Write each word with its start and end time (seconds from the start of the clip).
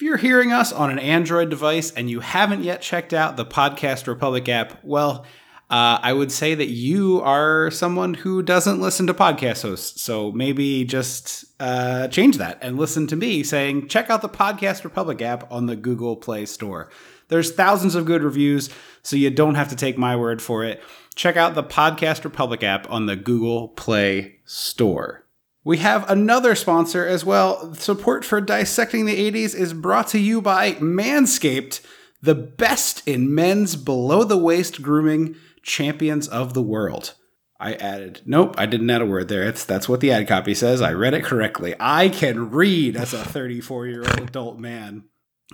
If 0.00 0.04
you're 0.04 0.16
hearing 0.16 0.50
us 0.50 0.72
on 0.72 0.88
an 0.88 0.98
Android 0.98 1.50
device 1.50 1.92
and 1.92 2.08
you 2.08 2.20
haven't 2.20 2.64
yet 2.64 2.80
checked 2.80 3.12
out 3.12 3.36
the 3.36 3.44
Podcast 3.44 4.06
Republic 4.06 4.48
app, 4.48 4.82
well, 4.82 5.26
uh, 5.68 5.98
I 6.00 6.14
would 6.14 6.32
say 6.32 6.54
that 6.54 6.68
you 6.68 7.20
are 7.20 7.70
someone 7.70 8.14
who 8.14 8.40
doesn't 8.40 8.80
listen 8.80 9.06
to 9.08 9.12
podcast 9.12 9.60
hosts. 9.60 10.00
So 10.00 10.32
maybe 10.32 10.84
just 10.86 11.44
uh, 11.60 12.08
change 12.08 12.38
that 12.38 12.56
and 12.62 12.78
listen 12.78 13.08
to 13.08 13.16
me 13.16 13.42
saying, 13.42 13.88
check 13.88 14.08
out 14.08 14.22
the 14.22 14.30
Podcast 14.30 14.84
Republic 14.84 15.20
app 15.20 15.52
on 15.52 15.66
the 15.66 15.76
Google 15.76 16.16
Play 16.16 16.46
Store. 16.46 16.88
There's 17.28 17.52
thousands 17.52 17.94
of 17.94 18.06
good 18.06 18.22
reviews, 18.22 18.70
so 19.02 19.16
you 19.16 19.28
don't 19.28 19.56
have 19.56 19.68
to 19.68 19.76
take 19.76 19.98
my 19.98 20.16
word 20.16 20.40
for 20.40 20.64
it. 20.64 20.82
Check 21.14 21.36
out 21.36 21.54
the 21.54 21.62
Podcast 21.62 22.24
Republic 22.24 22.62
app 22.62 22.90
on 22.90 23.04
the 23.04 23.16
Google 23.16 23.68
Play 23.68 24.36
Store. 24.46 25.26
We 25.62 25.78
have 25.78 26.08
another 26.08 26.54
sponsor 26.54 27.06
as 27.06 27.24
well. 27.24 27.74
Support 27.74 28.24
for 28.24 28.40
Dissecting 28.40 29.04
the 29.04 29.30
80s 29.30 29.54
is 29.54 29.74
brought 29.74 30.08
to 30.08 30.18
you 30.18 30.40
by 30.40 30.72
Manscaped, 30.72 31.82
the 32.22 32.34
best 32.34 33.06
in 33.06 33.34
men's 33.34 33.76
below 33.76 34.24
the 34.24 34.38
waist 34.38 34.80
grooming 34.80 35.36
champions 35.62 36.28
of 36.28 36.54
the 36.54 36.62
world. 36.62 37.14
I 37.58 37.74
added, 37.74 38.22
nope, 38.24 38.54
I 38.56 38.64
didn't 38.64 38.88
add 38.88 39.02
a 39.02 39.06
word 39.06 39.28
there. 39.28 39.42
It's 39.42 39.66
that's 39.66 39.86
what 39.86 40.00
the 40.00 40.12
ad 40.12 40.26
copy 40.26 40.54
says. 40.54 40.80
I 40.80 40.94
read 40.94 41.12
it 41.12 41.24
correctly. 41.24 41.74
I 41.78 42.08
can 42.08 42.50
read 42.50 42.96
as 42.96 43.12
a 43.12 43.22
34 43.22 43.86
year 43.86 44.00
old 44.00 44.20
adult 44.20 44.58
man. 44.58 45.04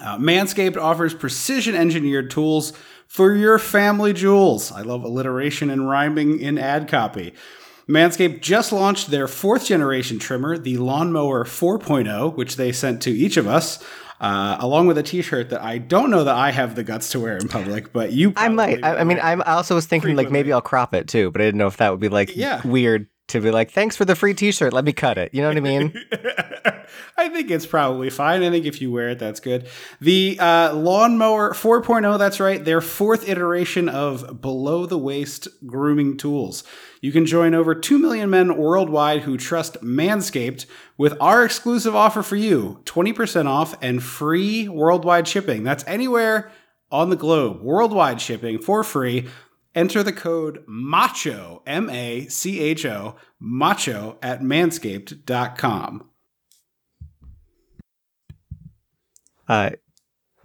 Uh, 0.00 0.16
Manscaped 0.18 0.76
offers 0.76 1.14
precision 1.14 1.74
engineered 1.74 2.30
tools 2.30 2.72
for 3.08 3.34
your 3.34 3.58
family 3.58 4.12
jewels. 4.12 4.70
I 4.70 4.82
love 4.82 5.02
alliteration 5.02 5.68
and 5.68 5.88
rhyming 5.88 6.38
in 6.38 6.58
ad 6.58 6.86
copy. 6.86 7.34
Manscaped 7.88 8.40
just 8.40 8.72
launched 8.72 9.10
their 9.10 9.28
fourth 9.28 9.66
generation 9.66 10.18
trimmer, 10.18 10.58
the 10.58 10.76
Lawnmower 10.76 11.44
4.0, 11.44 12.34
which 12.36 12.56
they 12.56 12.72
sent 12.72 13.00
to 13.02 13.10
each 13.10 13.36
of 13.36 13.46
us, 13.46 13.82
uh, 14.20 14.56
along 14.58 14.88
with 14.88 14.98
a 14.98 15.02
T-shirt 15.04 15.50
that 15.50 15.62
I 15.62 15.78
don't 15.78 16.10
know 16.10 16.24
that 16.24 16.34
I 16.34 16.50
have 16.50 16.74
the 16.74 16.82
guts 16.82 17.10
to 17.10 17.20
wear 17.20 17.36
in 17.36 17.46
public, 17.48 17.92
but 17.92 18.12
you. 18.12 18.32
I 18.36 18.48
might. 18.48 18.82
I, 18.84 18.96
I 18.98 19.04
mean. 19.04 19.20
I'm, 19.22 19.40
I 19.42 19.52
also 19.52 19.76
was 19.76 19.86
thinking 19.86 20.16
like 20.16 20.30
maybe 20.32 20.52
I'll 20.52 20.60
crop 20.60 20.94
it 20.94 21.06
too, 21.06 21.30
but 21.30 21.40
I 21.40 21.44
didn't 21.44 21.58
know 21.58 21.68
if 21.68 21.76
that 21.76 21.90
would 21.90 22.00
be 22.00 22.08
like 22.08 22.34
Yeah. 22.34 22.60
weird 22.66 23.06
to 23.28 23.40
be 23.40 23.50
like, 23.50 23.70
thanks 23.72 23.96
for 23.96 24.04
the 24.04 24.14
free 24.14 24.34
T-shirt. 24.34 24.72
Let 24.72 24.84
me 24.84 24.92
cut 24.92 25.18
it. 25.18 25.32
You 25.34 25.42
know 25.42 25.48
what 25.48 25.56
I 25.56 25.60
mean? 25.60 25.92
I 27.16 27.28
think 27.28 27.50
it's 27.50 27.66
probably 27.66 28.08
fine. 28.10 28.42
I 28.42 28.50
think 28.50 28.66
if 28.66 28.80
you 28.80 28.90
wear 28.92 29.08
it, 29.10 29.18
that's 29.18 29.40
good. 29.40 29.68
The 30.00 30.38
uh, 30.40 30.74
Lawnmower 30.74 31.52
4.0, 31.52 32.18
that's 32.18 32.38
right, 32.38 32.64
their 32.64 32.80
fourth 32.80 33.28
iteration 33.28 33.88
of 33.88 34.40
below 34.40 34.86
the 34.86 34.98
waist 34.98 35.48
grooming 35.66 36.16
tools. 36.18 36.62
You 37.00 37.12
can 37.12 37.26
join 37.26 37.54
over 37.54 37.74
2 37.74 37.98
million 37.98 38.30
men 38.30 38.56
worldwide 38.56 39.22
who 39.22 39.36
trust 39.36 39.82
Manscaped 39.82 40.66
with 40.96 41.14
our 41.20 41.44
exclusive 41.44 41.94
offer 41.94 42.22
for 42.22 42.36
you 42.36 42.80
20% 42.84 43.46
off 43.46 43.76
and 43.82 44.02
free 44.02 44.68
worldwide 44.68 45.28
shipping. 45.28 45.62
That's 45.62 45.84
anywhere 45.86 46.50
on 46.90 47.10
the 47.10 47.16
globe, 47.16 47.62
worldwide 47.62 48.20
shipping 48.20 48.58
for 48.58 48.82
free. 48.82 49.28
Enter 49.74 50.02
the 50.02 50.12
code 50.12 50.64
MACHO, 50.66 51.62
M 51.66 51.90
A 51.90 52.26
C 52.28 52.60
H 52.60 52.86
O, 52.86 53.16
MACHO 53.38 54.16
at 54.22 54.40
manscaped.com. 54.40 56.08
Uh, 59.48 59.70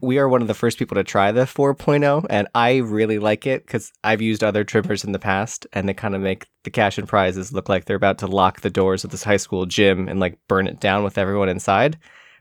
we 0.02 0.17
are 0.17 0.27
one 0.27 0.41
of 0.41 0.47
the 0.47 0.53
first 0.53 0.80
people 0.80 0.95
to 0.95 1.03
try 1.03 1.31
the 1.31 1.41
4.0, 1.41 2.25
and 2.30 2.47
I 2.55 2.77
really 2.77 3.19
like 3.19 3.45
it 3.45 3.66
because 3.66 3.91
I've 4.03 4.21
used 4.21 4.44
other 4.44 4.63
trimmers 4.63 5.03
in 5.03 5.11
the 5.11 5.19
past, 5.19 5.67
and 5.73 5.88
they 5.88 5.94
kind 5.94 6.16
of 6.16 6.21
make 6.21 6.47
the 6.63 6.71
cash 6.71 6.97
and 6.97 7.07
prizes 7.07 7.53
look 7.53 7.69
like 7.69 7.85
they're 7.85 7.95
about 7.95 8.17
to 8.19 8.27
lock 8.27 8.61
the 8.61 8.69
doors 8.69 9.03
of 9.03 9.11
this 9.11 9.23
high 9.23 9.38
school 9.38 9.66
gym 9.66 10.07
and 10.07 10.19
like 10.19 10.38
burn 10.47 10.67
it 10.67 10.79
down 10.79 11.03
with 11.03 11.17
everyone 11.17 11.49
inside. 11.49 11.97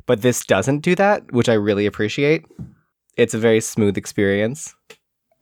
But 0.07 0.23
this 0.23 0.45
doesn't 0.45 0.81
do 0.81 0.95
that, 0.97 1.31
which 1.33 1.49
I 1.49 1.55
really 1.55 1.87
appreciate. 1.87 2.45
It's 3.17 3.35
a 3.35 3.39
very 3.39 3.61
smooth 3.61 3.97
experience. 3.99 4.75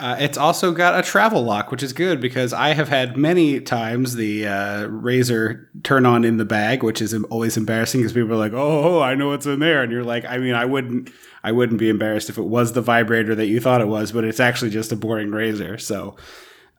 Uh, 0.00 0.16
it's 0.20 0.38
also 0.38 0.70
got 0.70 0.96
a 0.96 1.02
travel 1.02 1.42
lock, 1.42 1.72
which 1.72 1.82
is 1.82 1.92
good 1.92 2.20
because 2.20 2.52
I 2.52 2.68
have 2.68 2.88
had 2.88 3.16
many 3.16 3.60
times 3.60 4.14
the 4.14 4.46
uh, 4.46 4.86
razor 4.86 5.70
turn 5.82 6.06
on 6.06 6.24
in 6.24 6.36
the 6.36 6.44
bag, 6.44 6.84
which 6.84 7.02
is 7.02 7.12
always 7.30 7.56
embarrassing 7.56 8.00
because 8.00 8.12
people 8.12 8.32
are 8.32 8.36
like, 8.36 8.52
"Oh, 8.52 9.00
I 9.00 9.16
know 9.16 9.28
what's 9.28 9.46
in 9.46 9.58
there," 9.58 9.82
and 9.82 9.90
you're 9.90 10.04
like, 10.04 10.24
"I 10.24 10.38
mean, 10.38 10.54
I 10.54 10.66
wouldn't, 10.66 11.10
I 11.42 11.52
wouldn't 11.52 11.78
be 11.78 11.88
embarrassed 11.88 12.30
if 12.30 12.38
it 12.38 12.44
was 12.44 12.72
the 12.72 12.80
vibrator 12.80 13.34
that 13.34 13.46
you 13.46 13.60
thought 13.60 13.80
it 13.80 13.88
was, 13.88 14.12
but 14.12 14.24
it's 14.24 14.40
actually 14.40 14.70
just 14.70 14.92
a 14.92 14.96
boring 14.96 15.30
razor." 15.30 15.78
So 15.78 16.16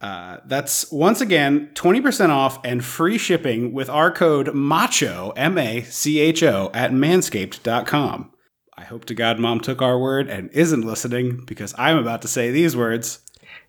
uh, 0.01 0.37
that's 0.45 0.91
once 0.91 1.21
again 1.21 1.69
twenty 1.73 2.01
percent 2.01 2.31
off 2.31 2.59
and 2.63 2.83
free 2.83 3.17
shipping 3.17 3.73
with 3.73 3.89
our 3.89 4.11
code 4.11 4.53
MACHO 4.53 5.33
M 5.35 5.57
A 5.57 5.83
C 5.83 6.19
H 6.19 6.43
O 6.43 6.71
at 6.73 6.91
Manscaped.com. 6.91 8.31
I 8.77 8.83
hope 8.83 9.05
to 9.05 9.13
God 9.13 9.39
mom 9.39 9.59
took 9.59 9.81
our 9.81 9.99
word 9.99 10.29
and 10.29 10.49
isn't 10.51 10.81
listening 10.85 11.43
because 11.45 11.75
I'm 11.77 11.97
about 11.97 12.21
to 12.21 12.29
say 12.29 12.49
these 12.51 12.77
words. 12.77 13.19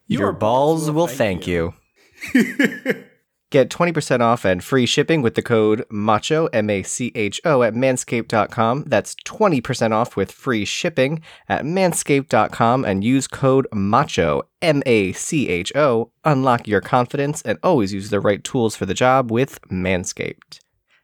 Your, 0.06 0.32
balls, 0.32 0.90
will 0.90 1.06
thank 1.06 1.46
you. 1.46 1.74
Get 3.50 3.69
20% 3.69 4.21
off 4.21 4.44
and 4.44 4.62
free 4.62 4.87
shipping 4.87 5.22
with 5.22 5.34
the 5.34 5.43
code 5.43 5.84
MACHO, 5.91 6.47
M 6.53 6.71
A 6.71 6.84
C 6.84 7.11
H 7.16 7.41
O, 7.44 7.65
at 7.65 7.75
manscaped.com. 7.75 8.84
That's 8.87 9.16
20% 9.27 9.91
off 9.93 10.16
with 10.16 10.31
free 10.31 10.65
shipping 10.65 11.21
at 11.49 11.65
manscaped.com 11.65 12.84
and 12.84 13.03
use 13.03 13.27
code 13.27 13.66
MACHO, 13.72 14.43
M 14.62 14.84
A 14.87 15.11
C 15.12 15.49
H 15.49 15.72
O. 15.75 16.12
Unlock 16.25 16.69
your 16.69 16.81
confidence 16.81 17.43
and 17.43 17.59
always 17.65 17.93
use 17.93 18.11
the 18.11 18.21
right 18.21 18.44
tools 18.44 18.77
for 18.77 18.87
the 18.87 18.94
job 18.94 19.33
with 19.33 19.61
Manscaped. 19.62 20.61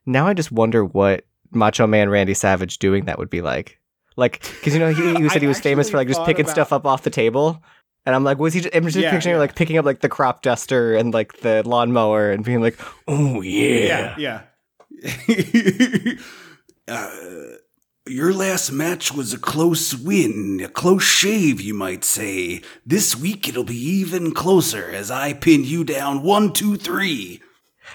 Now 0.07 0.29
I 0.29 0.33
just 0.35 0.53
wonder 0.53 0.85
what 0.85 1.25
Macho 1.51 1.89
Man 1.89 2.09
Randy 2.09 2.35
Savage 2.35 2.79
doing 2.79 3.07
that 3.07 3.19
would 3.19 3.31
be 3.31 3.43
like. 3.43 3.81
Like, 4.17 4.41
because 4.41 4.73
you 4.73 4.79
know, 4.79 4.95
he, 4.95 5.15
he 5.23 5.29
said 5.31 5.43
he 5.43 5.49
was 5.49 5.61
famous 5.61 5.91
for 5.91 5.97
like 5.97 6.09
just 6.09 6.25
picking 6.25 6.45
about- 6.45 6.53
stuff 6.53 6.73
up 6.73 6.87
off 6.87 7.03
the 7.03 7.11
table. 7.11 7.61
And 8.07 8.15
I'm 8.15 8.25
like, 8.25 8.39
was 8.39 8.55
he? 8.55 8.61
Just, 8.61 8.75
I'm 8.75 8.85
just 8.85 8.97
Yeah, 8.97 9.11
picturing 9.11 9.35
yeah. 9.35 9.41
like 9.41 9.55
picking 9.57 9.77
up 9.79 9.85
like 9.85 10.01
the 10.01 10.09
crop 10.09 10.43
duster 10.43 10.95
and 10.95 11.13
like 11.13 11.41
the 11.41 11.63
lawnmower 11.67 12.31
and 12.31 12.45
being 12.45 12.61
like, 12.63 12.79
oh 13.09 13.41
yeah. 13.43 14.15
Yeah, 14.17 14.43
yeah. 15.03 16.15
uh, 16.89 17.11
your 18.09 18.33
last 18.33 18.71
match 18.71 19.13
was 19.13 19.33
a 19.33 19.39
close 19.39 19.95
win, 19.95 20.61
a 20.65 20.69
close 20.69 21.03
shave, 21.03 21.61
you 21.61 21.75
might 21.75 22.05
say. 22.05 22.63
This 22.87 23.17
week 23.17 23.49
it'll 23.49 23.65
be 23.65 23.77
even 23.77 24.33
closer 24.33 24.89
as 24.89 25.11
I 25.11 25.33
pin 25.33 25.65
you 25.65 25.83
down 25.85 26.23
one, 26.23 26.53
two, 26.53 26.77
three. 26.77 27.43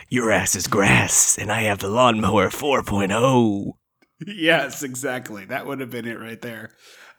Your 0.10 0.32
ass 0.32 0.56
is 0.56 0.68
grass, 0.68 1.38
and 1.38 1.52
I 1.52 1.62
have 1.62 1.80
the 1.80 1.90
lawnmower 1.90 2.50
4.0. 2.50 3.74
Yes, 4.28 4.84
exactly. 4.84 5.46
That 5.46 5.66
would 5.66 5.80
have 5.80 5.90
been 5.90 6.06
it 6.08 6.20
right 6.20 6.40
there. 6.40 6.70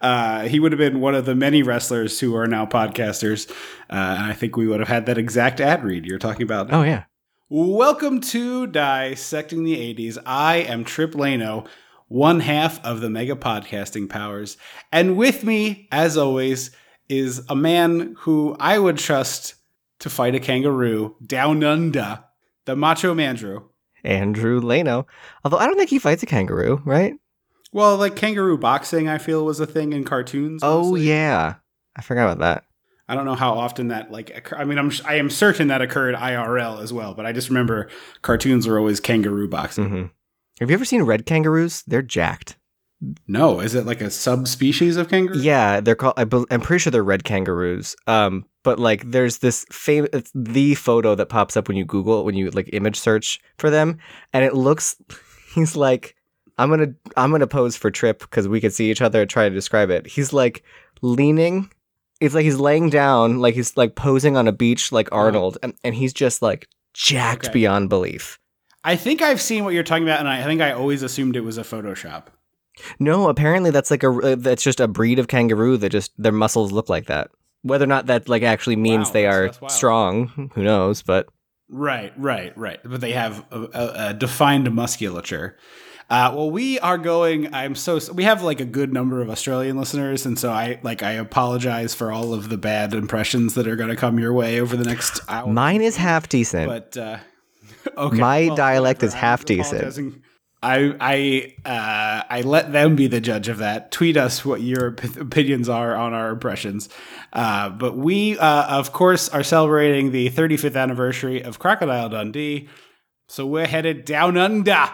Uh, 0.03 0.43
he 0.49 0.59
would 0.59 0.73
have 0.73 0.79
been 0.81 1.01
one 1.01 1.15
of 1.15 1.25
the 1.25 1.35
many 1.35 1.63
wrestlers 1.63 2.19
who 2.19 2.35
are 2.35 2.49
now 2.49 2.67
podcasters. 2.67 3.49
Uh, 3.89 4.17
and 4.19 4.25
I 4.25 4.33
think 4.33 4.57
we 4.57 4.67
would 4.67 4.81
have 4.81 4.89
had 4.89 5.07
that 5.07 5.17
exact 5.17 5.61
ad 5.61 5.85
read 5.85 6.05
you're 6.05 6.19
talking 6.19 6.43
about. 6.43 6.73
Oh 6.73 6.83
yeah. 6.83 7.05
Welcome 7.49 8.21
to 8.23 8.67
Dissecting 8.67 9.63
the 9.63 9.77
80s. 9.95 10.19
I 10.27 10.57
am 10.57 10.85
Trip 10.85 11.13
Lano, 11.13 11.69
one 12.09 12.41
half 12.41 12.85
of 12.85 13.01
the 13.01 13.11
Mega 13.11 13.37
Podcasting 13.37 14.09
Powers. 14.09 14.57
And 14.91 15.17
with 15.17 15.45
me, 15.45 15.87
as 15.93 16.17
always, 16.17 16.73
is 17.09 17.43
a 17.49 17.55
man 17.55 18.17
who 18.21 18.57
I 18.59 18.79
would 18.79 18.99
trust 18.99 19.55
to 20.01 20.11
fight 20.11 20.35
a 20.35 20.41
kangaroo 20.41 21.15
down 21.25 21.63
under, 21.63 22.25
the 22.65 22.75
Macho 22.75 23.15
Mandrew. 23.15 23.63
Andrew 24.03 24.61
Leno. 24.61 25.07
Although 25.45 25.59
I 25.59 25.67
don't 25.67 25.77
think 25.77 25.91
he 25.91 25.99
fights 26.01 26.23
a 26.23 26.27
kangaroo, 26.27 26.83
right? 26.85 27.15
Well, 27.73 27.97
like 27.97 28.17
kangaroo 28.17 28.59
boxing, 28.59 29.09
I 29.09 29.19
feel 29.19 29.45
was 29.45 29.61
a 29.61 29.67
thing 29.67 29.93
in 29.93 30.05
cartoons. 30.05 30.61
Oh 30.63 30.95
yeah. 30.95 31.55
I 31.97 32.03
forgot 32.03 32.25
about 32.25 32.39
that. 32.39 32.65
I 33.09 33.15
don't 33.15 33.25
know 33.27 33.35
how 33.35 33.53
often 33.53 33.89
that 33.89 34.11
like 34.11 34.31
occur- 34.31 34.57
I 34.57 34.65
mean 34.65 34.79
I'm 34.79 34.91
I 35.05 35.17
am 35.17 35.29
certain 35.29 35.69
that 35.69 35.83
occurred 35.83 36.15
IRL 36.15 36.83
as 36.83 36.93
well, 36.93 37.15
but 37.15 37.27
I 37.27 37.33
just 37.33 37.49
remember 37.49 37.89
cartoons 38.23 38.67
were 38.67 38.79
always 38.79 39.01
kangaroo 39.01 39.49
boxing. 39.49 39.85
Mm-hmm. 39.85 40.07
Have 40.61 40.71
you 40.71 40.75
ever 40.75 40.85
seen 40.85 41.03
red 41.03 41.27
kangaroos? 41.27 41.83
They're 41.87 42.03
jacked. 42.03 42.57
No, 43.27 43.59
is 43.61 43.75
it 43.75 43.85
like 43.85 44.01
a 44.01 44.11
subspecies 44.11 44.97
of 44.97 45.09
kangaroo? 45.09 45.41
Yeah, 45.41 45.81
they're 45.81 45.97
called. 45.97 46.15
I 46.17 46.23
I'm 46.23 46.61
pretty 46.61 46.79
sure 46.79 46.91
they're 46.93 47.03
red 47.03 47.25
kangaroos. 47.25 47.97
Um, 48.07 48.45
but 48.63 48.79
like, 48.79 49.11
there's 49.11 49.39
this 49.39 49.67
famous. 49.73 50.11
It's 50.13 50.31
the 50.35 50.77
photo 50.77 51.17
that 51.17 51.29
pops 51.29 51.57
up 51.57 51.67
when 51.67 51.77
you 51.77 51.85
Google 51.85 52.25
when 52.25 52.37
you 52.37 52.51
like 52.51 52.71
image 52.73 52.99
search 53.01 53.41
for 53.59 53.71
them, 53.71 53.99
and 54.33 54.45
it 54.45 54.55
looks. 54.55 54.97
He's 55.55 55.77
like, 55.77 56.15
I'm 56.63 56.71
gonna 56.71 56.95
I'm 57.17 57.31
gonna 57.33 57.47
pose 57.49 57.77
for 57.77 57.91
Trip 57.91 58.21
because 58.21 58.47
we 58.47 58.61
could 58.61 58.73
see 58.73 58.89
each 58.91 59.03
other 59.03 59.23
and 59.23 59.29
try 59.31 59.49
to 59.49 59.55
describe 59.55 59.91
it. 59.91 60.07
He's 60.07 60.33
like 60.33 60.63
leaning. 61.01 61.71
It's 62.21 62.37
like 62.37 62.45
he's 62.45 62.61
laying 62.61 62.89
down, 62.89 63.41
like 63.41 63.55
he's 63.57 63.77
like 63.77 63.97
posing 63.97 64.37
on 64.37 64.47
a 64.47 64.53
beach, 64.53 64.93
like 64.93 65.09
Arnold, 65.11 65.59
and, 65.63 65.75
and 65.83 65.93
he's 65.93 66.13
just 66.13 66.41
like 66.41 66.69
jacked 66.95 67.47
Okay. 67.47 67.53
beyond 67.53 67.89
belief. 67.89 68.39
I 68.85 68.95
think 68.95 69.23
I've 69.23 69.41
seen 69.41 69.65
what 69.65 69.75
you're 69.75 69.83
talking 69.83 70.05
about, 70.05 70.21
and 70.21 70.29
I 70.29 70.45
think 70.45 70.61
I 70.61 70.71
always 70.71 71.03
assumed 71.03 71.35
it 71.35 71.41
was 71.41 71.59
a 71.59 71.63
Photoshop. 71.63 72.27
No, 73.01 73.29
apparently 73.29 73.71
that's 73.71 73.91
like 73.91 74.05
a 74.05 74.11
uh, 74.11 74.37
that's 74.39 74.63
just 74.63 74.79
a 74.79 74.87
breed 74.87 75.19
of 75.19 75.27
kangaroo 75.27 75.77
that 75.79 75.91
just 75.91 76.13
their 76.17 76.31
muscles 76.33 76.71
look 76.71 76.89
like 76.89 77.07
that. 77.07 77.31
Whether 77.63 77.85
or 77.85 77.89
not 77.89 78.07
that 78.07 78.29
like 78.29 78.45
actually 78.45 78.77
means 78.77 79.09
Wow, 79.09 79.13
they 79.13 79.27
are 79.27 79.51
strong, 79.69 80.51
who 80.55 80.63
knows? 80.63 81.03
But 81.03 81.27
Right, 81.69 82.13
right, 82.17 82.57
right. 82.57 82.81
But 82.85 83.01
they 83.01 83.13
have 83.13 83.45
a, 83.51 83.61
a, 83.63 84.09
a 84.09 84.15
defined 84.15 84.71
musculature. 84.73 85.57
Uh, 86.13 86.31
well, 86.35 86.51
we 86.51 86.79
are 86.81 86.99
going. 86.99 87.55
I'm 87.55 87.75
so 87.75 87.99
we 88.13 88.25
have 88.25 88.43
like 88.43 88.61
a 88.61 88.67
good 88.67 88.93
number 88.93 89.23
of 89.23 89.31
Australian 89.31 89.79
listeners, 89.79 90.27
and 90.27 90.39
so 90.39 90.51
I 90.53 90.79
like 90.83 91.03
I 91.03 91.13
apologize 91.13 91.95
for 91.95 92.13
all 92.13 92.35
of 92.35 92.51
the 92.51 92.59
bad 92.59 92.93
impressions 92.93 93.55
that 93.55 93.67
are 93.67 93.77
going 93.77 93.89
to 93.89 93.97
come 93.97 94.19
your 94.19 94.35
way 94.35 94.61
over 94.61 94.77
the 94.77 94.85
next 94.85 95.21
hour. 95.27 95.51
Mine 95.51 95.81
is 95.81 95.97
half 95.97 96.29
decent. 96.29 96.69
but 96.69 96.97
uh, 96.99 97.17
okay, 97.97 98.19
My 98.19 98.47
well, 98.49 98.57
dialect 98.57 99.03
is 99.03 99.15
half 99.15 99.47
decent. 99.47 100.23
I 100.63 100.95
I 101.01 101.55
uh, 101.65 102.25
I 102.29 102.43
let 102.43 102.73
them 102.73 102.95
be 102.95 103.07
the 103.07 103.23
judge 103.23 103.49
of 103.49 103.57
that. 103.59 103.91
Tweet 103.91 104.19
us 104.19 104.45
what 104.45 104.61
your 104.61 104.89
op- 104.89 105.17
opinions 105.17 105.71
are 105.71 105.97
on 105.97 106.13
our 106.13 106.29
impressions. 106.29 106.91
Uh, 107.33 107.71
but 107.71 107.97
we, 107.97 108.39
uh, 108.39 108.79
of 108.79 108.93
course, 108.93 109.31
are 109.31 109.43
celebrating 109.43 110.13
the 110.13 110.29
35th 110.29 110.77
anniversary 110.77 111.41
of 111.43 111.59
Crocodile 111.59 112.11
Dundee, 112.11 112.69
so 113.29 113.47
we're 113.47 113.67
headed 113.67 114.05
down 114.05 114.37
under. 114.37 114.91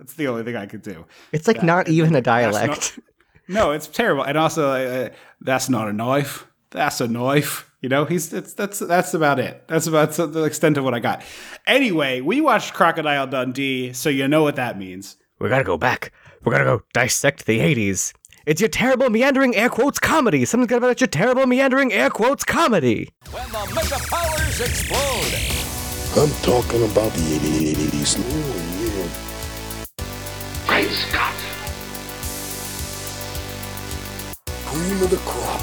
That's 0.00 0.14
the 0.14 0.28
only 0.28 0.44
thing 0.44 0.56
I 0.56 0.64
could 0.64 0.80
do. 0.80 1.04
it's 1.30 1.46
like 1.46 1.62
not 1.62 1.86
even 1.88 2.14
a 2.16 2.22
That's 2.22 2.26
not- 2.26 2.54
dialect. 2.54 2.98
no, 3.48 3.72
it's 3.72 3.86
terrible. 3.86 4.22
And 4.24 4.38
also, 4.38 4.70
uh, 4.70 5.10
that's 5.42 5.68
not 5.68 5.88
a 5.88 5.92
knife. 5.92 6.46
That's 6.70 7.02
a 7.02 7.06
knife. 7.06 7.70
You 7.82 7.90
know, 7.90 8.06
he's 8.06 8.32
it's, 8.32 8.54
that's 8.54 8.78
that's 8.78 9.12
about 9.12 9.38
it. 9.38 9.62
That's 9.68 9.86
about 9.86 10.12
the 10.12 10.44
extent 10.44 10.78
of 10.78 10.84
what 10.84 10.94
I 10.94 11.00
got. 11.00 11.22
Anyway, 11.66 12.22
we 12.22 12.40
watched 12.40 12.72
Crocodile 12.72 13.26
Dundee, 13.26 13.92
so 13.92 14.08
you 14.08 14.26
know 14.26 14.42
what 14.42 14.56
that 14.56 14.78
means. 14.78 15.16
we 15.38 15.50
gotta 15.50 15.64
go 15.64 15.76
back. 15.76 16.12
We're 16.44 16.52
gonna 16.52 16.64
go 16.64 16.82
dissect 16.94 17.44
the 17.44 17.58
80s. 17.58 18.14
It's 18.46 18.60
your 18.62 18.68
terrible 18.70 19.10
meandering 19.10 19.54
air 19.54 19.68
quotes 19.68 19.98
comedy. 19.98 20.46
Something's 20.46 20.70
got 20.70 20.78
about 20.78 21.00
your 21.02 21.08
terrible 21.08 21.46
meandering 21.46 21.92
air 21.92 22.08
quotes 22.08 22.42
comedy. 22.42 23.12
When 23.30 23.46
the 23.52 23.72
mega 23.74 23.98
powers 24.08 24.60
explode. 24.60 25.34
I'm 26.22 26.30
talking 26.42 26.82
about 26.90 27.12
the 27.12 27.38
80s. 27.38 28.69
Great 30.80 30.92
Scott! 30.92 31.34
Cream 34.64 35.02
of 35.02 35.10
the 35.10 35.18
crop. 35.26 35.60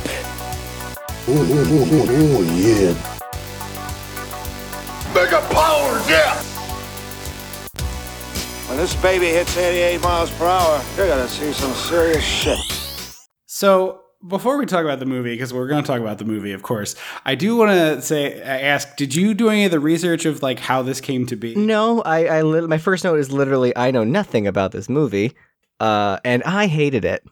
Oh, 1.28 1.42
oh, 1.42 1.66
oh, 1.72 1.88
oh, 1.92 2.38
oh, 2.38 2.44
yeah. 2.54 2.94
Mega 5.16 5.42
powers, 5.52 6.08
yeah! 6.08 6.38
When 8.68 8.78
this 8.78 8.94
baby 8.98 9.30
hits 9.30 9.58
88 9.58 10.02
miles 10.04 10.30
per 10.30 10.46
hour, 10.46 10.84
you're 10.96 11.08
gonna 11.08 11.28
see 11.28 11.52
some 11.52 11.74
serious 11.74 12.24
shit. 12.24 12.60
So 13.48 14.02
before 14.28 14.58
we 14.58 14.66
talk 14.66 14.84
about 14.84 15.00
the 15.00 15.06
movie, 15.06 15.34
because 15.34 15.54
we're 15.54 15.68
going 15.68 15.84
to 15.84 15.88
talk 15.88 16.00
about 16.02 16.18
the 16.18 16.26
movie, 16.26 16.52
of 16.52 16.62
course, 16.64 16.96
I 17.26 17.36
do 17.36 17.56
want 17.56 17.72
to 17.72 18.02
say, 18.02 18.42
ask, 18.42 18.96
did 18.98 19.16
you 19.16 19.34
do 19.34 19.50
any 19.50 19.66
of 19.66 19.72
the 19.72 19.80
research 19.80 20.26
of 20.26 20.42
like 20.44 20.60
how 20.60 20.82
this 20.82 21.00
came 21.02 21.26
to 21.28 21.36
be? 21.36 21.56
No, 21.56 22.02
I, 22.02 22.26
I 22.26 22.42
lit- 22.42 22.68
my 22.70 22.78
first 22.78 23.04
note 23.04 23.20
is 23.20 23.32
literally 23.32 23.76
I 23.76 23.92
know 23.92 24.04
nothing 24.04 24.48
about 24.48 24.72
this 24.72 24.90
movie, 24.90 25.34
uh, 25.80 26.18
and 26.26 26.44
I 26.44 26.68
hated 26.68 27.06
it. 27.06 27.24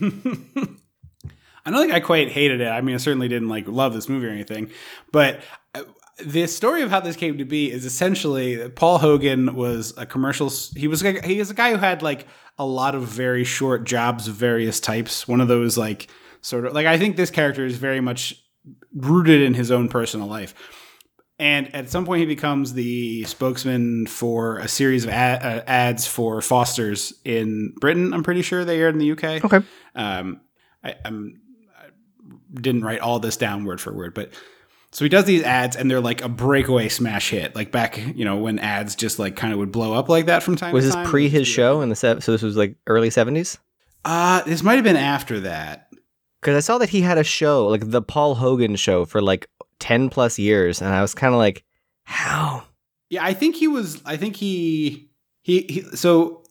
I 0.00 1.70
don't 1.70 1.80
think 1.80 1.92
I 1.92 2.00
quite 2.00 2.30
hated 2.30 2.60
it. 2.60 2.68
I 2.68 2.80
mean, 2.80 2.94
I 2.94 2.98
certainly 2.98 3.28
didn't 3.28 3.48
like 3.48 3.68
love 3.68 3.92
this 3.92 4.08
movie 4.08 4.26
or 4.26 4.30
anything, 4.30 4.70
but 5.12 5.40
uh, 5.74 5.82
the 6.24 6.46
story 6.46 6.82
of 6.82 6.90
how 6.90 7.00
this 7.00 7.16
came 7.16 7.38
to 7.38 7.44
be 7.44 7.70
is 7.70 7.84
essentially 7.84 8.68
Paul 8.70 8.98
Hogan 8.98 9.54
was 9.54 9.92
a 9.96 10.06
commercial. 10.06 10.50
He 10.74 10.88
was 10.88 11.02
a- 11.04 11.20
he 11.26 11.38
is 11.38 11.50
a 11.50 11.54
guy 11.54 11.70
who 11.70 11.76
had 11.76 12.02
like 12.02 12.26
a 12.58 12.64
lot 12.64 12.94
of 12.94 13.02
very 13.04 13.44
short 13.44 13.84
jobs 13.84 14.26
of 14.26 14.34
various 14.34 14.80
types. 14.80 15.28
One 15.28 15.40
of 15.40 15.48
those 15.48 15.76
like 15.78 16.08
sort 16.42 16.66
of 16.66 16.72
like 16.72 16.86
I 16.86 16.98
think 16.98 17.16
this 17.16 17.30
character 17.30 17.64
is 17.64 17.76
very 17.76 18.00
much 18.00 18.42
rooted 18.94 19.40
in 19.42 19.54
his 19.54 19.70
own 19.70 19.88
personal 19.88 20.26
life. 20.26 20.54
And 21.38 21.74
at 21.74 21.88
some 21.88 22.04
point, 22.04 22.20
he 22.20 22.26
becomes 22.26 22.74
the 22.74 23.24
spokesman 23.24 24.06
for 24.06 24.58
a 24.58 24.68
series 24.68 25.04
of 25.04 25.10
ad, 25.10 25.42
uh, 25.42 25.62
ads 25.66 26.06
for 26.06 26.42
Foster's 26.42 27.14
in 27.24 27.72
Britain. 27.80 28.12
I'm 28.12 28.22
pretty 28.22 28.42
sure 28.42 28.62
they 28.62 28.78
aired 28.78 28.94
in 28.94 28.98
the 28.98 29.12
UK. 29.12 29.42
Okay. 29.42 29.60
Um, 29.94 30.42
I, 30.84 30.96
I'm 31.02 31.40
I 31.78 31.86
didn't 32.60 32.84
write 32.84 33.00
all 33.00 33.20
this 33.20 33.38
down 33.38 33.64
word 33.64 33.80
for 33.80 33.90
word, 33.90 34.12
but 34.12 34.32
so 34.92 35.02
he 35.04 35.08
does 35.08 35.24
these 35.24 35.42
ads, 35.42 35.76
and 35.76 35.90
they're 35.90 36.00
like 36.00 36.20
a 36.22 36.28
breakaway 36.28 36.90
smash 36.90 37.30
hit. 37.30 37.54
Like 37.54 37.72
back, 37.72 37.96
you 37.96 38.26
know, 38.26 38.36
when 38.36 38.58
ads 38.58 38.94
just 38.94 39.18
like 39.18 39.34
kind 39.36 39.54
of 39.54 39.58
would 39.60 39.72
blow 39.72 39.94
up 39.94 40.10
like 40.10 40.26
that 40.26 40.42
from 40.42 40.56
time. 40.56 40.74
Was 40.74 40.84
to 40.84 40.88
this 40.88 40.94
time. 40.94 41.06
pre 41.06 41.30
his 41.30 41.48
show 41.48 41.80
in 41.80 41.88
the 41.88 41.96
se- 41.96 42.20
so 42.20 42.32
this 42.32 42.42
was 42.42 42.56
like 42.56 42.76
early 42.86 43.08
seventies? 43.08 43.56
Uh 44.04 44.42
this 44.42 44.62
might 44.62 44.74
have 44.74 44.84
been 44.84 44.96
after 44.96 45.40
that. 45.40 45.89
Because 46.40 46.56
I 46.56 46.60
saw 46.60 46.78
that 46.78 46.88
he 46.88 47.02
had 47.02 47.18
a 47.18 47.24
show 47.24 47.66
like 47.66 47.90
the 47.90 48.02
Paul 48.02 48.34
Hogan 48.34 48.76
show 48.76 49.04
for 49.04 49.20
like 49.20 49.48
ten 49.78 50.08
plus 50.08 50.38
years, 50.38 50.80
and 50.80 50.92
I 50.92 51.02
was 51.02 51.14
kind 51.14 51.34
of 51.34 51.38
like, 51.38 51.64
how? 52.04 52.64
Yeah, 53.08 53.24
I 53.24 53.34
think 53.34 53.56
he 53.56 53.68
was. 53.68 54.00
I 54.04 54.16
think 54.16 54.36
he 54.36 55.10
he, 55.42 55.62
he 55.62 55.82
so 55.96 56.44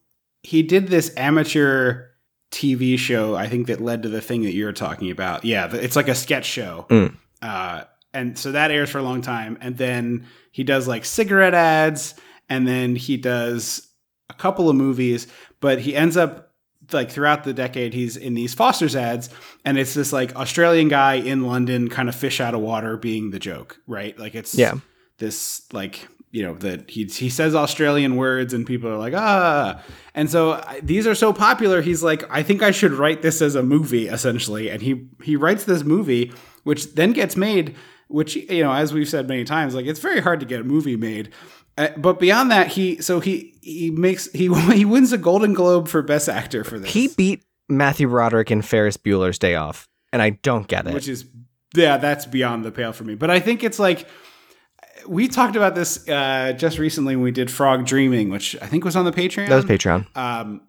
he 0.43 0.63
did 0.63 0.87
this 0.87 1.11
amateur 1.17 2.07
TV 2.51 2.97
show. 2.97 3.35
I 3.35 3.47
think 3.47 3.67
that 3.67 3.81
led 3.81 4.03
to 4.03 4.09
the 4.09 4.21
thing 4.21 4.43
that 4.43 4.53
you're 4.53 4.73
talking 4.73 5.11
about. 5.11 5.45
Yeah, 5.45 5.73
it's 5.73 5.95
like 5.95 6.07
a 6.07 6.15
sketch 6.15 6.45
show. 6.45 6.85
Mm. 6.89 7.15
Uh, 7.41 7.83
and 8.13 8.37
so 8.37 8.51
that 8.51 8.71
airs 8.71 8.89
for 8.89 8.97
a 8.97 9.03
long 9.03 9.21
time, 9.21 9.57
and 9.61 9.77
then 9.77 10.27
he 10.51 10.63
does 10.63 10.87
like 10.87 11.05
cigarette 11.05 11.53
ads, 11.53 12.15
and 12.49 12.67
then 12.67 12.95
he 12.95 13.17
does 13.17 13.87
a 14.29 14.33
couple 14.33 14.69
of 14.69 14.75
movies, 14.75 15.27
but 15.59 15.79
he 15.79 15.95
ends 15.95 16.17
up 16.17 16.48
like 16.93 17.11
throughout 17.11 17.43
the 17.43 17.53
decade 17.53 17.93
he's 17.93 18.17
in 18.17 18.33
these 18.33 18.53
Foster's 18.53 18.95
ads 18.95 19.29
and 19.65 19.77
it's 19.77 19.93
this 19.93 20.11
like 20.13 20.35
Australian 20.35 20.87
guy 20.87 21.15
in 21.15 21.45
London 21.45 21.89
kind 21.89 22.09
of 22.09 22.15
fish 22.15 22.39
out 22.41 22.53
of 22.53 22.61
water 22.61 22.97
being 22.97 23.31
the 23.31 23.39
joke, 23.39 23.79
right? 23.87 24.17
Like 24.17 24.35
it's 24.35 24.55
Yeah. 24.55 24.75
this 25.17 25.63
like 25.73 26.07
you 26.31 26.43
know 26.43 26.53
that 26.55 26.89
he 26.89 27.05
he 27.05 27.29
says 27.29 27.55
Australian 27.55 28.15
words 28.15 28.53
and 28.53 28.65
people 28.65 28.89
are 28.89 28.97
like 28.97 29.13
ah 29.15 29.81
and 30.13 30.29
so 30.29 30.51
I- 30.53 30.79
these 30.83 31.07
are 31.07 31.15
so 31.15 31.33
popular 31.33 31.81
he's 31.81 32.03
like 32.03 32.23
I 32.29 32.43
think 32.43 32.61
I 32.61 32.69
should 32.71 32.91
write 32.93 33.21
this 33.23 33.41
as 33.41 33.55
a 33.55 33.63
movie 33.63 34.07
essentially 34.07 34.69
and 34.69 34.81
he 34.81 35.07
he 35.23 35.35
writes 35.35 35.63
this 35.65 35.83
movie 35.83 36.31
which 36.63 36.93
then 36.93 37.13
gets 37.13 37.35
made 37.35 37.75
which 38.09 38.35
you 38.35 38.61
know 38.63 38.71
as 38.71 38.93
we've 38.93 39.09
said 39.09 39.27
many 39.27 39.43
times 39.43 39.73
like 39.73 39.87
it's 39.87 39.99
very 39.99 40.19
hard 40.19 40.39
to 40.39 40.45
get 40.45 40.61
a 40.61 40.63
movie 40.63 40.95
made 40.95 41.31
but 41.97 42.19
beyond 42.19 42.51
that 42.51 42.67
he 42.67 43.01
so 43.01 43.19
he 43.19 43.53
he 43.61 43.91
makes 43.91 44.31
he 44.31 44.53
he 44.73 44.85
wins 44.85 45.11
a 45.11 45.17
golden 45.17 45.53
globe 45.53 45.87
for 45.87 46.01
best 46.01 46.27
actor 46.29 46.63
for 46.63 46.79
this 46.79 46.91
He 46.91 47.07
beat 47.09 47.43
Matthew 47.67 48.07
Broderick 48.07 48.51
in 48.51 48.61
Ferris 48.61 48.97
Bueller's 48.97 49.37
Day 49.39 49.55
Off, 49.55 49.87
and 50.11 50.21
I 50.21 50.31
don't 50.31 50.67
get 50.67 50.87
it. 50.87 50.93
which 50.93 51.07
is 51.07 51.25
yeah 51.75 51.97
that's 51.97 52.25
beyond 52.25 52.65
the 52.65 52.71
pale 52.71 52.91
for 52.91 53.03
me 53.03 53.13
but 53.13 53.29
i 53.29 53.39
think 53.39 53.63
it's 53.63 53.77
like 53.77 54.07
we 55.07 55.27
talked 55.27 55.55
about 55.55 55.75
this 55.75 56.07
uh, 56.09 56.51
just 56.53 56.79
recently 56.79 57.15
when 57.15 57.23
we 57.23 57.31
did 57.31 57.49
frog 57.51 57.85
dreaming 57.85 58.29
which 58.31 58.55
i 58.61 58.65
think 58.65 58.83
was 58.83 58.95
on 58.95 59.05
the 59.05 59.11
patreon 59.11 59.47
that 59.47 59.55
was 59.55 59.65
Patreon. 59.65 60.05
um, 60.17 60.61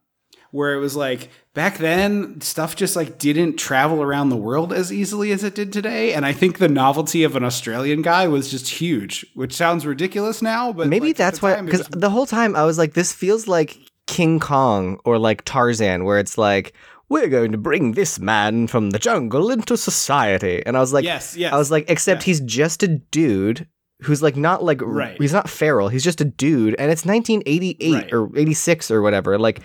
where 0.51 0.75
it 0.75 0.79
was 0.79 0.95
like 0.95 1.31
back 1.55 1.79
then 1.79 2.41
stuff 2.41 2.77
just 2.77 2.95
like 2.95 3.19
didn't 3.19 3.57
travel 3.57 4.03
around 4.03 4.29
the 4.29 4.37
world 4.37 4.73
as 4.73 4.93
easily 4.93 5.33
as 5.33 5.43
it 5.43 5.55
did 5.55 5.73
today 5.73 6.13
and 6.13 6.25
i 6.25 6.33
think 6.33 6.59
the 6.59 6.69
novelty 6.69 7.25
of 7.25 7.35
an 7.35 7.43
australian 7.45 8.03
guy 8.03 8.29
was 8.29 8.49
just 8.51 8.69
huge 8.69 9.27
which 9.35 9.53
sounds 9.53 9.85
ridiculous 9.85 10.43
now 10.43 10.73
but 10.73 10.87
Maybe 10.87 11.09
like, 11.09 11.17
that's 11.17 11.43
why. 11.43 11.61
Because 11.61 11.81
was- 11.81 11.89
the 12.01 12.11
whole 12.11 12.27
time 12.27 12.55
I 12.55 12.65
was 12.65 12.79
like, 12.79 12.95
this 12.95 13.13
feels 13.13 13.49
like 13.49 13.77
King 14.07 14.39
Kong 14.41 14.99
or 15.05 15.19
like 15.19 15.45
Tarzan, 15.45 16.05
where 16.05 16.19
it's 16.19 16.37
like, 16.39 16.73
we're 17.09 17.29
going 17.29 17.53
to 17.53 17.59
bring 17.59 17.93
this 17.93 18.19
man 18.19 18.67
from 18.67 18.91
the 18.91 18.99
jungle 18.99 19.51
into 19.51 19.77
society, 19.77 20.63
and 20.67 20.77
I 20.77 20.81
was 20.81 20.93
like, 20.93 21.05
yes 21.05 21.37
yes 21.37 21.53
I 21.53 21.57
was 21.59 21.71
like, 21.71 21.85
except 21.89 22.23
Yeah. 22.23 22.27
he's 22.27 22.41
just 22.41 22.83
a 22.83 22.89
dude 22.89 23.67
who's 24.03 24.23
like 24.23 24.37
not 24.37 24.63
like 24.65 24.81
Right. 24.83 25.17
he's 25.21 25.33
not 25.33 25.49
feral. 25.51 25.89
He's 25.89 26.05
just 26.05 26.21
a 26.21 26.25
dude, 26.25 26.75
and 26.79 26.91
it's 26.91 27.05
1988 27.05 27.93
Right. 27.93 28.13
or 28.13 28.31
86 28.37 28.91
or 28.91 29.03
whatever. 29.03 29.39
Like 29.39 29.61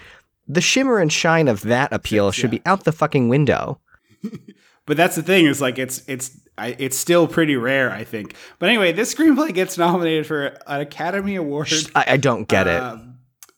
the 0.48 0.62
shimmer 0.62 1.00
and 1.00 1.12
shine 1.12 1.48
of 1.48 1.62
that 1.62 1.92
appeal 1.92 2.32
should 2.32 2.52
yeah. 2.54 2.60
be 2.60 2.66
out 2.66 2.84
the 2.84 2.92
fucking 2.92 3.30
window. 3.30 3.80
But 4.86 4.98
that's 4.98 5.16
the 5.16 5.24
thing 5.24 5.46
is 5.48 5.62
like 5.62 5.80
it's 5.80 6.04
it's 6.08 6.40
I, 6.58 6.76
it's 6.78 6.98
still 6.98 7.28
pretty 7.28 7.56
rare, 7.56 7.92
I 7.92 8.04
think. 8.04 8.36
But 8.60 8.70
anyway, 8.70 8.92
this 8.92 9.14
screenplay 9.14 9.54
gets 9.54 9.78
nominated 9.78 10.28
for 10.28 10.58
an 10.68 10.82
Academy 10.82 11.36
Award, 11.36 11.74
I, 11.96 12.06
I 12.10 12.18
don't 12.18 12.48
get 12.48 12.68
it. 12.68 12.82
um, 12.82 13.18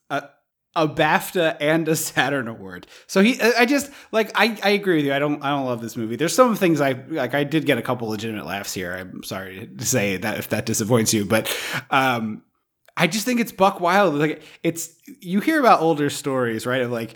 a, 0.10 0.30
a 0.76 0.88
BAFTA, 0.88 1.58
and 1.60 1.88
a 1.90 1.96
Saturn 1.96 2.48
Award. 2.48 2.88
So 3.08 3.22
he, 3.22 3.40
I 3.42 3.54
I 3.60 3.66
just 3.66 3.92
like 4.12 4.32
I, 4.36 4.58
I 4.64 4.70
agree 4.70 4.98
with 4.98 5.06
you. 5.06 5.14
I 5.14 5.20
don't 5.20 5.44
I 5.44 5.50
don't 5.50 5.66
love 5.66 5.82
this 5.82 5.98
movie. 5.98 6.16
There's 6.16 6.34
some 6.34 6.56
things 6.56 6.80
I 6.80 6.94
like. 7.10 7.36
I 7.36 7.44
did 7.44 7.66
get 7.66 7.78
a 7.78 7.82
couple 7.82 8.08
legitimate 8.08 8.46
laughs 8.46 8.74
here. 8.74 8.94
I'm 8.94 9.22
sorry 9.24 9.70
to 9.78 9.86
say 9.86 10.18
that 10.18 10.40
if 10.40 10.50
that 10.50 10.66
disappoints 10.66 11.14
you, 11.14 11.26
but 11.26 11.54
um, 11.92 12.42
I 13.00 13.06
just 13.08 13.26
think 13.26 13.40
it's 13.40 13.52
buck 13.52 13.80
wild. 13.80 14.16
Like 14.16 14.42
it's 14.64 14.96
you 15.22 15.40
hear 15.40 15.60
about 15.60 15.82
older 15.82 16.10
stories, 16.10 16.66
right? 16.66 16.82
Of 16.82 16.92
like 16.92 17.14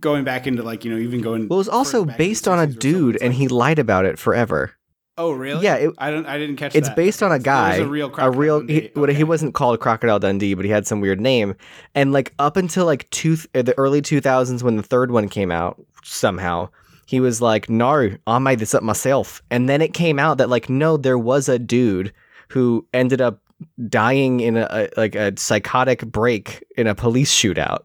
going 0.00 0.24
back 0.24 0.46
into 0.46 0.62
like 0.62 0.84
you 0.84 0.90
know 0.90 0.98
even 0.98 1.20
going. 1.20 1.48
Well, 1.48 1.58
it 1.58 1.60
was 1.60 1.68
also 1.68 1.98
further 2.00 2.06
back 2.06 2.14
into 2.20 2.28
based 2.30 2.48
on 2.48 2.58
a 2.58 2.66
dude, 2.66 3.16
and 3.20 3.28
like, 3.28 3.36
he 3.36 3.48
lied 3.48 3.78
about 3.78 4.06
it 4.06 4.18
forever. 4.18 4.72
Oh 5.18 5.32
really? 5.32 5.62
Yeah, 5.62 5.74
it- 5.74 5.94
I 5.98 6.10
don't. 6.10 6.24
I 6.26 6.38
didn't 6.38 6.56
catch. 6.56 6.72
That. 6.72 6.78
It's 6.78 6.88
that. 6.88 6.96
based 6.96 7.22
on 7.22 7.30
a 7.30 7.38
guy, 7.38 7.76
a 7.76 7.86
real. 7.86 8.10
a 8.16 8.30
real. 8.30 8.60
Dundee. 8.60 8.80
He, 8.80 8.90
what- 8.94 9.14
he 9.14 9.24
wasn't 9.24 9.54
called 9.54 9.78
Crocodile 9.80 10.18
Dundee, 10.18 10.54
but 10.54 10.64
he 10.64 10.70
had 10.70 10.86
some 10.86 11.02
weird 11.02 11.20
name. 11.20 11.54
And 11.94 12.12
like 12.12 12.32
up 12.38 12.56
until 12.56 12.86
like 12.86 13.08
two, 13.10 13.36
uh, 13.54 13.60
the 13.60 13.76
early 13.78 14.00
two 14.00 14.22
thousands 14.22 14.64
when 14.64 14.76
the 14.76 14.82
third 14.82 15.10
one 15.10 15.28
came 15.28 15.50
out, 15.52 15.78
somehow 16.02 16.70
he 17.04 17.20
was 17.20 17.42
like, 17.42 17.68
"No, 17.68 18.16
I 18.26 18.38
made 18.38 18.58
this 18.58 18.74
up 18.74 18.82
myself." 18.82 19.42
And 19.50 19.68
then 19.68 19.82
it 19.82 19.92
came 19.92 20.18
out 20.18 20.38
that 20.38 20.48
like, 20.48 20.70
no, 20.70 20.96
there 20.96 21.18
was 21.18 21.46
a 21.46 21.58
dude 21.58 22.14
who 22.48 22.86
ended 22.94 23.20
up 23.20 23.42
dying 23.88 24.40
in 24.40 24.56
a, 24.56 24.88
like 24.96 25.14
a 25.14 25.32
psychotic 25.38 26.04
break 26.06 26.64
in 26.76 26.86
a 26.86 26.94
police 26.94 27.34
shootout. 27.34 27.80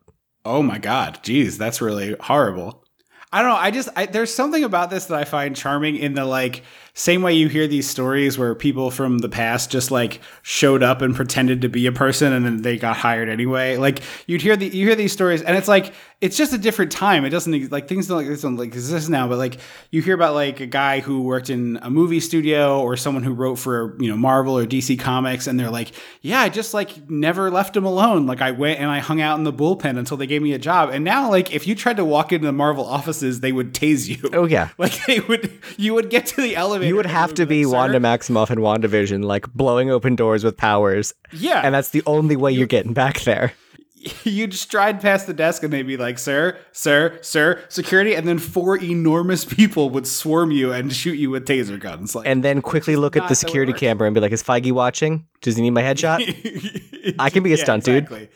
Oh 0.46 0.62
my 0.64 0.78
god, 0.78 1.20
geez, 1.24 1.58
that's 1.58 1.82
really 1.82 2.16
horrible. 2.20 2.84
I 3.32 3.42
don't 3.42 3.52
know. 3.52 3.58
I 3.58 3.72
just 3.72 3.90
I, 3.96 4.06
there's 4.06 4.34
something 4.34 4.64
about 4.64 4.90
this 4.90 5.06
that 5.06 5.20
I 5.20 5.26
find 5.26 5.56
charming 5.56 5.98
in 5.98 6.14
the 6.14 6.24
like 6.24 6.64
same 6.98 7.22
way 7.22 7.32
you 7.34 7.48
hear 7.48 7.68
these 7.68 7.88
stories 7.88 8.40
where 8.40 8.56
people 8.56 8.90
from 8.90 9.20
the 9.20 9.30
past 9.30 9.70
just 9.70 9.92
like 9.92 10.20
showed 10.42 10.82
up 10.82 11.04
and 11.04 11.16
pretended 11.16 11.62
to 11.62 11.70
be 11.70 11.86
a 11.86 11.92
person 11.92 12.34
and 12.34 12.44
then 12.44 12.64
they 12.64 12.76
got 12.76 12.98
hired 12.98 13.30
anyway. 13.30 13.78
Like 13.78 14.02
you'd 14.26 14.42
hear 14.42 14.56
the 14.56 14.66
you 14.66 14.88
hear 14.88 14.96
these 14.96 15.14
stories 15.14 15.44
and 15.44 15.56
it's 15.56 15.68
like 15.68 15.94
it's 16.20 16.36
just 16.36 16.52
a 16.52 16.58
different 16.58 16.92
time. 16.92 17.26
It 17.26 17.30
doesn't 17.30 17.72
like 17.72 17.88
things 17.88 18.08
don't 18.08 18.18
like 18.18 18.26
this 18.26 18.42
don't 18.42 18.58
like 18.58 18.70
exist 18.70 19.08
now, 19.08 19.28
but 19.28 19.38
like 19.38 19.60
you 19.92 20.02
hear 20.02 20.16
about 20.16 20.34
like 20.34 20.60
a 20.60 20.66
guy 20.66 21.00
who 21.00 21.22
worked 21.22 21.52
in 21.52 21.78
a 21.84 21.92
movie 21.92 22.20
studio 22.20 22.82
or 22.82 22.98
someone 22.98 23.22
who 23.22 23.34
wrote 23.34 23.58
for 23.58 23.96
you 24.00 24.10
know 24.10 24.18
Marvel 24.18 24.58
or 24.58 24.66
DC 24.66 25.00
Comics, 25.00 25.46
and 25.46 25.60
they're 25.60 25.70
like, 25.70 25.92
yeah, 26.22 26.42
I 26.42 26.50
just 26.50 26.74
like 26.74 27.08
never 27.08 27.52
left 27.52 27.76
them 27.76 27.86
alone. 27.86 28.26
Like 28.26 28.42
I 28.42 28.50
went 28.50 28.80
and 28.80 28.90
I 28.90 28.98
hung 28.98 29.22
out 29.22 29.38
in 29.38 29.44
the 29.44 29.54
bullpen 29.54 30.00
until 30.00 30.18
they 30.18 30.26
gave 30.26 30.42
me 30.42 30.54
a 30.54 30.60
job. 30.60 30.90
And 30.90 31.04
now 31.04 31.30
like 31.30 31.54
if 31.54 31.68
you 31.68 31.76
tried 31.76 31.98
to 31.98 32.06
walk 32.06 32.34
into 32.34 32.48
the 32.48 32.54
Marvel 32.54 32.86
offices, 32.86 33.42
they 33.42 33.52
would 33.52 33.76
tase 33.76 34.08
you. 34.08 34.30
Oh 34.34 34.46
yeah. 34.46 34.70
Like 34.78 35.06
they 35.06 35.20
would, 35.20 35.52
you 35.76 35.94
would 35.96 36.10
get 36.10 36.28
to 36.28 36.42
the 36.42 36.56
elevator. 36.56 36.87
You 36.88 36.96
would 36.96 37.06
have 37.06 37.34
to 37.36 37.46
be 37.46 37.64
"Sir?" 37.64 37.70
Wanda 37.70 38.00
Maximoff 38.00 38.50
and 38.50 38.60
WandaVision, 38.60 39.24
like 39.24 39.52
blowing 39.54 39.90
open 39.92 40.16
doors 40.16 40.44
with 40.44 40.58
powers. 40.58 41.14
Yeah. 41.32 41.62
And 41.64 41.74
that's 41.76 41.90
the 41.90 42.04
only 42.06 42.36
way 42.36 42.52
you're 42.52 42.68
getting 42.68 42.94
back 42.94 43.22
there. 43.22 43.54
You'd 44.24 44.54
stride 44.54 45.02
past 45.02 45.26
the 45.28 45.34
desk 45.34 45.64
and 45.64 45.74
they'd 45.74 45.84
be 45.84 45.98
like, 45.98 46.20
"Sir, 46.20 46.58
sir, 46.72 47.18
sir, 47.22 47.62
security," 47.68 48.14
and 48.14 48.28
then 48.28 48.38
four 48.38 48.78
enormous 48.78 49.44
people 49.44 49.90
would 49.90 50.06
swarm 50.08 50.52
you 50.52 50.72
and 50.72 50.94
shoot 50.94 51.18
you 51.18 51.30
with 51.32 51.46
taser 51.48 51.80
guns. 51.80 52.16
Like, 52.16 52.28
And 52.28 52.44
then 52.44 52.62
quickly 52.62 52.96
look 52.96 53.18
at 53.18 53.28
the 53.28 53.36
security 53.36 53.74
camera 53.74 54.08
and 54.08 54.14
be 54.14 54.22
like, 54.22 54.32
is 54.32 54.44
Feige 54.44 54.72
watching? 54.72 55.26
Does 55.42 55.56
he 55.56 55.64
need 55.64 55.72
my 55.72 55.82
headshot? 55.82 57.16
I 57.20 57.30
can 57.30 57.44
be 57.44 57.54
a 57.54 57.58
Yeah, 57.58 57.64
stunt 57.64 57.84
dude. 57.86 58.30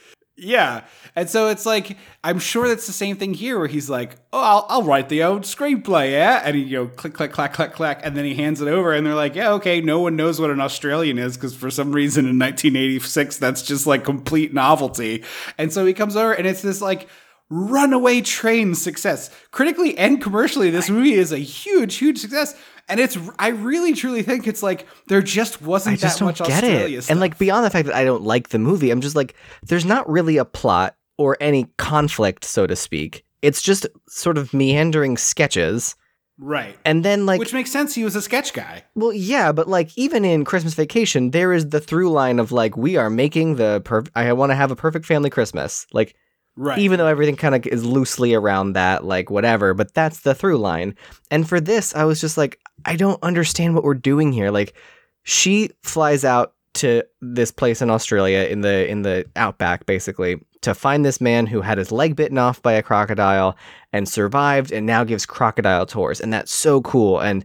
Yeah, 0.43 0.85
and 1.15 1.29
so 1.29 1.49
it's 1.49 1.67
like 1.67 1.97
I'm 2.23 2.39
sure 2.39 2.67
that's 2.67 2.87
the 2.87 2.93
same 2.93 3.15
thing 3.15 3.35
here, 3.35 3.59
where 3.59 3.67
he's 3.67 3.91
like, 3.91 4.15
"Oh, 4.33 4.41
I'll, 4.41 4.65
I'll 4.69 4.83
write 4.83 5.07
the 5.07 5.21
old 5.21 5.43
screenplay, 5.43 6.13
yeah," 6.13 6.41
and 6.43 6.55
he 6.55 6.63
you 6.63 6.77
know 6.77 6.87
click 6.87 7.13
click 7.13 7.31
clack 7.31 7.53
clack 7.53 7.73
clack, 7.73 8.03
and 8.03 8.17
then 8.17 8.25
he 8.25 8.33
hands 8.33 8.59
it 8.59 8.67
over, 8.67 8.91
and 8.91 9.05
they're 9.05 9.13
like, 9.13 9.35
"Yeah, 9.35 9.51
okay." 9.53 9.81
No 9.81 9.99
one 9.99 10.15
knows 10.15 10.41
what 10.41 10.49
an 10.49 10.59
Australian 10.59 11.19
is 11.19 11.37
because 11.37 11.55
for 11.55 11.69
some 11.69 11.91
reason 11.91 12.25
in 12.25 12.39
1986 12.39 13.37
that's 13.37 13.61
just 13.61 13.85
like 13.85 14.03
complete 14.03 14.51
novelty, 14.51 15.23
and 15.59 15.71
so 15.71 15.85
he 15.85 15.93
comes 15.93 16.15
over, 16.15 16.33
and 16.33 16.47
it's 16.47 16.63
this 16.63 16.81
like 16.81 17.07
runaway 17.51 18.21
train 18.21 18.73
success. 18.73 19.29
Critically 19.51 19.95
and 19.95 20.19
commercially 20.19 20.71
this 20.71 20.89
movie 20.89 21.13
is 21.13 21.31
a 21.31 21.37
huge 21.37 21.97
huge 21.97 22.17
success 22.17 22.55
and 22.91 22.99
it's 22.99 23.17
i 23.39 23.47
really 23.47 23.93
truly 23.93 24.21
think 24.21 24.47
it's 24.47 24.61
like 24.61 24.85
there 25.07 25.21
just 25.21 25.61
wasn't 25.61 25.93
I 25.93 25.97
just 25.97 26.19
that 26.19 26.25
much 26.25 26.37
get 26.39 26.51
australia 26.51 26.97
it. 26.97 27.01
stuff. 27.01 27.11
And 27.11 27.19
like 27.19 27.39
beyond 27.39 27.65
the 27.65 27.69
fact 27.69 27.87
that 27.87 27.95
I 27.95 28.03
don't 28.03 28.23
like 28.23 28.49
the 28.49 28.59
movie, 28.59 28.91
I'm 28.91 29.01
just 29.01 29.15
like, 29.15 29.35
there's 29.63 29.85
not 29.85 30.07
really 30.09 30.37
a 30.37 30.45
plot 30.45 30.95
or 31.17 31.37
any 31.39 31.67
conflict, 31.77 32.45
so 32.45 32.67
to 32.67 32.75
speak. 32.75 33.23
It's 33.41 33.61
just 33.61 33.87
sort 34.07 34.37
of 34.37 34.53
meandering 34.53 35.17
sketches. 35.17 35.95
right 36.37 36.77
And 36.85 37.03
then 37.03 37.25
like 37.25 37.39
Which 37.39 37.53
makes 37.53 37.71
sense. 37.71 37.95
He 37.95 38.03
was 38.03 38.15
a 38.15 38.21
sketch 38.21 38.53
guy. 38.53 38.83
Well, 38.95 39.13
yeah, 39.13 39.51
but 39.51 39.67
like 39.67 39.89
even 39.97 40.23
in 40.25 40.45
Christmas 40.45 40.73
Vacation, 40.73 41.31
there 41.31 41.53
is 41.53 41.69
the 41.69 41.79
through 41.79 42.11
line 42.11 42.39
of 42.39 42.51
like 42.51 42.77
we 42.77 42.97
are 42.97 43.09
making 43.09 43.55
the 43.55 43.81
per- 43.83 44.03
I 44.15 44.33
want 44.33 44.51
to 44.51 44.55
have 44.55 44.71
a 44.71 44.75
perfect 44.75 45.05
family 45.05 45.29
Christmas. 45.29 45.87
Like 45.93 46.15
Right. 46.57 46.79
even 46.79 46.97
though 46.97 47.07
everything 47.07 47.37
kind 47.37 47.55
of 47.55 47.65
is 47.65 47.85
loosely 47.85 48.33
around 48.33 48.73
that, 48.73 49.05
like 49.05 49.29
whatever, 49.29 49.73
but 49.73 49.93
that's 49.93 50.19
the 50.19 50.35
through 50.35 50.57
line. 50.57 50.95
And 51.31 51.47
for 51.47 51.61
this, 51.61 51.95
I 51.95 52.03
was 52.03 52.19
just 52.19 52.37
like, 52.37 52.59
I 52.85 52.97
don't 52.97 53.21
understand 53.23 53.73
what 53.73 53.83
we're 53.83 53.93
doing 53.93 54.33
here. 54.33 54.51
Like 54.51 54.75
she 55.23 55.69
flies 55.81 56.25
out 56.25 56.53
to 56.73 57.03
this 57.21 57.51
place 57.51 57.81
in 57.81 57.89
Australia 57.89 58.47
in 58.49 58.61
the 58.61 58.89
in 58.89 59.01
the 59.01 59.25
outback 59.35 59.85
basically 59.85 60.39
to 60.61 60.73
find 60.73 61.03
this 61.03 61.19
man 61.19 61.45
who 61.45 61.61
had 61.61 61.77
his 61.77 61.91
leg 61.91 62.15
bitten 62.15 62.37
off 62.37 62.61
by 62.61 62.73
a 62.73 62.83
crocodile 62.83 63.57
and 63.91 64.07
survived 64.07 64.71
and 64.71 64.85
now 64.85 65.03
gives 65.03 65.25
crocodile 65.25 65.85
tours 65.85 66.21
and 66.21 66.31
that's 66.31 66.51
so 66.53 66.81
cool 66.81 67.19
and 67.19 67.43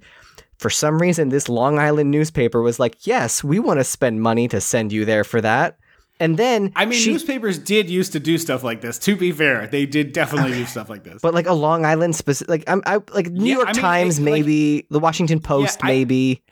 for 0.58 0.70
some 0.70 1.00
reason 1.00 1.28
this 1.28 1.48
Long 1.48 1.78
Island 1.78 2.10
newspaper 2.10 2.62
was 2.62 2.80
like, 2.80 3.06
"Yes, 3.06 3.44
we 3.44 3.58
want 3.58 3.78
to 3.80 3.84
spend 3.84 4.22
money 4.22 4.48
to 4.48 4.60
send 4.60 4.92
you 4.92 5.04
there 5.04 5.24
for 5.24 5.40
that." 5.40 5.76
And 6.18 6.38
then 6.38 6.72
I 6.74 6.86
mean, 6.86 6.98
she- 6.98 7.12
newspapers 7.12 7.58
did 7.58 7.90
used 7.90 8.12
to 8.12 8.20
do 8.20 8.38
stuff 8.38 8.64
like 8.64 8.80
this. 8.80 8.98
To 9.00 9.16
be 9.16 9.32
fair, 9.32 9.66
they 9.66 9.84
did 9.86 10.12
definitely 10.12 10.52
do 10.52 10.64
stuff 10.66 10.88
like 10.88 11.04
this. 11.04 11.20
But 11.20 11.34
like 11.34 11.46
a 11.46 11.52
Long 11.52 11.84
Island 11.84 12.16
specific, 12.16 12.48
like 12.48 12.64
I'm, 12.66 12.82
I 12.86 13.00
like 13.12 13.28
New 13.28 13.44
Yeah, 13.44 13.54
York 13.56 13.68
I 13.68 13.72
mean, 13.72 13.80
Times, 13.82 14.18
it- 14.18 14.22
like- 14.22 14.32
maybe 14.32 14.86
the 14.90 14.98
Washington 14.98 15.40
Post, 15.40 15.80
I- 15.82 15.88
maybe. 15.88 16.42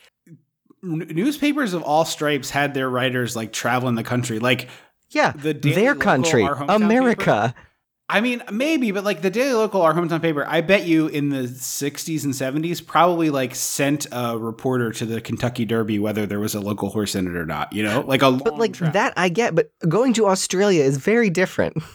N- 0.83 1.06
newspapers 1.11 1.73
of 1.73 1.83
all 1.83 2.04
stripes 2.04 2.50
had 2.50 2.75
their 2.75 2.90
writers 2.90 3.35
like 3.35 3.52
traveling 3.52 3.94
the 3.94 4.04
country. 4.04 4.38
Like, 4.38 4.68
Yeah, 5.11 5.33
the 5.33 5.52
their 5.54 5.94
country, 5.94 6.47
America. 6.68 7.54
I 8.08 8.20
mean, 8.20 8.42
maybe, 8.52 8.90
but 8.90 9.02
like 9.02 9.23
the 9.23 9.30
Daily 9.30 9.54
Local, 9.54 9.80
our 9.80 9.94
hometown 9.94 10.20
paper, 10.20 10.44
I 10.46 10.61
bet 10.61 10.87
you 10.87 11.06
in 11.06 11.30
the 11.30 11.44
60s 11.44 12.25
and 12.25 12.34
70s 12.34 12.87
probably 12.87 13.30
like 13.30 13.54
sent 13.54 14.06
a 14.12 14.37
reporter 14.37 14.92
to 14.92 15.06
the 15.06 15.23
Kentucky 15.23 15.64
Derby 15.64 15.99
whether 15.99 16.26
there 16.26 16.38
was 16.40 16.54
a 16.54 16.61
local 16.61 16.90
horse 16.90 17.14
in 17.14 17.26
it 17.26 17.34
or 17.34 17.46
not, 17.46 17.73
you 17.73 17.82
know? 17.82 18.02
Like 18.06 18.20
a 18.20 18.30
But 18.30 18.58
like 18.58 18.75
travel. 18.75 18.92
that, 18.92 19.14
I 19.16 19.30
get. 19.30 19.54
But 19.54 19.70
going 19.88 20.12
to 20.14 20.26
Australia 20.26 20.82
is 20.84 20.99
very 20.99 21.30
different. 21.30 21.78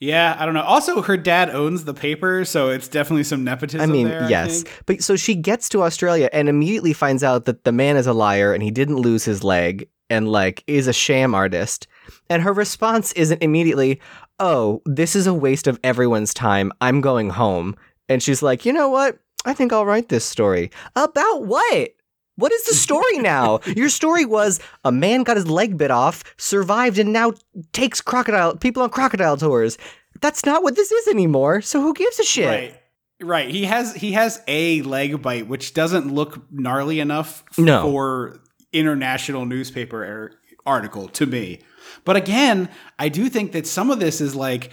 Yeah, 0.00 0.36
I 0.38 0.44
don't 0.44 0.54
know. 0.54 0.62
Also, 0.62 1.02
her 1.02 1.16
dad 1.16 1.50
owns 1.50 1.84
the 1.84 1.92
paper, 1.92 2.44
so 2.44 2.68
it's 2.68 2.86
definitely 2.86 3.24
some 3.24 3.42
nepotism 3.42 3.80
I 3.80 3.86
mean, 3.92 4.06
there, 4.06 4.22
I 4.22 4.28
yes, 4.28 4.62
think. 4.62 4.82
but 4.86 5.02
so 5.02 5.16
she 5.16 5.34
gets 5.34 5.68
to 5.70 5.82
Australia 5.82 6.30
and 6.32 6.48
immediately 6.48 6.92
finds 6.92 7.24
out 7.24 7.46
that 7.46 7.64
the 7.64 7.72
man 7.72 7.96
is 7.96 8.06
a 8.06 8.12
liar 8.12 8.52
and 8.52 8.62
he 8.62 8.70
didn't 8.70 8.98
lose 8.98 9.24
his 9.24 9.42
leg 9.42 9.88
and 10.08 10.28
like 10.30 10.62
is 10.68 10.86
a 10.86 10.92
sham 10.92 11.34
artist. 11.34 11.88
And 12.30 12.42
her 12.42 12.52
response 12.52 13.10
isn't 13.14 13.42
immediately, 13.42 14.00
"Oh, 14.40 14.82
this 14.86 15.14
is 15.16 15.26
a 15.26 15.34
waste 15.34 15.66
of 15.66 15.78
everyone's 15.82 16.32
time. 16.34 16.72
I'm 16.80 17.00
going 17.00 17.30
home." 17.30 17.76
And 18.08 18.22
she's 18.22 18.42
like, 18.42 18.64
"You 18.64 18.72
know 18.72 18.88
what? 18.88 19.18
I 19.44 19.54
think 19.54 19.72
I'll 19.72 19.86
write 19.86 20.08
this 20.08 20.24
story 20.24 20.70
about 20.96 21.44
what." 21.44 21.90
What 22.36 22.52
is 22.52 22.64
the 22.66 22.74
story 22.74 23.18
now? 23.34 23.58
Your 23.66 23.88
story 23.88 24.24
was 24.24 24.60
a 24.84 24.92
man 24.92 25.24
got 25.24 25.36
his 25.36 25.50
leg 25.50 25.76
bit 25.76 25.90
off, 25.90 26.22
survived, 26.36 26.96
and 26.98 27.12
now 27.12 27.32
takes 27.72 28.00
crocodile 28.00 28.54
people 28.56 28.80
on 28.84 28.90
crocodile 28.90 29.36
tours. 29.36 29.76
That's 30.20 30.46
not 30.46 30.62
what 30.62 30.76
this 30.76 30.92
is 30.92 31.08
anymore. 31.08 31.60
So 31.62 31.80
who 31.82 31.92
gives 31.94 32.20
a 32.20 32.24
shit? 32.24 32.46
Right. 32.46 32.80
Right. 33.20 33.50
He 33.50 33.64
has 33.64 33.92
he 33.96 34.12
has 34.12 34.40
a 34.46 34.82
leg 34.82 35.20
bite 35.20 35.48
which 35.48 35.74
doesn't 35.74 36.14
look 36.14 36.40
gnarly 36.52 37.00
enough 37.00 37.42
No. 37.58 37.82
for 37.82 38.38
international 38.72 39.44
newspaper 39.44 40.30
article 40.64 41.08
to 41.08 41.26
me. 41.26 41.58
But 42.04 42.16
again, 42.16 42.68
I 42.98 43.08
do 43.08 43.28
think 43.28 43.52
that 43.52 43.66
some 43.66 43.90
of 43.90 44.00
this 44.00 44.20
is 44.20 44.34
like 44.34 44.70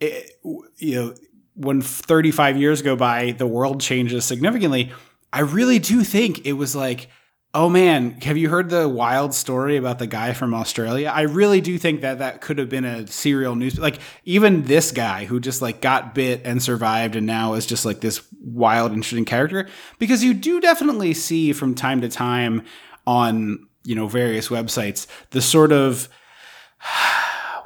eh, 0.00 0.22
it, 0.22 0.30
you 0.76 0.94
know 0.94 1.14
when 1.54 1.80
35 1.80 2.58
years 2.58 2.82
go 2.82 2.96
by 2.96 3.32
the 3.32 3.46
world 3.46 3.80
changes 3.80 4.24
significantly. 4.24 4.92
I 5.32 5.40
really 5.40 5.78
do 5.78 6.04
think 6.04 6.46
it 6.46 6.52
was 6.52 6.76
like 6.76 7.08
Oh 7.56 7.70
man, 7.70 8.20
have 8.20 8.36
you 8.36 8.50
heard 8.50 8.68
the 8.68 8.86
wild 8.86 9.32
story 9.32 9.78
about 9.78 9.98
the 9.98 10.06
guy 10.06 10.34
from 10.34 10.52
Australia? 10.52 11.08
I 11.08 11.22
really 11.22 11.62
do 11.62 11.78
think 11.78 12.02
that 12.02 12.18
that 12.18 12.42
could 12.42 12.58
have 12.58 12.68
been 12.68 12.84
a 12.84 13.06
serial 13.06 13.54
news. 13.54 13.78
Like 13.78 13.98
even 14.24 14.64
this 14.64 14.92
guy 14.92 15.24
who 15.24 15.40
just 15.40 15.62
like 15.62 15.80
got 15.80 16.14
bit 16.14 16.42
and 16.44 16.62
survived 16.62 17.16
and 17.16 17.26
now 17.26 17.54
is 17.54 17.64
just 17.64 17.86
like 17.86 18.02
this 18.02 18.20
wild, 18.42 18.92
interesting 18.92 19.24
character. 19.24 19.68
Because 19.98 20.22
you 20.22 20.34
do 20.34 20.60
definitely 20.60 21.14
see 21.14 21.54
from 21.54 21.74
time 21.74 22.02
to 22.02 22.10
time 22.10 22.62
on 23.06 23.66
you 23.84 23.94
know 23.94 24.06
various 24.06 24.48
websites 24.48 25.06
the 25.30 25.40
sort 25.40 25.72
of 25.72 26.10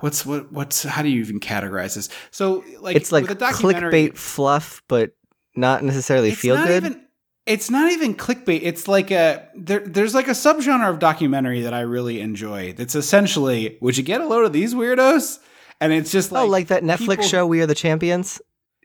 what's 0.01 0.25
what 0.27 0.51
what's 0.53 0.83
how 0.83 1.03
do 1.03 1.09
you 1.09 1.21
even 1.21 1.41
categorize 1.41 1.95
this? 1.95 2.09
So 2.31 2.65
like 2.81 2.97
It's 2.97 3.13
like 3.13 3.27
clickbait 3.27 4.17
fluff, 4.17 4.83
but 4.89 5.13
not 5.57 5.85
necessarily 5.85 6.31
it's 6.31 6.41
feel 6.41 6.57
not 6.57 6.67
good. 6.67 6.85
Even, 6.85 7.07
it's 7.47 7.71
not 7.71 7.91
even 7.93 8.15
clickbait. 8.15 8.61
It's 8.63 8.87
like 8.89 9.11
a 9.11 9.49
there, 9.55 9.81
there's 9.81 10.15
like 10.15 10.29
a 10.29 10.33
subgenre 10.33 10.89
of 10.89 10.99
documentary 10.99 11.63
that 11.63 11.75
I 11.75 11.81
really 11.81 12.21
enjoy. 12.21 12.73
That's 12.73 12.95
essentially, 12.95 13.79
would 13.81 13.97
you 13.97 14.03
get 14.03 14.21
a 14.21 14.27
load 14.27 14.45
of 14.45 14.53
these 14.53 14.75
weirdos? 14.75 15.39
And 15.81 15.93
it's 15.93 16.13
just 16.13 16.31
oh, 16.31 16.35
like 16.35 16.45
oh, 16.45 16.49
like 16.49 16.67
that 16.69 16.83
Netflix 16.83 16.99
people- 16.99 17.25
show, 17.25 17.47
We 17.47 17.61
Are 17.63 17.67
the 17.67 17.75
Champions. 17.75 18.41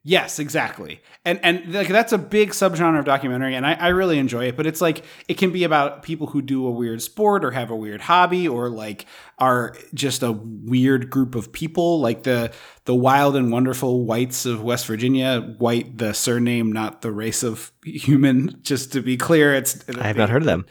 Yes, 0.08 0.38
exactly. 0.38 1.02
And 1.26 1.40
and 1.42 1.74
like 1.74 1.88
that's 1.88 2.14
a 2.14 2.20
big 2.20 2.52
subgenre 2.52 3.00
of 3.00 3.06
documentary, 3.06 3.56
and 3.56 3.66
I, 3.66 3.74
I 3.74 3.88
really 3.88 4.20
enjoy 4.20 4.46
it. 4.46 4.56
But 4.56 4.68
it's 4.68 4.80
like 4.80 5.04
it 5.28 5.40
can 5.40 5.52
be 5.52 5.64
about 5.64 6.04
people 6.04 6.28
who 6.28 6.44
do 6.44 6.68
a 6.68 6.70
weird 6.70 7.02
sport 7.02 7.44
or 7.44 7.50
have 7.50 7.72
a 7.72 7.76
weird 7.76 8.02
hobby 8.02 8.48
or 8.48 8.70
like 8.70 9.08
are 9.40 9.76
just 9.96 10.22
a 10.22 10.32
weird 10.32 11.10
group 11.10 11.34
of 11.34 11.52
people, 11.52 12.00
like 12.02 12.22
the 12.22 12.54
the 12.86 12.94
wild 12.94 13.36
and 13.36 13.52
wonderful 13.52 14.06
whites 14.06 14.46
of 14.46 14.62
West 14.62 14.86
Virginia. 14.86 15.42
White, 15.58 15.98
the 15.98 16.14
surname, 16.14 16.72
not 16.72 17.02
the 17.02 17.12
race 17.12 17.42
of 17.42 17.72
human. 17.84 18.60
Just 18.62 18.94
to 18.94 19.02
be 19.02 19.18
clear, 19.18 19.56
it's 19.56 19.90
I 19.90 20.06
have 20.06 20.18
not 20.18 20.30
heard 20.30 20.44
of 20.44 20.48
them. 20.48 20.68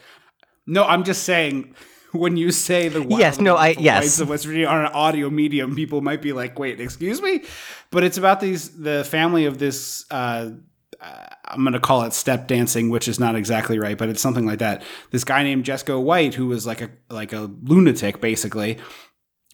no, 0.65 0.85
I'm 0.85 1.03
just 1.03 1.23
saying 1.23 1.75
when 2.15 2.37
you 2.37 2.51
say 2.51 2.87
the 2.87 3.01
wild 3.01 3.19
Yes, 3.19 3.39
no, 3.39 3.55
I- 3.55 3.75
yes. 3.77 4.19
Of 4.19 4.29
West 4.29 4.45
Virginia 4.45 4.67
on 4.67 4.81
an 4.85 4.91
audio 4.93 5.29
medium, 5.29 5.75
people 5.75 6.01
might 6.01 6.21
be 6.21 6.33
like, 6.33 6.57
"Wait, 6.57 6.79
excuse 6.79 7.21
me," 7.21 7.43
but 7.91 8.03
it's 8.03 8.17
about 8.17 8.39
these 8.39 8.69
the 8.69 9.03
family 9.03 9.45
of 9.45 9.57
this. 9.57 10.05
Uh, 10.09 10.51
uh, 11.01 11.25
I'm 11.45 11.61
going 11.61 11.73
to 11.73 11.79
call 11.79 12.03
it 12.03 12.13
step 12.13 12.47
dancing, 12.47 12.89
which 12.89 13.07
is 13.07 13.19
not 13.19 13.35
exactly 13.35 13.77
right, 13.79 13.97
but 13.97 14.09
it's 14.09 14.21
something 14.21 14.45
like 14.45 14.59
that. 14.59 14.81
This 15.11 15.23
guy 15.23 15.43
named 15.43 15.65
Jesco 15.65 16.01
White, 16.01 16.33
who 16.33 16.47
was 16.47 16.65
like 16.65 16.81
a 16.81 16.89
like 17.09 17.33
a 17.33 17.51
lunatic, 17.63 18.21
basically. 18.21 18.77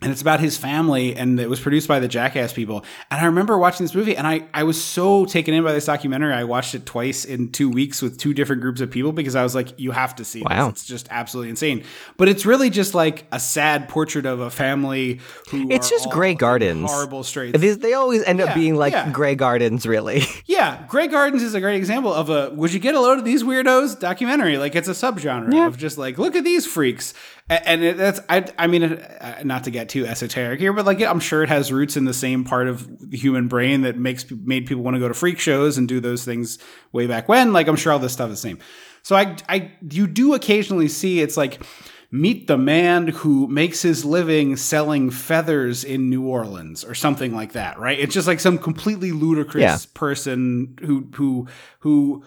And 0.04 0.12
it's 0.12 0.22
about 0.22 0.40
his 0.40 0.58
family 0.58 1.16
and 1.16 1.40
it 1.40 1.50
was 1.50 1.60
produced 1.60 1.88
by 1.88 2.00
the 2.00 2.08
jackass 2.08 2.52
people 2.54 2.84
and 3.12 3.22
i 3.22 3.26
remember 3.26 3.58
watching 3.58 3.84
this 3.86 3.94
movie 3.94 4.18
and 4.18 4.26
i, 4.26 4.42
I 4.54 4.64
was 4.64 4.84
so 4.84 5.26
taken 5.26 5.54
in 5.54 5.64
by 5.64 5.74
this 5.74 5.86
documentary 5.86 6.34
i 6.34 6.44
watched 6.44 6.74
it 6.74 6.86
twice 6.86 7.24
in 7.24 7.52
two 7.52 7.70
weeks 7.70 8.02
with 8.02 8.18
two 8.18 8.34
different 8.34 8.62
groups 8.64 8.82
of 8.82 8.90
people 8.90 9.12
because 9.12 9.36
i 9.36 9.44
was 9.44 9.54
like 9.54 9.80
you 9.80 9.92
have 9.92 10.16
to 10.16 10.26
see 10.26 10.42
Wow. 10.42 10.70
this 10.72 10.80
it's 10.82 10.86
just 10.86 11.08
absolutely 11.12 11.50
insane 11.52 11.84
but 12.18 12.28
it's 12.30 12.46
really 12.46 12.70
just 12.72 12.96
like 12.96 13.26
a 13.32 13.40
sad 13.40 13.90
portrait 13.90 14.26
of 14.26 14.40
a 14.40 14.50
family 14.50 15.20
who 15.50 15.70
It's 15.70 15.90
just 15.90 16.10
Grey 16.10 16.34
Gardens. 16.34 16.90
horrible 16.90 17.24
straits 17.24 17.60
These, 17.60 17.78
they 17.80 17.94
always 17.94 18.24
end 18.24 18.40
Yeah, 18.40 18.46
up 18.46 18.56
being 18.56 18.76
like 18.76 18.94
yeah. 18.94 19.12
gray 19.12 19.36
gardens, 19.36 19.86
really. 19.86 20.24
yeah, 20.46 20.84
Grey 20.88 21.08
Gardens 21.08 21.44
is 21.44 21.54
a 21.54 21.60
great 21.62 21.76
example 21.76 22.14
of 22.14 22.30
a 22.30 22.50
would 22.56 22.74
you 22.74 22.80
get 22.80 22.96
a 22.96 23.00
load 23.00 23.18
of 23.20 23.26
these 23.26 23.44
weirdos 23.44 24.00
documentary? 24.00 24.58
Like 24.58 24.76
it's 24.76 24.88
a 24.88 24.92
subgenre 24.94 25.68
of 25.68 25.78
just 25.78 25.98
like 25.98 26.18
look 26.18 26.36
at 26.36 26.44
these 26.44 26.66
freaks, 26.66 27.14
and 27.50 27.84
it, 27.84 27.98
that's 27.98 28.20
I 28.30 28.46
I 28.58 28.68
mean 28.68 28.84
uh, 28.84 29.42
not 29.44 29.64
to 29.66 29.72
get 29.72 29.90
too 29.92 30.08
esoteric 30.08 30.60
here, 30.60 30.74
but 30.74 30.86
like 30.86 31.02
I'm 31.02 31.20
sure 31.20 31.44
it 31.44 31.50
has 31.50 31.72
roots 31.72 31.96
in 31.98 32.06
the 32.06 32.14
same 32.14 32.44
part 32.44 32.68
of 32.68 33.10
the 33.12 33.18
human 33.18 33.48
brain 33.48 33.82
that 33.82 33.98
makes 33.98 34.26
made 34.32 34.66
people 34.66 34.84
want 34.84 34.96
to 34.96 35.00
go 35.00 35.08
to 35.08 35.14
freak 35.14 35.38
shows 35.40 35.78
and 35.78 35.88
do 35.88 36.00
those 36.00 36.26
things 36.26 36.58
way 36.92 37.06
back 37.08 37.28
when. 37.30 37.54
Like 37.54 37.68
I'm 37.68 37.76
sure 37.76 37.92
all 37.94 38.00
this 38.00 38.14
stuff 38.14 38.32
is 38.32 38.42
the 38.42 38.48
same. 38.50 38.60
So 39.04 39.16
I 39.16 39.36
I 39.50 39.72
you 39.90 40.08
do 40.08 40.34
occasionally 40.34 40.88
see 40.88 41.20
it's 41.22 41.38
like 41.38 41.62
meet 42.14 42.48
the 42.48 42.58
man 42.58 43.08
who 43.08 43.48
makes 43.48 43.82
his 43.82 44.04
living 44.04 44.56
selling 44.58 45.10
feathers 45.10 45.84
in 45.86 46.10
New 46.10 46.26
Orleans 46.28 46.84
or 46.84 46.94
something 46.94 47.34
like 47.34 47.54
that, 47.54 47.80
right? 47.80 47.98
It's 48.00 48.14
just 48.14 48.28
like 48.28 48.40
some 48.42 48.58
completely 48.58 49.12
ludicrous 49.14 49.62
Yeah. 49.62 49.78
person 49.94 50.76
who 50.86 51.08
who 51.16 51.48
who 51.80 52.24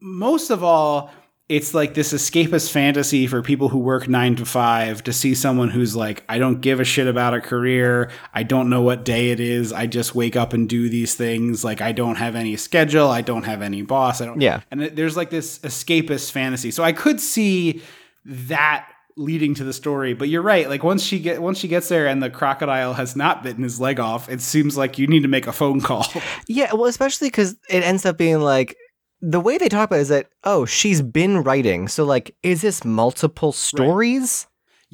most 0.00 0.50
of 0.50 0.62
all 0.64 1.10
it's 1.48 1.74
like 1.74 1.94
this 1.94 2.12
escapist 2.12 2.72
fantasy 2.72 3.26
for 3.28 3.40
people 3.40 3.68
who 3.68 3.78
work 3.78 4.08
9 4.08 4.34
to 4.36 4.44
5 4.44 5.04
to 5.04 5.12
see 5.12 5.32
someone 5.34 5.70
who's 5.70 5.94
like 5.94 6.24
I 6.28 6.38
don't 6.38 6.60
give 6.60 6.80
a 6.80 6.84
shit 6.84 7.06
about 7.06 7.34
a 7.34 7.40
career. 7.40 8.10
I 8.34 8.42
don't 8.42 8.68
know 8.68 8.82
what 8.82 9.04
day 9.04 9.30
it 9.30 9.38
is. 9.38 9.72
I 9.72 9.86
just 9.86 10.14
wake 10.14 10.34
up 10.34 10.52
and 10.52 10.68
do 10.68 10.88
these 10.88 11.14
things. 11.14 11.62
Like 11.64 11.80
I 11.80 11.92
don't 11.92 12.16
have 12.16 12.34
any 12.34 12.56
schedule. 12.56 13.08
I 13.08 13.20
don't 13.20 13.44
have 13.44 13.62
any 13.62 13.82
boss. 13.82 14.20
I 14.20 14.26
don't 14.26 14.40
Yeah. 14.40 14.62
and 14.72 14.80
there's 14.82 15.16
like 15.16 15.30
this 15.30 15.60
escapist 15.60 16.32
fantasy. 16.32 16.72
So 16.72 16.82
I 16.82 16.92
could 16.92 17.20
see 17.20 17.80
that 18.24 18.88
leading 19.16 19.54
to 19.54 19.64
the 19.64 19.72
story. 19.72 20.14
But 20.14 20.28
you're 20.28 20.42
right. 20.42 20.68
Like 20.68 20.82
once 20.82 21.02
she 21.02 21.20
get 21.20 21.40
once 21.40 21.58
she 21.58 21.68
gets 21.68 21.88
there 21.88 22.06
and 22.08 22.22
the 22.22 22.28
crocodile 22.28 22.94
has 22.94 23.14
not 23.16 23.42
bitten 23.44 23.62
his 23.62 23.80
leg 23.80 24.00
off, 24.00 24.28
it 24.28 24.40
seems 24.40 24.76
like 24.76 24.98
you 24.98 25.06
need 25.06 25.22
to 25.22 25.28
make 25.28 25.46
a 25.46 25.52
phone 25.52 25.80
call. 25.80 26.04
Yeah, 26.48 26.72
well, 26.74 26.86
especially 26.86 27.28
because 27.28 27.54
it 27.70 27.82
ends 27.84 28.04
up 28.04 28.18
being 28.18 28.40
like 28.40 28.76
the 29.20 29.40
way 29.40 29.58
they 29.58 29.68
talk 29.68 29.88
about 29.88 29.98
it 29.98 30.02
is 30.02 30.08
that 30.08 30.28
oh, 30.44 30.64
she's 30.64 31.02
been 31.02 31.42
writing, 31.42 31.88
so 31.88 32.04
like, 32.04 32.34
is 32.42 32.62
this 32.62 32.84
multiple 32.84 33.52
stories? 33.52 34.46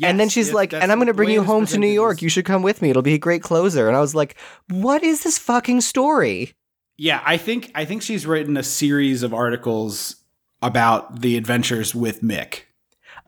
and 0.02 0.18
then 0.18 0.28
she's 0.28 0.48
yes, 0.48 0.54
like, 0.54 0.72
and 0.72 0.90
I'm 0.90 0.98
going 0.98 1.08
to 1.08 1.14
bring 1.14 1.30
you 1.30 1.42
home 1.42 1.66
to 1.66 1.78
New 1.78 1.88
York. 1.88 2.22
You 2.22 2.28
should 2.28 2.44
come 2.44 2.62
with 2.62 2.80
me. 2.80 2.90
It'll 2.90 3.02
be 3.02 3.14
a 3.14 3.18
great 3.18 3.42
closer. 3.42 3.88
And 3.88 3.96
I 3.96 4.00
was 4.00 4.14
like, 4.14 4.36
what 4.68 5.02
is 5.02 5.22
this 5.22 5.38
fucking 5.38 5.82
story? 5.82 6.54
Yeah, 6.96 7.22
I 7.24 7.36
think 7.36 7.70
I 7.74 7.84
think 7.84 8.02
she's 8.02 8.26
written 8.26 8.56
a 8.56 8.62
series 8.62 9.22
of 9.22 9.34
articles 9.34 10.16
about 10.60 11.20
the 11.20 11.36
adventures 11.36 11.94
with 11.94 12.22
Mick. 12.22 12.62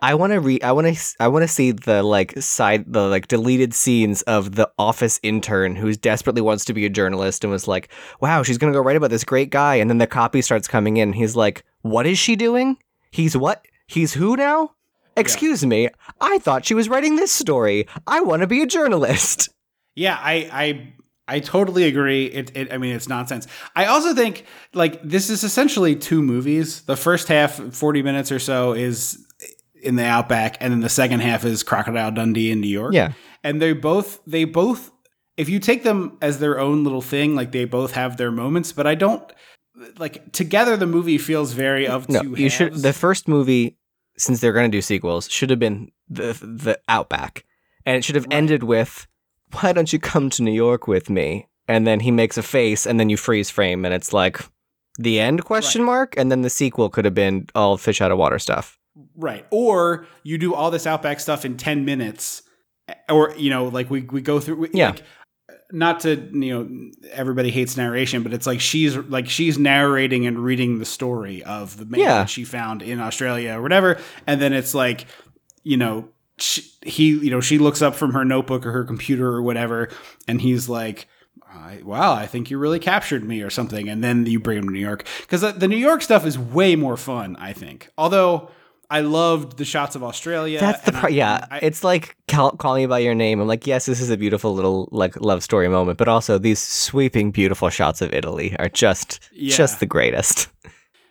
I 0.04 0.12
want 0.16 0.34
to 0.34 0.40
re 0.40 0.60
I 0.60 0.70
want 0.72 0.94
to 0.94 1.14
I 1.18 1.28
want 1.28 1.44
to 1.44 1.48
see 1.48 1.70
the 1.70 2.02
like 2.02 2.38
side 2.38 2.92
the 2.92 3.08
like 3.08 3.26
deleted 3.26 3.72
scenes 3.72 4.20
of 4.22 4.54
the 4.54 4.70
office 4.78 5.18
intern 5.22 5.76
who 5.76 5.94
desperately 5.94 6.42
wants 6.42 6.66
to 6.66 6.74
be 6.74 6.84
a 6.84 6.90
journalist 6.90 7.42
and 7.42 7.50
was 7.50 7.66
like, 7.66 7.88
"Wow, 8.20 8.42
she's 8.42 8.58
going 8.58 8.70
to 8.70 8.76
go 8.76 8.82
write 8.82 8.96
about 8.96 9.08
this 9.08 9.24
great 9.24 9.48
guy." 9.48 9.76
And 9.76 9.88
then 9.88 9.96
the 9.96 10.06
copy 10.06 10.42
starts 10.42 10.68
coming 10.68 10.98
in. 10.98 11.14
He's 11.14 11.36
like, 11.36 11.64
"What 11.80 12.04
is 12.04 12.18
she 12.18 12.36
doing? 12.36 12.76
He's 13.12 13.34
what? 13.34 13.64
He's 13.86 14.12
who 14.12 14.36
now?" 14.36 14.72
Excuse 15.16 15.64
me. 15.64 15.88
I 16.20 16.38
thought 16.38 16.66
she 16.66 16.74
was 16.74 16.90
writing 16.90 17.16
this 17.16 17.32
story. 17.32 17.88
I 18.06 18.20
want 18.20 18.42
to 18.42 18.46
be 18.46 18.60
a 18.60 18.66
journalist. 18.66 19.48
Yeah, 19.96 20.18
I 20.20 20.50
I 20.52 20.92
I 21.28 21.38
totally 21.38 21.84
agree. 21.84 22.26
It, 22.26 22.50
it 22.56 22.72
I 22.72 22.78
mean 22.78 22.96
it's 22.96 23.08
nonsense. 23.08 23.46
I 23.76 23.84
also 23.84 24.12
think 24.12 24.44
like 24.72 25.00
this 25.04 25.30
is 25.30 25.44
essentially 25.44 25.94
two 25.94 26.20
movies. 26.20 26.82
The 26.82 26.96
first 26.96 27.28
half, 27.28 27.52
40 27.54 28.02
minutes 28.02 28.32
or 28.32 28.40
so 28.40 28.72
is 28.72 29.24
in 29.84 29.96
the 29.96 30.04
outback 30.04 30.56
and 30.60 30.72
then 30.72 30.80
the 30.80 30.88
second 30.88 31.20
half 31.20 31.44
is 31.44 31.62
Crocodile 31.62 32.10
Dundee 32.10 32.50
in 32.50 32.60
New 32.60 32.68
York. 32.68 32.94
Yeah. 32.94 33.12
And 33.42 33.60
they 33.60 33.72
both 33.72 34.20
they 34.26 34.44
both 34.44 34.90
if 35.36 35.48
you 35.48 35.58
take 35.58 35.82
them 35.82 36.16
as 36.22 36.38
their 36.38 36.58
own 36.58 36.84
little 36.84 37.02
thing, 37.02 37.34
like 37.34 37.52
they 37.52 37.64
both 37.64 37.92
have 37.92 38.16
their 38.16 38.30
moments, 38.30 38.72
but 38.72 38.86
I 38.86 38.94
don't 38.94 39.22
like 39.98 40.32
together 40.32 40.76
the 40.76 40.86
movie 40.86 41.18
feels 41.18 41.52
very 41.52 41.86
of 41.86 42.08
No, 42.08 42.22
two 42.22 42.34
you 42.36 42.48
should 42.48 42.74
the 42.74 42.92
first 42.92 43.26
movie 43.28 43.76
since 44.16 44.40
they're 44.40 44.52
going 44.52 44.70
to 44.70 44.76
do 44.76 44.82
sequels 44.82 45.28
should 45.28 45.50
have 45.50 45.58
been 45.58 45.90
the 46.08 46.32
the 46.32 46.78
Outback. 46.88 47.44
And 47.86 47.96
it 47.96 48.04
should 48.04 48.14
have 48.14 48.26
ended 48.30 48.62
with 48.62 49.06
why 49.52 49.72
don't 49.72 49.92
you 49.92 49.98
come 49.98 50.30
to 50.30 50.42
New 50.42 50.52
York 50.52 50.88
with 50.88 51.10
me? 51.10 51.48
And 51.68 51.86
then 51.86 52.00
he 52.00 52.10
makes 52.10 52.36
a 52.36 52.42
face 52.42 52.86
and 52.86 52.98
then 53.00 53.08
you 53.08 53.16
freeze 53.16 53.50
frame 53.50 53.84
and 53.84 53.94
it's 53.94 54.12
like 54.12 54.40
the 54.98 55.18
end 55.18 55.44
question 55.44 55.82
mark 55.82 56.14
and 56.16 56.30
then 56.30 56.42
the 56.42 56.50
sequel 56.50 56.88
could 56.88 57.04
have 57.04 57.14
been 57.14 57.48
all 57.54 57.76
fish 57.76 58.00
out 58.00 58.12
of 58.12 58.18
water 58.18 58.38
stuff. 58.38 58.78
Right. 59.16 59.46
Or 59.50 60.06
you 60.22 60.38
do 60.38 60.54
all 60.54 60.70
this 60.70 60.86
Outback 60.86 61.20
stuff 61.20 61.44
in 61.44 61.56
10 61.56 61.84
minutes. 61.84 62.42
Or, 63.08 63.34
you 63.36 63.50
know, 63.50 63.66
like 63.66 63.90
we, 63.90 64.02
we 64.02 64.20
go 64.20 64.40
through. 64.40 64.56
we- 64.56 64.70
Yeah. 64.72 64.90
Like, 64.90 65.02
not 65.72 66.00
to, 66.00 66.14
you 66.14 66.30
know, 66.64 66.90
everybody 67.12 67.50
hates 67.50 67.76
narration, 67.76 68.22
but 68.22 68.32
it's 68.32 68.46
like 68.46 68.60
she's 68.60 68.96
like 68.96 69.28
she's 69.28 69.58
narrating 69.58 70.26
and 70.26 70.38
reading 70.38 70.78
the 70.78 70.84
story 70.84 71.42
of 71.42 71.76
the 71.76 71.84
man 71.86 72.00
Yeah. 72.00 72.14
that 72.18 72.30
she 72.30 72.44
found 72.44 72.82
in 72.82 73.00
Australia 73.00 73.58
or 73.58 73.62
whatever. 73.62 73.98
And 74.26 74.40
then 74.40 74.52
it's 74.52 74.74
like, 74.74 75.06
you 75.64 75.76
know, 75.76 76.08
she, 76.38 76.62
he, 76.82 77.08
you 77.10 77.30
know, 77.30 77.40
she 77.40 77.58
looks 77.58 77.82
up 77.82 77.94
from 77.94 78.12
her 78.12 78.24
notebook 78.24 78.64
or 78.66 78.72
her 78.72 78.84
computer 78.84 79.26
or 79.28 79.42
whatever. 79.42 79.88
And 80.28 80.40
he's 80.40 80.68
like, 80.68 81.08
I, 81.52 81.80
wow, 81.82 82.12
I 82.12 82.26
think 82.26 82.50
you 82.50 82.58
really 82.58 82.78
captured 82.78 83.24
me 83.24 83.42
or 83.42 83.50
something. 83.50 83.88
And 83.88 84.04
then 84.04 84.26
you 84.26 84.38
bring 84.40 84.58
him 84.58 84.64
to 84.66 84.72
New 84.72 84.80
York. 84.80 85.06
Because 85.22 85.40
the, 85.40 85.52
the 85.52 85.68
New 85.68 85.76
York 85.78 86.02
stuff 86.02 86.26
is 86.26 86.38
way 86.38 86.76
more 86.76 86.96
fun, 86.96 87.36
I 87.36 87.52
think. 87.52 87.90
Although 87.98 88.50
I 88.90 89.00
loved 89.00 89.56
the 89.56 89.64
shots 89.64 89.96
of 89.96 90.02
Australia. 90.04 90.60
That's 90.60 90.80
the 90.82 90.88
and 90.88 90.96
I- 90.96 91.00
part. 91.00 91.12
Yeah, 91.12 91.46
I- 91.50 91.58
it's 91.62 91.82
like 91.84 92.16
call, 92.28 92.52
calling 92.52 92.82
me 92.82 92.86
by 92.86 92.98
your 93.00 93.14
name. 93.14 93.40
I'm 93.40 93.48
like, 93.48 93.66
yes, 93.66 93.86
this 93.86 94.00
is 94.00 94.10
a 94.10 94.16
beautiful 94.16 94.54
little 94.54 94.88
like 94.92 95.20
love 95.20 95.42
story 95.42 95.68
moment, 95.68 95.98
but 95.98 96.08
also 96.08 96.38
these 96.38 96.58
sweeping, 96.60 97.30
beautiful 97.30 97.70
shots 97.70 98.02
of 98.02 98.12
Italy 98.12 98.54
are 98.58 98.68
just 98.68 99.20
Yeah. 99.32 99.56
just 99.56 99.80
the 99.80 99.86
greatest. 99.86 100.48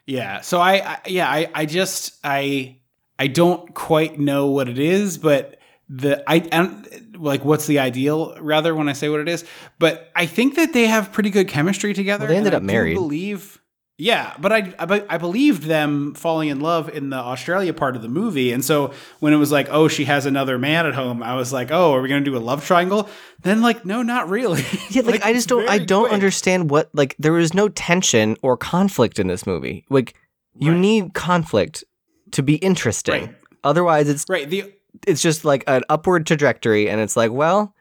Yeah. 0.06 0.42
So 0.42 0.60
I, 0.60 0.74
I 0.94 0.98
yeah, 1.08 1.30
I, 1.30 1.50
I 1.54 1.66
just 1.66 2.20
I 2.24 2.78
I 3.18 3.28
don't 3.28 3.74
quite 3.74 4.20
know 4.20 4.48
what 4.48 4.68
it 4.70 4.78
is, 4.80 5.18
but 5.18 5.58
the 5.90 6.24
I 6.30 6.38
and 6.52 6.88
like 7.18 7.46
what's 7.46 7.68
the 7.68 7.80
ideal 7.80 8.36
rather 8.42 8.76
when 8.76 8.90
I 8.90 8.94
say 8.94 9.08
what 9.10 9.20
it 9.22 9.30
is, 9.30 9.46
but 9.80 10.10
I 10.16 10.26
think 10.26 10.56
that 10.56 10.74
they 10.74 10.88
have 10.88 11.12
pretty 11.12 11.30
good 11.30 11.48
chemistry 11.48 11.94
together. 11.94 12.26
Well, 12.26 12.34
they 12.34 12.38
ended 12.38 12.54
up 12.54 12.64
I 12.64 12.66
married. 12.66 12.96
Believe. 12.96 13.60
Yeah, 14.04 14.34
but 14.38 14.52
I, 14.52 14.74
I 14.80 15.04
I 15.12 15.18
believed 15.18 15.64
them 15.64 16.14
falling 16.14 16.50
in 16.50 16.60
love 16.60 16.90
in 16.90 17.10
the 17.10 17.16
Australia 17.16 17.74
part 17.74 17.96
of 17.96 18.02
the 18.02 18.10
movie, 18.10 18.52
and 18.52 18.64
so 18.66 18.92
when 19.22 19.32
it 19.32 19.38
was 19.38 19.50
like, 19.50 19.70
oh, 19.72 19.88
she 19.88 20.04
has 20.06 20.26
another 20.26 20.60
man 20.60 20.86
at 20.86 20.94
home, 20.94 21.24
I 21.24 21.36
was 21.36 21.54
like, 21.54 21.72
oh, 21.72 21.94
are 21.94 22.02
we 22.02 22.10
gonna 22.10 22.20
do 22.20 22.36
a 22.36 22.40
love 22.40 22.66
triangle? 22.66 23.08
Then 23.44 23.62
like, 23.62 23.86
no, 23.86 24.02
not 24.02 24.30
really. 24.30 24.66
Yeah, 24.90 25.04
like, 25.04 25.24
I 25.26 25.32
just 25.32 25.48
don't 25.48 25.70
I 25.70 25.78
don't 25.78 26.04
quick. 26.08 26.14
understand 26.14 26.70
what 26.70 26.90
like 26.94 27.16
there 27.18 27.38
is 27.40 27.54
no 27.54 27.70
tension 27.70 28.36
or 28.42 28.58
conflict 28.58 29.20
in 29.20 29.28
this 29.28 29.48
movie. 29.48 29.86
Like 29.90 30.16
you 30.60 30.72
Right. 30.74 30.80
need 30.82 31.14
conflict 31.14 31.86
to 32.32 32.44
be 32.44 32.56
interesting. 32.56 33.28
Right. 33.28 33.36
Otherwise 33.64 34.10
it's 34.10 34.26
Right. 34.28 34.50
The 34.50 34.74
it's 35.08 35.22
just 35.22 35.46
like 35.46 35.64
an 35.68 35.84
upward 35.88 36.26
trajectory 36.28 36.90
and 36.90 37.00
it's 37.00 37.16
like, 37.16 37.32
well, 37.32 37.74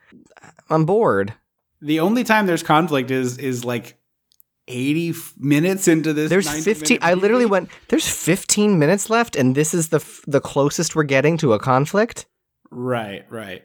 I'm 0.69 0.85
bored. 0.85 1.33
The 1.81 1.99
only 1.99 2.23
time 2.23 2.45
there's 2.45 2.63
conflict 2.63 3.11
is 3.11 3.37
is 3.37 3.65
like 3.65 3.97
80 4.67 5.09
f- 5.09 5.33
minutes 5.37 5.87
into 5.87 6.13
this. 6.13 6.29
There's 6.29 6.47
15 6.63 6.99
I 7.01 7.13
literally 7.15 7.45
went 7.45 7.69
there's 7.89 8.07
15 8.07 8.79
minutes 8.79 9.09
left 9.09 9.35
and 9.35 9.55
this 9.55 9.73
is 9.73 9.89
the 9.89 9.97
f- 9.97 10.21
the 10.27 10.39
closest 10.41 10.95
we're 10.95 11.03
getting 11.03 11.37
to 11.37 11.53
a 11.53 11.59
conflict. 11.59 12.25
Right, 12.71 13.25
right. 13.29 13.63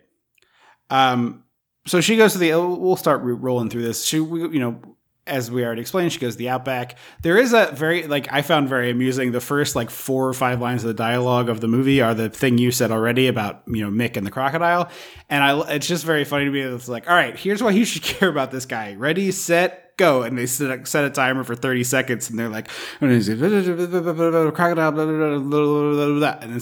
Um, 0.91 1.45
so 1.87 2.01
she 2.01 2.17
goes 2.17 2.33
to 2.33 2.39
the. 2.39 2.51
We'll 2.53 2.97
start 2.97 3.23
ro- 3.23 3.35
rolling 3.35 3.71
through 3.71 3.83
this. 3.83 4.05
She, 4.05 4.21
we- 4.21 4.41
you 4.41 4.59
know, 4.61 4.81
as 5.27 5.51
we 5.51 5.65
already 5.65 5.83
explained, 5.83 6.13
she 6.13 6.19
goes 6.19 6.35
to 6.35 6.39
the 6.39 6.49
outback. 6.49 6.97
There 7.23 7.37
is 7.39 7.53
a 7.53 7.71
very 7.75 8.07
like 8.07 8.33
I 8.33 8.43
found 8.43 8.69
very 8.69 8.91
amusing. 8.91 9.33
The 9.33 9.41
first 9.41 9.77
like 9.77 9.91
four 9.91 10.27
or 10.29 10.33
five 10.35 10.61
lines 10.61 10.83
of 10.85 10.89
the 10.89 10.95
dialogue 10.95 11.49
of 11.49 11.61
the 11.61 11.69
movie 11.69 12.01
are 12.01 12.15
the 12.15 12.29
thing 12.31 12.59
you 12.59 12.71
said 12.71 12.91
already 12.91 13.27
about 13.27 13.63
you 13.67 13.83
know 13.85 13.91
Mick 13.91 14.17
and 14.17 14.27
the 14.27 14.31
crocodile, 14.31 14.91
and 15.29 15.43
I. 15.45 15.75
It's 15.75 15.87
just 15.87 16.05
very 16.05 16.25
funny 16.25 16.47
to 16.47 16.51
me. 16.51 16.61
It's 16.61 16.89
like, 16.89 17.09
all 17.09 17.15
right, 17.17 17.39
here's 17.39 17.63
why 17.63 17.71
you 17.71 17.85
should 17.85 18.03
care 18.19 18.29
about 18.29 18.51
this 18.51 18.67
guy. 18.67 18.95
Ready, 18.95 19.31
set. 19.31 19.88
Go 19.99 20.23
and 20.23 20.39
they 20.39 20.47
set 20.47 20.71
a, 20.71 20.87
set 20.87 21.05
a 21.05 21.11
timer 21.11 21.45
for 21.45 21.55
thirty 21.55 21.85
seconds, 21.85 22.31
and 22.31 22.39
they're 22.39 22.49
like, 22.49 22.71
and 23.01 23.13
it's 23.13 23.29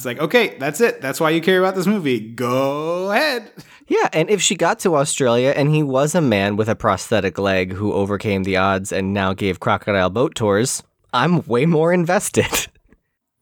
like, 0.05 0.19
okay, 0.19 0.57
that's 0.59 0.81
it. 0.81 1.01
That's 1.01 1.21
why 1.21 1.31
you 1.31 1.41
care 1.41 1.61
about 1.61 1.77
this 1.77 1.87
movie. 1.87 2.19
Go 2.19 3.13
ahead. 3.13 3.53
Yeah, 3.87 4.09
and 4.13 4.29
if 4.29 4.43
she 4.43 4.57
got 4.57 4.81
to 4.81 4.97
Australia 4.97 5.53
and 5.55 5.73
he 5.73 5.85
was 5.85 6.17
a 6.17 6.21
man 6.21 6.57
with 6.57 6.69
a 6.69 6.75
prosthetic 6.75 7.39
leg 7.39 7.73
who 7.73 7.93
overcame 7.93 8.43
the 8.43 8.57
odds 8.57 8.91
and 8.91 9.15
now 9.15 9.33
gave 9.33 9.61
crocodile 9.61 10.11
boat 10.11 10.35
tours, 10.35 10.83
I'm 11.13 11.43
way 11.47 11.67
more 11.67 11.93
invested. 11.93 12.69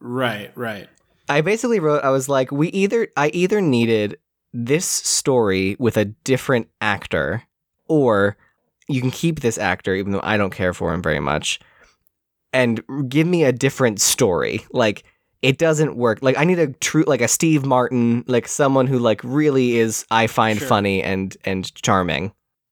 Right, 0.01 0.51
right. 0.55 0.87
I 1.29 1.41
basically 1.41 1.79
wrote 1.79 2.03
I 2.03 2.11
was 2.11 2.29
like 2.29 2.51
we 2.51 2.67
either 2.67 3.07
I 3.17 3.29
either 3.29 3.59
needed 3.59 4.19
this 4.53 4.85
story 4.85 5.75
with 5.79 5.97
a 5.97 6.05
different 6.05 6.69
actor, 6.79 7.41
or 7.87 8.37
you 8.87 9.01
can 9.01 9.11
keep 9.11 9.39
this 9.39 9.57
actor, 9.57 9.93
even 9.95 10.11
though 10.11 10.21
I 10.23 10.37
don't 10.37 10.53
care 10.53 10.73
for 10.73 10.93
him 10.93 11.01
very 11.01 11.19
much, 11.19 11.59
and 12.53 12.81
give 13.09 13.27
me 13.27 13.43
a 13.43 13.51
different 13.51 13.99
story. 14.01 14.65
Like, 14.71 15.03
it 15.41 15.57
doesn't 15.57 15.95
work. 15.95 16.19
Like, 16.21 16.37
I 16.37 16.43
need 16.43 16.59
a 16.59 16.67
true, 16.73 17.03
like 17.05 17.21
a 17.21 17.27
Steve 17.27 17.65
Martin, 17.65 18.23
like 18.27 18.47
someone 18.47 18.87
who 18.87 18.97
like 18.99 19.21
really 19.23 19.77
is 19.77 20.05
I 20.09 20.27
find 20.27 20.57
Sure. 20.59 20.67
funny 20.67 21.03
and 21.03 21.35
and 21.45 21.73
charming. 21.75 22.31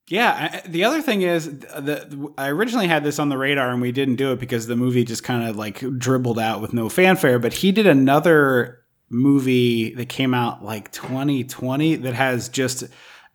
Yeah, 0.10 0.62
I- 0.64 0.68
the 0.68 0.84
other 0.84 1.02
thing 1.02 1.22
is, 1.22 1.46
the, 1.50 2.32
I 2.38 2.50
originally 2.50 2.88
had 2.88 3.04
this 3.04 3.20
on 3.20 3.30
the 3.30 3.38
radar 3.38 3.70
and 3.72 3.82
we 3.82 3.92
didn't 3.92 4.16
do 4.18 4.32
it 4.34 4.40
because 4.40 4.68
the 4.68 4.76
movie 4.76 5.04
just 5.04 5.24
kind 5.24 5.48
of 5.48 5.56
like 5.56 5.80
dribbled 5.98 6.40
out 6.40 6.62
with 6.62 6.74
no 6.74 6.90
fanfare. 6.90 7.40
But 7.40 7.54
he 7.54 7.72
did 7.72 7.88
another 7.88 8.80
movie 9.10 9.94
that 9.94 10.10
came 10.10 10.34
out 10.34 10.64
like 10.64 10.92
2020 10.92 11.96
that 11.98 12.14
has 12.16 12.50
just 12.50 12.84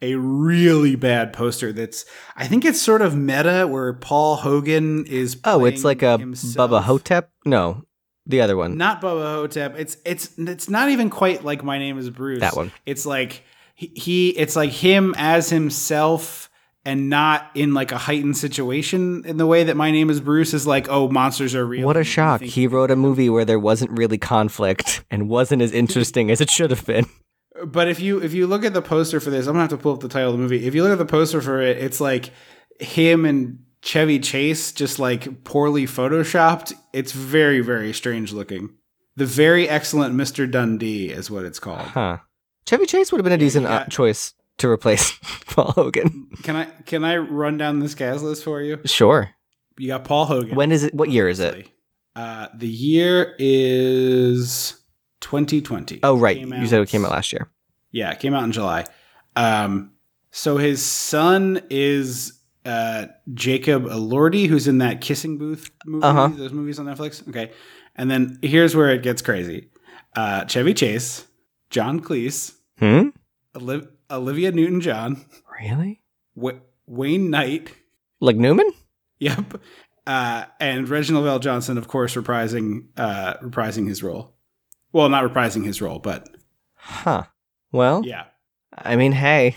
a 0.01 0.15
really 0.15 0.97
bad 0.97 1.33
poster. 1.33 1.73
That's 1.73 2.05
I 2.37 2.47
think 2.47 2.65
it's 2.65 2.81
sort 2.81 3.03
of 3.03 3.17
meta 3.17 3.67
where 3.67 3.93
Paul 3.93 4.37
Hogan 4.37 5.07
is. 5.07 5.39
Oh, 5.45 5.65
it's 5.65 5.85
like 5.85 6.03
a 6.03 6.19
himself. 6.19 6.71
Bubba 6.71 6.83
Ho-Tep. 6.83 7.31
No, 7.45 7.85
the 8.27 8.41
other 8.41 8.57
one. 8.57 8.77
Not 8.77 9.01
Bubba 9.01 9.35
Ho-Tep. 9.35 9.79
It's 9.79 9.97
it's 10.05 10.31
it's 10.39 10.69
not 10.69 10.91
even 10.91 11.11
quite 11.11 11.45
like 11.45 11.65
My 11.65 11.79
Name 11.79 11.99
Is 11.99 12.11
Bruce. 12.11 12.41
That 12.41 12.57
one. 12.57 12.73
It's 12.87 13.07
like 13.07 13.45
he, 13.75 13.93
he 13.95 14.29
it's 14.31 14.57
like 14.57 14.71
him 14.71 15.15
as 15.19 15.51
himself 15.51 16.51
and 16.85 17.11
not 17.11 17.51
in 17.55 17.75
like 17.75 17.93
a 17.93 17.99
heightened 17.99 18.37
situation 18.37 19.25
in 19.27 19.37
the 19.37 19.47
way 19.47 19.65
that 19.65 19.77
My 19.77 19.91
Name 19.91 20.11
Is 20.11 20.21
Bruce 20.21 20.55
is 20.55 20.67
like 20.67 20.89
oh 20.89 21.09
monsters 21.09 21.55
are 21.55 21.67
real. 21.67 21.87
What 21.87 21.97
a 21.97 22.05
shock! 22.05 22.41
He 22.41 22.67
wrote 22.67 22.91
a 22.91 22.97
movie 22.97 23.29
where 23.29 23.45
there 23.45 23.59
wasn't 23.59 23.91
really 23.99 24.19
conflict 24.19 25.05
and 25.11 25.29
wasn't 25.29 25.63
as 25.63 25.73
interesting 25.73 26.31
as 26.31 26.41
it 26.41 26.51
should 26.51 26.71
have 26.71 26.87
been. 26.87 27.07
But 27.65 27.89
if 27.89 28.01
you 28.01 28.23
if 28.23 28.35
you 28.35 28.47
look 28.47 28.65
at 28.65 28.75
the 28.75 28.83
poster 28.83 29.21
for 29.21 29.31
this, 29.31 29.47
I'm 29.47 29.55
gonna 29.55 29.63
have 29.63 29.71
to 29.71 29.77
pull 29.77 29.95
up 29.95 30.01
the 30.01 30.09
title 30.09 30.31
of 30.31 30.37
the 30.37 30.43
movie. 30.43 30.67
If 30.67 30.75
you 30.75 30.83
look 30.83 30.93
at 30.93 30.99
the 30.99 31.07
poster 31.07 31.41
for 31.41 31.61
it, 31.61 31.79
it's 31.79 32.01
like 32.01 32.31
him 32.81 33.25
and 33.25 33.61
Chevy 33.83 34.19
Chase 34.19 34.73
just 34.73 34.99
like 34.99 35.45
poorly 35.45 35.87
photoshopped. 35.87 36.73
It's 36.93 37.13
very 37.13 37.61
very 37.61 37.93
strange 37.93 38.33
looking. 38.33 38.71
The 39.17 39.27
very 39.27 39.69
excellent 39.69 40.15
Mr. 40.15 40.49
Dundee 40.49 41.11
is 41.11 41.31
what 41.31 41.45
it's 41.45 41.59
called. 41.59 41.81
Huh. 41.81 42.19
Chevy 42.69 42.87
Chase 42.87 43.11
would 43.11 43.19
have 43.19 43.25
been 43.25 43.33
a 43.33 43.39
decent 43.39 43.67
uh, 43.67 43.71
yeah. 43.71 43.87
choice 43.87 44.35
to 44.59 44.69
replace 44.69 45.13
Paul 45.47 45.73
Hogan. 45.73 46.29
Can 46.43 46.57
I 46.57 46.67
can 46.87 47.05
I 47.05 47.17
run 47.17 47.57
down 47.57 47.81
this 47.81 47.95
cast 47.95 48.23
list 48.23 48.45
for 48.45 48.61
you? 48.61 48.79
Sure. 48.85 49.31
You 49.79 49.89
got 49.89 50.05
Paul 50.05 50.27
Hogan. 50.27 50.55
When 50.55 50.73
is 50.73 50.85
it? 50.85 50.95
What 50.95 51.11
year 51.11 51.29
is 51.29 51.41
it? 51.41 51.69
Uh, 52.15 52.49
the 52.55 52.69
year 52.69 53.37
is 53.39 54.78
2020. 55.21 56.01
Oh, 56.03 56.17
right. 56.17 56.39
You 56.39 56.67
said 56.67 56.81
it 56.81 56.89
came 56.89 57.05
out 57.05 57.11
last 57.11 57.33
year. 57.33 57.49
Yeah, 57.91 58.11
it 58.13 58.21
came 58.21 58.35
out 58.35 58.45
in 58.45 58.53
July. 58.53 58.85
Um, 59.37 59.93
so 60.31 60.57
his 60.59 60.85
son 60.85 61.61
is 61.71 62.39
uh, 62.65 63.07
Jacob 63.35 63.85
Elordi, 63.85 64.47
who's 64.47 64.69
in 64.69 64.79
that 64.79 65.01
Kissing 65.01 65.39
Booth 65.39 65.71
movie. 65.87 66.05
Uh-huh. 66.05 66.29
Those 66.29 66.53
movies 66.53 66.79
on 66.79 66.87
Netflix. 66.87 67.27
Okay, 67.29 67.53
and 67.97 68.11
then 68.11 68.39
here's 68.43 68.77
where 68.77 68.91
it 68.91 69.03
gets 69.03 69.23
crazy: 69.23 69.71
uh, 70.17 70.45
Chevy 70.45 70.75
Chase, 70.75 71.27
John 71.71 72.01
Cleese, 72.01 72.55
Hmm. 72.79 73.09
Oliv- 73.55 73.89
Olivia 74.11 74.53
Newton-John, 74.53 75.25
Really? 75.61 76.01
w- 76.37 76.61
Wayne 76.87 77.31
Knight. 77.31 77.73
Like 78.21 78.37
Newman? 78.37 78.71
Yep. 79.19 79.61
Uh, 80.07 80.45
and 80.61 80.89
Reginald 80.89 81.25
VelJohnson, 81.27 81.77
of 81.77 81.89
course, 81.89 82.15
reprising 82.15 82.87
uh, 82.97 83.35
reprising 83.43 83.87
his 83.89 84.03
role. 84.03 84.35
Well, 84.99 85.09
not 85.09 85.23
reprising 85.23 85.65
his 85.65 85.81
role, 85.81 86.01
but 86.01 86.29
Huh. 86.75 87.23
Well, 87.71 88.03
yeah. 88.05 88.25
I 88.77 88.97
mean, 88.97 89.13
hey, 89.13 89.55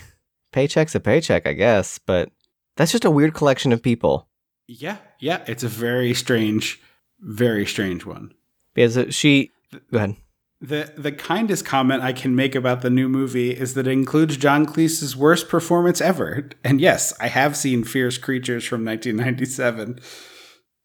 paycheck's 0.51 0.93
a 0.93 0.99
paycheck, 0.99 1.47
I 1.47 1.54
guess, 1.54 1.97
but 1.97 2.30
that's 2.77 2.91
just 2.91 3.06
a 3.06 3.10
weird 3.10 3.34
collection 3.34 3.71
of 3.71 3.82
people. 3.82 4.27
Yeah, 4.67 4.97
yeah. 5.19 5.43
It's 5.47 5.63
a 5.63 5.67
very 5.67 6.13
strange, 6.13 6.80
very 7.21 7.65
strange 7.65 8.06
one. 8.06 8.36
Because 8.75 9.15
she. 9.15 9.49
Go 9.91 9.97
ahead. 9.97 10.15
The 10.62 10.93
the 10.95 11.12
kindest 11.12 11.65
comment 11.65 12.04
I 12.04 12.13
can 12.13 12.36
make 12.36 12.54
about 12.54 12.84
the 12.84 12.91
new 12.91 13.10
movie 13.10 13.49
is 13.49 13.73
that 13.73 13.88
it 13.88 13.91
includes 13.91 14.38
John 14.38 14.67
Cleese's 14.67 15.15
worst 15.15 15.49
performance 15.49 16.01
ever. 16.01 16.49
And 16.63 16.80
yes, 16.80 17.15
I 17.19 17.30
have 17.30 17.58
seen 17.58 17.84
Fierce 17.84 18.19
Creatures 18.19 18.63
from 18.63 18.86
1997. 18.86 20.01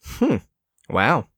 Hmm. 0.02 0.36
Wow. 0.88 1.28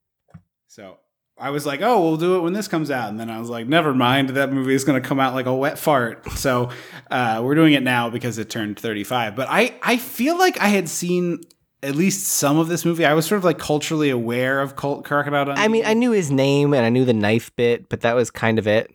I 1.40 1.50
was 1.50 1.64
like, 1.64 1.80
oh, 1.82 2.02
we'll 2.02 2.16
do 2.16 2.36
it 2.36 2.40
when 2.40 2.52
this 2.52 2.66
comes 2.68 2.90
out. 2.90 3.08
And 3.10 3.18
then 3.20 3.30
I 3.30 3.38
was 3.38 3.48
like, 3.48 3.66
never 3.68 3.94
mind. 3.94 4.30
That 4.30 4.52
movie 4.52 4.74
is 4.74 4.84
going 4.84 5.00
to 5.00 5.06
come 5.08 5.20
out 5.20 5.34
like 5.34 5.46
a 5.46 5.54
wet 5.54 5.78
fart. 5.78 6.28
So 6.32 6.70
uh, 7.10 7.40
we're 7.44 7.54
doing 7.54 7.74
it 7.74 7.82
now 7.82 8.10
because 8.10 8.38
it 8.38 8.50
turned 8.50 8.78
35. 8.78 9.36
But 9.36 9.48
I, 9.50 9.74
I 9.82 9.96
feel 9.98 10.36
like 10.36 10.60
I 10.60 10.68
had 10.68 10.88
seen 10.88 11.40
at 11.82 11.94
least 11.94 12.26
some 12.26 12.58
of 12.58 12.66
this 12.68 12.84
movie. 12.84 13.04
I 13.06 13.14
was 13.14 13.24
sort 13.26 13.38
of 13.38 13.44
like 13.44 13.58
culturally 13.58 14.10
aware 14.10 14.60
of 14.60 14.74
Col- 14.74 15.02
Crocodile 15.02 15.44
Dundee. 15.44 15.60
I 15.62 15.68
mean, 15.68 15.84
I 15.86 15.94
knew 15.94 16.10
his 16.10 16.30
name 16.30 16.74
and 16.74 16.84
I 16.84 16.88
knew 16.88 17.04
the 17.04 17.14
knife 17.14 17.54
bit, 17.54 17.88
but 17.88 18.00
that 18.00 18.14
was 18.16 18.30
kind 18.30 18.58
of 18.58 18.66
it. 18.66 18.90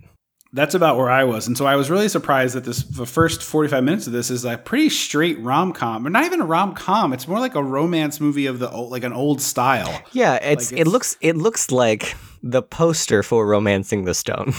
That's 0.56 0.76
about 0.76 0.98
where 0.98 1.10
I 1.10 1.24
was. 1.24 1.48
And 1.48 1.58
so 1.58 1.66
I 1.66 1.76
was 1.78 1.90
really 1.90 2.10
surprised 2.10 2.56
that 2.56 2.64
this 2.64 2.84
the 2.84 3.08
first 3.08 3.42
45 3.42 3.84
minutes 3.84 4.06
of 4.06 4.14
this 4.14 4.30
is 4.30 4.46
a 4.46 4.58
pretty 4.58 4.90
straight 4.90 5.40
rom-com. 5.40 6.06
Or 6.06 6.10
not 6.12 6.26
even 6.26 6.42
a 6.42 6.46
rom-com. 6.46 7.12
It's 7.14 7.28
more 7.28 7.40
like 7.40 7.56
a 7.56 7.64
romance 7.64 8.20
movie 8.20 8.46
of 8.46 8.60
the 8.60 8.70
old, 8.70 8.92
like 8.92 9.04
an 9.04 9.14
old 9.14 9.42
style. 9.42 10.00
Yeah, 10.12 10.36
it's, 10.36 10.72
Like, 10.72 10.82
it 10.82 10.88
looks 10.88 11.18
it 11.22 11.38
looks 11.38 11.72
like 11.72 12.16
the 12.44 12.62
poster 12.62 13.24
for 13.24 13.48
Romancing 13.48 14.06
the 14.06 14.14
Stone. 14.14 14.54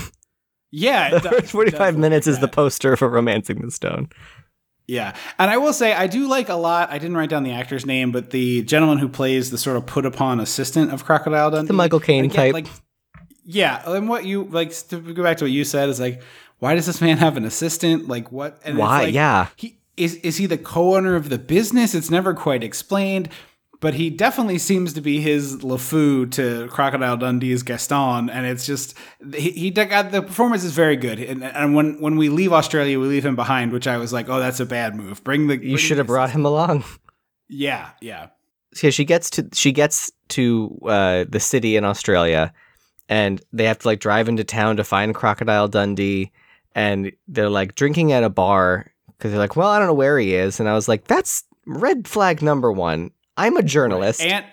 Yeah, 0.73 1.11
the 1.11 1.21
does. 1.21 1.33
first 1.41 1.53
45 1.53 1.97
minutes 1.97 2.27
is 2.27 2.41
the 2.41 2.49
poster 2.49 2.97
for 2.97 3.09
Romancing 3.09 3.61
the 3.63 3.71
Stone. 3.71 4.09
Yeah. 4.87 5.15
And 5.39 5.51
I 5.51 5.57
will 5.57 5.73
say 5.73 5.93
I 5.95 6.07
do 6.09 6.27
like 6.29 6.49
a 6.49 6.55
lot. 6.55 6.91
I 6.91 6.99
didn't 6.99 7.17
write 7.17 7.31
down 7.31 7.43
the 7.45 7.53
actor's 7.53 7.87
name, 7.87 8.11
but 8.13 8.31
the 8.31 8.63
gentleman 8.65 8.99
who 8.99 9.09
plays 9.09 9.51
the 9.51 9.59
sort 9.59 9.77
of 9.77 9.87
put 9.87 10.05
upon 10.05 10.41
assistant 10.41 10.93
of 10.93 11.05
Crocodile 11.05 11.51
Dundee. 11.51 11.69
The 11.69 11.73
Michael 11.75 12.01
Caine 12.01 12.29
type. 12.29 12.53
Like 12.55 12.67
yeah, 13.47 13.83
and 13.89 14.09
what 14.09 14.25
you 14.25 14.45
like 14.45 14.73
to 14.89 14.99
go 14.99 15.23
back 15.23 15.37
to 15.39 15.45
what 15.45 15.53
you 15.53 15.65
said 15.65 15.89
is 15.89 16.01
like 16.01 16.23
why 16.59 16.75
does 16.75 16.87
this 16.87 17.01
man 17.01 17.19
have 17.19 17.37
an 17.37 17.45
assistant? 17.45 18.09
Like 18.09 18.33
what 18.33 18.59
and 18.65 18.77
it's 18.77 18.81
Why? 18.81 19.05
like, 19.05 19.15
Yeah. 19.15 19.49
He 19.57 19.79
is 19.97 20.17
is 20.17 20.37
he 20.39 20.47
the 20.47 20.59
co-owner 20.59 21.15
of 21.15 21.29
the 21.29 21.39
business? 21.39 21.95
It's 21.95 22.11
never 22.11 22.35
quite 22.35 22.63
explained. 22.65 23.29
But 23.85 23.93
he 23.93 24.09
definitely 24.09 24.57
seems 24.57 24.95
to 24.95 25.03
be 25.03 25.21
his 25.21 25.59
LeFou 25.59 26.31
to 26.31 26.69
Crocodile 26.69 27.19
Dundee's 27.19 27.63
Gaston, 27.63 28.31
and 28.31 28.47
it's 28.47 28.65
just 28.65 28.95
he, 29.35 29.51
he 29.51 29.71
the 29.71 30.25
performance 30.27 30.65
is 30.65 30.73
very 30.73 30.97
good. 30.97 31.21
And, 31.21 31.45
and 31.45 31.75
when 31.75 32.01
when 32.01 32.17
we 32.17 32.31
leave 32.31 32.51
Australia, 32.51 32.99
we 32.99 33.09
leave 33.09 33.27
him 33.27 33.37
behind, 33.37 33.73
which 33.73 33.87
I 33.87 33.99
was 33.99 34.11
like, 34.11 34.31
oh, 34.31 34.41
that's 34.41 34.59
a 34.59 34.65
bad 34.65 34.95
move. 34.95 35.23
Bring 35.23 35.49
the 35.49 35.63
You 35.63 35.77
should 35.77 35.99
have 35.99 36.07
brought 36.07 36.31
him 36.31 36.47
along. 36.47 36.85
Yeah, 37.47 37.91
yeah, 38.01 38.29
So 38.73 38.89
she 38.89 39.05
gets 39.05 39.29
to 39.31 39.51
she 39.53 39.71
gets 39.71 40.11
to 40.29 40.79
uh, 40.87 41.25
the 41.29 41.39
city 41.39 41.77
in 41.77 41.85
Australia, 41.85 42.55
and 43.11 43.43
they 43.53 43.65
have 43.65 43.81
to 43.81 43.89
like 43.89 44.01
drive 44.01 44.31
into 44.31 44.45
town 44.45 44.79
to 44.79 44.85
find 44.85 45.15
Crocodile 45.15 45.69
Dundee, 45.69 46.33
and 46.75 47.13
they're 47.29 47.51
like 47.51 47.75
drinking 47.75 48.13
at 48.13 48.25
a 48.25 48.31
bar 48.31 48.91
because 49.09 49.31
they're 49.31 49.39
like, 49.39 49.57
well, 49.57 49.69
I 49.69 49.79
don't 49.79 49.89
know 49.89 49.93
where 49.93 50.19
he 50.19 50.35
is, 50.35 50.59
and 50.59 50.71
I 50.71 50.73
was 50.73 50.89
like, 50.89 51.05
that's 51.05 51.45
red 51.67 52.09
flag 52.09 52.41
number 52.41 52.73
one. 52.73 53.11
I'm 53.37 53.57
a 53.57 53.63
journalist. 53.63 54.21
and 54.21 54.45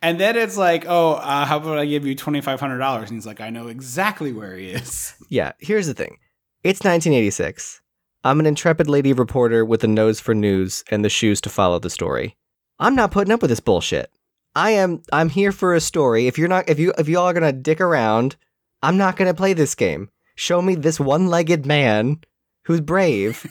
and 0.00 0.20
then 0.20 0.36
it's 0.36 0.56
like, 0.56 0.84
oh, 0.86 1.14
uh, 1.14 1.44
how 1.44 1.56
about 1.58 1.78
I 1.78 1.86
give 1.86 2.06
you 2.06 2.14
twenty 2.14 2.40
five 2.40 2.60
hundred 2.60 2.78
dollars? 2.78 3.10
And 3.10 3.16
he's 3.16 3.26
like, 3.26 3.40
I 3.40 3.50
know 3.50 3.68
exactly 3.68 4.32
where 4.32 4.56
he 4.56 4.70
is. 4.70 5.14
Yeah, 5.30 5.52
here's 5.58 5.86
the 5.86 5.94
thing. 5.94 6.16
It's 6.64 6.80
1986. 6.80 7.82
I'm 8.24 8.40
an 8.40 8.46
intrepid 8.46 8.88
lady 8.88 9.12
reporter 9.12 9.62
with 9.64 9.84
a 9.84 9.88
nose 9.88 10.20
for 10.20 10.34
news 10.34 10.82
and 10.90 11.04
the 11.04 11.10
shoes 11.10 11.40
to 11.42 11.50
follow 11.50 11.78
the 11.78 11.90
story. 11.90 12.36
I'm 12.78 12.94
not 12.94 13.10
putting 13.10 13.32
up 13.32 13.42
with 13.42 13.50
this 13.50 13.60
bullshit. 13.60 14.10
I 14.54 14.70
am 14.70 15.02
I'm 15.12 15.28
here 15.28 15.52
for 15.52 15.74
a 15.74 15.80
story. 15.80 16.26
If 16.26 16.38
you're 16.38 16.48
not 16.48 16.68
if 16.68 16.78
you 16.78 16.92
if 16.98 17.08
y'all 17.08 17.26
are 17.26 17.32
going 17.32 17.42
to 17.42 17.52
dick 17.52 17.80
around, 17.80 18.36
I'm 18.82 18.96
not 18.96 19.16
going 19.16 19.28
to 19.30 19.36
play 19.36 19.52
this 19.52 19.74
game. 19.74 20.08
Show 20.36 20.62
me 20.62 20.74
this 20.76 20.98
one-legged 20.98 21.66
man 21.66 22.20
who's 22.64 22.80
brave 22.80 23.44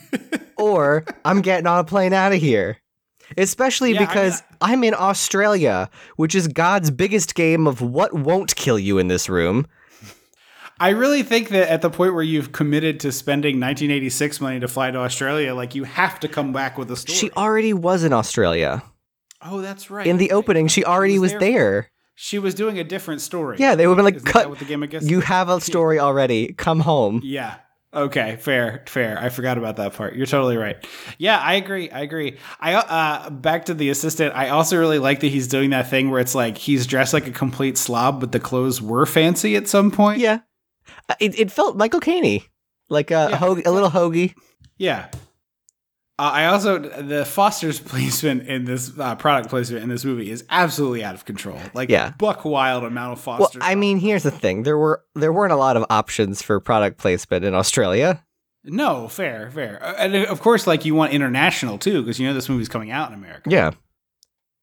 or 0.56 1.04
I'm 1.24 1.42
getting 1.42 1.66
on 1.66 1.78
a 1.78 1.84
plane 1.84 2.12
out 2.12 2.32
of 2.32 2.40
here. 2.40 2.78
Especially 3.36 3.92
Yeah, 3.92 3.98
I 3.98 4.00
mean, 4.00 4.08
because 4.08 4.42
I'm 4.60 4.84
in 4.84 4.94
Australia, 4.94 5.90
which 6.16 6.34
is 6.34 6.48
God's 6.48 6.90
biggest 6.90 7.34
game 7.34 7.66
of 7.66 7.80
what 7.80 8.12
won't 8.14 8.54
kill 8.56 8.78
you 8.78 8.98
in 8.98 9.08
this 9.08 9.28
room. 9.28 9.66
I 10.80 10.90
really 10.90 11.24
think 11.24 11.48
that 11.48 11.68
at 11.68 11.82
the 11.82 11.90
point 11.90 12.14
where 12.14 12.22
you've 12.22 12.52
committed 12.52 13.00
to 13.00 13.10
spending 13.10 13.56
1986 13.56 14.40
money 14.40 14.60
to 14.60 14.68
fly 14.68 14.90
to 14.90 14.98
Australia, 14.98 15.54
like 15.54 15.74
you 15.74 15.84
have 15.84 16.20
to 16.20 16.28
come 16.28 16.52
back 16.52 16.78
with 16.78 16.90
a 16.90 16.96
story. 16.96 17.16
She 17.16 17.30
already 17.32 17.72
was 17.72 18.04
in 18.04 18.12
Australia. 18.12 18.82
oh, 19.42 19.60
that's 19.60 19.90
right. 19.90 20.06
in 20.06 20.18
the 20.18 20.30
opening, 20.30 20.68
she 20.68 20.84
already 20.84 21.18
was 21.18 21.34
there. 21.34 21.90
She 22.14 22.38
was 22.38 22.54
doing 22.54 22.78
a 22.78 22.84
different 22.84 23.20
story. 23.20 23.58
Yeah, 23.60 23.76
they 23.76 23.86
would 23.86 23.96
have 23.96 23.98
been 23.98 24.04
like, 24.04 24.16
Isn't 24.16 24.26
that 24.26 24.32
"Cut! 24.32 24.50
what 24.50 24.58
the 24.58 24.64
gimmick 24.64 24.92
is? 24.92 25.08
You 25.08 25.20
have 25.20 25.48
a 25.48 25.60
story 25.60 26.00
already. 26.00 26.52
Come 26.52 26.80
home." 26.80 27.20
Yeah. 27.22 27.56
Okay. 27.94 28.36
Fair. 28.36 28.82
Fair. 28.86 29.18
I 29.18 29.30
forgot 29.30 29.56
about 29.56 29.76
that 29.76 29.94
part. 29.94 30.14
You're 30.14 30.26
totally 30.26 30.56
right. 30.58 30.76
Yeah, 31.16 31.38
I 31.38 31.54
agree. 31.54 31.90
I 31.90 32.00
agree. 32.00 32.36
I 32.60 32.74
uh 32.74 33.30
back 33.30 33.64
to 33.66 33.74
the 33.74 33.88
assistant. 33.88 34.34
I 34.34 34.50
also 34.50 34.78
really 34.78 34.98
like 34.98 35.20
that 35.20 35.28
he's 35.28 35.48
doing 35.48 35.70
that 35.70 35.88
thing 35.88 36.10
where 36.10 36.20
it's 36.20 36.34
like 36.34 36.58
he's 36.58 36.86
dressed 36.86 37.14
like 37.14 37.26
a 37.26 37.30
complete 37.30 37.78
slob, 37.78 38.20
but 38.20 38.32
the 38.32 38.40
clothes 38.40 38.82
were 38.82 39.06
fancy 39.06 39.56
at 39.56 39.68
some 39.68 39.90
point. 39.90 40.20
Yeah, 40.20 40.40
Uh, 41.08 41.14
it, 41.18 41.38
it 41.38 41.50
felt 41.50 41.76
Michael 41.78 42.00
Caine. 42.00 42.42
like 42.90 43.10
a, 43.10 43.28
Yeah. 43.30 43.36
hoag- 43.36 43.66
a 43.66 43.70
little 43.70 43.90
hoagie. 43.90 44.34
Yeah. 44.76 45.08
Uh, 46.18 46.30
I 46.34 46.46
also 46.46 46.78
the 46.80 47.24
Foster's 47.24 47.78
placement 47.92 48.48
in 48.48 48.64
this 48.64 48.92
uh, 48.98 49.14
product 49.14 49.50
placement 49.50 49.82
in 49.84 49.88
this 49.88 50.04
movie 50.04 50.30
is 50.30 50.44
absolutely 50.50 51.04
out 51.04 51.14
of 51.14 51.24
control. 51.24 51.60
Like 51.74 51.88
Yeah. 51.90 52.12
buck 52.18 52.44
wild 52.44 52.82
amount 52.84 53.12
of 53.12 53.20
Foster. 53.20 53.58
Well, 53.60 53.68
I 53.68 53.74
mean, 53.76 53.98
here's 53.98 54.24
the 54.24 54.30
thing: 54.32 54.64
there 54.64 54.76
were 54.78 55.04
there 55.14 55.32
weren't 55.32 55.52
a 55.52 55.56
lot 55.56 55.76
of 55.76 55.84
options 55.90 56.42
for 56.42 56.58
product 56.60 56.98
placement 56.98 57.44
in 57.44 57.54
Australia. 57.54 58.24
no, 58.64 59.06
fair, 59.08 59.50
fair, 59.52 59.82
Uh, 59.82 59.94
and 59.98 60.14
of 60.16 60.40
course, 60.40 60.66
like 60.66 60.84
you 60.84 60.94
want 60.94 61.12
international 61.12 61.78
too, 61.78 62.02
because 62.02 62.18
you 62.18 62.26
know 62.26 62.34
this 62.34 62.48
movie's 62.48 62.68
coming 62.68 62.90
out 62.90 63.08
in 63.10 63.14
America. 63.14 63.48
Yeah, 63.48 63.70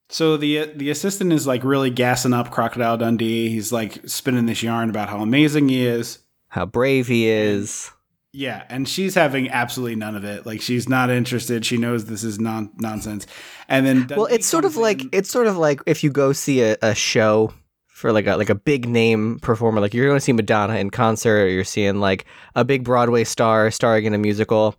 So 0.10 0.36
the 0.38 0.66
the 0.76 0.90
assistant 0.90 1.32
is 1.34 1.48
like 1.48 1.64
really 1.64 1.90
gassing 1.90 2.34
up 2.34 2.52
Crocodile 2.52 2.98
Dundee. 2.98 3.50
He's 3.50 3.72
like 3.72 4.08
spinning 4.08 4.46
this 4.46 4.62
yarn 4.62 4.90
about 4.90 5.10
how 5.10 5.20
amazing 5.22 5.70
he 5.70 5.86
is. 5.86 6.20
how 6.50 6.66
brave 6.66 7.08
he 7.08 7.28
is. 7.28 7.92
Yeah, 8.36 8.64
and 8.68 8.88
she's 8.88 9.16
having 9.16 9.50
absolutely 9.50 9.96
none 9.96 10.14
of 10.14 10.26
it. 10.26 10.46
Like 10.46 10.62
she's 10.62 10.90
not 10.90 11.10
interested. 11.10 11.66
She 11.66 11.78
knows 11.78 12.06
this 12.06 12.26
is 12.26 12.38
non 12.38 12.70
nonsense. 12.76 13.26
And 13.70 13.86
then 13.86 14.08
well, 14.10 14.26
it's 14.26 14.46
sort 14.46 14.66
of 14.66 14.74
comes 14.74 14.82
like 14.82 15.02
it's 15.14 15.30
sort 15.30 15.48
of 15.48 15.56
like 15.58 15.80
if 15.86 16.04
you 16.04 16.10
go 16.10 16.34
see 16.34 16.62
a, 16.62 16.76
a 16.82 16.94
show 16.94 17.54
for 17.88 18.12
like 18.12 18.28
a 18.28 18.36
like 18.36 18.50
a 18.50 18.56
big 18.56 18.90
name 18.90 19.40
performer, 19.40 19.80
like 19.80 19.94
you're 19.94 20.06
going 20.06 20.18
to 20.18 20.24
see 20.24 20.34
Madonna 20.34 20.76
in 20.76 20.90
concert, 20.90 21.44
or 21.44 21.48
you're 21.48 21.64
seeing 21.64 22.02
like 22.02 22.26
a 22.56 22.66
big 22.66 22.84
Broadway 22.84 23.24
star 23.24 23.72
starring 23.72 24.04
in 24.04 24.14
a 24.14 24.18
musical, 24.18 24.76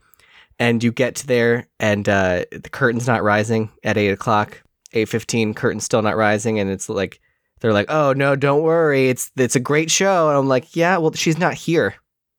and 0.59 0.85
you 0.85 0.93
get 0.93 1.15
to 1.17 1.27
there 1.27 1.67
and 1.81 2.07
uh, 2.11 2.45
the 2.53 2.69
curtain's 2.71 3.07
not 3.07 3.23
rising 3.23 3.71
at 3.83 3.97
eight 3.97 4.11
o'clock, 4.11 4.63
eight 4.93 5.09
fifteen, 5.09 5.55
curtain's 5.55 5.85
still 5.85 6.03
not 6.03 6.19
rising, 6.19 6.59
and 6.61 6.69
it's 6.69 6.91
like 6.91 7.21
they're 7.61 7.73
like, 7.73 7.91
oh 7.91 8.13
no, 8.13 8.37
don't 8.37 8.63
worry, 8.63 9.09
it's 9.09 9.31
it's 9.35 9.57
a 9.57 9.61
great 9.61 9.91
show, 9.91 10.29
and 10.29 10.37
I'm 10.37 10.47
like, 10.47 10.77
yeah, 10.77 10.99
well, 10.99 11.13
she's 11.15 11.39
not 11.39 11.55
here, 11.55 11.95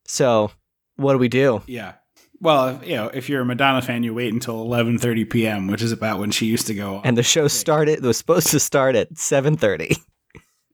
so 0.06 0.52
what 0.98 1.12
do 1.14 1.18
we 1.18 1.28
do? 1.28 1.62
Yeah. 1.66 1.94
Well, 2.40 2.80
you 2.84 2.94
know, 2.94 3.08
if 3.08 3.28
you're 3.28 3.40
a 3.40 3.44
Madonna 3.44 3.82
fan, 3.82 4.02
you 4.04 4.14
wait 4.14 4.32
until 4.32 4.64
11:30 4.64 5.28
p.m., 5.30 5.66
which 5.66 5.82
is 5.82 5.90
about 5.90 6.20
when 6.20 6.30
she 6.30 6.46
used 6.46 6.66
to 6.68 6.74
go. 6.74 6.96
on. 6.96 7.02
And 7.04 7.16
the 7.18 7.22
show 7.24 7.48
started. 7.48 7.94
It 7.98 8.02
was 8.02 8.16
supposed 8.18 8.48
to 8.48 8.60
start 8.60 8.94
at 8.94 9.16
seven 9.18 9.56
thirty. 9.56 9.96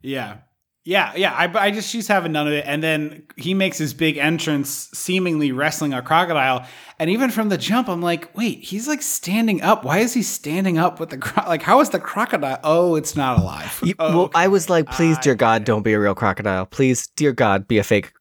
yeah, 0.03 0.39
yeah, 0.85 1.15
yeah. 1.17 1.33
I, 1.33 1.67
I 1.67 1.71
just 1.71 1.89
she's 1.89 2.07
having 2.07 2.33
none 2.33 2.47
of 2.47 2.53
it, 2.53 2.65
and 2.67 2.83
then 2.83 3.23
he 3.37 3.55
makes 3.55 3.79
his 3.79 3.95
big 3.95 4.19
entrance, 4.19 4.91
seemingly 4.93 5.53
wrestling 5.53 5.95
a 5.95 6.03
crocodile. 6.03 6.67
And 6.99 7.09
even 7.11 7.31
from 7.31 7.49
the 7.49 7.57
jump, 7.57 7.89
I'm 7.89 8.03
like, 8.03 8.37
wait, 8.37 8.59
he's 8.63 8.87
like 8.87 9.01
standing 9.01 9.63
up. 9.63 9.85
Why 9.85 9.99
is 10.01 10.13
he 10.13 10.23
standing 10.23 10.77
up 10.77 11.01
with 11.01 11.09
the 11.09 11.19
cro- 11.19 11.49
like? 11.49 11.63
How 11.63 11.81
is 11.81 11.89
the 11.91 11.99
crocodile? 11.99 12.61
Oh, 12.63 12.95
it's 12.97 13.17
not 13.17 13.39
alive. 13.39 13.81
You- 13.83 13.95
Oh, 13.99 14.17
well, 14.19 14.31
I 14.35 14.49
was 14.49 14.69
like, 14.69 14.91
please, 14.91 15.17
dear 15.19 15.35
God, 15.35 15.65
don't 15.65 15.83
be 15.83 15.95
a 15.95 16.01
real 16.01 16.15
crocodile. 16.15 16.67
Please, 16.67 17.07
dear 17.17 17.33
God, 17.33 17.67
be 17.67 17.79
a 17.79 17.83
fake. 17.85 18.13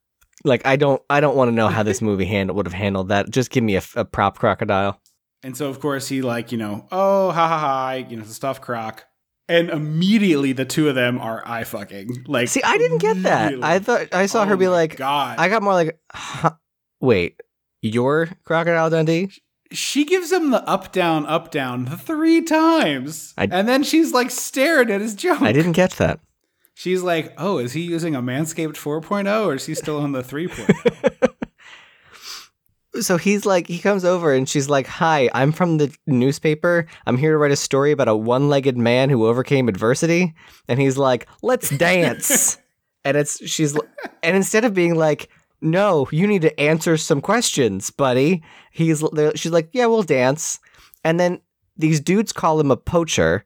Like, 0.43 0.65
I 0.65 0.75
don't, 0.75 1.01
I 1.09 1.19
don't 1.19 1.35
want 1.35 1.49
to 1.49 1.55
know 1.55 1.67
how 1.69 1.83
this 1.83 2.01
movie 2.01 2.25
hand 2.25 2.51
would 2.53 2.65
have 2.65 2.73
handled 2.73 3.09
that. 3.09 3.29
Just 3.29 3.49
give 3.49 3.63
me 3.63 3.75
a, 3.77 3.81
a 3.95 4.03
prop 4.05 4.37
crocodile. 4.39 4.99
And 5.41 5.55
so, 5.57 5.69
of 5.69 5.79
course, 5.79 6.07
he 6.07 6.21
like, 6.21 6.51
you 6.51 6.57
know, 6.57 6.87
oh, 6.91 7.31
ha 7.31 7.47
ha 7.47 7.59
ha, 7.59 7.91
you 7.93 8.15
know, 8.15 8.21
it's 8.23 8.31
a 8.31 8.35
stuffed 8.35 8.61
croc. 8.61 9.05
And 9.49 9.69
immediately 9.69 10.53
the 10.53 10.63
two 10.65 10.87
of 10.87 10.95
them 10.95 11.19
are 11.19 11.43
eye 11.45 11.65
fucking. 11.65 12.25
Like, 12.27 12.47
See, 12.47 12.63
I 12.63 12.77
didn't 12.77 12.99
get 12.99 13.23
that. 13.23 13.61
I 13.61 13.79
thought 13.79 14.13
I 14.13 14.25
saw 14.25 14.43
Oh 14.43 14.45
her 14.45 14.55
be 14.57 14.67
oh 14.67 14.71
like, 14.71 14.95
God. 14.95 15.37
I 15.37 15.49
got 15.49 15.61
more 15.63 15.73
like, 15.73 15.99
huh, 16.13 16.51
wait, 17.01 17.41
you're 17.81 18.29
crocodile 18.45 18.89
Dundee? 18.89 19.29
she 19.71 20.05
gives 20.05 20.31
him 20.31 20.51
the 20.51 20.61
up 20.69 20.91
down 20.91 21.25
up 21.25 21.49
down 21.49 21.87
three 21.87 22.43
times 22.43 23.33
I- 23.39 23.47
and 23.51 23.67
then 23.67 23.81
she's 23.81 24.11
like 24.13 24.29
staring 24.29 24.91
at 24.91 25.01
his 25.01 25.15
joke 25.15 25.41
I 25.41 25.51
didn't 25.51 25.71
get 25.71 25.93
that. 25.93 26.19
She's 26.73 27.01
like 27.01 27.33
oh 27.37 27.57
is 27.57 27.73
he 27.73 27.81
using 27.81 28.15
a 28.15 28.21
manscaped 28.21 28.75
4.0 28.75 29.45
or 29.45 29.55
is 29.55 29.65
he 29.65 29.75
still 29.75 29.99
on 29.99 30.11
the 30.11 30.21
3.0 30.21 31.33
So 33.01 33.17
he's 33.17 33.45
like, 33.45 33.67
he 33.67 33.79
comes 33.79 34.05
over 34.05 34.33
and 34.33 34.47
she's 34.47 34.69
like, 34.69 34.85
Hi, 34.85 35.29
I'm 35.33 35.51
from 35.51 35.77
the 35.77 35.95
newspaper. 36.05 36.85
I'm 37.07 37.17
here 37.17 37.31
to 37.31 37.37
write 37.37 37.51
a 37.51 37.55
story 37.55 37.91
about 37.91 38.07
a 38.07 38.15
one 38.15 38.49
legged 38.49 38.77
man 38.77 39.09
who 39.09 39.25
overcame 39.25 39.67
adversity. 39.67 40.35
And 40.67 40.79
he's 40.79 40.97
like, 40.97 41.27
Let's 41.41 41.69
dance. 41.69 42.59
and 43.03 43.17
it's, 43.17 43.43
she's, 43.49 43.75
and 44.21 44.35
instead 44.35 44.63
of 44.63 44.75
being 44.75 44.95
like, 44.95 45.29
No, 45.59 46.07
you 46.11 46.27
need 46.27 46.43
to 46.43 46.59
answer 46.59 46.95
some 46.95 47.19
questions, 47.19 47.89
buddy, 47.89 48.43
he's, 48.71 49.03
she's 49.35 49.51
like, 49.51 49.69
Yeah, 49.71 49.87
we'll 49.87 50.03
dance. 50.03 50.59
And 51.03 51.19
then 51.19 51.41
these 51.75 51.99
dudes 51.99 52.31
call 52.31 52.59
him 52.59 52.69
a 52.69 52.77
poacher 52.77 53.43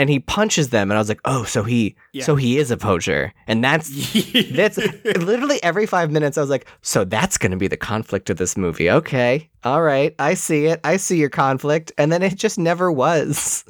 and 0.00 0.08
he 0.08 0.18
punches 0.18 0.70
them. 0.70 0.90
And 0.90 0.96
I 0.96 1.00
was 1.00 1.08
like, 1.10 1.20
Oh, 1.24 1.44
so 1.44 1.62
he, 1.62 1.94
Yeah. 2.12 2.24
so 2.24 2.34
he 2.36 2.56
is 2.58 2.70
a 2.70 2.76
poacher. 2.76 3.32
And 3.46 3.62
that's, 3.62 3.88
that's 4.52 4.78
literally 5.04 5.62
every 5.62 5.84
five 5.86 6.10
minutes. 6.10 6.38
I 6.38 6.40
was 6.40 6.50
like, 6.50 6.66
so 6.80 7.04
that's 7.04 7.36
going 7.38 7.50
to 7.52 7.58
be 7.58 7.68
the 7.68 7.76
conflict 7.76 8.30
of 8.30 8.38
this 8.38 8.56
movie. 8.56 8.90
Okay. 8.90 9.50
All 9.62 9.82
right. 9.82 10.14
I 10.18 10.34
see 10.34 10.66
it. 10.66 10.80
I 10.84 10.96
see 10.96 11.18
your 11.18 11.28
conflict. 11.28 11.92
And 11.98 12.10
then 12.10 12.22
it 12.22 12.36
just 12.36 12.58
never 12.58 12.90
was. 12.90 13.64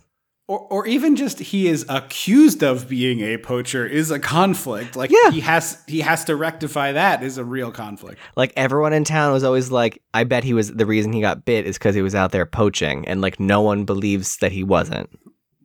or, 0.47 0.61
or 0.71 0.87
even 0.87 1.16
just 1.16 1.38
he 1.40 1.66
is 1.69 1.85
accused 1.88 2.62
of 2.62 2.88
being 2.88 3.21
a 3.21 3.37
poacher 3.38 3.87
is 3.87 4.11
a 4.11 4.19
conflict 4.19 4.97
like 4.97 5.11
Yeah. 5.11 5.31
he 5.31 5.40
has 5.40 5.79
he 5.87 6.01
has 6.01 6.25
to 6.25 6.35
rectify 6.37 6.90
that 6.93 7.23
is 7.23 7.38
a 7.38 7.45
real 7.45 7.71
conflict 7.71 8.19
Like 8.37 8.53
everyone 8.57 8.93
in 8.93 9.05
town 9.05 9.33
was 9.33 9.45
always 9.45 9.71
like, 9.71 10.03
I 10.12 10.25
bet 10.25 10.43
he 10.45 10.55
was 10.55 10.73
the 10.75 10.87
reason 10.87 11.12
he 11.12 11.21
got 11.21 11.45
bit 11.45 11.66
is 11.66 11.79
because 11.79 11.95
he 11.95 12.03
was 12.03 12.14
out 12.14 12.33
there 12.33 12.47
poaching. 12.47 13.07
And 13.09 13.21
like 13.21 13.38
no 13.40 13.61
one 13.62 13.85
believes 13.85 14.37
that 14.38 14.53
he 14.53 14.62
wasn't. 14.64 15.09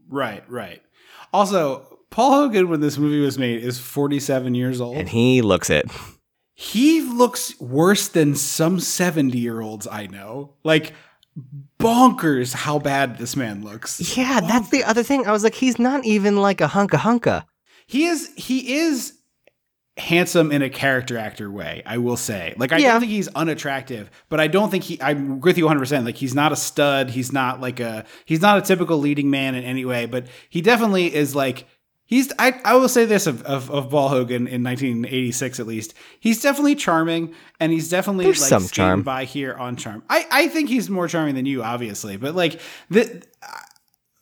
Right 0.10 0.44
right 0.50 0.82
also 1.34 2.00
paul 2.10 2.32
hogan 2.32 2.70
when 2.70 2.80
this 2.82 2.98
movie 2.98 3.20
was 3.20 3.38
made 3.38 3.64
is 3.64 3.80
47 3.80 4.56
years 4.56 4.80
old 4.82 4.98
And 4.98 5.10
he 5.10 5.42
looks 5.42 5.70
it. 5.70 5.86
he 6.54 7.02
looks 7.02 7.60
worse 7.60 8.08
than 8.08 8.36
some 8.36 8.80
70 8.80 9.38
year 9.38 9.62
olds 9.62 9.88
I 9.88 10.08
know. 10.08 10.54
Like, 10.64 10.94
bonkers 11.80 12.54
how 12.54 12.80
bad 12.80 13.18
this 13.18 13.36
man 13.36 13.64
looks. 13.64 14.16
Yeah, 14.18 14.40
that's 14.42 14.70
the 14.70 14.84
other 14.84 15.04
thing. 15.04 15.28
I 15.28 15.32
was 15.32 15.44
like, 15.44 15.56
he's 15.56 15.78
not 15.80 16.06
even 16.06 16.38
like 16.38 16.62
a 16.62 16.68
hunka 16.68 16.98
hunka. 17.00 17.46
He 17.88 18.06
is, 18.06 18.32
he 18.36 18.76
is 18.78 19.14
handsome 19.98 20.52
in 20.52 20.62
a 20.62 20.70
character 20.70 21.18
actor 21.18 21.50
way, 21.50 21.82
I 21.86 21.98
will 22.00 22.18
say. 22.18 22.54
Like, 22.58 22.74
I 22.74 22.78
Yeah. 22.80 22.92
don't 22.92 23.02
think 23.02 23.12
he's 23.14 23.30
unattractive, 23.30 24.10
but 24.30 24.40
I 24.42 24.48
don't 24.48 24.70
think 24.70 24.84
he, 24.84 25.02
I'm 25.02 25.40
with 25.40 25.58
you 25.58 25.66
100%. 25.66 26.04
Like, 26.06 26.18
he's 26.18 26.36
not 26.36 26.52
a 26.52 26.56
stud. 26.58 27.10
He's 27.12 27.32
not 27.32 27.62
like 27.62 27.80
a, 27.80 28.06
he's 28.26 28.42
not 28.42 28.58
a 28.58 28.62
typical 28.62 28.98
leading 28.98 29.30
man 29.30 29.56
in 29.56 29.64
any 29.64 29.86
way, 29.86 30.06
but 30.06 30.28
he 30.50 30.62
definitely 30.62 31.14
is 31.16 31.36
like, 31.36 31.66
He's 32.08 32.32
I, 32.38 32.62
I 32.64 32.76
will 32.76 32.88
say 32.88 33.06
this 33.06 33.26
of, 33.26 33.42
of, 33.42 33.72
of 33.72 33.90
Paul 33.90 34.10
Hogan 34.10 34.46
in 34.48 34.62
1986 34.64 35.60
at 35.60 35.66
least. 35.66 35.96
He's 36.20 36.40
definitely 36.40 36.76
charming 36.76 37.34
and 37.60 37.72
he's 37.72 37.90
definitely 37.90 38.26
There's 38.26 38.42
like 38.42 38.50
some 38.50 38.68
charm. 38.68 39.02
by 39.02 39.24
here 39.26 39.56
on 39.56 39.76
charm. 39.76 40.04
I, 40.08 40.28
I 40.30 40.48
think 40.50 40.70
he's 40.70 40.88
more 40.88 41.08
charming 41.08 41.34
than 41.34 41.48
you, 41.48 41.64
obviously, 41.64 42.18
but 42.18 42.36
like 42.36 42.62
the 42.92 43.24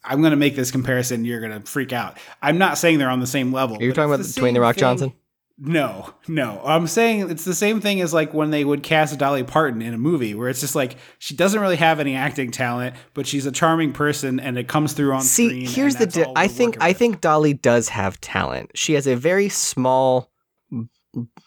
I'm 0.01 0.21
gonna 0.21 0.37
make 0.37 0.55
this 0.55 0.71
comparison. 0.71 1.25
You're 1.25 1.41
gonna 1.41 1.59
freak 1.59 1.91
out. 1.91 2.17
I'm 2.41 2.57
not 2.57 2.77
saying 2.77 2.99
they're 2.99 3.09
on 3.09 3.19
the 3.19 3.27
same 3.27 3.51
level. 3.51 3.75
Are 3.77 3.81
you 3.83 3.91
but 3.91 3.95
talking 3.95 4.13
about 4.13 4.25
Dwayne 4.27 4.53
the 4.53 4.61
Rock 4.61 4.75
thing- 4.75 4.79
Johnson? 4.81 5.13
No, 5.57 6.13
no. 6.27 6.61
I'm 6.65 6.87
saying 6.87 7.29
it's 7.29 7.45
the 7.45 7.53
same 7.53 7.79
thing 7.79 8.01
as 8.01 8.13
like 8.13 8.33
when 8.33 8.49
they 8.49 8.65
would 8.65 8.81
cast 8.81 9.17
Dolly 9.19 9.43
Parton 9.43 9.81
in 9.83 9.93
a 9.93 9.97
movie, 9.97 10.33
where 10.33 10.49
it's 10.49 10.59
just 10.59 10.73
like 10.75 10.97
she 11.19 11.35
doesn't 11.35 11.59
really 11.61 11.75
have 11.75 11.99
any 11.99 12.15
acting 12.15 12.49
talent, 12.49 12.95
but 13.13 13.27
she's 13.27 13.45
a 13.45 13.51
charming 13.51 13.93
person, 13.93 14.39
and 14.39 14.57
it 14.57 14.67
comes 14.67 14.93
through 14.93 15.13
on 15.13 15.21
See, 15.21 15.47
screen. 15.49 15.67
See, 15.67 15.73
here's 15.73 15.95
the. 15.95 16.07
Di- 16.07 16.31
I 16.35 16.47
think 16.47 16.81
I 16.81 16.89
with. 16.89 16.97
think 16.97 17.21
Dolly 17.21 17.53
does 17.53 17.89
have 17.89 18.19
talent. 18.19 18.71
She 18.73 18.93
has 18.93 19.05
a 19.05 19.15
very 19.15 19.47
small, 19.47 20.31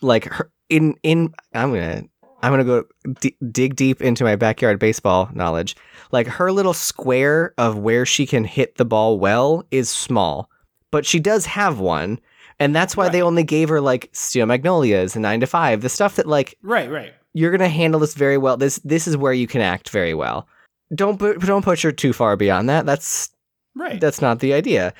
like 0.00 0.26
her 0.26 0.52
in 0.68 0.94
in. 1.02 1.34
I'm 1.52 1.72
gonna 1.72 2.04
I'm 2.42 2.52
gonna 2.52 2.64
go 2.64 2.84
d- 3.20 3.36
dig 3.50 3.74
deep 3.74 4.00
into 4.00 4.22
my 4.22 4.36
backyard 4.36 4.78
baseball 4.78 5.28
knowledge. 5.32 5.74
Like 6.12 6.28
her 6.28 6.52
little 6.52 6.74
square 6.74 7.54
of 7.58 7.76
where 7.78 8.06
she 8.06 8.24
can 8.24 8.44
hit 8.44 8.76
the 8.76 8.84
ball 8.84 9.18
well 9.18 9.64
is 9.72 9.90
small, 9.90 10.48
but 10.92 11.04
she 11.04 11.18
does 11.18 11.46
have 11.46 11.80
one, 11.80 12.20
and 12.58 12.74
that's 12.74 12.96
why 12.96 13.08
they 13.08 13.22
only 13.22 13.42
gave 13.44 13.68
her 13.68 13.80
like 13.80 14.08
Steel 14.12 14.46
Magnolias 14.46 15.14
and 15.14 15.22
Nine 15.22 15.40
to 15.40 15.46
Five, 15.46 15.82
the 15.82 15.88
stuff 15.88 16.16
that 16.16 16.26
like 16.26 16.56
right, 16.62 16.90
right. 16.90 17.14
you're 17.34 17.50
gonna 17.50 17.68
handle 17.68 18.00
this 18.00 18.14
very 18.14 18.38
well. 18.38 18.56
This 18.56 18.78
this 18.84 19.06
is 19.06 19.16
where 19.16 19.32
you 19.32 19.46
can 19.46 19.60
act 19.60 19.90
very 19.90 20.14
well. 20.14 20.48
Don't 20.94 21.18
put 21.18 21.40
don't 21.40 21.64
push 21.64 21.82
her 21.82 21.92
too 21.92 22.12
far 22.12 22.36
beyond 22.36 22.68
that. 22.68 22.86
That's 22.86 23.30
Right. 23.74 24.00
that's 24.00 24.22
not 24.22 24.38
the 24.38 24.54
idea. 24.54 24.94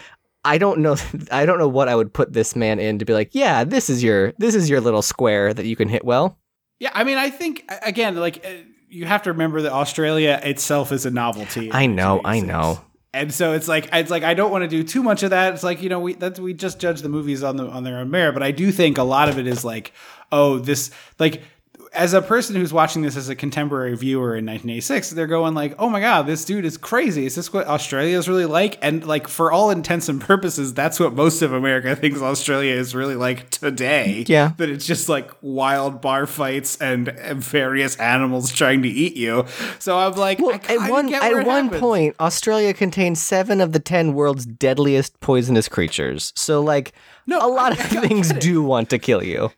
I 0.45 0.59
don't 0.59 0.81
know. 0.81 0.97
I 1.33 1.47
don't 1.47 1.59
know 1.59 1.69
what 1.69 1.89
I 1.89 1.97
would 1.97 2.13
put 2.13 2.33
this 2.33 2.55
man 2.55 2.79
in 2.79 2.99
to 2.99 3.05
be 3.05 3.13
like. 3.13 3.35
Yeah, 3.35 3.65
this 3.65 3.89
is 3.91 4.03
your 4.03 4.33
this 4.39 4.55
is 4.55 4.69
your 4.69 4.81
little 4.81 5.03
square 5.03 5.55
that 5.55 5.67
you 5.67 5.77
can 5.77 5.89
hit 5.89 6.05
well. 6.05 6.39
Yeah, 6.79 6.91
I 6.93 7.05
mean, 7.05 7.17
I 7.17 7.31
think 7.31 7.65
again, 7.83 8.17
like 8.17 8.45
uh, 8.45 8.51
you 8.89 9.07
have 9.07 9.23
to 9.23 9.33
remember 9.33 9.63
that 9.63 9.73
Australia 9.73 10.39
itself 10.43 10.93
is 10.93 11.07
a 11.07 11.11
novelty. 11.11 11.73
I 11.73 11.87
know, 11.87 12.21
I 12.25 12.41
know. 12.41 12.81
And 13.17 13.33
so 13.33 13.55
it's 13.55 13.67
like 13.67 13.89
it's 13.95 14.11
like 14.11 14.25
I 14.25 14.35
don't 14.35 14.51
want 14.51 14.63
to 14.63 14.69
do 14.69 14.85
too 14.85 15.03
much 15.03 15.23
of 15.23 15.31
that. 15.31 15.55
It's 15.55 15.63
like 15.63 15.81
you 15.81 15.89
know 15.89 16.01
we 16.01 16.15
we 16.39 16.53
just 16.53 16.79
judge 16.79 17.01
the 17.01 17.09
movies 17.09 17.43
on 17.43 17.57
the 17.57 17.67
on 17.67 17.83
their 17.83 17.97
own 17.97 18.11
merit, 18.11 18.35
but 18.35 18.43
I 18.43 18.51
do 18.51 18.71
think 18.71 18.99
a 18.99 19.03
lot 19.03 19.31
of 19.31 19.39
it 19.39 19.47
is 19.47 19.65
like 19.65 19.93
oh 20.31 20.59
this 20.59 20.91
like 21.19 21.41
as 21.93 22.13
a 22.15 22.21
person 22.23 22.57
who's 22.57 22.73
watching 22.73 23.03
this 23.03 23.17
as 23.17 23.29
a 23.29 23.35
contemporary 23.35 23.97
viewer 23.97 24.31
in 24.37 24.45
1986, 24.47 25.11
they're 25.11 25.27
going 25.27 25.55
like, 25.55 25.75
"Oh 25.79 25.89
my 25.89 26.01
god, 26.01 26.27
this 26.27 26.45
dude 26.45 26.65
is 26.65 26.77
crazy. 26.77 27.27
Is 27.27 27.35
this 27.35 27.53
what 27.53 27.67
Australia 27.67 28.17
is 28.19 28.29
really 28.29 28.45
like?" 28.47 28.79
And 28.83 29.07
like 29.07 29.29
for 29.29 29.51
all 29.53 29.71
intents 29.71 30.09
and 30.09 30.21
purposes, 30.21 30.75
that's 30.75 31.01
what 31.01 31.15
most 31.15 31.43
of 31.43 31.53
America 31.53 31.95
thinks 32.01 32.21
Australia 32.21 32.75
is 32.75 32.95
really 32.95 33.15
like 33.15 33.51
today. 33.51 34.25
Yeah. 34.27 34.53
that 34.59 34.69
it's 34.71 34.87
just 34.87 35.09
like 35.09 35.31
wild 35.43 36.01
bar 36.01 36.27
fights 36.27 36.77
and, 36.81 37.09
and 37.09 37.43
various 37.43 37.97
animals 37.97 38.53
trying 38.53 38.83
to 38.83 38.89
eat 38.89 39.17
you. 39.17 39.45
So 39.79 39.99
I'm 39.99 40.13
like, 40.15 40.39
Well, 40.39 40.55
at 40.69 40.91
one 40.91 41.13
at 41.15 41.47
one 41.47 41.65
happens. 41.65 41.81
point, 41.81 42.17
Australia 42.21 42.75
contains 42.75 43.21
seven 43.21 43.61
of 43.61 43.73
the 43.73 43.81
ten 43.81 44.15
world's 44.15 44.47
deadliest 44.47 45.19
poisonous 45.21 45.69
creatures. 45.69 46.33
So, 46.37 46.61
like, 46.63 46.93
No, 47.27 47.39
a 47.39 47.49
lot 47.49 47.73
I- 47.73 47.75
of 47.77 47.97
I 47.97 48.07
things 48.07 48.33
do 48.35 48.63
want 48.63 48.91
to 48.91 48.99
kill 48.99 49.23
you. 49.23 49.51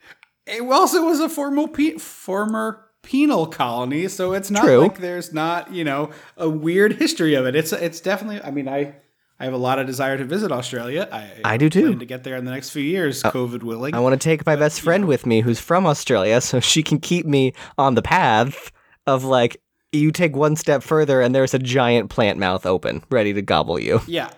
It 0.48 0.62
also 0.62 1.04
was 1.04 1.20
a 1.20 1.28
formal 1.28 1.68
pe- 1.68 1.98
former 1.98 2.84
penal 3.02 3.46
colony, 3.46 4.08
so 4.08 4.32
it's 4.32 4.50
not 4.50 4.64
True. 4.64 4.78
like 4.78 4.98
there's 4.98 5.32
not 5.32 5.72
you 5.72 5.84
know 5.84 6.10
a 6.36 6.48
weird 6.48 6.94
history 6.94 7.34
of 7.34 7.46
it. 7.46 7.54
It's 7.54 7.72
it's 7.72 8.00
definitely. 8.00 8.42
I 8.42 8.50
mean, 8.50 8.68
I 8.68 8.94
I 9.40 9.44
have 9.44 9.54
a 9.54 9.58
lot 9.58 9.78
of 9.78 9.86
desire 9.86 10.18
to 10.18 10.24
visit 10.24 10.50
Australia. 10.50 11.08
I 11.12 11.30
I 11.44 11.56
do 11.56 11.70
too. 11.70 11.94
To 11.94 12.04
get 12.04 12.24
there 12.24 12.36
in 12.36 12.44
the 12.44 12.50
next 12.50 12.70
few 12.70 12.82
years, 12.82 13.24
oh, 13.24 13.30
COVID 13.30 13.62
willing. 13.62 13.94
I 13.94 14.00
want 14.00 14.20
to 14.20 14.24
take 14.24 14.44
my 14.44 14.56
best 14.56 14.80
friend 14.80 15.06
with 15.06 15.26
me 15.26 15.40
who's 15.40 15.60
from 15.60 15.86
Australia 15.86 16.40
so 16.40 16.60
she 16.60 16.82
can 16.82 16.98
keep 16.98 17.26
me 17.26 17.52
on 17.76 17.94
the 17.94 18.02
path 18.02 18.72
of 19.06 19.24
like 19.24 19.60
you 19.92 20.10
take 20.12 20.36
one 20.36 20.56
step 20.56 20.82
further 20.82 21.20
and 21.22 21.34
there's 21.34 21.54
a 21.54 21.58
giant 21.58 22.10
plant 22.10 22.38
mouth 22.38 22.66
open, 22.66 23.02
ready 23.10 23.32
to 23.32 23.42
gobble 23.42 23.78
you. 23.78 24.00
yeah. 24.06 24.30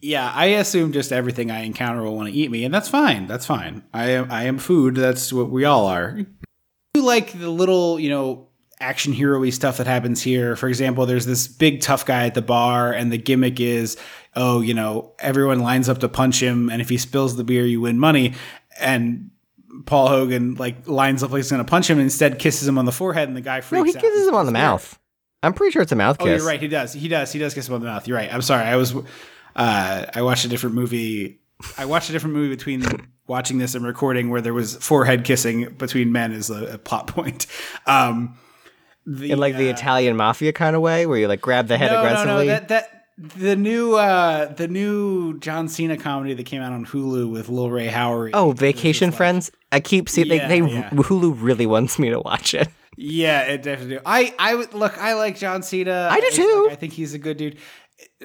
Yeah, 0.00 0.30
I 0.34 0.46
assume 0.46 0.92
just 0.92 1.12
everything 1.12 1.50
I 1.50 1.60
encounter 1.62 2.02
will 2.02 2.16
want 2.16 2.28
to 2.28 2.34
eat 2.34 2.50
me, 2.50 2.64
and 2.64 2.72
that's 2.72 2.88
fine. 2.88 3.26
That's 3.26 3.46
fine. 3.46 3.82
I 3.92 4.10
am 4.10 4.30
I 4.30 4.44
am 4.44 4.58
food. 4.58 4.94
That's 4.96 5.32
what 5.32 5.50
we 5.50 5.64
all 5.64 5.86
are. 5.86 6.18
You 6.94 7.02
like 7.02 7.38
the 7.38 7.50
little, 7.50 8.00
you 8.00 8.08
know, 8.10 8.48
action 8.80 9.12
hero-y 9.12 9.50
stuff 9.50 9.78
that 9.78 9.86
happens 9.86 10.22
here. 10.22 10.56
For 10.56 10.68
example, 10.68 11.06
there's 11.06 11.26
this 11.26 11.48
big 11.48 11.80
tough 11.80 12.06
guy 12.06 12.26
at 12.26 12.34
the 12.34 12.42
bar, 12.42 12.92
and 12.92 13.12
the 13.12 13.18
gimmick 13.18 13.60
is, 13.60 13.96
oh, 14.34 14.60
you 14.60 14.74
know, 14.74 15.12
everyone 15.18 15.60
lines 15.60 15.88
up 15.88 15.98
to 15.98 16.08
punch 16.08 16.42
him, 16.42 16.70
and 16.70 16.80
if 16.80 16.88
he 16.88 16.96
spills 16.98 17.36
the 17.36 17.44
beer, 17.44 17.64
you 17.66 17.80
win 17.82 17.98
money. 17.98 18.34
And 18.80 19.30
Paul 19.84 20.08
Hogan 20.08 20.54
like 20.54 20.88
lines 20.88 21.22
up 21.22 21.30
like 21.32 21.38
he's 21.40 21.50
gonna 21.50 21.64
punch 21.64 21.88
him, 21.90 21.98
and 21.98 22.04
instead 22.04 22.38
kisses 22.38 22.66
him 22.66 22.78
on 22.78 22.84
the 22.86 22.92
forehead, 22.92 23.28
and 23.28 23.36
the 23.36 23.40
guy 23.42 23.60
freaks 23.60 23.78
No, 23.80 23.84
he 23.84 23.92
kisses 23.92 24.28
him 24.28 24.34
on 24.34 24.46
the 24.46 24.52
mouth. 24.52 24.98
I'm 25.42 25.52
pretty 25.52 25.72
sure 25.72 25.82
it's 25.82 25.92
a 25.92 25.96
mouth 25.96 26.16
Oh, 26.18 26.24
kiss. 26.24 26.40
you're 26.40 26.48
right. 26.48 26.60
He 26.60 26.66
does. 26.68 26.92
He 26.92 27.08
does. 27.08 27.30
He 27.30 27.38
does 27.38 27.52
kiss 27.54 27.68
him 27.68 27.74
on 27.74 27.80
the 27.80 27.86
mouth. 27.86 28.08
You're 28.08 28.16
right. 28.16 28.32
I'm 28.32 28.42
sorry. 28.42 28.64
I 28.64 28.76
was. 28.76 28.94
Uh, 29.56 30.06
I 30.14 30.22
watched 30.22 30.44
a 30.44 30.48
different 30.48 30.74
movie. 30.74 31.40
I 31.78 31.86
watched 31.86 32.10
a 32.10 32.12
different 32.12 32.36
movie 32.36 32.54
between 32.54 32.84
watching 33.26 33.58
this 33.58 33.74
and 33.74 33.84
recording 33.84 34.30
where 34.30 34.40
there 34.40 34.54
was 34.54 34.76
forehead 34.76 35.24
kissing 35.24 35.70
between 35.78 36.12
men 36.12 36.32
as 36.32 36.50
a, 36.50 36.74
a 36.74 36.78
plot 36.78 37.06
point. 37.08 37.46
Um, 37.86 38.38
the, 39.06 39.30
In 39.30 39.38
like 39.38 39.56
the 39.56 39.68
uh, 39.68 39.72
Italian 39.72 40.16
mafia 40.16 40.52
kind 40.52 40.76
of 40.76 40.82
way 40.82 41.06
where 41.06 41.18
you 41.18 41.28
like 41.28 41.40
grab 41.40 41.68
the 41.68 41.78
head 41.78 41.90
no, 41.90 41.98
aggressively. 41.98 42.32
No, 42.32 42.38
no, 42.38 42.46
that 42.46 42.68
that 42.68 43.06
the 43.16 43.56
new 43.56 43.94
uh, 43.94 44.52
the 44.52 44.68
new 44.68 45.38
John 45.38 45.68
Cena 45.68 45.96
comedy 45.96 46.34
that 46.34 46.44
came 46.44 46.60
out 46.60 46.72
on 46.72 46.84
Hulu 46.84 47.30
with 47.30 47.48
Lil 47.48 47.70
Rel 47.70 47.90
Howery. 47.90 48.30
oh, 48.34 48.52
Vacation 48.52 49.10
like- 49.10 49.16
Friends. 49.16 49.50
I 49.72 49.80
keep 49.80 50.08
seeing 50.08 50.26
Yeah, 50.26 50.48
they, 50.48 50.60
they 50.60 50.70
yeah. 50.70 50.90
Hulu 50.90 51.40
really 51.40 51.66
wants 51.66 51.98
me 51.98 52.10
to 52.10 52.20
watch 52.20 52.52
it. 52.54 52.68
Yeah, 52.98 53.42
it 53.42 53.62
definitely. 53.62 53.96
Do. 53.96 54.02
I 54.06 54.34
I 54.38 54.54
look. 54.54 54.98
I 54.98 55.14
like 55.14 55.36
John 55.38 55.62
Cena. 55.62 56.08
I 56.10 56.20
do 56.20 56.30
too. 56.30 56.62
like, 56.64 56.72
I 56.72 56.76
think 56.76 56.94
he's 56.94 57.14
a 57.14 57.18
good 57.18 57.36
dude. 57.36 57.58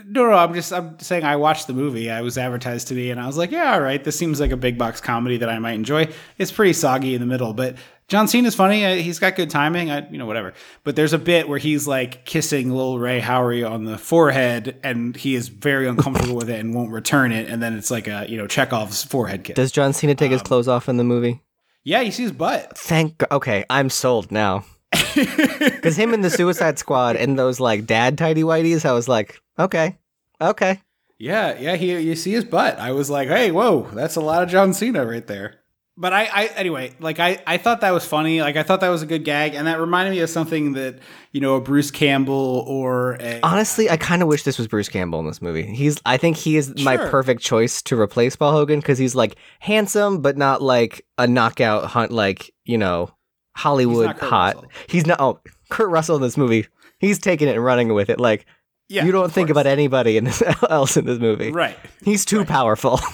No, 0.05 0.25
no, 0.25 0.33
I'm 0.33 0.53
just 0.53 0.73
I'm 0.73 0.99
saying 0.99 1.23
I 1.23 1.35
watched 1.37 1.67
the 1.67 1.73
movie. 1.73 2.09
I 2.11 2.21
was 2.21 2.37
advertised 2.37 2.89
to 2.89 2.93
me, 2.93 3.09
and 3.11 3.19
I 3.19 3.27
was 3.27 3.37
like, 3.37 3.51
yeah, 3.51 3.73
all 3.73 3.81
right. 3.81 4.03
This 4.03 4.17
seems 4.17 4.39
like 4.39 4.51
a 4.51 4.57
big 4.57 4.77
box 4.77 4.99
comedy 5.01 5.37
that 5.37 5.49
I 5.49 5.59
might 5.59 5.73
enjoy. 5.73 6.09
It's 6.37 6.51
pretty 6.51 6.73
soggy 6.73 7.13
in 7.15 7.21
the 7.21 7.27
middle, 7.27 7.53
but 7.53 7.75
John 8.09 8.27
Cena's 8.27 8.55
funny. 8.55 8.85
Uh, 8.85 8.95
He's 8.95 9.19
got 9.19 9.35
good 9.37 9.49
timing. 9.49 9.89
I, 9.89 10.09
you 10.09 10.17
know, 10.17 10.25
whatever. 10.25 10.53
But 10.83 10.97
there's 10.97 11.13
a 11.13 11.17
bit 11.17 11.47
where 11.47 11.59
he's 11.59 11.87
like 11.87 12.25
kissing 12.25 12.71
Lil 12.75 12.99
Rel 12.99 13.21
Howery 13.21 13.69
on 13.69 13.85
the 13.85 13.97
forehead, 13.97 14.77
and 14.83 15.15
he 15.15 15.35
is 15.35 15.47
very 15.47 15.87
uncomfortable 15.87 16.35
with 16.35 16.49
it 16.49 16.59
and 16.59 16.73
won't 16.75 16.91
return 16.91 17.31
it. 17.31 17.49
And 17.49 17.61
then 17.63 17.77
it's 17.77 17.91
like 17.91 18.07
a 18.07 18.25
you 18.27 18.37
know 18.37 18.47
Chekhov's 18.47 19.03
forehead 19.03 19.45
kiss. 19.45 19.55
Does 19.55 19.71
John 19.71 19.93
Cena 19.93 20.15
take 20.15 20.27
Um, 20.27 20.33
his 20.33 20.41
clothes 20.41 20.67
off 20.67 20.89
in 20.89 20.97
the 20.97 21.03
movie? 21.05 21.41
yeah, 21.83 22.01
you 22.01 22.11
see 22.11 22.23
his 22.23 22.31
butt. 22.33 22.77
Thank 22.77 23.19
go- 23.19 23.27
okay, 23.31 23.63
I'm 23.69 23.89
sold 23.89 24.31
now. 24.31 24.65
Because 25.15 25.97
him 25.97 26.13
in 26.13 26.21
the 26.21 26.29
Suicide 26.29 26.79
Squad 26.79 27.15
and 27.15 27.37
those 27.37 27.59
like 27.59 27.85
dad 27.85 28.17
tidy 28.17 28.43
whities, 28.43 28.85
I 28.85 28.91
was 28.93 29.07
like, 29.07 29.39
okay, 29.63 29.97
okay. 30.39 30.81
Yeah, 31.17 31.57
yeah, 31.59 31.75
he 31.75 31.99
you 31.99 32.15
see 32.15 32.31
his 32.31 32.45
butt. 32.45 32.79
I 32.79 32.91
was 32.93 33.09
like, 33.09 33.27
hey, 33.27 33.51
whoa, 33.51 33.87
that's 33.93 34.15
a 34.15 34.21
lot 34.21 34.41
of 34.41 34.49
John 34.49 34.73
Cena 34.73 35.05
right 35.05 35.25
there. 35.25 35.61
But 35.97 36.13
I, 36.13 36.23
I 36.23 36.45
anyway, 36.55 36.95
like 36.99 37.19
I, 37.19 37.43
I 37.45 37.57
thought 37.57 37.81
that 37.81 37.91
was 37.91 38.05
funny. 38.05 38.41
Like 38.41 38.55
I 38.55 38.63
thought 38.63 38.79
that 38.79 38.89
was 38.89 39.03
a 39.03 39.05
good 39.05 39.23
gag, 39.23 39.53
and 39.53 39.67
that 39.67 39.79
reminded 39.79 40.11
me 40.11 40.19
of 40.21 40.31
something 40.31 40.73
that 40.73 40.97
you 41.31 41.41
know 41.41 41.57
a 41.57 41.61
Bruce 41.61 41.91
Campbell 41.91 42.63
or 42.65 43.17
a 43.19 43.39
Honestly, 43.43 43.87
I 43.87 43.97
kind 43.97 44.23
of 44.23 44.27
wish 44.27 44.41
this 44.41 44.57
was 44.57 44.67
Bruce 44.67 44.89
Campbell 44.89 45.19
in 45.19 45.27
this 45.27 45.43
movie. 45.43 45.63
He's, 45.63 45.99
I 46.05 46.17
think 46.17 46.37
he 46.37 46.57
is 46.57 46.81
my 46.83 46.97
perfect 46.97 47.41
choice 47.41 47.83
to 47.83 47.99
replace 47.99 48.35
Paul 48.35 48.53
Hogan 48.53 48.79
because 48.79 48.97
he's 48.97 49.13
like 49.13 49.35
handsome, 49.59 50.21
but 50.21 50.37
not 50.37 50.61
like 50.61 51.05
a 51.19 51.27
knockout 51.27 51.85
hunt, 51.85 52.11
like 52.11 52.51
you 52.63 52.79
know 52.79 53.11
Hollywood 53.55 54.15
Kurt 54.15 54.29
hot. 54.29 54.55
Russell. 54.55 54.71
He's 54.87 55.05
not. 55.05 55.21
Oh, 55.21 55.39
Kurt 55.69 55.89
Russell 55.89 56.15
in 56.15 56.21
this 56.23 56.37
movie, 56.37 56.67
he's 56.99 57.19
taking 57.19 57.47
it 57.47 57.55
and 57.55 57.63
running 57.63 57.93
with 57.93 58.09
it. 58.09 58.19
Like 58.19 58.45
yeah, 58.91 59.05
you 59.05 59.11
don't 59.11 59.31
think 59.31 59.47
course. 59.47 59.53
about 59.61 59.67
anybody 59.67 60.17
in 60.17 60.25
this, 60.25 60.43
else 60.69 60.97
in 60.97 61.05
this 61.05 61.19
movie. 61.19 61.51
right. 61.51 61.77
He's 62.03 62.25
too 62.25 62.45
powerful. 62.45 62.99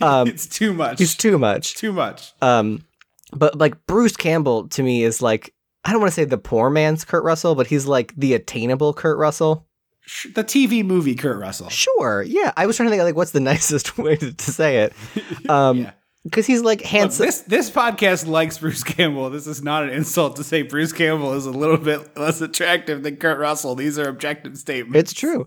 Um, 0.00 0.28
it's 0.28 0.46
too 0.46 0.72
much. 0.72 0.98
he's 1.00 1.16
too 1.16 1.38
much. 1.38 1.74
too 1.74 1.92
much. 1.92 2.32
Um, 2.40 2.84
but 3.32 3.58
like 3.58 3.84
Bruce 3.86 4.16
Campbell 4.16 4.68
to 4.68 4.82
me 4.82 5.02
is 5.02 5.20
like 5.20 5.54
I 5.84 5.90
don't 5.90 6.00
want 6.00 6.10
to 6.10 6.14
say 6.14 6.24
the 6.24 6.38
poor 6.38 6.70
man's 6.70 7.04
Kurt 7.04 7.24
Russell, 7.24 7.54
but 7.56 7.66
he's 7.66 7.86
like 7.86 8.14
the 8.16 8.34
attainable 8.34 8.94
Kurt 8.94 9.18
Russell. 9.18 9.66
The 10.34 10.44
TV 10.44 10.84
movie 10.84 11.14
Kurt 11.16 11.38
Russell. 11.40 11.68
Sure, 11.70 12.22
yeah. 12.22 12.52
I 12.56 12.66
was 12.66 12.76
trying 12.76 12.88
to 12.88 12.90
think 12.92 13.02
like 13.02 13.16
what's 13.16 13.32
the 13.32 13.40
nicest 13.52 13.98
way 13.98 14.16
to, 14.16 14.32
to 14.32 14.50
say 14.52 14.78
it, 14.84 14.92
um, 15.50 15.78
Yeah. 15.78 15.92
Because 16.24 16.46
he's 16.46 16.62
like 16.62 16.80
Look, 16.80 16.88
handsome. 16.88 17.26
this 17.26 17.40
this 17.42 17.70
podcast 17.70 18.26
likes 18.26 18.58
Bruce 18.58 18.84
Campbell. 18.84 19.30
This 19.30 19.46
is 19.46 19.62
not 19.62 19.82
an 19.84 19.90
insult 19.90 20.36
to 20.36 20.44
say 20.44 20.62
Bruce 20.62 20.92
Campbell 20.92 21.32
is 21.34 21.46
a 21.46 21.50
little 21.50 21.78
bit 21.78 22.16
less 22.16 22.40
attractive 22.40 23.02
than 23.02 23.16
Kurt 23.16 23.38
Russell. 23.38 23.74
These 23.74 23.98
are 23.98 24.08
objective 24.08 24.56
statements. 24.56 24.98
It's 24.98 25.12
true. 25.12 25.46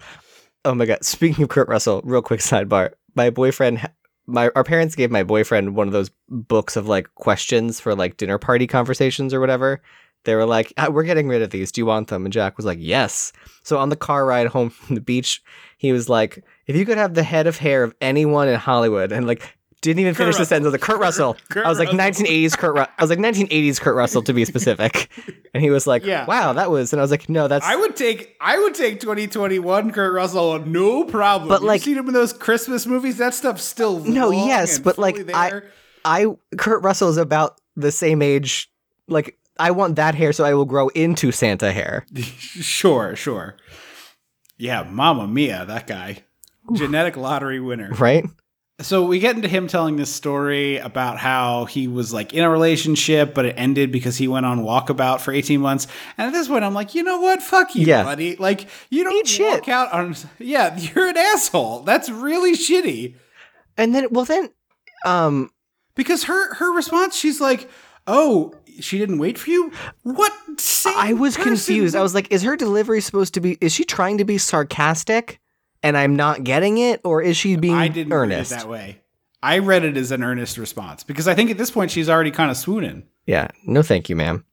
Oh 0.63 0.73
my 0.73 0.85
god! 0.85 1.03
Speaking 1.05 1.43
of 1.43 1.49
Kurt 1.49 1.67
Russell, 1.67 2.01
real 2.03 2.21
quick 2.21 2.39
sidebar. 2.39 2.91
My 3.13 3.29
boyfriend, 3.29 3.87
my 4.25 4.49
our 4.55 4.63
parents 4.63 4.95
gave 4.95 5.11
my 5.11 5.23
boyfriend 5.23 5.75
one 5.75 5.87
of 5.87 5.93
those 5.93 6.09
books 6.29 6.75
of 6.75 6.87
like 6.87 7.13
questions 7.15 7.79
for 7.79 7.95
like 7.95 8.17
dinner 8.17 8.37
party 8.37 8.67
conversations 8.67 9.33
or 9.33 9.39
whatever. 9.39 9.81
They 10.23 10.33
were 10.33 10.45
like, 10.45 10.73
"Ah, 10.77 10.89
"We're 10.89 11.03
getting 11.03 11.27
rid 11.27 11.43
of 11.43 11.51
these. 11.51 11.71
Do 11.71 11.81
you 11.81 11.85
want 11.85 12.07
them?" 12.07 12.25
And 12.25 12.33
Jack 12.33 12.57
was 12.57 12.65
like, 12.65 12.79
"Yes." 12.81 13.31
So 13.61 13.77
on 13.77 13.89
the 13.89 13.95
car 13.95 14.25
ride 14.25 14.47
home 14.47 14.71
from 14.71 14.95
the 14.95 15.01
beach, 15.01 15.43
he 15.77 15.91
was 15.91 16.09
like, 16.09 16.43
"If 16.65 16.75
you 16.75 16.83
could 16.83 16.97
have 16.97 17.13
the 17.13 17.21
head 17.21 17.45
of 17.45 17.59
hair 17.59 17.83
of 17.83 17.93
anyone 18.01 18.47
in 18.47 18.55
Hollywood," 18.55 19.11
and 19.11 19.27
like 19.27 19.54
didn't 19.91 20.01
even 20.01 20.13
finish 20.15 20.37
the 20.37 20.45
sentence. 20.45 20.65
I 20.65 20.67
was 20.67 20.73
like, 20.73 20.81
"Kurt 20.81 20.99
Russell." 20.99 21.37
Kurt 21.49 21.65
I 21.65 21.69
was 21.69 21.79
like, 21.79 21.91
Russell. 21.93 22.25
"1980s 22.25 22.57
Kurt." 22.57 22.75
Ru-. 22.75 22.81
I 22.81 23.01
was 23.03 23.09
like, 23.09 23.19
"1980s 23.19 23.79
Kurt 23.81 23.95
Russell" 23.95 24.21
to 24.23 24.33
be 24.33 24.45
specific. 24.53 25.09
And 25.53 25.63
he 25.63 25.69
was 25.69 25.85
like, 25.87 26.05
Yeah. 26.05 26.25
"Wow, 26.25 26.53
that 26.53 26.69
was." 26.71 26.93
And 26.93 26.99
I 26.99 27.03
was 27.03 27.11
like, 27.11 27.29
"No, 27.29 27.47
that's." 27.47 27.65
I 27.65 27.75
would 27.75 27.95
take 27.95 28.35
I 28.41 28.57
would 28.59 28.75
take 28.75 28.99
2021 28.99 29.91
Kurt 29.91 30.13
Russell 30.13 30.59
no 30.59 31.03
problem. 31.03 31.49
But, 31.49 31.61
You've 31.61 31.67
like- 31.67 31.81
seen 31.81 31.97
him 31.97 32.07
in 32.07 32.13
those 32.13 32.33
Christmas 32.33 32.85
movies. 32.85 33.17
That 33.17 33.33
stuff's 33.33 33.63
still 33.63 33.99
No, 33.99 34.31
yes, 34.31 34.79
but, 34.79 34.97
like, 34.97 35.15
fully 35.17 35.33
I- 35.33 35.61
I 36.03 36.27
Kurt 36.57 36.83
Russell 36.83 37.09
is 37.09 37.17
about 37.17 37.59
the 37.75 37.91
same 37.91 38.21
age. 38.21 38.69
Like 39.07 39.37
I 39.59 39.71
want 39.71 39.95
that 39.95 40.15
hair, 40.15 40.33
so 40.33 40.43
I 40.43 40.53
will 40.53 40.65
grow 40.65 40.89
into 40.89 41.31
Santa 41.31 41.71
hair. 41.71 42.05
sure, 42.15 43.15
sure. 43.15 43.55
Yeah, 44.57 44.83
Mamma 44.83 45.27
Mia, 45.27 45.65
that 45.65 45.87
guy, 45.87 46.23
genetic 46.73 47.17
lottery 47.17 47.59
winner. 47.59 47.89
Right? 47.91 48.25
So 48.81 49.05
we 49.05 49.19
get 49.19 49.37
into 49.37 49.47
him 49.47 49.67
telling 49.67 49.95
this 49.95 50.13
story 50.13 50.77
about 50.77 51.17
how 51.17 51.63
he 51.63 51.87
was 51.87 52.11
like 52.13 52.33
in 52.33 52.43
a 52.43 52.49
relationship, 52.49 53.33
but 53.33 53.45
it 53.45 53.55
ended 53.57 53.89
because 53.89 54.17
he 54.17 54.27
went 54.27 54.45
on 54.45 54.63
walkabout 54.63 55.21
for 55.21 55.31
18 55.33 55.61
months. 55.61 55.87
And 56.17 56.27
at 56.27 56.33
this 56.33 56.49
point, 56.49 56.65
I'm 56.65 56.73
like, 56.73 56.93
you 56.93 57.01
know 57.03 57.21
what? 57.21 57.41
Fuck 57.41 57.73
you, 57.75 57.85
Yeah. 57.85 58.03
buddy. 58.03 58.35
Like, 58.35 58.67
you 58.89 59.05
don't 59.05 59.13
Eat 59.25 59.39
walk 59.41 59.63
shit. 59.63 59.69
out 59.69 59.91
on. 59.93 60.13
Yeah, 60.39 60.77
you're 60.95 61.07
an 61.07 61.15
asshole. 61.15 61.81
That's 61.83 62.09
really 62.09 62.51
shitty. 62.53 63.15
And 63.77 63.95
then, 63.95 64.07
well, 64.11 64.25
then, 64.25 64.49
um, 65.05 65.51
Because 65.95 66.25
her 66.25 66.55
her 66.55 66.75
response, 66.75 67.15
she's 67.15 67.39
like, 67.39 67.69
"Oh, 68.07 68.53
she 68.81 68.97
didn't 68.97 69.19
wait 69.19 69.37
for 69.37 69.49
you." 69.49 69.71
What? 70.03 70.33
I 70.85 71.13
was 71.13 71.37
person 71.37 71.51
confused. 71.53 71.95
I 71.95 72.01
was 72.01 72.13
like, 72.13 72.29
is 72.31 72.43
her 72.43 72.57
delivery 72.57 72.99
supposed 72.99 73.33
to 73.35 73.39
be? 73.39 73.57
Is 73.61 73.73
she 73.73 73.85
trying 73.85 74.17
to 74.17 74.25
be 74.25 74.37
sarcastic, 74.37 75.39
and 75.85 75.97
I'm 75.97 76.15
not 76.15 76.43
getting 76.43 76.77
it, 76.77 76.99
or 77.03 77.21
is 77.21 77.37
she 77.37 77.55
being 77.55 77.75
I 77.75 77.87
didn't 77.87 78.11
earnest? 78.13 78.51
that 78.51 78.67
way. 78.67 79.01
I 79.43 79.59
read 79.59 79.85
it 79.85 79.95
as 79.95 80.11
an 80.11 80.23
earnest 80.23 80.57
response 80.57 81.03
because 81.03 81.27
I 81.27 81.35
think 81.35 81.51
at 81.51 81.57
this 81.57 81.69
point 81.71 81.91
she's 81.91 82.09
already 82.09 82.31
kind 82.31 82.49
of 82.51 82.57
swooning. 82.57 83.03
Yeah. 83.27 83.47
No, 83.65 83.81
thank 83.83 84.09
you, 84.09 84.15
ma'am. 84.15 84.43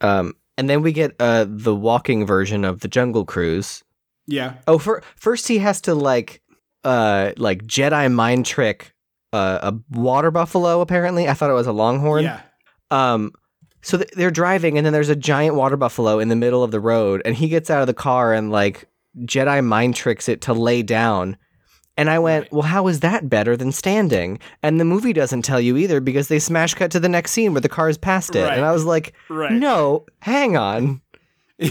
Um, 0.00 0.34
and 0.56 0.68
then 0.70 0.82
we 0.82 0.92
get 0.92 1.14
uh 1.20 1.44
the 1.48 1.74
walking 1.74 2.26
version 2.26 2.64
of 2.64 2.80
the 2.80 2.88
Jungle 2.88 3.24
Cruise. 3.24 3.84
Yeah, 4.26 4.54
Oh, 4.66 4.78
for, 4.78 5.02
first 5.16 5.48
he 5.48 5.58
has 5.58 5.80
to 5.82 5.94
like 5.94 6.42
uh 6.84 7.32
like 7.36 7.64
Jedi 7.64 8.12
mind 8.12 8.44
trick 8.46 8.94
uh, 9.32 9.58
a 9.72 9.98
water 9.98 10.30
buffalo. 10.30 10.80
Apparently, 10.80 11.28
I 11.28 11.34
thought 11.34 11.50
it 11.50 11.54
was 11.54 11.66
a 11.66 11.72
longhorn. 11.72 12.24
yeah. 12.24 12.40
Um, 12.90 13.32
So 13.82 13.98
th- 13.98 14.10
they're 14.16 14.30
driving, 14.30 14.76
and 14.78 14.84
then 14.86 14.92
there's 14.94 15.08
a 15.10 15.16
giant 15.16 15.54
water 15.54 15.76
buffalo 15.76 16.18
in 16.18 16.28
the 16.28 16.36
middle 16.36 16.62
of 16.64 16.70
the 16.70 16.80
road, 16.80 17.20
and 17.26 17.34
he 17.36 17.48
gets 17.48 17.68
out 17.70 17.80
of 17.82 17.86
the 17.86 17.94
car 17.94 18.32
and 18.32 18.50
like 18.50 18.86
Jedi 19.24 19.64
mind 19.64 19.94
tricks 19.96 20.28
it 20.28 20.40
to 20.42 20.52
lay 20.52 20.82
down. 20.82 21.36
And 21.96 22.08
I 22.08 22.20
went, 22.20 22.52
well, 22.52 22.62
how 22.62 22.86
is 22.86 23.00
that 23.00 23.28
better 23.28 23.56
than 23.56 23.72
standing? 23.72 24.38
And 24.62 24.78
the 24.78 24.84
movie 24.84 25.12
doesn't 25.12 25.42
tell 25.42 25.60
you 25.60 25.76
either 25.76 26.00
because 26.00 26.28
they 26.28 26.38
smash 26.38 26.74
cut 26.74 26.92
to 26.92 27.00
the 27.00 27.08
next 27.08 27.32
scene 27.32 27.52
where 27.52 27.60
the 27.60 27.68
car's 27.68 27.98
past 27.98 28.36
it. 28.36 28.44
Right. 28.44 28.56
And 28.56 28.64
I 28.64 28.70
was 28.70 28.84
like, 28.84 29.14
Right. 29.28 29.50
no, 29.52 30.06
hang 30.20 30.56
on. 30.56 31.00
yeah, 31.58 31.68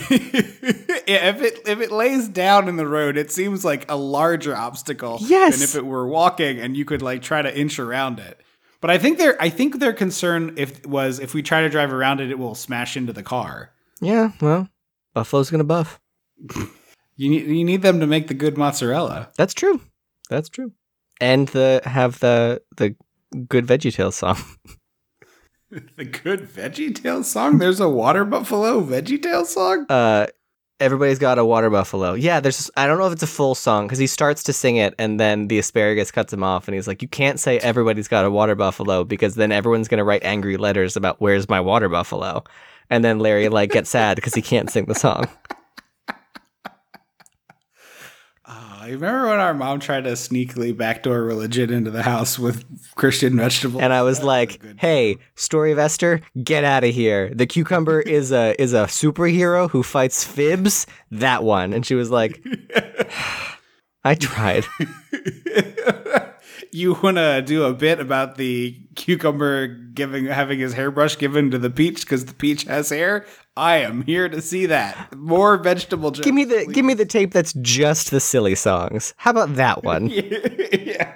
if 1.30 1.42
it 1.42 1.60
if 1.66 1.80
it 1.80 1.92
lays 1.92 2.28
down 2.28 2.68
in 2.68 2.76
the 2.76 2.86
road, 2.88 3.16
it 3.16 3.32
seems 3.32 3.64
like 3.64 3.90
a 3.90 3.96
larger 3.96 4.54
obstacle 4.54 5.18
Yes. 5.22 5.56
than 5.56 5.64
if 5.64 5.76
it 5.76 5.86
were 5.86 6.06
walking 6.08 6.60
and 6.60 6.76
you 6.76 6.84
could 6.84 7.02
like 7.02 7.22
try 7.22 7.42
to 7.42 7.58
inch 7.58 7.80
around 7.80 8.20
it. 8.20 8.42
But 8.82 8.92
I 8.92 8.98
think 8.98 9.18
their 9.18 9.42
I 9.42 9.50
think 9.50 9.80
their 9.80 9.94
concern 9.94 10.56
if 10.58 10.86
was 10.86 11.20
if 11.20 11.34
we 11.34 11.42
try 11.42 11.62
to 11.62 11.70
drive 11.70 11.94
around 11.94 12.20
it, 12.20 12.30
it 12.32 12.38
will 12.38 12.54
smash 12.54 12.98
into 12.98 13.14
the 13.14 13.24
car. 13.24 13.72
Yeah, 14.02 14.32
well, 14.42 14.68
Buffalo's 15.14 15.50
gonna 15.50 15.64
buff. 15.64 16.02
You 17.18 17.30
need 17.30 17.48
you 17.48 17.64
need 17.66 17.82
them 17.82 18.00
to 18.00 18.08
make 18.08 18.28
the 18.28 18.34
good 18.34 18.58
mozzarella. 18.58 19.30
That's 19.38 19.54
true. 19.54 19.82
That's 20.30 20.50
true. 20.50 20.72
And 21.20 21.48
the 21.50 21.82
have 21.84 22.20
the 22.20 22.62
the 22.78 22.96
good 23.50 23.66
Veggie 23.66 23.92
VeggieTales 23.92 24.14
song. 24.14 24.38
The 25.70 26.06
good 26.06 26.44
Veggie 26.44 26.96
Tale 26.96 27.26
song. 27.26 27.58
There's 27.58 27.82
a 27.82 27.90
water 27.90 28.24
buffalo 28.24 28.82
Veggie 28.82 29.22
Tale 29.22 29.44
song. 29.44 29.86
Uh, 29.90 30.28
everybody's 30.80 31.20
got 31.20 31.38
a 31.38 31.44
water 31.44 31.70
buffalo. 31.70 32.14
Yeah, 32.14 32.40
there's. 32.40 32.72
I 32.78 32.88
don't 32.88 32.98
know 32.98 33.08
if 33.08 33.12
it's 33.12 33.24
a 33.24 33.28
full 33.28 33.54
song 33.54 33.86
because 33.86 34.00
he 34.00 34.08
starts 34.08 34.44
to 34.44 34.54
sing 34.54 34.78
it 34.78 34.96
and 34.98 35.20
then 35.20 35.50
the 35.50 35.60
asparagus 35.60 36.10
cuts 36.10 36.32
him 36.32 36.42
off 36.42 36.70
and 36.70 36.76
he's 36.76 36.88
like, 36.88 37.02
"You 37.02 37.10
can't 37.10 37.38
say 37.38 37.60
everybody's 37.60 38.08
got 38.08 38.24
a 38.24 38.32
water 38.32 38.56
buffalo 38.56 39.04
because 39.04 39.36
then 39.36 39.52
everyone's 39.52 39.90
gonna 39.90 40.06
write 40.06 40.24
angry 40.24 40.56
letters 40.56 40.96
about 40.96 41.20
where's 41.20 41.50
my 41.50 41.60
water 41.60 41.90
buffalo." 41.90 42.46
And 42.90 43.04
then 43.04 43.20
Larry 43.20 43.50
like 43.50 43.72
gets 43.72 43.90
sad 43.90 44.16
because 44.16 44.36
he 44.36 44.42
can't 44.42 44.70
sing 44.70 44.86
the 44.86 44.96
song. 44.96 45.28
Oh, 48.50 48.77
I 48.88 48.92
remember 48.92 49.28
when 49.28 49.40
our 49.42 49.54
mom 49.54 49.82
tried 49.82 50.06
to 50.06 50.12
sneakily 50.12 50.76
backdoor 50.76 51.22
religion 51.22 51.74
into 51.74 51.92
the 51.92 52.04
house 52.04 52.40
with 52.40 52.64
Christian 52.96 53.36
vegetables. 53.36 53.84
And 53.84 53.92
I 53.92 54.02
was 54.02 54.24
like, 54.24 54.62
"Hey, 54.80 55.18
story 55.36 55.74
of 55.74 55.78
Esther, 55.78 56.22
get 56.42 56.64
out 56.64 56.86
of 56.86 56.96
here. 56.96 57.30
The 57.34 57.46
cucumber 57.46 58.00
is 58.18 58.32
a 58.32 58.56
is 58.58 58.72
a 58.72 58.86
superhero 58.86 59.70
who 59.70 59.84
fights 59.84 60.24
fibs. 60.24 60.88
That 61.12 61.44
one." 61.44 61.74
And 61.74 61.86
she 61.86 61.96
was 61.96 62.10
like, 62.10 62.42
"I 64.06 64.16
tried." 64.16 64.66
you 66.72 66.94
want 66.94 67.18
to 67.18 67.42
do 67.42 67.64
a 67.64 67.74
bit 67.74 68.00
about 68.00 68.36
the 68.38 68.78
cucumber 68.96 69.68
giving 69.68 70.26
having 70.26 70.60
his 70.60 70.74
hairbrush 70.74 71.18
given 71.18 71.52
to 71.52 71.58
the 71.58 71.70
peach 71.70 72.02
because 72.02 72.26
the 72.26 72.34
peach 72.34 72.64
has 72.64 72.90
hair? 72.90 73.26
I 73.56 73.78
am 73.78 74.04
here 74.04 74.30
to 74.30 74.42
see 74.42 74.68
that. 74.68 75.16
More 75.16 75.58
vegetable 75.58 76.12
jokes. 76.12 76.26
Give 76.26 76.36
me 76.36 76.46
the 76.46 76.66
please. 76.66 76.74
give 76.74 76.86
me 76.86 76.94
the 76.94 77.06
tape 77.06 77.34
that's 77.34 77.54
just 77.54 78.12
the 78.12 78.20
silly 78.20 78.54
songs. 78.56 79.14
How 79.18 79.32
about 79.32 79.56
that 79.56 79.84
one? 79.84 80.10
yeah. 80.72 81.14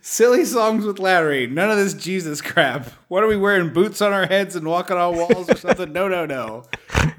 Silly 0.00 0.44
songs 0.44 0.84
with 0.84 0.98
Larry. 0.98 1.46
None 1.46 1.70
of 1.70 1.76
this 1.76 1.94
Jesus 1.94 2.40
crap. 2.40 2.88
What 3.08 3.22
are 3.22 3.28
we 3.28 3.36
wearing 3.36 3.72
boots 3.72 4.02
on 4.02 4.12
our 4.12 4.26
heads 4.26 4.56
and 4.56 4.66
walking 4.66 4.96
on 4.96 5.16
walls 5.16 5.48
or 5.48 5.56
something? 5.56 5.92
No, 5.92 6.08
no, 6.08 6.26
no. 6.26 6.64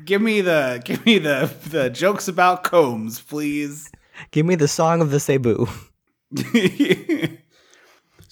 Give 0.04 0.22
me 0.22 0.42
the 0.42 0.82
give 0.84 1.06
me 1.06 1.20
the 1.20 1.50
the 1.70 1.90
jokes 1.90 2.28
about 2.28 2.64
combs, 2.64 3.22
please. 3.22 3.90
Give 4.32 4.46
me 4.46 4.56
the 4.56 4.68
song 4.68 5.02
of 5.02 5.12
the 5.12 5.20
Cebu. 5.20 5.68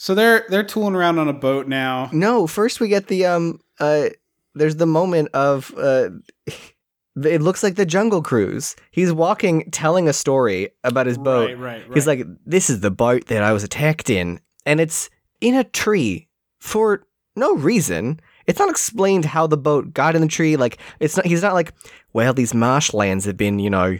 so 0.05 0.13
they're 0.13 0.45
they're 0.49 0.63
tooling 0.63 0.93
around 0.93 1.17
on 1.17 1.27
a 1.27 1.33
boat 1.33 1.67
now. 1.67 2.11
No, 2.13 2.45
first 2.45 2.79
we 2.79 2.89
get 2.89 3.07
the 3.07 3.25
um 3.25 3.59
uh 3.79 4.09
there's 4.53 4.75
the 4.75 4.85
moment 4.85 5.29
of 5.33 5.73
uh 5.79 6.11
it 7.23 7.41
looks 7.41 7.63
like 7.63 7.73
the 7.73 7.87
Jungle 7.87 8.21
Cruise. 8.21 8.75
He's 8.91 9.11
walking 9.11 9.67
telling 9.71 10.07
a 10.07 10.13
story 10.13 10.69
about 10.83 11.07
his 11.07 11.17
boat. 11.17 11.49
Right, 11.49 11.57
right, 11.57 11.89
right. 11.89 11.95
He's 11.95 12.05
like 12.05 12.23
this 12.45 12.69
is 12.69 12.81
the 12.81 12.91
boat 12.91 13.25
that 13.29 13.41
I 13.41 13.51
was 13.51 13.63
attacked 13.63 14.11
in 14.11 14.39
and 14.63 14.79
it's 14.79 15.09
in 15.41 15.55
a 15.55 15.63
tree 15.63 16.29
for 16.59 17.01
no 17.35 17.55
reason. 17.55 18.19
It's 18.45 18.59
not 18.59 18.69
explained 18.69 19.25
how 19.25 19.47
the 19.47 19.57
boat 19.57 19.91
got 19.91 20.13
in 20.13 20.21
the 20.21 20.27
tree. 20.27 20.55
Like 20.55 20.77
it's 20.99 21.17
not. 21.17 21.25
He's 21.25 21.41
not 21.41 21.55
like, 21.55 21.73
well, 22.13 22.31
these 22.31 22.53
marshlands 22.53 23.25
have 23.25 23.37
been, 23.37 23.57
you 23.57 23.71
know, 23.71 23.97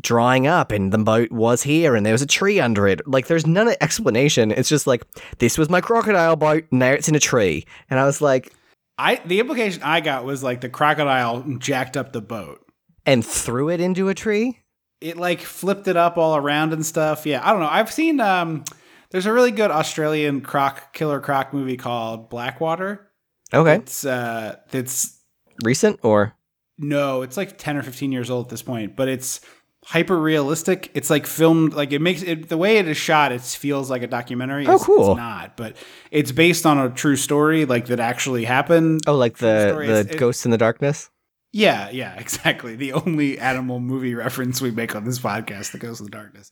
drying 0.00 0.46
up, 0.46 0.72
and 0.72 0.92
the 0.92 0.98
boat 0.98 1.30
was 1.30 1.62
here, 1.62 1.94
and 1.94 2.04
there 2.04 2.12
was 2.12 2.22
a 2.22 2.26
tree 2.26 2.60
under 2.60 2.86
it. 2.88 3.06
Like 3.06 3.26
there's 3.26 3.46
none 3.46 3.74
explanation. 3.80 4.50
It's 4.50 4.68
just 4.68 4.86
like 4.86 5.04
this 5.38 5.56
was 5.58 5.70
my 5.70 5.80
crocodile 5.80 6.36
boat. 6.36 6.64
Now 6.70 6.90
it's 6.90 7.08
in 7.08 7.14
a 7.14 7.20
tree, 7.20 7.64
and 7.90 7.98
I 7.98 8.04
was 8.04 8.20
like, 8.20 8.52
I 8.98 9.16
the 9.24 9.40
implication 9.40 9.82
I 9.82 10.00
got 10.00 10.24
was 10.24 10.42
like 10.42 10.60
the 10.60 10.68
crocodile 10.68 11.42
jacked 11.58 11.96
up 11.96 12.12
the 12.12 12.20
boat. 12.20 12.64
and 13.06 13.24
threw 13.24 13.68
it 13.70 13.80
into 13.80 14.08
a 14.08 14.14
tree. 14.14 14.60
It 15.00 15.16
like 15.16 15.40
flipped 15.40 15.86
it 15.88 15.96
up 15.96 16.18
all 16.18 16.36
around 16.36 16.72
and 16.72 16.84
stuff. 16.84 17.24
Yeah, 17.24 17.40
I 17.46 17.52
don't 17.52 17.60
know. 17.60 17.68
I've 17.70 17.92
seen 17.92 18.20
um 18.20 18.64
there's 19.10 19.26
a 19.26 19.32
really 19.32 19.52
good 19.52 19.70
Australian 19.70 20.40
croc 20.42 20.92
killer 20.92 21.20
croc 21.20 21.54
movie 21.54 21.76
called 21.76 22.28
Blackwater. 22.28 23.08
Okay, 23.54 23.76
It's 23.76 24.04
uh 24.04 24.56
it's 24.72 25.18
recent 25.64 26.00
or 26.02 26.34
no, 26.80 27.22
it's 27.22 27.36
like 27.36 27.58
10 27.58 27.76
or 27.76 27.82
15 27.82 28.12
years 28.12 28.30
old 28.30 28.46
at 28.46 28.50
this 28.50 28.62
point, 28.62 28.94
but 28.96 29.08
it's 29.08 29.40
hyper 29.90 30.20
realistic. 30.20 30.90
It's 30.92 31.08
like 31.08 31.26
filmed 31.26 31.72
like 31.72 31.92
it 31.92 32.00
makes 32.00 32.22
it 32.22 32.48
the 32.50 32.58
way 32.58 32.76
it 32.76 32.86
is 32.86 32.96
shot, 32.98 33.32
it 33.32 33.40
feels 33.40 33.88
like 33.90 34.02
a 34.02 34.06
documentary. 34.06 34.66
Oh, 34.66 34.72
It's- 34.74 34.84
cool. 34.84 35.12
It's 35.12 35.16
not, 35.16 35.56
but 35.56 35.76
it's 36.10 36.30
based 36.30 36.66
on 36.66 36.78
a 36.78 36.90
true 36.90 37.16
story 37.16 37.64
like 37.64 37.86
that 37.86 37.98
actually 37.98 38.44
happened. 38.44 39.00
oh, 39.06 39.16
like 39.16 39.38
the 39.38 39.72
the 39.76 39.82
It's- 40.00 40.14
it- 40.14 40.18
Ghosts 40.18 40.44
in 40.44 40.50
the 40.50 40.58
Darkness. 40.58 41.08
Yeah, 41.52 41.88
yeah, 41.90 42.14
exactly. 42.18 42.76
The 42.76 42.92
only 42.92 43.38
animal 43.38 43.80
movie 43.80 44.14
reference 44.14 44.60
we 44.60 44.70
make 44.70 44.94
on 44.94 45.04
this 45.04 45.18
podcast 45.18 45.72
that 45.72 45.78
goes 45.80 46.00
in 46.00 46.04
the 46.04 46.10
darkness. 46.10 46.50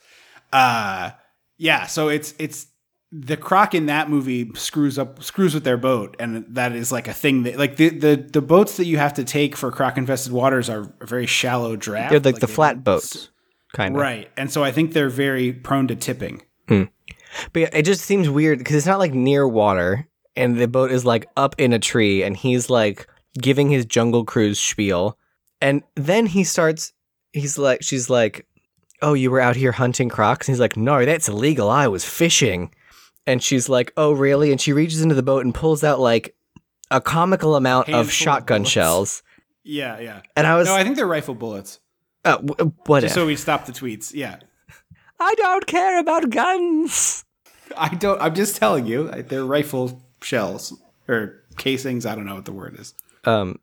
Uh 0.53 1.11
yeah, 1.59 1.87
so 1.87 2.09
it's 2.09 2.34
it's 2.39 2.66
the 3.13 3.37
croc 3.37 3.75
in 3.75 3.87
that 3.87 4.11
movie 4.11 4.51
screws 4.55 4.99
up 4.99 5.23
screws 5.23 5.55
with 5.55 5.65
their 5.65 5.77
boat 5.77 6.17
and 6.19 6.45
that 6.49 6.73
is 6.73 6.91
like 6.91 7.07
a 7.07 7.13
thing 7.13 7.45
that 7.45 7.57
like 7.57 7.77
the 7.77 7.89
the, 7.89 8.17
the 8.17 8.43
boats 8.43 8.77
that 8.77 8.87
you 8.87 8.99
have 8.99 9.15
to 9.15 9.25
take 9.25 9.57
for 9.57 9.71
croc 9.71 9.97
infested 9.97 10.33
waters 10.33 10.69
are 10.69 10.93
very 11.03 11.27
shallow 11.27 11.77
draft. 11.77 12.11
They're 12.11 12.21
like, 12.21 12.41
the 12.41 12.47
they 12.47 12.53
flat 12.53 12.83
boats, 12.83 13.31
kind 13.73 13.95
of. 13.95 14.01
Right. 14.01 14.31
And 14.37 14.51
so 14.51 14.65
I 14.65 14.73
think 14.73 14.93
they're 14.93 15.09
very 15.09 15.53
prone 15.53 15.87
to 15.89 15.97
tipping. 15.97 16.43
Hmm. 16.69 16.85
But 17.53 17.61
yeah, 17.61 17.69
it 17.73 17.83
just 17.83 18.03
seems 18.03 18.29
weird 18.29 18.59
because 18.59 18.77
it's 18.77 18.87
not 18.87 18.99
like 18.99 19.15
near 19.15 19.47
water, 19.47 20.09
and 20.35 20.57
the 20.57 20.69
boat 20.69 20.91
is 20.91 21.05
like 21.05 21.29
up 21.37 21.55
in 21.59 21.73
a 21.73 21.79
tree, 21.79 22.23
and 22.23 22.37
he's 22.37 22.71
like 22.71 23.07
giving 23.41 23.71
his 23.71 23.85
jungle 23.85 24.25
cruise 24.25 24.59
spiel, 24.59 25.19
and 25.61 25.83
then 25.95 26.27
he 26.27 26.45
starts. 26.45 26.93
He's 27.33 27.59
like, 27.59 27.83
she's 27.83 28.09
like, 28.09 28.47
"Oh, 29.03 29.15
you 29.15 29.31
were 29.31 29.41
out 29.41 29.57
here 29.57 29.73
hunting 29.73 30.09
crocs?" 30.09 30.49
And 30.49 30.55
he's 30.55 30.61
like, 30.61 30.77
"No, 30.77 31.05
that's 31.05 31.29
illegal. 31.29 31.69
I 31.69 31.89
was 31.89 32.05
fishing." 32.05 32.71
And 33.27 33.43
she's 33.43 33.68
like, 33.68 33.93
"Oh, 33.97 34.12
really?" 34.12 34.53
And 34.53 34.61
she 34.61 34.72
reaches 34.72 35.01
into 35.03 35.14
the 35.14 35.22
boat 35.22 35.45
and 35.45 35.55
pulls 35.55 35.83
out 35.83 35.99
like 36.01 36.37
a 36.91 37.01
comical 37.01 37.57
amount 37.57 37.87
Handful 37.89 38.01
of 38.01 38.07
of 38.07 38.12
shotgun 38.12 38.59
bullets. 38.62 38.70
shells. 38.70 39.22
Yeah, 39.64 39.99
yeah. 39.99 40.22
And 40.37 40.47
I 40.47 40.57
was, 40.57 40.68
No, 40.68 40.77
I 40.77 40.85
think 40.85 40.95
they're 40.97 41.07
rifle 41.09 41.35
bullets. 41.35 41.81
uh, 42.24 42.37
w- 42.37 42.72
what? 42.87 43.01
Just 43.01 43.14
so 43.14 43.27
we 43.27 43.35
stop 43.35 43.66
the 43.66 43.72
tweets. 43.72 44.14
Yeah. 44.14 44.37
I 45.18 45.35
don't 45.35 45.66
care 45.66 45.99
about 45.99 46.31
guns. 46.31 47.24
I 47.77 47.89
don't. 47.89 48.20
I'm 48.20 48.35
just 48.35 48.57
telling 48.57 48.87
you, 48.87 49.09
they're 49.11 49.45
rifle 49.45 50.03
shells 50.22 50.72
or 51.09 51.43
casings. 51.57 52.07
I 52.07 52.14
don't 52.14 52.27
know 52.27 52.35
what 52.37 52.45
the 52.45 52.53
word 52.53 52.79
is. 52.79 52.95
Um, 53.24 53.59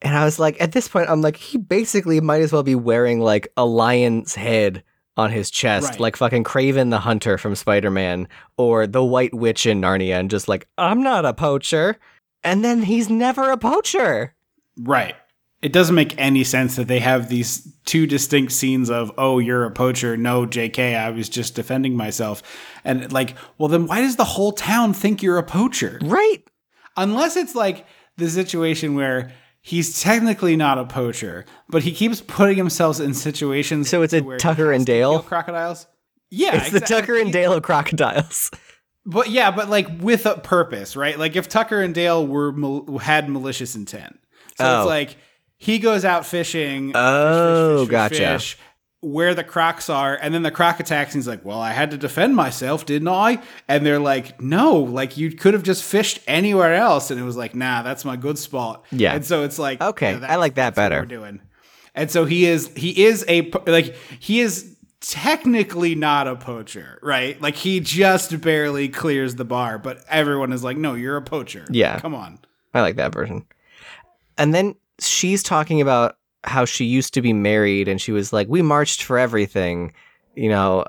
and 0.00 0.16
I 0.16 0.24
was 0.24 0.38
like, 0.38 0.60
at 0.60 0.70
this 0.72 0.86
point, 0.88 1.08
I'm 1.10 1.20
like, 1.22 1.36
he 1.36 1.58
basically 1.58 2.20
might 2.20 2.42
as 2.42 2.52
well 2.52 2.62
be 2.62 2.74
wearing 2.76 3.18
like 3.18 3.48
a 3.56 3.64
lion's 3.64 4.34
head 4.36 4.84
on 5.16 5.30
his 5.30 5.50
chest, 5.50 5.90
Right. 5.90 6.00
like 6.00 6.16
fucking 6.16 6.44
Kraven 6.44 6.90
the 6.90 7.00
Hunter 7.00 7.36
from 7.38 7.54
Spider 7.54 7.90
Man 7.90 8.28
or 8.56 8.86
the 8.86 9.04
White 9.04 9.34
Witch 9.34 9.66
in 9.66 9.80
Narnia, 9.80 10.18
and 10.18 10.30
just 10.30 10.48
like, 10.48 10.66
I'm 10.78 11.02
not 11.02 11.24
a 11.24 11.34
poacher. 11.34 11.96
And 12.44 12.64
then 12.64 12.82
he's 12.82 13.08
never 13.10 13.50
a 13.50 13.56
poacher. 13.58 14.34
Right. 14.78 15.14
It 15.60 15.72
doesn't 15.72 15.94
make 15.94 16.14
any 16.18 16.42
sense 16.42 16.74
that 16.74 16.88
they 16.88 16.98
have 16.98 17.28
these 17.28 17.72
two 17.84 18.06
distinct 18.06 18.50
scenes 18.52 18.90
of, 18.90 19.12
oh, 19.16 19.38
you're 19.38 19.64
a 19.64 19.70
poacher. 19.70 20.16
No, 20.16 20.44
JK, 20.44 20.96
I 20.96 21.10
was 21.10 21.28
just 21.28 21.54
defending 21.54 21.94
myself. 21.96 22.42
And 22.84 23.12
like, 23.12 23.36
well, 23.58 23.68
then 23.68 23.86
why 23.86 24.00
does 24.00 24.16
the 24.16 24.24
whole 24.24 24.50
town 24.50 24.92
think 24.92 25.22
you're 25.22 25.38
a 25.38 25.44
poacher? 25.44 26.00
Right? 26.02 26.42
Unless 26.96 27.36
it's 27.36 27.54
like 27.54 27.86
the 28.16 28.28
situation 28.28 28.96
where 28.96 29.30
he's 29.62 30.00
technically 30.02 30.56
not 30.56 30.76
a 30.78 30.84
poacher, 30.84 31.44
but 31.68 31.82
he 31.84 31.92
keeps 31.92 32.20
putting 32.20 32.56
himself 32.56 33.00
in 33.00 33.14
situations. 33.14 33.88
So 33.88 34.02
it's 34.02 34.12
a 34.12 34.20
Tucker 34.38 34.72
and 34.72 34.84
Dale? 34.84 35.20
crocodiles. 35.22 35.86
Yeah, 36.30 36.56
It's 36.56 36.70
the. 36.70 36.80
Tucker 36.80 37.16
and 37.16 37.32
Dale 37.32 37.52
of 37.54 37.62
crocodiles. 37.62 38.50
But 39.04 39.30
yeah, 39.30 39.50
but 39.50 39.68
like 39.68 39.88
with 40.00 40.26
a 40.26 40.36
purpose, 40.38 40.94
right? 40.94 41.18
Like 41.18 41.34
if 41.34 41.48
Tucker 41.48 41.80
and 41.82 41.92
Dale 41.92 42.24
were 42.24 42.52
mal- 42.52 42.98
had 42.98 43.28
malicious 43.28 43.74
intent, 43.74 44.16
so 44.56 44.64
Oh. 44.64 44.78
it's 44.82 44.86
like 44.86 45.16
he 45.56 45.80
goes 45.80 46.04
out 46.04 46.24
fishing. 46.24 46.92
Oh, 46.94 47.78
fish, 47.78 47.88
fish, 47.88 47.88
fish, 47.88 47.88
oh, 47.88 47.90
gotcha. 47.90 48.14
fish, 48.38 48.58
where 49.04 49.34
the 49.34 49.42
crocs 49.44 49.90
are 49.90 50.14
and 50.22 50.32
then 50.32 50.42
the 50.44 50.50
croc 50.50 50.78
attacks 50.78 51.12
and 51.12 51.20
he's 51.22 51.26
like 51.28 51.44
well 51.44 51.60
i 51.60 51.72
had 51.72 51.90
to 51.90 51.98
defend 51.98 52.36
myself 52.36 52.86
didn't 52.86 53.08
i 53.08 53.42
and 53.66 53.84
they're 53.84 53.98
like 53.98 54.40
no 54.40 54.76
like 54.78 55.16
you 55.16 55.30
could 55.32 55.54
have 55.54 55.64
just 55.64 55.82
fished 55.82 56.20
anywhere 56.28 56.72
else 56.74 57.10
and 57.10 57.20
it 57.20 57.24
was 57.24 57.36
like 57.36 57.52
nah 57.54 57.82
that's 57.82 58.04
my 58.04 58.14
good 58.16 58.38
spot 58.38 58.84
Yeah. 58.92 59.12
and 59.14 59.24
so 59.26 59.42
it's 59.42 59.58
like 59.58 59.80
Okay, 59.80 60.12
yeah, 60.18 60.26
I 60.32 60.36
like 60.36 60.54
that 60.54 60.76
better. 60.76 61.00
we're 61.00 61.06
doing 61.06 61.40
and 61.96 62.10
so 62.12 62.24
he 62.26 62.46
is 62.46 62.70
he 62.76 63.04
is 63.04 63.24
a 63.28 63.50
like 63.66 63.96
he 64.20 64.40
is 64.40 64.76
technically 65.00 65.96
not 65.96 66.28
a 66.28 66.36
poacher 66.36 67.00
right 67.02 67.40
like 67.42 67.56
he 67.56 67.80
just 67.80 68.40
barely 68.40 68.88
clears 68.88 69.34
the 69.34 69.44
bar 69.44 69.76
but 69.78 70.04
everyone 70.08 70.52
is 70.52 70.62
like 70.62 70.76
no 70.76 70.94
you're 70.94 71.16
a 71.16 71.22
poacher 71.22 71.64
Yeah. 71.70 71.98
come 71.98 72.14
on 72.14 72.38
I 72.72 72.80
like 72.80 72.96
that 72.96 73.12
version. 73.12 73.44
And 74.38 74.54
then 74.54 74.76
she's 74.98 75.42
talking 75.42 75.80
about 75.82 76.16
how 76.44 76.64
she 76.64 76.84
used 76.84 77.14
to 77.14 77.22
be 77.22 77.32
married 77.32 77.88
and 77.88 78.00
she 78.00 78.12
was 78.12 78.32
like, 78.32 78.48
we 78.48 78.62
marched 78.62 79.02
for 79.02 79.18
everything, 79.18 79.92
you 80.34 80.48
know, 80.48 80.84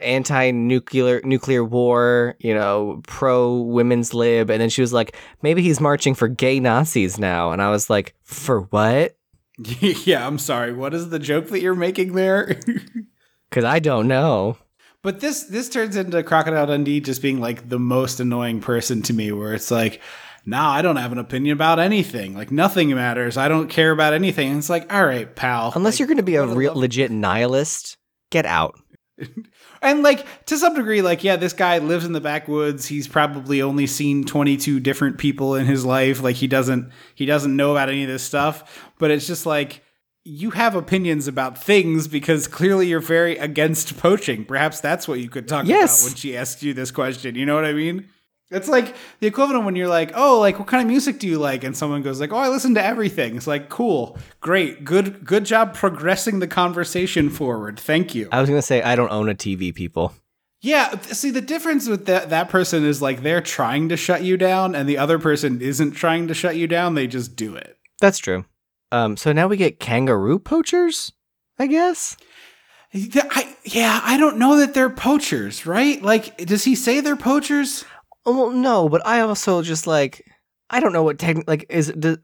anti 0.00 0.50
nuclear 0.50 1.20
nuclear 1.24 1.64
war, 1.64 2.36
you 2.38 2.54
know, 2.54 3.00
pro 3.06 3.56
women's 3.60 4.14
lib. 4.14 4.50
And 4.50 4.60
then 4.60 4.70
she 4.70 4.80
was 4.80 4.92
like, 4.92 5.16
maybe 5.42 5.62
he's 5.62 5.80
marching 5.80 6.14
for 6.14 6.28
gay 6.28 6.60
Nazis 6.60 7.18
now. 7.18 7.52
And 7.52 7.62
I 7.62 7.70
was 7.70 7.88
like, 7.88 8.14
for 8.22 8.62
what? 8.62 9.14
yeah 9.80 10.24
i'm 10.24 10.38
sorry 10.38 10.72
what 10.72 10.94
is 10.94 11.10
the 11.10 11.18
joke 11.18 11.48
that 11.48 11.60
you're 11.60 11.74
making 11.74 12.12
there 12.12 12.60
Because 13.48 13.64
I 13.64 13.78
don't 13.78 14.08
know. 14.08 14.58
But 15.02 15.20
this 15.20 15.44
this 15.44 15.68
turns 15.68 15.96
into 15.96 16.22
Crocodile 16.22 16.66
Dundee 16.66 17.00
just 17.00 17.22
being 17.22 17.40
like 17.40 17.68
the 17.68 17.78
most 17.78 18.20
annoying 18.20 18.60
person 18.60 19.02
to 19.02 19.12
me, 19.12 19.32
where 19.32 19.54
it's 19.54 19.70
like, 19.70 20.00
nah, 20.48 20.70
I 20.70 20.82
don't 20.82 20.96
have 20.96 21.12
an 21.12 21.18
opinion 21.18 21.52
about 21.52 21.78
anything. 21.78 22.34
Like 22.34 22.50
nothing 22.50 22.94
matters. 22.94 23.36
I 23.36 23.48
don't 23.48 23.68
care 23.68 23.90
about 23.92 24.12
anything. 24.14 24.48
And 24.48 24.58
it's 24.58 24.70
like, 24.70 24.92
all 24.92 25.04
right, 25.04 25.34
pal. 25.34 25.72
Unless 25.74 25.94
Like, 25.94 25.98
you're 26.00 26.08
going 26.08 26.16
to 26.18 26.22
be 26.22 26.36
a 26.36 26.46
real 26.46 26.74
legit 26.74 27.10
nihilist, 27.10 27.96
get 28.30 28.46
out. 28.46 28.78
and 29.82 30.02
like 30.02 30.24
to 30.46 30.56
some 30.56 30.74
degree, 30.74 31.02
like 31.02 31.24
yeah, 31.24 31.36
this 31.36 31.52
guy 31.52 31.78
lives 31.78 32.04
in 32.04 32.12
the 32.12 32.20
backwoods. 32.20 32.86
He's 32.86 33.08
probably 33.08 33.60
only 33.62 33.86
seen 33.86 34.24
22 34.24 34.80
different 34.80 35.18
people 35.18 35.54
in 35.56 35.66
his 35.66 35.84
life. 35.84 36.22
Like 36.22 36.36
he 36.36 36.46
doesn't 36.46 36.90
he 37.14 37.26
doesn't 37.26 37.54
know 37.56 37.72
about 37.72 37.88
any 37.88 38.02
of 38.04 38.08
this 38.08 38.22
stuff. 38.22 38.88
But 38.98 39.10
it's 39.10 39.26
just 39.26 39.44
like 39.44 39.82
you 40.24 40.50
have 40.50 40.76
opinions 40.76 41.26
about 41.26 41.62
things 41.62 42.06
because 42.06 42.46
clearly 42.46 42.86
you're 42.86 43.00
very 43.00 43.36
against 43.38 43.96
poaching. 43.98 44.44
Perhaps 44.44 44.80
that's 44.80 45.08
what 45.08 45.18
you 45.20 45.28
could 45.28 45.48
talk 45.48 45.66
Yes. 45.66 46.00
about 46.02 46.10
when 46.10 46.16
she 46.16 46.36
asked 46.36 46.62
you 46.62 46.74
this 46.74 46.90
question. 46.90 47.34
You 47.34 47.44
know 47.46 47.54
what 47.54 47.64
I 47.64 47.72
mean? 47.72 48.08
It's 48.50 48.68
like 48.68 48.94
the 49.20 49.26
equivalent 49.26 49.66
when 49.66 49.76
you're 49.76 49.88
like, 49.88 50.12
"Oh, 50.14 50.40
like 50.40 50.58
what 50.58 50.68
kind 50.68 50.80
of 50.80 50.88
music 50.88 51.18
do 51.18 51.26
you 51.26 51.38
like?" 51.38 51.64
and 51.64 51.76
someone 51.76 52.02
goes 52.02 52.20
like, 52.20 52.32
"Oh, 52.32 52.38
I 52.38 52.48
listen 52.48 52.74
to 52.76 52.84
everything." 52.84 53.36
It's 53.36 53.46
like, 53.46 53.68
"Cool. 53.68 54.16
Great. 54.40 54.84
Good 54.84 55.24
good 55.24 55.44
job 55.44 55.74
progressing 55.74 56.38
the 56.38 56.46
conversation 56.48 57.28
forward. 57.28 57.78
Thank 57.78 58.14
you." 58.14 58.28
I 58.32 58.40
was 58.40 58.48
going 58.48 58.58
to 58.58 58.66
say, 58.66 58.80
I 58.80 58.96
don't 58.96 59.12
own 59.12 59.28
a 59.28 59.34
TV, 59.34 59.74
people. 59.74 60.14
Yeah, 60.60 60.98
see 61.00 61.30
the 61.30 61.40
difference 61.40 61.88
with 61.88 62.06
that 62.06 62.30
that 62.30 62.48
person 62.48 62.84
is 62.84 63.00
like 63.00 63.22
they're 63.22 63.40
trying 63.40 63.88
to 63.90 63.96
shut 63.96 64.22
you 64.22 64.36
down 64.36 64.74
and 64.74 64.88
the 64.88 64.98
other 64.98 65.18
person 65.18 65.60
isn't 65.60 65.92
trying 65.92 66.26
to 66.28 66.34
shut 66.34 66.56
you 66.56 66.66
down, 66.66 66.94
they 66.94 67.06
just 67.06 67.36
do 67.36 67.54
it. 67.54 67.76
That's 68.00 68.18
true. 68.18 68.44
Um, 68.90 69.16
so 69.16 69.32
now 69.32 69.46
we 69.46 69.56
get 69.56 69.78
kangaroo 69.78 70.38
poachers, 70.38 71.12
I 71.58 71.66
guess. 71.68 72.16
I, 72.92 73.54
yeah, 73.64 74.00
I 74.02 74.16
don't 74.16 74.38
know 74.38 74.56
that 74.56 74.74
they're 74.74 74.90
poachers, 74.90 75.64
right? 75.64 76.02
Like 76.02 76.36
does 76.38 76.64
he 76.64 76.74
say 76.74 77.00
they're 77.00 77.16
poachers? 77.16 77.84
Oh, 78.28 78.36
well, 78.36 78.50
no, 78.50 78.88
but 78.88 79.06
I 79.06 79.20
also 79.20 79.62
just 79.62 79.86
like 79.86 80.24
I 80.70 80.80
don't 80.80 80.92
know 80.92 81.02
what 81.02 81.16
techn 81.18 81.44
like 81.46 81.64
is 81.70 81.88
it 81.88 81.98
does, 82.00 82.18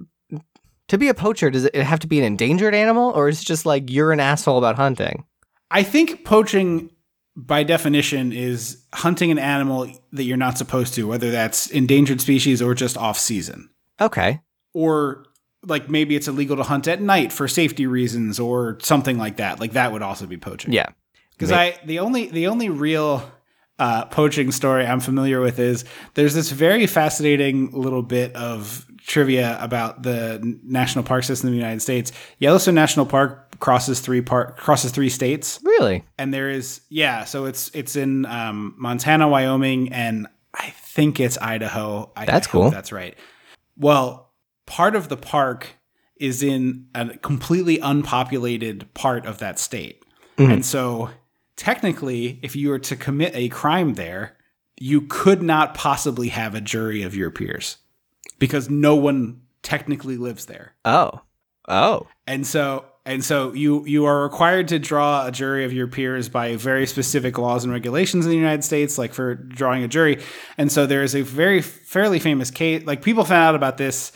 to 0.88 0.98
be 0.98 1.08
a 1.08 1.14
poacher. 1.14 1.50
Does 1.50 1.64
it 1.64 1.74
have 1.76 2.00
to 2.00 2.06
be 2.06 2.18
an 2.18 2.24
endangered 2.24 2.74
animal, 2.74 3.10
or 3.10 3.28
is 3.28 3.40
it 3.40 3.44
just 3.46 3.64
like 3.64 3.90
you're 3.90 4.12
an 4.12 4.20
asshole 4.20 4.58
about 4.58 4.76
hunting? 4.76 5.24
I 5.70 5.82
think 5.82 6.24
poaching 6.24 6.90
by 7.36 7.62
definition 7.64 8.32
is 8.32 8.84
hunting 8.92 9.30
an 9.30 9.38
animal 9.38 9.90
that 10.12 10.24
you're 10.24 10.36
not 10.36 10.58
supposed 10.58 10.94
to, 10.94 11.08
whether 11.08 11.30
that's 11.30 11.68
endangered 11.70 12.20
species 12.20 12.60
or 12.62 12.74
just 12.74 12.96
off 12.96 13.18
season. 13.18 13.70
Okay, 14.00 14.40
Or 14.74 15.24
like 15.66 15.88
maybe 15.88 16.14
it's 16.16 16.28
illegal 16.28 16.56
to 16.58 16.62
hunt 16.62 16.86
at 16.86 17.00
night 17.00 17.32
for 17.32 17.48
safety 17.48 17.86
reasons 17.86 18.38
or 18.38 18.78
something 18.82 19.16
like 19.18 19.38
that. 19.38 19.58
Like 19.58 19.72
that 19.72 19.90
would 19.92 20.02
also 20.02 20.26
be 20.26 20.36
poaching. 20.36 20.72
yeah, 20.72 20.88
because 21.32 21.50
I 21.50 21.78
the 21.86 21.98
only 22.00 22.28
the 22.28 22.46
only 22.48 22.68
real 22.68 23.22
uh, 23.78 24.04
poaching 24.06 24.52
story 24.52 24.86
I'm 24.86 25.00
familiar 25.00 25.40
with 25.40 25.58
is 25.58 25.84
there's 26.14 26.34
this 26.34 26.50
very 26.50 26.86
fascinating 26.86 27.70
little 27.72 28.02
bit 28.02 28.34
of 28.36 28.86
trivia 29.06 29.58
about 29.60 30.02
the 30.02 30.58
national 30.62 31.04
park 31.04 31.24
system 31.24 31.48
in 31.48 31.54
the 31.54 31.58
United 31.58 31.80
States. 31.80 32.12
Yellowstone 32.38 32.74
National 32.74 33.04
Park 33.06 33.58
crosses 33.60 34.00
three 34.00 34.20
park 34.20 34.56
crosses 34.56 34.92
three 34.92 35.08
states, 35.10 35.60
really. 35.62 36.04
and 36.18 36.32
there 36.32 36.50
is 36.50 36.82
yeah, 36.88 37.24
so 37.24 37.46
it's 37.46 37.70
it's 37.74 37.96
in 37.96 38.26
um, 38.26 38.74
Montana, 38.78 39.28
Wyoming, 39.28 39.92
and 39.92 40.26
I 40.54 40.70
think 40.70 41.20
it's 41.20 41.38
Idaho. 41.38 42.12
I, 42.16 42.24
That's 42.24 42.46
cool. 42.46 42.70
That's 42.70 42.92
right. 42.92 43.16
Well, 43.76 44.32
part 44.66 44.94
of 44.94 45.08
the 45.08 45.16
park 45.16 45.76
is 46.16 46.42
in 46.42 46.86
a 46.94 47.08
completely 47.18 47.80
unpopulated 47.80 48.92
part 48.94 49.26
of 49.26 49.38
that 49.38 49.58
state. 49.58 50.02
Mm-hmm. 50.38 50.52
And 50.52 50.64
so 50.64 51.10
technically, 51.56 52.38
if 52.42 52.56
you 52.56 52.70
were 52.70 52.78
to 52.80 52.96
commit 52.96 53.34
a 53.34 53.48
crime 53.48 53.94
there, 53.94 54.36
you 54.78 55.02
could 55.02 55.42
not 55.42 55.74
possibly 55.74 56.28
have 56.28 56.54
a 56.54 56.60
jury 56.60 57.02
of 57.02 57.14
your 57.14 57.30
peers 57.30 57.76
because 58.38 58.68
no 58.68 58.96
one 58.96 59.42
technically 59.62 60.16
lives 60.16 60.46
there. 60.46 60.74
Oh, 60.84 61.20
oh, 61.68 62.06
And 62.26 62.46
so 62.46 62.84
and 63.06 63.22
so 63.22 63.52
you 63.52 63.84
you 63.86 64.06
are 64.06 64.22
required 64.22 64.68
to 64.68 64.78
draw 64.78 65.26
a 65.26 65.32
jury 65.32 65.64
of 65.64 65.72
your 65.72 65.86
peers 65.86 66.28
by 66.28 66.56
very 66.56 66.86
specific 66.86 67.36
laws 67.36 67.64
and 67.64 67.72
regulations 67.72 68.24
in 68.24 68.30
the 68.30 68.36
United 68.36 68.64
States, 68.64 68.96
like 68.96 69.12
for 69.12 69.34
drawing 69.34 69.82
a 69.84 69.88
jury. 69.88 70.22
And 70.56 70.72
so 70.72 70.86
there 70.86 71.02
is 71.02 71.14
a 71.14 71.22
very 71.22 71.60
fairly 71.60 72.18
famous 72.18 72.50
case. 72.50 72.84
Like 72.86 73.02
people 73.02 73.24
found 73.24 73.42
out 73.44 73.54
about 73.54 73.76
this 73.76 74.12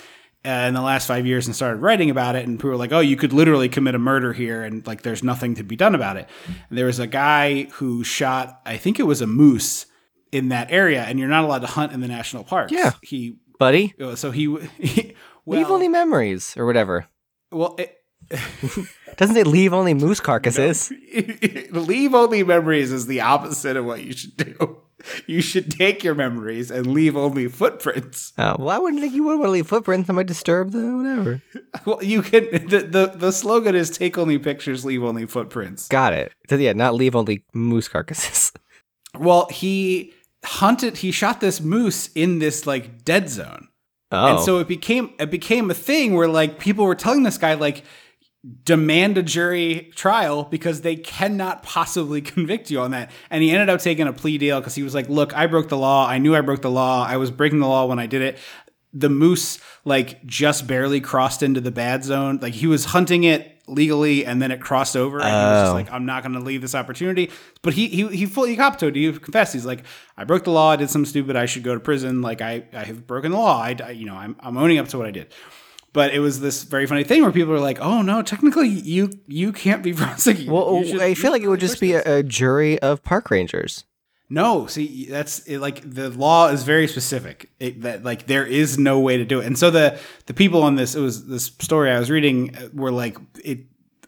in 0.49 0.75
the 0.75 0.83
last 0.83 1.07
five 1.07 1.27
years 1.27 1.47
and 1.47 1.55
started 1.55 1.81
writing 1.81 2.11
about 2.11 2.37
it, 2.37 2.47
and 2.47 2.59
people 2.59 2.71
were 2.71 2.77
like, 2.77 2.93
"Oh, 2.93 3.01
you 3.01 3.17
could 3.17 3.33
literally 3.33 3.69
commit 3.69 3.95
a 3.95 3.99
murder 3.99 4.33
here, 4.33 4.63
and 4.63 4.87
like 4.87 5.03
there's 5.03 5.23
nothing 5.23 5.55
to 5.57 5.63
be 5.63 5.77
done 5.77 5.95
about 5.95 6.17
it." 6.17 6.29
And 6.69 6.79
there 6.79 6.87
was 6.87 6.99
a 6.99 7.07
guy 7.07 7.65
who 7.65 8.05
shot, 8.05 8.61
I 8.65 8.77
think 8.77 8.99
it 8.99 9.05
was 9.05 9.21
a 9.21 9.27
moose 9.27 9.87
in 10.33 10.49
that 10.49 10.71
area, 10.71 11.03
and 11.03 11.19
you're 11.19 11.29
not 11.29 11.45
allowed 11.45 11.61
to 11.61 11.67
hunt 11.67 11.93
in 11.93 12.01
the 12.01 12.09
national 12.09 12.45
parks. 12.45 12.73
Yeah. 12.73 12.93
he. 13.03 13.37
buddy. 13.59 13.95
Uh, 14.01 14.17
so 14.17 14.31
he. 14.31 14.57
he 14.79 15.15
well, 15.45 15.61
leave 15.61 15.71
only 15.71 15.89
memories 15.89 16.55
or 16.59 16.67
whatever. 16.67 17.07
well, 17.51 17.77
it, 17.79 17.99
Doesn't 19.17 19.37
it 19.37 19.47
leave 19.47 19.73
only 19.73 19.95
moose 19.95 20.21
carcasses? 20.21 20.93
leave 21.71 22.15
only 22.15 22.45
memories 22.45 22.93
is 22.93 23.07
the 23.07 23.21
opposite 23.21 23.77
of 23.77 23.85
what 23.85 24.03
you 24.03 24.13
should 24.13 24.37
do. 24.37 24.83
You 25.27 25.41
should 25.41 25.71
take 25.71 26.03
your 26.03 26.15
memories 26.15 26.71
and 26.71 26.87
leave 26.87 27.17
only 27.17 27.47
footprints. 27.49 28.33
Oh, 28.37 28.57
well, 28.59 28.71
I 28.71 28.79
wouldn't 28.79 29.01
think 29.01 29.15
you 29.15 29.23
would 29.25 29.39
want 29.39 29.47
to 29.49 29.53
leave 29.53 29.67
footprints. 29.67 30.07
That 30.07 30.15
might 30.15 30.27
disturb 30.27 30.73
the 30.73 30.81
whatever. 30.97 31.43
Well, 31.87 32.03
you 32.03 32.23
can. 32.23 32.45
The, 32.69 32.81
the 32.81 33.13
the 33.15 33.33
slogan 33.33 33.75
is 33.75 33.91
"Take 33.91 34.19
only 34.19 34.39
pictures, 34.39 34.85
leave 34.85 35.05
only 35.05 35.27
footprints." 35.27 35.89
Got 35.89 36.13
it. 36.15 36.33
So, 36.51 36.57
yeah, 36.57 36.73
not 36.73 36.95
leave 36.95 37.15
only 37.15 37.45
moose 37.55 37.89
carcasses. 37.89 38.53
Well, 39.19 39.49
he 39.51 40.13
hunted. 40.45 40.99
He 40.99 41.13
shot 41.13 41.41
this 41.41 41.61
moose 41.61 42.11
in 42.15 42.41
this 42.41 42.67
like 42.67 43.05
dead 43.05 43.29
zone, 43.31 43.69
Oh, 44.11 44.27
and 44.37 44.41
so 44.45 44.59
it 44.59 44.69
became 44.69 45.13
it 45.19 45.31
became 45.31 45.71
a 45.71 45.75
thing 45.75 46.15
where 46.15 46.29
like 46.29 46.59
people 46.59 46.85
were 46.85 46.95
telling 46.95 47.23
this 47.23 47.39
guy 47.39 47.55
like 47.55 47.85
demand 48.65 49.19
a 49.19 49.23
jury 49.23 49.91
trial 49.95 50.45
because 50.45 50.81
they 50.83 50.97
cannot 50.97 51.63
possibly 51.63 52.21
convict 52.33 52.71
you 52.71 52.81
on 52.81 52.93
that. 52.93 53.11
And 53.31 53.43
he 53.43 53.51
ended 53.51 53.69
up 53.69 53.81
taking 53.81 54.07
a 54.07 54.13
plea 54.13 54.39
deal 54.39 54.61
because 54.61 54.75
he 54.75 54.83
was 54.83 54.95
like, 54.95 55.09
"Look, 55.09 55.37
I 55.37 55.47
broke 55.47 55.69
the 55.69 55.77
law. 55.77 56.07
I 56.07 56.19
knew 56.19 56.35
I 56.35 56.41
broke 56.41 56.63
the 56.63 56.71
law. 56.71 57.05
I 57.07 57.17
was 57.17 57.31
breaking 57.31 57.61
the 57.61 57.67
law 57.69 57.87
when 57.87 57.99
I 57.99 58.07
did 58.07 58.23
it." 58.23 58.39
The 58.95 59.11
moose 59.11 59.59
like 59.85 60.25
just 60.25 60.67
barely 60.67 61.01
crossed 61.01 61.43
into 61.43 61.61
the 61.61 61.71
bad 61.71 62.05
zone. 62.05 62.39
Like 62.41 62.55
he 62.55 62.67
was 62.67 62.87
hunting 62.87 63.25
it 63.25 63.55
legally 63.67 64.25
and 64.25 64.41
then 64.41 64.51
it 64.51 64.63
crossed 64.63 64.97
over 64.97 65.19
and 65.21 65.29
he 65.29 65.35
was 65.35 65.61
just 65.63 65.71
Oh. 65.73 65.75
like 65.75 65.93
I'm 65.93 66.07
not 66.07 66.23
going 66.23 66.33
to 66.33 66.41
leave 66.41 66.63
this 66.63 66.75
opportunity. 66.75 67.31
But 67.61 67.75
he 67.75 67.89
he 67.89 68.09
he 68.09 68.25
fully 68.25 68.57
copped 68.57 68.81
to 68.81 68.87
it. 68.87 68.97
He 68.97 69.13
confessed. 69.13 69.53
He's 69.53 69.67
like 69.67 69.85
I 70.17 70.25
broke 70.25 70.45
the 70.45 70.53
law. 70.53 70.71
I 70.71 70.77
did 70.77 70.89
something 70.89 71.09
stupid. 71.09 71.37
I 71.37 71.45
should 71.45 71.65
go 71.65 71.75
to 71.75 71.81
prison. 71.81 72.23
Like 72.23 72.41
I 72.41 72.65
I 72.73 72.85
have 72.85 73.07
broken 73.07 73.33
the 73.33 73.37
law. 73.37 73.61
I, 73.61 73.77
I- 73.85 73.91
you 73.91 74.07
know, 74.07 74.15
I'm 74.15 74.37
I'm 74.41 74.57
owning 74.57 74.79
up 74.79 74.89
to 74.89 74.97
what 74.99 75.07
I 75.07 75.11
did. 75.11 75.35
But 75.93 76.12
it 76.14 76.20
was 76.20 76.41
this 76.41 76.64
very 76.64 76.86
funny 76.86 77.03
thing 77.05 77.22
where 77.22 77.32
people 77.32 77.53
are 77.53 77.61
like, 77.61 77.80
"Oh 77.80 78.03
no, 78.03 78.22
technically 78.22 78.68
you 78.68 79.11
you 79.26 79.53
can't 79.53 79.82
be 79.82 79.93
prosecuted." 79.95 80.51
well, 80.53 80.82
should- 80.84 81.01
I 81.01 81.14
feel 81.14 81.32
like 81.32 81.43
it 81.43 81.49
would 81.49 81.61
just 81.61 81.80
be 81.80 81.95
a, 81.95 82.18
a 82.18 82.22
jury 82.22 82.78
of 82.80 83.03
park 83.03 83.30
rangers. 83.30 83.84
No, 84.30 84.66
see, 84.66 85.07
that's 85.07 85.39
it, 85.47 85.59
like 85.59 85.80
the 85.91 86.11
law 86.11 86.49
is 86.49 86.62
very 86.62 86.86
specific. 86.86 87.51
It, 87.59 87.80
that 87.80 88.05
like 88.05 88.26
there 88.26 88.45
is 88.45 88.78
no 88.78 89.01
way 89.01 89.16
to 89.16 89.24
do 89.24 89.41
it, 89.41 89.47
and 89.47 89.59
so 89.59 89.70
the 89.70 89.99
the 90.26 90.34
people 90.34 90.62
on 90.62 90.74
this 90.76 90.95
it 90.95 91.01
was 91.01 91.26
this 91.26 91.45
story 91.47 91.91
I 91.91 91.99
was 91.99 92.11
reading 92.11 92.55
uh, 92.55 92.68
were 92.74 92.93
like 92.93 93.16
it 93.43 93.61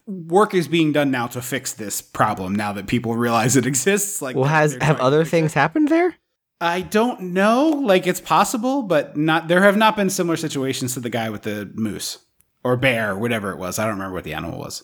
work 0.05 0.53
is 0.53 0.67
being 0.67 0.91
done 0.91 1.09
now 1.09 1.25
to 1.25 1.41
fix 1.41 1.73
this 1.73 2.01
problem 2.01 2.53
now 2.53 2.71
that 2.73 2.85
people 2.85 3.15
realize 3.15 3.55
it 3.55 3.65
exists. 3.73 4.21
Like, 4.21 4.35
Well, 4.35 4.45
has 4.45 4.75
have 4.81 4.99
other 4.99 5.25
things 5.25 5.55
happened 5.55 5.87
there? 5.87 6.15
I 6.61 6.81
don't 6.81 7.19
know. 7.33 7.69
Like 7.69 8.05
it's 8.05 8.21
possible, 8.21 8.83
but 8.83 9.17
not. 9.17 9.47
There 9.47 9.63
have 9.63 9.75
not 9.75 9.95
been 9.95 10.11
similar 10.11 10.37
situations 10.37 10.93
to 10.93 10.99
the 10.99 11.09
guy 11.09 11.29
with 11.29 11.41
the 11.41 11.71
moose 11.73 12.19
or 12.63 12.77
bear, 12.77 13.17
whatever 13.17 13.51
it 13.51 13.57
was. 13.57 13.79
I 13.79 13.83
don't 13.85 13.95
remember 13.95 14.13
what 14.13 14.23
the 14.23 14.35
animal 14.35 14.59
was. 14.59 14.83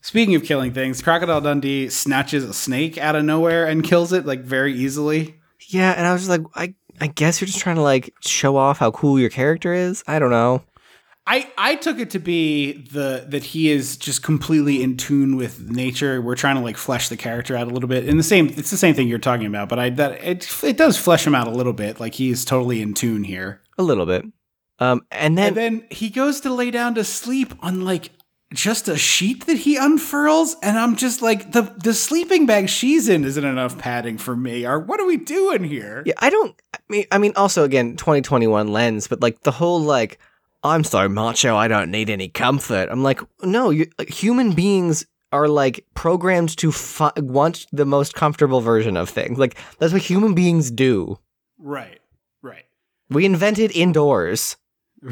Speaking 0.00 0.34
of 0.34 0.44
killing 0.44 0.72
things, 0.72 1.02
Crocodile 1.02 1.42
Dundee 1.42 1.90
snatches 1.90 2.44
a 2.44 2.54
snake 2.54 2.96
out 2.96 3.16
of 3.16 3.24
nowhere 3.24 3.66
and 3.66 3.84
kills 3.84 4.14
it 4.14 4.24
like 4.24 4.40
very 4.40 4.72
easily. 4.74 5.38
Yeah, 5.68 5.92
and 5.92 6.06
I 6.06 6.12
was 6.14 6.26
just 6.26 6.30
like, 6.30 6.42
I 6.54 6.74
I 7.02 7.08
guess 7.08 7.40
you're 7.40 7.46
just 7.46 7.60
trying 7.60 7.76
to 7.76 7.82
like 7.82 8.14
show 8.20 8.56
off 8.56 8.78
how 8.78 8.90
cool 8.90 9.20
your 9.20 9.30
character 9.30 9.74
is. 9.74 10.02
I 10.06 10.18
don't 10.18 10.30
know. 10.30 10.62
I, 11.26 11.50
I 11.56 11.76
took 11.76 11.98
it 11.98 12.10
to 12.10 12.18
be 12.18 12.72
the 12.72 13.24
that 13.28 13.44
he 13.44 13.70
is 13.70 13.96
just 13.96 14.22
completely 14.22 14.82
in 14.82 14.96
tune 14.96 15.36
with 15.36 15.70
nature. 15.70 16.20
We're 16.20 16.34
trying 16.34 16.56
to 16.56 16.62
like 16.62 16.76
flesh 16.76 17.08
the 17.08 17.16
character 17.16 17.56
out 17.56 17.68
a 17.68 17.70
little 17.70 17.88
bit. 17.88 18.08
and 18.08 18.18
the 18.18 18.24
same, 18.24 18.48
it's 18.56 18.70
the 18.70 18.76
same 18.76 18.94
thing 18.94 19.06
you're 19.06 19.18
talking 19.18 19.46
about, 19.46 19.68
but 19.68 19.78
I 19.78 19.90
that 19.90 20.24
it 20.24 20.64
it 20.64 20.76
does 20.76 20.96
flesh 20.96 21.26
him 21.26 21.34
out 21.34 21.46
a 21.46 21.52
little 21.52 21.72
bit. 21.72 22.00
Like 22.00 22.14
he's 22.14 22.44
totally 22.44 22.82
in 22.82 22.94
tune 22.94 23.24
here. 23.24 23.60
A 23.78 23.82
little 23.82 24.06
bit. 24.06 24.24
Um, 24.80 25.02
and 25.10 25.36
then 25.36 25.48
And 25.48 25.56
then 25.56 25.86
he 25.90 26.08
goes 26.08 26.40
to 26.40 26.52
lay 26.52 26.70
down 26.70 26.94
to 26.94 27.04
sleep 27.04 27.54
on 27.60 27.84
like 27.84 28.10
just 28.52 28.88
a 28.88 28.96
sheet 28.98 29.46
that 29.46 29.58
he 29.58 29.76
unfurls, 29.76 30.56
and 30.62 30.76
I'm 30.76 30.96
just 30.96 31.22
like 31.22 31.52
the 31.52 31.62
the 31.82 31.94
sleeping 31.94 32.46
bag 32.46 32.68
she's 32.68 33.08
in 33.08 33.24
isn't 33.24 33.44
enough 33.44 33.78
padding 33.78 34.18
for 34.18 34.34
me. 34.34 34.66
Or 34.66 34.80
what 34.80 35.00
are 35.00 35.06
we 35.06 35.16
doing 35.18 35.62
here? 35.64 36.02
Yeah, 36.04 36.14
I 36.18 36.30
don't. 36.30 36.56
I 36.74 36.78
mean, 36.88 37.04
I 37.12 37.18
mean, 37.18 37.32
also 37.36 37.62
again, 37.62 37.96
2021 37.96 38.68
lens, 38.68 39.06
but 39.06 39.20
like 39.20 39.42
the 39.42 39.52
whole 39.52 39.80
like, 39.80 40.18
I'm 40.62 40.84
so 40.84 41.08
macho, 41.08 41.56
I 41.56 41.68
don't 41.68 41.90
need 41.90 42.10
any 42.10 42.28
comfort. 42.28 42.88
I'm 42.90 43.02
like, 43.02 43.20
no, 43.42 43.70
you, 43.70 43.86
human 44.08 44.52
beings 44.52 45.06
are 45.32 45.48
like 45.48 45.86
programmed 45.94 46.56
to 46.58 46.72
fi- 46.72 47.12
want 47.16 47.66
the 47.72 47.86
most 47.86 48.14
comfortable 48.14 48.60
version 48.60 48.96
of 48.96 49.08
things. 49.08 49.38
Like 49.38 49.56
that's 49.78 49.92
what 49.92 50.02
human 50.02 50.34
beings 50.34 50.70
do. 50.70 51.18
Right, 51.58 52.00
right. 52.42 52.64
We 53.08 53.24
invented 53.24 53.70
indoors. 53.74 54.56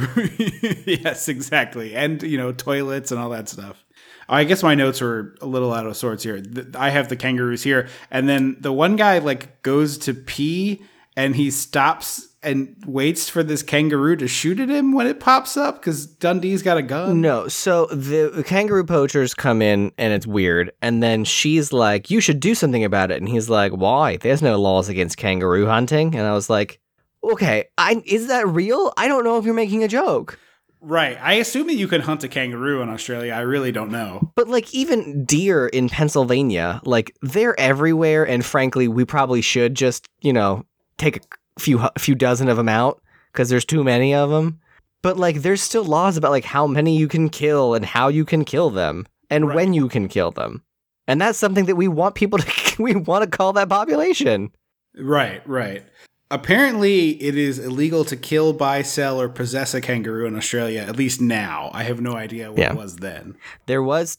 yes, 0.86 1.28
exactly. 1.28 1.94
And, 1.94 2.22
you 2.22 2.36
know, 2.36 2.52
toilets 2.52 3.10
and 3.10 3.20
all 3.20 3.30
that 3.30 3.48
stuff. 3.48 3.84
I 4.28 4.44
guess 4.44 4.62
my 4.62 4.74
notes 4.74 5.00
are 5.00 5.34
a 5.40 5.46
little 5.46 5.72
out 5.72 5.86
of 5.86 5.96
sorts 5.96 6.22
here. 6.22 6.42
I 6.74 6.90
have 6.90 7.08
the 7.08 7.16
kangaroos 7.16 7.62
here. 7.62 7.88
And 8.10 8.28
then 8.28 8.58
the 8.60 8.72
one 8.72 8.96
guy, 8.96 9.18
like, 9.18 9.62
goes 9.62 9.96
to 9.98 10.12
pee 10.12 10.82
and 11.16 11.34
he 11.34 11.50
stops 11.50 12.27
and 12.42 12.76
waits 12.86 13.28
for 13.28 13.42
this 13.42 13.62
kangaroo 13.62 14.16
to 14.16 14.28
shoot 14.28 14.60
at 14.60 14.68
him 14.68 14.92
when 14.92 15.06
it 15.06 15.20
pops 15.20 15.56
up 15.56 15.76
because 15.76 16.06
Dundee's 16.06 16.62
got 16.62 16.78
a 16.78 16.82
gun. 16.82 17.20
No, 17.20 17.48
so 17.48 17.86
the, 17.86 18.30
the 18.32 18.44
kangaroo 18.44 18.84
poachers 18.84 19.34
come 19.34 19.60
in 19.60 19.92
and 19.98 20.12
it's 20.12 20.26
weird, 20.26 20.72
and 20.80 21.02
then 21.02 21.24
she's 21.24 21.72
like, 21.72 22.10
"You 22.10 22.20
should 22.20 22.40
do 22.40 22.54
something 22.54 22.84
about 22.84 23.10
it," 23.10 23.18
and 23.18 23.28
he's 23.28 23.48
like, 23.48 23.72
"Why? 23.72 24.16
There's 24.16 24.42
no 24.42 24.60
laws 24.60 24.88
against 24.88 25.16
kangaroo 25.16 25.66
hunting." 25.66 26.14
And 26.14 26.26
I 26.26 26.32
was 26.32 26.48
like, 26.48 26.80
"Okay, 27.24 27.66
I 27.76 28.02
is 28.06 28.28
that 28.28 28.46
real? 28.46 28.92
I 28.96 29.08
don't 29.08 29.24
know 29.24 29.38
if 29.38 29.44
you're 29.44 29.54
making 29.54 29.82
a 29.82 29.88
joke." 29.88 30.38
Right. 30.80 31.18
I 31.20 31.34
assume 31.34 31.66
that 31.66 31.74
you 31.74 31.88
can 31.88 32.02
hunt 32.02 32.22
a 32.22 32.28
kangaroo 32.28 32.82
in 32.82 32.88
Australia. 32.88 33.32
I 33.32 33.40
really 33.40 33.72
don't 33.72 33.90
know. 33.90 34.30
But 34.36 34.46
like 34.46 34.72
even 34.72 35.24
deer 35.24 35.66
in 35.66 35.88
Pennsylvania, 35.88 36.80
like 36.84 37.16
they're 37.20 37.58
everywhere, 37.58 38.24
and 38.24 38.44
frankly, 38.44 38.86
we 38.86 39.04
probably 39.04 39.42
should 39.42 39.74
just 39.74 40.08
you 40.20 40.32
know 40.32 40.64
take 40.96 41.16
a 41.16 41.20
few 41.58 41.78
a 41.80 41.92
few 41.98 42.14
dozen 42.14 42.48
of 42.48 42.56
them 42.56 42.68
out 42.68 43.00
because 43.32 43.48
there's 43.48 43.64
too 43.64 43.84
many 43.84 44.14
of 44.14 44.30
them. 44.30 44.60
But 45.02 45.16
like, 45.16 45.42
there's 45.42 45.62
still 45.62 45.84
laws 45.84 46.16
about 46.16 46.30
like 46.32 46.44
how 46.44 46.66
many 46.66 46.96
you 46.96 47.06
can 47.08 47.28
kill 47.28 47.74
and 47.74 47.84
how 47.84 48.08
you 48.08 48.24
can 48.24 48.44
kill 48.44 48.70
them 48.70 49.06
and 49.30 49.46
Right. 49.48 49.54
when 49.56 49.72
you 49.74 49.88
can 49.88 50.08
kill 50.08 50.30
them, 50.30 50.62
and 51.06 51.20
that's 51.20 51.38
something 51.38 51.66
that 51.66 51.76
we 51.76 51.86
want 51.88 52.14
people 52.14 52.38
to 52.38 52.82
we 52.82 52.94
want 52.94 53.24
to 53.24 53.30
call 53.36 53.52
that 53.54 53.68
population. 53.68 54.50
Right, 54.96 55.40
right. 55.46 55.84
Apparently, 56.30 57.10
it 57.22 57.36
is 57.38 57.58
illegal 57.58 58.04
to 58.04 58.14
kill, 58.16 58.52
buy, 58.52 58.82
sell, 58.82 59.18
or 59.18 59.30
possess 59.30 59.72
a 59.72 59.80
kangaroo 59.80 60.26
in 60.26 60.36
Australia, 60.36 60.80
at 60.80 60.96
least 60.96 61.22
now. 61.22 61.70
I 61.72 61.84
have 61.84 62.02
no 62.02 62.16
idea 62.16 62.50
what 62.50 62.58
Yeah. 62.58 62.72
it 62.72 62.76
was 62.76 62.96
then. 62.96 63.34
There 63.66 63.82
was 63.82 64.18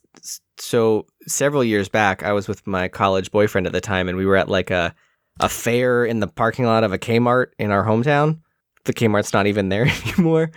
so 0.58 1.06
several 1.28 1.64
years 1.64 1.88
back, 1.88 2.24
I 2.24 2.32
was 2.34 2.48
with 2.48 2.66
my 2.66 2.88
college 2.88 3.30
boyfriend 3.32 3.68
at 3.68 3.74
the 3.74 3.82
time, 3.82 4.10
and 4.10 4.18
we 4.18 4.26
were 4.26 4.38
at 4.38 4.50
like 4.50 4.72
a 4.72 4.96
a 5.40 5.50
fair 5.50 6.06
in 6.06 6.20
the 6.20 6.28
parking 6.28 6.66
lot 6.66 6.84
of 6.84 6.94
a 6.94 6.98
Kmart 6.98 7.48
in 7.58 7.72
our 7.72 7.86
hometown. 7.86 8.40
The 8.86 8.94
Kmart's 8.94 9.34
not 9.34 9.48
even 9.48 9.70
there 9.70 9.88
anymore. 10.08 10.52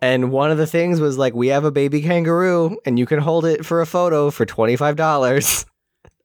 And 0.00 0.32
one 0.32 0.50
of 0.50 0.58
the 0.58 0.66
things 0.66 1.00
was 1.00 1.16
like, 1.16 1.32
we 1.34 1.48
have 1.48 1.64
a 1.64 1.70
baby 1.70 2.02
kangaroo, 2.02 2.76
and 2.84 2.98
you 2.98 3.06
can 3.06 3.20
hold 3.20 3.44
it 3.44 3.64
for 3.64 3.80
a 3.80 3.86
photo 3.86 4.30
for 4.30 4.44
twenty 4.44 4.76
five 4.76 4.96
dollars. 4.96 5.64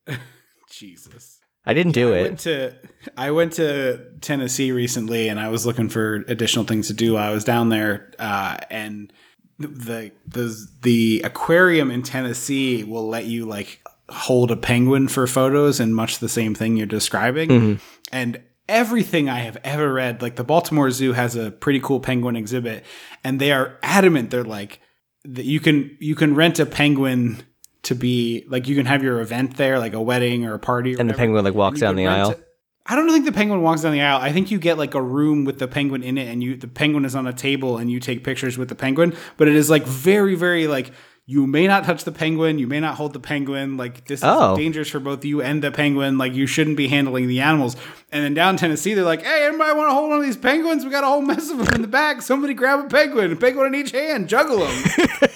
Jesus. 0.69 1.39
I 1.65 1.73
didn't 1.73 1.91
do 1.91 2.13
I 2.13 2.17
it. 2.17 2.23
went 2.23 2.39
to 2.39 2.73
I 3.17 3.31
went 3.31 3.53
to 3.53 4.05
Tennessee 4.21 4.71
recently, 4.71 5.27
and 5.27 5.39
I 5.39 5.49
was 5.49 5.65
looking 5.65 5.89
for 5.89 6.23
additional 6.27 6.65
things 6.65 6.87
to 6.87 6.93
do. 6.93 7.17
I 7.17 7.31
was 7.31 7.43
down 7.43 7.69
there, 7.69 8.11
uh, 8.19 8.57
and 8.69 9.11
the 9.59 10.11
the 10.25 10.67
the 10.81 11.21
aquarium 11.23 11.91
in 11.91 12.03
Tennessee 12.03 12.83
will 12.83 13.07
let 13.07 13.25
you 13.25 13.45
like 13.45 13.81
hold 14.09 14.51
a 14.51 14.55
penguin 14.55 15.07
for 15.07 15.27
photos, 15.27 15.79
and 15.79 15.95
much 15.95 16.19
the 16.19 16.29
same 16.29 16.55
thing 16.55 16.77
you're 16.77 16.85
describing. 16.87 17.49
Mm-hmm. 17.49 17.73
And 18.11 18.41
everything 18.69 19.29
I 19.29 19.39
have 19.39 19.57
ever 19.63 19.91
read, 19.93 20.21
like 20.21 20.35
the 20.35 20.43
Baltimore 20.43 20.91
Zoo 20.91 21.13
has 21.13 21.35
a 21.35 21.51
pretty 21.51 21.79
cool 21.79 21.99
penguin 21.99 22.35
exhibit, 22.35 22.85
and 23.23 23.39
they 23.39 23.51
are 23.51 23.77
adamant. 23.83 24.29
They're 24.31 24.43
like 24.43 24.79
that 25.25 25.45
you 25.45 25.59
can 25.59 25.97
you 25.99 26.15
can 26.15 26.35
rent 26.35 26.59
a 26.59 26.65
penguin 26.65 27.43
to 27.83 27.95
be 27.95 28.45
like 28.49 28.67
you 28.67 28.75
can 28.75 28.85
have 28.85 29.03
your 29.03 29.21
event 29.21 29.57
there, 29.57 29.79
like 29.79 29.93
a 29.93 30.01
wedding 30.01 30.45
or 30.45 30.53
a 30.53 30.59
party, 30.59 30.95
or 30.95 30.99
And 30.99 31.09
the 31.09 31.13
penguin 31.13 31.43
like 31.43 31.53
walks 31.53 31.79
down 31.79 31.95
the 31.95 32.07
aisle. 32.07 32.31
it- 32.31 32.43
I 32.89 32.95
don't 32.95 33.09
think 33.11 33.25
the 33.25 33.33
penguin 33.33 33.61
walks 33.61 33.81
down 33.81 33.91
the 33.91 34.01
aisle. 34.01 34.21
I 34.21 34.31
think 34.31 34.49
you 34.49 34.59
get 34.59 34.77
like 34.77 34.93
a 34.93 35.01
room 35.01 35.43
with 35.43 35.59
the 35.59 35.67
penguin 35.67 36.03
in 36.03 36.17
it, 36.17 36.29
and 36.29 36.41
you 36.41 36.55
the 36.55 36.69
penguin 36.69 37.03
is 37.03 37.15
on 37.15 37.27
a 37.27 37.33
table, 37.33 37.77
and 37.77 37.91
you 37.91 37.99
take 37.99 38.23
pictures 38.23 38.57
with 38.57 38.69
the 38.69 38.75
penguin. 38.75 39.13
But 39.35 39.49
it 39.49 39.55
is 39.55 39.69
like 39.69 39.85
very, 39.85 40.35
very 40.35 40.67
like 40.67 40.91
you 41.29 41.45
may 41.45 41.67
not 41.67 41.83
touch 41.83 42.05
the 42.05 42.11
penguin, 42.11 42.57
you 42.57 42.67
may 42.67 42.79
not 42.79 42.95
hold 42.95 43.11
the 43.11 43.19
penguin. 43.19 43.75
Like 43.75 44.05
this 44.05 44.21
is 44.21 44.23
Oh. 44.25 44.55
dangerous 44.55 44.89
for 44.89 44.99
both 44.99 45.25
you 45.25 45.41
and 45.41 45.61
the 45.61 45.71
penguin. 45.71 46.17
Like 46.17 46.33
you 46.33 46.47
shouldn't 46.47 46.77
be 46.77 46.87
handling 46.87 47.27
the 47.27 47.41
animals. 47.41 47.75
And 48.13 48.23
then 48.23 48.33
down 48.33 48.51
in 48.55 48.57
Tennessee, 48.57 48.93
they're 48.93 49.03
like, 49.03 49.23
"Hey, 49.23 49.45
anybody 49.45 49.73
want 49.77 49.89
to 49.89 49.93
hold 49.93 50.09
one 50.09 50.19
of 50.19 50.25
these 50.25 50.37
penguins? 50.37 50.85
We 50.85 50.89
got 50.91 51.03
a 51.03 51.07
whole 51.07 51.21
mess 51.21 51.49
of 51.51 51.57
them 51.57 51.67
in 51.75 51.81
the 51.81 51.87
back. 51.89 52.21
Somebody 52.21 52.53
grab 52.53 52.79
a 52.85 52.87
penguin, 52.87 53.33
a 53.33 53.35
penguin 53.35 53.67
in 53.73 53.75
each 53.75 53.91
hand, 53.91 54.29
juggle 54.29 54.59
them." 54.59 54.83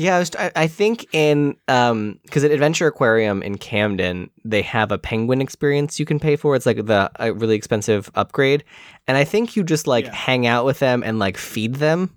Yeah, 0.00 0.14
I, 0.14 0.18
was, 0.20 0.30
I, 0.38 0.52
I 0.54 0.66
think 0.68 1.08
in 1.12 1.56
um 1.66 2.20
because 2.22 2.44
at 2.44 2.52
Adventure 2.52 2.86
Aquarium 2.86 3.42
in 3.42 3.58
Camden 3.58 4.30
they 4.44 4.62
have 4.62 4.92
a 4.92 4.98
penguin 4.98 5.40
experience 5.40 5.98
you 5.98 6.06
can 6.06 6.20
pay 6.20 6.36
for. 6.36 6.54
It's 6.54 6.66
like 6.66 6.86
the 6.86 7.10
a 7.18 7.32
really 7.32 7.56
expensive 7.56 8.08
upgrade, 8.14 8.62
and 9.08 9.16
I 9.16 9.24
think 9.24 9.56
you 9.56 9.64
just 9.64 9.88
like 9.88 10.04
Yeah. 10.04 10.14
hang 10.14 10.46
out 10.46 10.64
with 10.64 10.78
them 10.78 11.02
and 11.02 11.18
like 11.18 11.36
feed 11.36 11.74
them, 11.76 12.16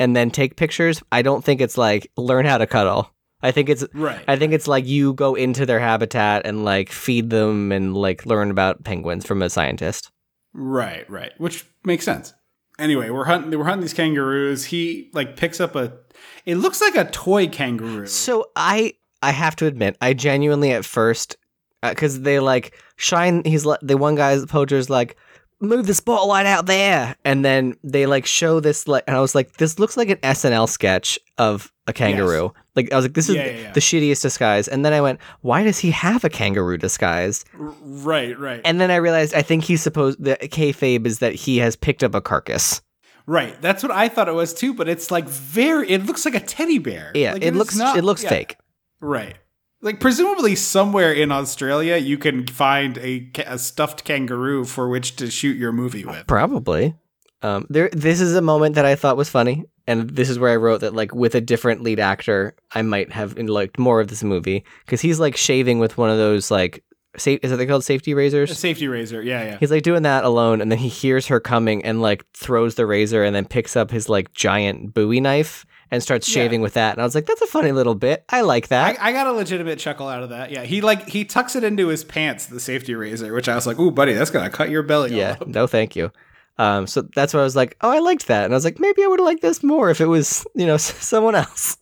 and 0.00 0.16
then 0.16 0.30
take 0.30 0.56
pictures. 0.56 1.00
I 1.12 1.22
don't 1.22 1.44
think 1.44 1.60
it's 1.60 1.78
like 1.78 2.10
learn 2.16 2.46
how 2.46 2.58
to 2.58 2.66
cuddle. 2.66 3.14
I 3.42 3.52
think 3.52 3.68
it's 3.68 3.84
right. 3.94 4.24
I 4.26 4.36
think 4.36 4.52
it's 4.52 4.66
like 4.66 4.86
you 4.86 5.14
go 5.14 5.34
into 5.34 5.64
their 5.64 5.78
habitat 5.78 6.42
and 6.44 6.64
like 6.64 6.90
feed 6.90 7.30
them 7.30 7.70
and 7.70 7.94
like 7.96 8.26
learn 8.26 8.50
about 8.50 8.82
penguins 8.82 9.24
from 9.24 9.42
a 9.42 9.50
scientist. 9.50 10.10
Right, 10.52 11.08
right. 11.08 11.32
Which 11.38 11.64
makes 11.84 12.04
sense. 12.04 12.34
Anyway, 12.78 13.10
we're 13.10 13.24
hunting 13.24 13.56
we're 13.56 13.64
hunting 13.64 13.82
these 13.82 13.94
kangaroos. 13.94 14.64
He 14.64 15.10
like 15.12 15.36
picks 15.36 15.60
up 15.60 15.76
a 15.76 15.92
it 16.46 16.56
looks 16.56 16.80
like 16.80 16.96
a 16.96 17.10
toy 17.10 17.46
kangaroo. 17.46 18.06
So 18.06 18.46
I 18.56 18.94
I 19.22 19.32
have 19.32 19.54
to 19.56 19.66
admit, 19.66 19.96
I 20.00 20.14
genuinely 20.14 20.72
at 20.72 20.86
first 20.86 21.36
uh, 21.82 21.90
because 21.90 22.22
they 22.22 22.40
like 22.40 22.74
shine. 22.96 23.42
He's 23.44 23.66
like 23.66 23.80
the 23.82 23.98
one 23.98 24.14
guy's 24.14 24.46
poacher's 24.46 24.88
like 24.88 25.16
move 25.60 25.86
the 25.86 25.94
spotlight 25.94 26.46
out 26.46 26.66
there, 26.66 27.16
and 27.24 27.44
then 27.44 27.74
they 27.84 28.06
like 28.06 28.26
show 28.26 28.60
this 28.60 28.88
like, 28.88 29.04
and 29.06 29.16
I 29.16 29.20
was 29.20 29.34
like, 29.34 29.56
this 29.58 29.78
looks 29.78 29.96
like 29.96 30.08
an 30.10 30.16
SNL 30.18 30.68
sketch 30.68 31.18
of 31.38 31.72
a 31.86 31.92
kangaroo. 31.92 32.52
Like 32.76 32.92
I 32.92 32.96
was 32.96 33.04
like, 33.04 33.14
this 33.14 33.28
is 33.28 33.36
Yeah, 33.36 33.46
yeah, 33.46 33.58
yeah. 33.62 33.72
the 33.72 33.80
shittiest 33.80 34.22
disguise. 34.22 34.68
And 34.68 34.84
then 34.84 34.92
I 34.92 35.00
went, 35.00 35.20
why 35.40 35.62
does 35.64 35.78
he 35.78 35.90
have 35.90 36.24
a 36.24 36.28
kangaroo 36.30 36.76
disguise? 36.78 37.44
Right, 37.54 38.38
right. 38.38 38.60
And 38.64 38.80
then 38.80 38.90
I 38.90 38.96
realized 38.96 39.34
I 39.34 39.42
think 39.42 39.64
he's 39.64 39.82
supposed 39.82 40.22
the 40.22 40.36
kayfabe 40.36 41.06
is 41.06 41.18
that 41.18 41.34
he 41.34 41.58
has 41.58 41.76
picked 41.76 42.02
up 42.04 42.14
a 42.14 42.20
carcass. 42.20 42.80
right. 43.26 43.60
That's 43.60 43.82
what 43.82 43.92
I 43.92 44.08
thought 44.08 44.28
it 44.28 44.34
was 44.34 44.54
too, 44.54 44.72
but 44.72 44.88
it's 44.88 45.10
like 45.10 45.28
very 45.28 45.88
it 45.90 46.06
looks 46.06 46.24
like 46.24 46.34
a 46.34 46.40
teddy 46.40 46.78
bear. 46.78 47.10
Yeah, 47.14 47.32
Like, 47.34 47.42
it 47.42 47.52
is 47.54 47.58
looks 47.58 47.76
not- 47.76 47.96
it 47.98 48.02
looks 48.04 48.24
fake. 48.24 48.56
Right. 49.00 49.36
Like 49.82 49.98
presumably 50.00 50.56
somewhere 50.56 51.12
in 51.12 51.32
Australia 51.32 51.96
you 51.96 52.18
can 52.18 52.46
find 52.46 52.98
a, 52.98 53.30
a 53.46 53.58
stuffed 53.58 54.04
kangaroo 54.04 54.64
for 54.64 54.88
which 54.88 55.16
to 55.16 55.30
shoot 55.30 55.56
your 55.56 55.72
movie 55.72 56.04
with. 56.04 56.26
Probably. 56.26 56.94
Um, 57.42 57.66
there. 57.70 57.88
This 57.92 58.20
is 58.20 58.34
a 58.34 58.42
moment 58.42 58.74
that 58.74 58.84
I 58.84 58.94
thought 58.94 59.16
was 59.16 59.30
funny, 59.30 59.64
and 59.86 60.10
this 60.10 60.28
is 60.28 60.38
where 60.38 60.52
I 60.52 60.56
wrote 60.56 60.82
that 60.82 60.94
like 60.94 61.14
with 61.14 61.34
a 61.34 61.40
different 61.40 61.82
lead 61.82 61.98
actor, 61.98 62.54
I 62.72 62.82
might 62.82 63.10
have 63.12 63.38
liked 63.38 63.78
more 63.78 64.00
of 64.00 64.08
this 64.08 64.22
movie 64.22 64.64
because 64.84 65.00
he's 65.00 65.18
like 65.18 65.36
shaving 65.36 65.78
with 65.78 65.96
one 65.96 66.10
of 66.10 66.18
those 66.18 66.50
like 66.50 66.84
sa- 67.16 67.38
is 67.42 67.50
that 67.50 67.56
they 67.56 67.66
called 67.66 67.84
safety 67.84 68.12
razors? 68.12 68.50
A 68.50 68.54
safety 68.54 68.88
razor. 68.88 69.22
Yeah, 69.22 69.44
yeah. 69.44 69.56
He's 69.58 69.70
like 69.70 69.82
doing 69.82 70.02
that 70.02 70.24
alone, 70.24 70.60
and 70.60 70.70
then 70.70 70.78
he 70.78 70.88
hears 70.88 71.28
her 71.28 71.40
coming 71.40 71.82
and 71.84 72.02
like 72.02 72.26
throws 72.34 72.74
the 72.74 72.86
razor, 72.86 73.24
and 73.24 73.34
then 73.34 73.46
picks 73.46 73.76
up 73.76 73.90
his 73.90 74.08
like 74.08 74.32
giant 74.34 74.92
Bowie 74.92 75.20
knife 75.20 75.64
and 75.90 76.02
starts 76.02 76.28
Yeah. 76.28 76.34
shaving 76.42 76.60
with 76.60 76.74
that. 76.74 76.92
And 76.92 77.00
I 77.02 77.04
was 77.04 77.14
like, 77.14 77.26
that's 77.26 77.42
a 77.42 77.46
funny 77.46 77.72
little 77.72 77.94
bit. 77.94 78.24
I 78.28 78.42
like 78.42 78.68
that. 78.68 78.98
I, 79.00 79.08
I 79.08 79.12
got 79.12 79.26
a 79.26 79.32
legitimate 79.32 79.78
chuckle 79.78 80.08
out 80.08 80.22
of 80.22 80.28
that. 80.30 80.50
Yeah, 80.50 80.62
he 80.62 80.80
like 80.80 81.08
he 81.08 81.24
tucks 81.24 81.56
it 81.56 81.64
into 81.64 81.88
his 81.88 82.04
pants, 82.04 82.46
the 82.46 82.60
safety 82.60 82.94
razor, 82.94 83.32
which 83.32 83.48
I 83.48 83.54
was 83.54 83.66
like, 83.66 83.78
"Ooh, 83.78 83.90
buddy, 83.90 84.12
that's 84.12 84.30
gonna 84.30 84.50
cut 84.50 84.70
your 84.70 84.82
belly." 84.82 85.16
yeah. 85.16 85.36
up." 85.40 85.46
No, 85.46 85.66
thank 85.66 85.96
you. 85.96 86.12
Um, 86.58 86.86
so 86.86 87.02
that's 87.02 87.32
why 87.32 87.40
I 87.40 87.44
was 87.44 87.56
like, 87.56 87.76
oh, 87.80 87.90
I 87.90 88.00
liked 88.00 88.26
that, 88.26 88.44
and 88.44 88.52
I 88.52 88.56
was 88.56 88.64
like, 88.66 88.78
maybe 88.78 89.02
I 89.02 89.06
would 89.06 89.18
have 89.18 89.24
liked 89.24 89.40
this 89.40 89.62
more 89.62 89.88
if 89.88 89.98
it 90.00 90.06
was, 90.06 90.46
you 90.54 90.66
know, 90.66 90.76
someone 90.78 91.34
else. 91.34 91.78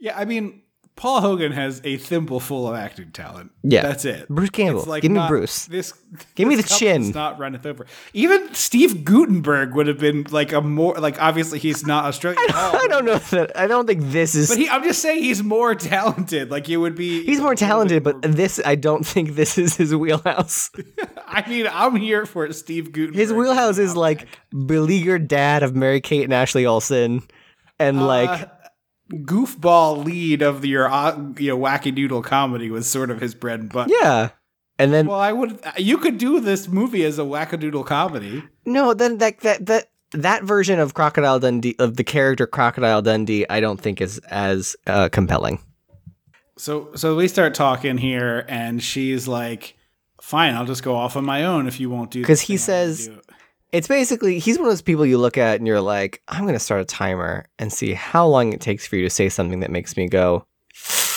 Yeah, 0.00 0.18
I 0.18 0.24
mean, 0.24 0.61
Paul 1.02 1.20
Hogan 1.20 1.50
has 1.50 1.80
a 1.82 1.96
thimble 1.96 2.38
full 2.38 2.68
of 2.68 2.76
acting 2.76 3.10
talent. 3.10 3.50
Yeah. 3.64 3.82
that's 3.82 4.04
it. 4.04 4.28
Bruce 4.28 4.50
Campbell. 4.50 4.84
It's 4.92 5.02
Give 5.02 5.10
me 5.10 5.20
Bruce. 5.26 5.66
This 5.66 5.94
Give 6.36 6.46
me 6.46 6.54
the 6.54 6.62
chin. 6.62 7.10
Not 7.10 7.40
runneth 7.40 7.66
over. 7.66 7.86
Even 8.12 8.54
Steve 8.54 9.04
Guttenberg 9.04 9.74
would 9.74 9.88
have 9.88 9.98
been 9.98 10.28
like 10.30 10.52
a 10.52 10.60
more 10.60 10.94
like 10.94 11.20
obviously 11.20 11.58
he's 11.58 11.84
not 11.84 12.04
Australian. 12.04 12.40
at 12.48 12.54
all, 12.54 12.76
I 12.76 12.86
don't 12.86 13.04
know 13.04 13.18
that. 13.18 13.58
I 13.58 13.66
don't 13.66 13.84
think 13.84 14.12
this 14.12 14.36
is. 14.36 14.50
But 14.50 14.58
he, 14.58 14.68
I'm 14.68 14.84
just 14.84 15.02
saying 15.02 15.24
he's 15.24 15.42
more 15.42 15.74
talented. 15.74 16.52
Like 16.52 16.68
it 16.68 16.76
would 16.76 16.94
be. 16.94 17.26
he's 17.26 17.40
more 17.40 17.56
talented, 17.56 18.04
but 18.04 18.22
this 18.22 18.60
I 18.64 18.76
don't 18.76 19.04
think 19.04 19.34
this 19.34 19.58
is 19.58 19.76
his 19.76 19.92
wheelhouse. 19.92 20.70
I 21.26 21.48
mean, 21.48 21.66
I'm 21.68 21.96
here 21.96 22.26
for 22.26 22.52
Steve 22.52 22.92
Guttenberg. 22.92 23.16
His 23.16 23.32
wheelhouse 23.32 23.78
is 23.78 23.96
like 23.96 24.28
beleaguered 24.52 25.26
dad 25.26 25.64
of 25.64 25.74
Mary 25.74 26.00
Kate 26.00 26.22
and 26.22 26.32
Ashley 26.32 26.64
Olsen, 26.64 27.24
and 27.80 27.98
uh, 27.98 28.06
like 28.06 28.61
goofball 29.10 30.04
lead 30.04 30.42
of 30.42 30.64
your 30.64 30.90
uh, 30.90 31.16
you 31.38 31.48
know 31.48 31.58
wacky 31.58 31.94
doodle 31.94 32.22
comedy 32.22 32.70
was 32.70 32.88
sort 32.90 33.10
of 33.10 33.20
his 33.20 33.34
bread 33.34 33.60
and 33.60 33.72
butter. 33.72 33.92
yeah. 34.00 34.30
And 34.78 34.92
then 34.92 35.06
Well, 35.06 35.20
I 35.20 35.32
would. 35.32 35.60
You 35.76 35.98
could 35.98 36.18
do 36.18 36.40
this 36.40 36.66
movie 36.66 37.04
as 37.04 37.18
a 37.18 37.22
wackadoodle 37.22 37.84
comedy. 37.86 38.42
no, 38.64 38.94
then 38.94 39.18
that 39.18 39.40
that 39.40 39.66
that 39.66 39.90
that 40.12 40.44
version 40.44 40.78
of 40.78 40.94
Crocodile 40.94 41.38
Dundee 41.38 41.76
of 41.78 41.96
the 41.96 42.04
character 42.04 42.46
Crocodile 42.46 43.02
Dundee, 43.02 43.46
I 43.48 43.60
don't 43.60 43.80
think 43.80 44.00
is 44.00 44.18
as 44.30 44.74
uh, 44.86 45.08
compelling. 45.10 45.60
So, 46.56 46.90
so 46.94 47.16
we 47.16 47.28
start 47.28 47.54
talking 47.54 47.98
here, 47.98 48.44
and 48.48 48.82
she's 48.82 49.28
like, 49.28 49.76
"Fine, 50.20 50.54
I'll 50.54 50.66
just 50.66 50.82
go 50.82 50.94
off 50.96 51.16
on 51.16 51.24
my 51.24 51.44
own 51.44 51.66
if 51.66 51.78
you 51.78 51.88
won't 51.90 52.10
do." 52.10 52.22
'Cause 52.22 52.40
Because 52.40 52.40
he 52.42 52.56
thing 52.56 52.74
I 52.74 52.78
wanna 52.82 52.94
says- 52.94 53.08
do." 53.08 53.20
It's 53.72 53.88
basically 53.88 54.38
he's 54.38 54.58
one 54.58 54.66
of 54.66 54.72
those 54.72 54.82
people 54.82 55.06
you 55.06 55.18
look 55.18 55.38
at 55.38 55.56
and 55.56 55.66
you're 55.66 55.80
like, 55.80 56.22
I'm 56.28 56.44
gonna 56.44 56.58
start 56.58 56.82
a 56.82 56.84
timer 56.84 57.46
and 57.58 57.72
see 57.72 57.94
how 57.94 58.26
long 58.26 58.52
it 58.52 58.60
takes 58.60 58.86
for 58.86 58.96
you 58.96 59.04
to 59.04 59.10
say 59.10 59.30
something 59.30 59.60
that 59.60 59.70
makes 59.70 59.96
me 59.96 60.08
go. 60.08 60.46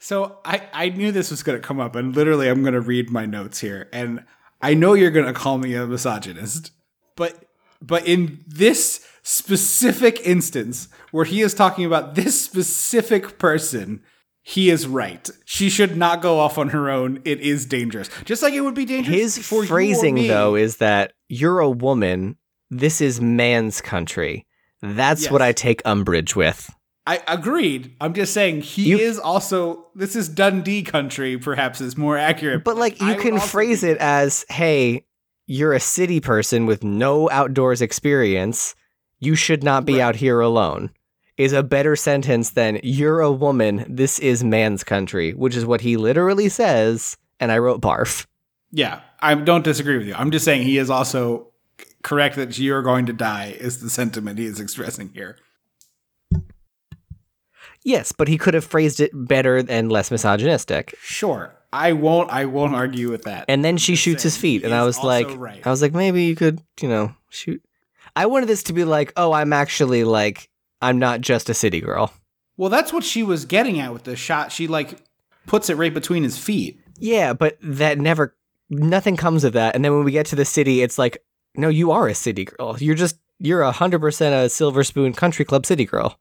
So 0.00 0.36
I, 0.44 0.60
I 0.74 0.88
knew 0.90 1.12
this 1.12 1.30
was 1.30 1.42
going 1.42 1.58
to 1.58 1.66
come 1.66 1.80
up, 1.80 1.96
and 1.96 2.14
literally, 2.14 2.50
I'm 2.50 2.60
going 2.60 2.74
to 2.74 2.80
read 2.82 3.08
my 3.08 3.24
notes 3.24 3.60
here, 3.60 3.88
and 3.90 4.22
I 4.60 4.74
know 4.74 4.92
you're 4.92 5.10
going 5.10 5.24
to 5.24 5.32
call 5.32 5.56
me 5.56 5.74
a 5.74 5.86
misogynist, 5.86 6.72
but 7.16 7.46
but 7.80 8.06
in 8.06 8.44
this 8.46 9.06
specific 9.22 10.20
instance 10.20 10.88
where 11.10 11.24
he 11.24 11.40
is 11.40 11.54
talking 11.54 11.86
about 11.86 12.16
this 12.16 12.38
specific 12.38 13.38
person, 13.38 14.02
he 14.46 14.68
is 14.70 14.86
right. 14.86 15.28
She 15.46 15.68
should 15.70 15.96
not 15.96 16.20
go 16.22 16.38
off 16.38 16.58
on 16.58 16.68
her 16.68 16.90
own. 16.90 17.20
It 17.24 17.40
is 17.40 17.64
dangerous, 17.66 18.08
just 18.24 18.42
like 18.42 18.52
it 18.54 18.60
would 18.60 18.74
be 18.74 18.84
dangerous. 18.84 19.16
His 19.36 19.38
for 19.46 19.64
phrasing 19.64 20.28
though 20.28 20.54
is 20.54 20.76
that 20.76 21.14
you're 21.28 21.58
a 21.60 21.70
woman. 21.70 22.36
This 22.70 23.00
is 23.00 23.20
man's 23.20 23.80
country. 23.80 24.46
That's 24.82 25.22
Yes. 25.24 25.30
what 25.32 25.40
I 25.42 25.52
take 25.52 25.80
umbrage 25.86 26.36
with. 26.36 26.70
I 27.06 27.20
agreed. 27.26 27.94
I'm 28.00 28.12
just 28.14 28.32
saying 28.34 28.60
he 28.62 28.90
You- 28.90 28.98
is 28.98 29.18
also. 29.18 29.86
This 29.94 30.14
is 30.16 30.28
Dundee 30.28 30.82
country. 30.82 31.36
Perhaps 31.38 31.80
is 31.80 31.96
more 31.96 32.16
accurate. 32.18 32.64
But 32.64 32.76
like 32.76 33.00
you 33.00 33.08
would 33.08 33.18
can 33.20 33.40
phrase 33.40 33.80
think- 33.80 33.96
it 33.96 33.98
as, 33.98 34.44
"Hey, 34.50 35.04
you're 35.46 35.72
a 35.72 35.80
city 35.80 36.20
person 36.20 36.66
with 36.66 36.84
no 36.84 37.30
outdoors 37.30 37.80
experience. 37.82 38.74
You 39.20 39.34
should 39.36 39.62
not 39.62 39.84
be 39.86 39.94
Right. 39.94 40.00
out 40.02 40.16
here 40.16 40.40
alone." 40.40 40.90
Is 41.36 41.52
a 41.52 41.64
better 41.64 41.96
sentence 41.96 42.50
than 42.50 42.78
"You're 42.82 43.20
a 43.20 43.32
woman. 43.32 43.84
This 43.88 44.20
is 44.20 44.44
man's 44.44 44.84
country," 44.84 45.32
which 45.32 45.56
is 45.56 45.66
what 45.66 45.80
he 45.80 45.96
literally 45.96 46.48
says. 46.48 47.16
And 47.40 47.50
I 47.50 47.58
wrote 47.58 47.80
barf. 47.80 48.26
Yeah, 48.70 49.00
I 49.20 49.34
don't 49.34 49.64
disagree 49.64 49.98
with 49.98 50.06
you. 50.06 50.14
I'm 50.14 50.30
just 50.30 50.44
saying 50.44 50.62
he 50.62 50.78
is 50.78 50.90
also 50.90 51.48
correct 52.02 52.36
that 52.36 52.58
you're 52.58 52.82
going 52.82 53.06
to 53.06 53.12
die 53.12 53.56
is 53.58 53.80
the 53.80 53.90
sentiment 53.90 54.38
he 54.38 54.46
is 54.46 54.60
expressing 54.60 55.10
here. 55.14 55.36
Yes, 57.82 58.12
but 58.12 58.28
he 58.28 58.38
could 58.38 58.54
have 58.54 58.64
phrased 58.64 59.00
it 59.00 59.10
better 59.12 59.56
and 59.56 59.90
less 59.90 60.10
misogynistic. 60.10 60.94
Sure, 61.02 61.54
I 61.72 61.92
won't. 61.92 62.30
I 62.30 62.44
won't 62.46 62.74
argue 62.74 63.10
with 63.10 63.24
that. 63.24 63.44
And 63.48 63.64
then 63.64 63.76
she 63.76 63.96
shoots 63.96 64.22
his 64.22 64.36
feet, 64.36 64.64
and 64.64 64.72
I 64.72 64.84
was 64.84 65.02
like, 65.02 65.26
right. 65.36 65.66
I 65.66 65.70
was 65.70 65.82
like, 65.82 65.92
maybe 65.92 66.24
you 66.24 66.36
could, 66.36 66.62
you 66.80 66.88
know, 66.88 67.14
shoot. 67.28 67.62
I 68.16 68.26
wanted 68.26 68.48
this 68.48 68.62
to 68.64 68.72
be 68.72 68.84
like, 68.84 69.12
oh, 69.16 69.32
I'm 69.32 69.52
actually 69.52 70.04
like, 70.04 70.48
I'm 70.84 70.98
not 70.98 71.20
just 71.20 71.50
a 71.50 71.54
city 71.54 71.80
girl. 71.80 72.12
well, 72.56 72.70
that's 72.70 72.92
what 72.92 73.02
she 73.04 73.22
was 73.22 73.44
getting 73.44 73.80
at 73.80 73.92
with 73.92 74.04
the 74.04 74.16
shot. 74.16 74.52
She 74.52 74.66
like 74.68 74.98
puts 75.46 75.68
it 75.68 75.76
right 75.76 75.92
between 75.92 76.22
his 76.22 76.38
feet. 76.38 76.80
Yeah, 76.98 77.32
but 77.32 77.58
that 77.62 77.98
never, 77.98 78.36
nothing 78.70 79.16
comes 79.16 79.44
of 79.44 79.52
that. 79.54 79.74
And 79.74 79.84
then 79.84 79.94
when 79.94 80.04
we 80.04 80.12
get 80.12 80.26
to 80.26 80.36
the 80.36 80.44
city, 80.44 80.82
it's 80.82 80.98
like, 80.98 81.18
no, 81.56 81.68
you 81.68 81.90
are 81.90 82.06
a 82.06 82.14
city 82.14 82.44
girl. 82.44 82.76
You're 82.78 82.94
just, 82.94 83.16
you're 83.40 83.62
a 83.62 83.72
hundred 83.72 84.00
percent 84.00 84.34
a 84.34 84.48
Silver 84.48 84.84
Spoon 84.84 85.12
Country 85.12 85.44
Club 85.44 85.66
city 85.66 85.84
girl. 85.84 86.18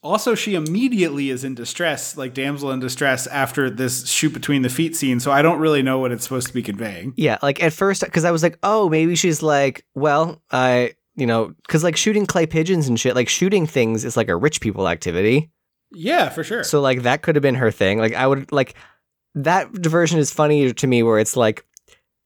Also, 0.00 0.36
she 0.36 0.54
immediately 0.54 1.28
is 1.28 1.42
in 1.42 1.56
distress, 1.56 2.16
like 2.16 2.32
damsel 2.32 2.70
in 2.70 2.78
distress, 2.78 3.26
after 3.26 3.68
this 3.68 4.06
shoot 4.08 4.32
between 4.32 4.62
the 4.62 4.68
feet 4.68 4.94
scene. 4.94 5.18
So 5.18 5.32
I 5.32 5.42
don't 5.42 5.58
really 5.58 5.82
know 5.82 5.98
what 5.98 6.12
it's 6.12 6.22
supposed 6.22 6.46
to 6.46 6.52
be 6.54 6.62
conveying. 6.62 7.14
Yeah, 7.16 7.38
like 7.42 7.60
at 7.60 7.72
first, 7.72 8.04
because 8.04 8.24
I 8.24 8.30
was 8.30 8.44
like, 8.44 8.58
oh, 8.62 8.88
maybe 8.88 9.16
she's 9.16 9.42
like, 9.42 9.84
well, 9.96 10.40
I, 10.52 10.94
you 11.18 11.26
know, 11.26 11.52
because 11.66 11.82
like 11.82 11.96
shooting 11.96 12.26
clay 12.26 12.46
pigeons 12.46 12.88
and 12.88 12.98
shit, 12.98 13.14
like 13.16 13.28
shooting 13.28 13.66
things 13.66 14.04
is 14.04 14.16
like 14.16 14.28
a 14.28 14.36
rich 14.36 14.60
people 14.60 14.88
activity. 14.88 15.50
Yeah, 15.92 16.28
for 16.28 16.44
sure. 16.44 16.62
So 16.64 16.80
like 16.80 17.02
that 17.02 17.22
could 17.22 17.34
have 17.34 17.42
been 17.42 17.56
her 17.56 17.70
thing. 17.70 17.98
Like 17.98 18.14
I 18.14 18.26
would 18.26 18.52
like 18.52 18.74
that 19.34 19.72
diversion 19.72 20.18
is 20.18 20.32
funnier 20.32 20.72
to 20.72 20.86
me 20.86 21.02
where 21.02 21.18
it's 21.18 21.36
like 21.36 21.64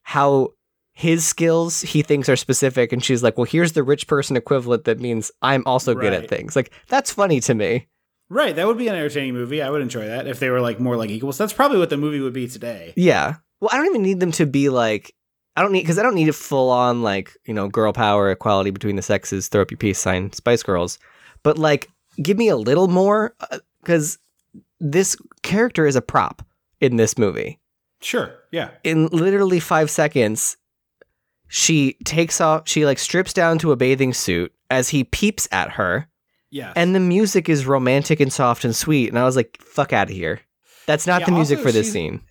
how 0.03 0.51
his 0.95 1.25
skills 1.27 1.81
he 1.81 2.03
thinks 2.03 2.29
are 2.29 2.37
specific 2.37 2.93
and 2.93 3.03
she's 3.03 3.23
like, 3.23 3.39
"Well, 3.39 3.45
here's 3.47 3.73
the 3.73 3.83
rich 3.83 4.07
person 4.07 4.37
equivalent 4.37 4.85
that 4.85 5.01
means 5.01 5.31
I'm 5.41 5.63
also 5.65 5.95
good 5.95 6.13
at 6.13 6.29
things." 6.29 6.55
Like 6.55 6.73
that's 6.89 7.11
funny 7.13 7.41
to 7.41 7.55
me. 7.55 7.89
right, 8.29 8.55
that 8.57 8.67
would 8.67 8.79
be 8.79 8.89
an 8.89 8.95
entertaining 8.95 9.35
movie. 9.35 9.63
I 9.63 9.71
would 9.71 9.81
enjoy 9.83 10.07
that 10.07 10.27
if 10.27 10.39
they 10.39 10.51
were 10.51 10.61
like 10.61 10.81
more 10.81 10.97
like 10.97 11.11
equals. 11.11 11.39
That's 11.39 11.53
probably 11.53 11.79
what 11.79 11.89
the 11.91 11.97
movie 11.97 12.21
would 12.21 12.33
be 12.35 12.49
today. 12.49 12.93
Yeah. 12.97 13.37
Well, 13.61 13.71
I 13.73 13.77
don't 13.77 13.87
even 13.87 14.03
need 14.03 14.21
them 14.21 14.33
to 14.33 14.47
be 14.47 14.69
like 14.69 15.15
I 15.57 15.63
don't 15.63 15.73
need 15.73 15.83
because 15.83 15.99
I 15.99 16.03
don't 16.03 16.15
need 16.15 16.29
a 16.29 16.33
full 16.33 16.71
on 16.71 17.03
like 17.03 17.37
you 17.45 17.53
know 17.55 17.69
girl 17.69 17.93
power 17.93 18.31
equality 18.31 18.71
between 18.71 18.97
the 18.97 19.03
sexes. 19.03 19.49
Throw 19.49 19.63
up 19.63 19.71
your 19.71 19.79
peace 19.79 19.99
sign, 19.99 20.33
Spice 20.33 20.63
Girls. 20.63 20.99
But 21.43 21.59
like, 21.59 21.91
give 22.23 22.39
me 22.39 22.49
a 22.49 22.57
little 22.57 22.89
more 22.89 23.35
uh, 23.51 23.59
because 23.83 24.19
this 24.81 25.17
character 25.43 25.87
is 25.87 25.97
a 25.97 26.03
prop 26.03 26.43
in 26.81 26.97
this 26.97 27.19
movie. 27.19 27.59
Sure. 28.01 28.35
Yeah. 28.51 28.71
in 28.83 29.07
literally 29.09 29.61
five 29.61 29.91
seconds, 29.91 30.57
she 31.49 31.97
takes 32.05 32.41
off, 32.41 32.69
she 32.69 32.85
like 32.87 32.99
strips 32.99 33.33
down 33.33 33.59
to 33.59 33.73
a 33.73 33.77
bathing 33.77 34.13
suit 34.15 34.53
as 34.71 34.89
he 34.89 35.05
peeps 35.05 35.47
at 35.53 35.71
her, 35.73 36.09
Yeah. 36.51 36.73
and 36.75 36.95
the 36.95 37.01
music 37.01 37.49
is 37.49 37.67
romantic 37.67 38.19
and 38.21 38.33
soft 38.33 38.65
and 38.65 38.75
sweet. 38.75 39.09
And 39.09 39.19
I 39.19 39.25
was 39.25 39.37
like, 39.37 39.59
fuck 39.61 39.93
out 39.93 40.09
of 40.11 40.15
here. 40.17 40.41
That's 40.87 41.07
not 41.07 41.21
Yeah, 41.21 41.27
the 41.27 41.33
music 41.33 41.61
for 41.61 41.71
this 41.71 41.93
scene. 41.93 42.23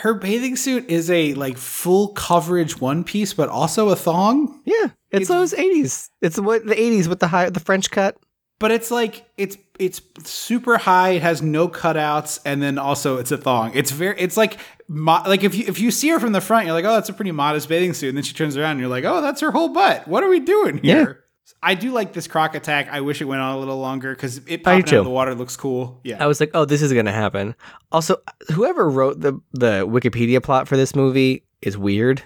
Her 0.00 0.14
bathing 0.14 0.56
suit 0.56 0.88
is 0.90 1.10
a 1.10 1.34
like 1.34 1.56
full 1.56 2.08
coverage 2.08 2.80
one 2.80 3.04
piece, 3.04 3.32
but 3.34 3.48
also 3.48 3.88
a 3.90 3.96
thong. 3.96 4.60
Yeah, 4.64 4.74
it's, 5.10 5.22
It's- 5.22 5.28
those 5.28 5.52
80s. 5.54 6.10
It's 6.22 6.38
what 6.40 6.66
the 6.66 6.74
80s 6.74 7.06
with 7.08 7.20
the 7.20 7.28
high, 7.28 7.50
the 7.50 7.60
French 7.60 7.90
cut. 7.90 8.16
But 8.58 8.70
it's 8.72 8.90
like 8.90 9.24
it's 9.38 9.56
it's 9.78 10.02
super 10.28 10.76
high. 10.76 11.12
It 11.12 11.22
has 11.22 11.40
no 11.40 11.66
cutouts, 11.66 12.40
and 12.44 12.60
then 12.62 12.76
also 12.76 13.16
it's 13.16 13.32
a 13.32 13.38
thong. 13.38 13.70
It's 13.74 13.90
very. 13.90 14.14
It's 14.20 14.36
like 14.36 14.58
mo- 14.86 15.22
like 15.26 15.42
if 15.44 15.54
you 15.54 15.64
if 15.66 15.78
you 15.80 15.90
see 15.90 16.08
her 16.10 16.20
from 16.20 16.32
the 16.32 16.42
front, 16.42 16.66
you're 16.66 16.74
like, 16.74 16.84
oh, 16.84 16.92
that's 16.92 17.08
a 17.08 17.14
pretty 17.14 17.32
modest 17.32 17.70
bathing 17.70 17.94
suit, 17.94 18.08
and 18.10 18.18
then 18.18 18.22
she 18.22 18.34
turns 18.34 18.58
around, 18.58 18.72
and 18.72 18.80
you're 18.80 18.90
like, 18.90 19.04
oh, 19.04 19.22
that's 19.22 19.40
her 19.40 19.50
whole 19.50 19.70
butt. 19.70 20.06
What 20.06 20.22
are 20.22 20.28
we 20.28 20.40
doing 20.40 20.76
here? 20.78 21.24
I 21.62 21.74
do 21.74 21.92
like 21.92 22.12
this 22.12 22.26
croc 22.26 22.54
attack. 22.54 22.88
I 22.90 23.00
wish 23.00 23.20
it 23.20 23.24
went 23.26 23.40
on 23.42 23.54
a 23.54 23.58
little 23.58 23.78
longer 23.78 24.14
because 24.14 24.38
it 24.46 24.64
popping 24.64 24.82
out 24.82 24.92
of 24.92 25.04
the 25.04 25.10
water 25.10 25.34
looks 25.34 25.56
cool. 25.56 26.00
Yeah. 26.04 26.22
I 26.22 26.26
was 26.26 26.40
like, 26.40 26.50
oh, 26.54 26.64
this 26.64 26.82
is 26.82 26.92
going 26.92 27.06
to 27.06 27.12
happen. 27.12 27.54
Also, 27.92 28.16
whoever 28.52 28.88
wrote 28.88 29.20
the, 29.20 29.38
the 29.52 29.86
Wikipedia 29.86 30.42
plot 30.42 30.68
for 30.68 30.76
this 30.76 30.94
movie 30.94 31.44
is 31.62 31.76
weird. 31.76 32.22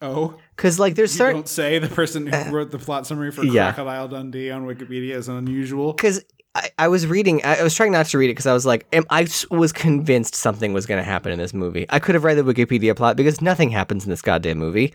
oh, 0.00 0.34
Because, 0.56 0.78
like, 0.80 0.94
there's 0.96 1.12
certain. 1.12 1.36
don't 1.36 1.48
say 1.48 1.78
the 1.78 1.88
person 1.88 2.26
who 2.26 2.32
eh. 2.34 2.50
wrote 2.50 2.70
the 2.70 2.78
plot 2.78 3.06
summary 3.06 3.30
for 3.30 3.44
Yeah. 3.44 3.72
Crocodile 3.72 4.08
Dundee 4.08 4.50
on 4.50 4.66
Wikipedia 4.66 5.14
is 5.14 5.28
unusual. 5.28 5.92
because 5.92 6.24
I, 6.54 6.70
I 6.78 6.88
was 6.88 7.06
reading 7.06 7.42
I, 7.44 7.60
I 7.60 7.62
was 7.62 7.74
trying 7.74 7.92
not 7.92 8.06
to 8.06 8.18
read 8.18 8.26
it 8.26 8.32
because 8.32 8.46
i 8.46 8.52
was 8.52 8.66
like 8.66 8.86
am, 8.92 9.04
i 9.08 9.26
was 9.50 9.72
convinced 9.72 10.34
something 10.34 10.74
was 10.74 10.84
going 10.84 10.98
to 10.98 11.04
happen 11.04 11.32
in 11.32 11.38
this 11.38 11.54
movie 11.54 11.86
i 11.88 11.98
could 11.98 12.14
have 12.14 12.24
read 12.24 12.34
the 12.36 12.42
wikipedia 12.42 12.94
plot 12.94 13.16
because 13.16 13.40
nothing 13.40 13.70
happens 13.70 14.04
in 14.04 14.10
this 14.10 14.20
goddamn 14.20 14.58
movie 14.58 14.92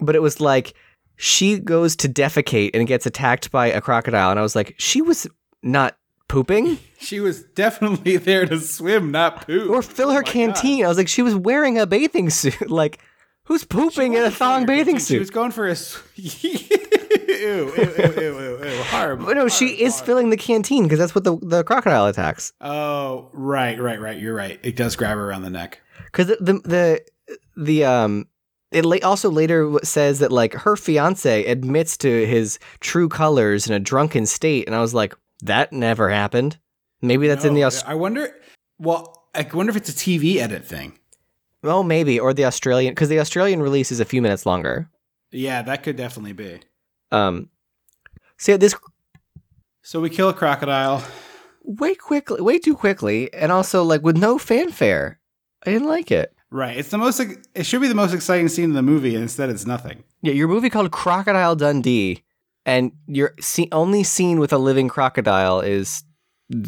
but 0.00 0.14
it 0.14 0.22
was 0.22 0.40
like 0.40 0.74
she 1.24 1.58
goes 1.60 1.94
to 1.94 2.08
defecate 2.08 2.70
and 2.74 2.88
gets 2.88 3.06
attacked 3.06 3.52
by 3.52 3.68
a 3.68 3.80
crocodile 3.80 4.30
and 4.32 4.40
i 4.40 4.42
was 4.42 4.56
like 4.56 4.74
she 4.76 5.00
was 5.00 5.26
not 5.62 5.96
pooping 6.28 6.78
She 6.98 7.20
was 7.20 7.42
definitely 7.42 8.16
there 8.16 8.46
to 8.46 8.58
swim, 8.60 9.10
not 9.12 9.46
poop. 9.46 9.68
or 9.70 9.82
fill 9.82 10.10
her 10.10 10.18
Oh 10.18 10.20
my 10.20 10.24
God. 10.24 10.32
canteen 10.32 10.84
i 10.84 10.88
was 10.88 10.98
like 10.98 11.08
she 11.08 11.22
was 11.22 11.34
wearing 11.36 11.78
a 11.78 11.86
bathing 11.86 12.28
suit 12.30 12.68
like 12.82 12.98
who's 13.44 13.64
pooping 13.64 14.14
in 14.14 14.22
a 14.24 14.30
thong 14.30 14.66
bathing 14.66 14.98
suit? 14.98 15.14
She 15.14 15.18
was 15.18 15.30
going 15.30 15.50
for 15.52 15.68
a. 15.68 15.76
ew, 16.16 16.30
ew, 17.28 17.72
ew, 17.76 17.94
ew, 17.98 18.38
ew, 18.38 18.64
ew, 18.64 18.82
horrible. 18.84 19.26
But 19.26 19.36
no 19.36 19.48
she 19.48 19.66
is 19.82 20.00
filling 20.00 20.30
the 20.30 20.36
canteen 20.36 20.84
because 20.84 20.98
that's 20.98 21.14
what 21.14 21.24
the, 21.24 21.36
the 21.42 21.64
crocodile 21.64 22.06
attacks 22.06 22.52
Oh, 22.60 23.28
right, 23.32 23.78
right, 23.80 24.00
right. 24.00 24.18
You're 24.18 24.34
right. 24.34 24.58
It 24.62 24.76
does 24.76 24.96
grab 24.96 25.16
her 25.16 25.28
around 25.28 25.42
the 25.42 25.50
neck. 25.50 25.80
because 26.06 26.28
the 26.28 26.60
the 26.64 27.02
the 27.56 27.84
um 27.84 28.26
it 28.74 29.04
also 29.04 29.30
later 29.30 29.72
says 29.82 30.18
that 30.20 30.32
like 30.32 30.54
her 30.54 30.76
fiance 30.76 31.44
admits 31.44 31.96
to 31.98 32.26
his 32.26 32.58
true 32.80 33.08
colors 33.08 33.66
in 33.68 33.74
a 33.74 33.80
drunken 33.80 34.26
state 34.26 34.66
and 34.66 34.74
i 34.74 34.80
was 34.80 34.94
like 34.94 35.14
that 35.42 35.72
never 35.72 36.08
happened 36.10 36.58
Maybe 37.04 37.26
that's 37.26 37.44
in 37.44 37.54
the 37.54 37.62
No, 37.62 37.66
Aus- 37.66 37.82
I 37.84 37.94
wonder. 37.94 38.32
Well, 38.78 39.26
I 39.34 39.44
wonder 39.52 39.70
if 39.70 39.76
it's 39.76 39.88
a 39.88 39.92
TV 39.92 40.36
edit 40.36 40.64
thing. 40.64 41.00
oh 41.64 41.82
maybe 41.82 42.20
or 42.20 42.32
the 42.32 42.44
Australian 42.44 42.92
because 42.92 43.08
the 43.08 43.18
Australian 43.18 43.60
release 43.60 43.90
is 43.90 43.98
a 43.98 44.04
few 44.04 44.22
minutes 44.22 44.46
longer. 44.46 44.88
Yeah, 45.32 45.62
that 45.62 45.82
could 45.82 45.96
definitely 45.96 46.32
be. 46.34 46.60
Um, 47.10 47.48
so 48.38 48.52
yeah, 48.52 48.58
this 48.58 48.76
So 49.82 50.00
we 50.00 50.10
kill 50.10 50.28
a 50.28 50.32
crocodile. 50.32 51.02
way 51.64 51.96
quickly, 51.96 52.40
way 52.40 52.60
too 52.60 52.76
quickly, 52.76 53.32
and 53.34 53.50
also 53.50 53.82
like 53.82 54.02
with 54.02 54.16
no 54.16 54.38
fanfare. 54.38 55.18
I 55.66 55.70
didn't 55.72 55.88
like 55.88 56.12
it. 56.12 56.32
Right. 56.52 56.76
It's 56.76 56.90
the 56.90 56.98
most. 56.98 57.18
It 57.18 57.64
should 57.64 57.80
be 57.80 57.88
the 57.88 57.94
most 57.94 58.12
exciting 58.12 58.48
scene 58.48 58.66
in 58.66 58.72
the 58.74 58.82
movie, 58.82 59.14
and 59.14 59.22
instead 59.22 59.48
it's 59.48 59.64
nothing. 59.64 60.04
Yeah, 60.20 60.34
your 60.34 60.48
movie 60.48 60.68
called 60.68 60.90
Crocodile 60.90 61.56
Dundee, 61.56 62.22
and 62.66 62.92
your 63.06 63.34
see- 63.40 63.70
only 63.72 64.02
scene 64.02 64.38
with 64.38 64.52
a 64.52 64.58
living 64.58 64.88
crocodile 64.88 65.60
is 65.60 66.04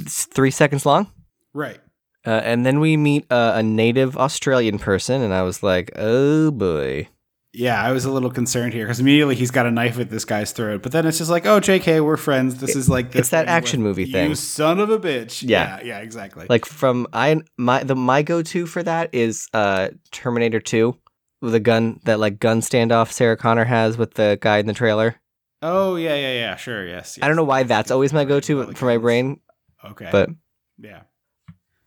three 0.08 0.50
seconds 0.50 0.86
long. 0.86 1.12
Right. 1.52 1.78
Uh, 2.26 2.30
and 2.42 2.64
then 2.64 2.80
we 2.80 2.96
meet 2.96 3.30
uh, 3.30 3.52
a 3.56 3.62
native 3.62 4.16
Australian 4.16 4.78
person, 4.78 5.20
and 5.20 5.34
I 5.34 5.42
was 5.42 5.62
like, 5.62 5.92
oh 5.96 6.50
boy. 6.50 7.08
Yeah, 7.56 7.80
I 7.80 7.92
was 7.92 8.04
a 8.04 8.10
little 8.10 8.30
concerned 8.30 8.72
here 8.72 8.84
because 8.84 8.98
immediately 8.98 9.36
he's 9.36 9.52
got 9.52 9.64
a 9.64 9.70
knife 9.70 9.98
at 10.00 10.10
this 10.10 10.24
guy's 10.24 10.50
throat, 10.50 10.82
but 10.82 10.90
then 10.90 11.06
it's 11.06 11.18
just 11.18 11.30
like, 11.30 11.46
oh, 11.46 11.60
J.K., 11.60 12.00
we're 12.00 12.16
friends. 12.16 12.56
This 12.56 12.74
is 12.74 12.88
like 12.88 13.12
the 13.12 13.20
it's 13.20 13.28
that 13.28 13.46
action 13.46 13.80
movie 13.80 14.04
You 14.04 14.12
thing. 14.12 14.34
son 14.34 14.80
of 14.80 14.90
a 14.90 14.98
bitch. 14.98 15.48
Yeah. 15.48 15.78
yeah, 15.78 15.84
yeah, 15.84 15.98
exactly. 16.00 16.46
Like 16.48 16.64
from 16.64 17.06
I 17.12 17.40
my 17.56 17.84
the 17.84 17.94
my 17.94 18.22
go 18.22 18.42
to 18.42 18.66
for 18.66 18.82
that 18.82 19.10
is 19.14 19.48
uh 19.54 19.90
Terminator 20.10 20.58
Two, 20.58 20.98
with 21.40 21.54
a 21.54 21.60
gun 21.60 22.00
that 22.04 22.18
like 22.18 22.40
gun 22.40 22.60
standoff 22.60 23.12
Sarah 23.12 23.36
Connor 23.36 23.64
has 23.64 23.96
with 23.96 24.14
the 24.14 24.36
guy 24.40 24.58
in 24.58 24.66
the 24.66 24.74
trailer. 24.74 25.14
oh 25.62 25.94
yeah, 25.94 26.16
yeah, 26.16 26.32
yeah. 26.32 26.56
Sure, 26.56 26.84
yes. 26.84 27.20
I 27.22 27.28
don't 27.28 27.36
know 27.36 27.44
why 27.44 27.62
that's 27.62 27.92
always 27.92 28.12
my 28.12 28.24
go 28.24 28.40
to 28.40 28.72
for 28.72 28.86
my 28.86 28.98
brain, 28.98 29.38
Okay, 29.84 30.08
but 30.10 30.28
Yeah. 30.78 31.02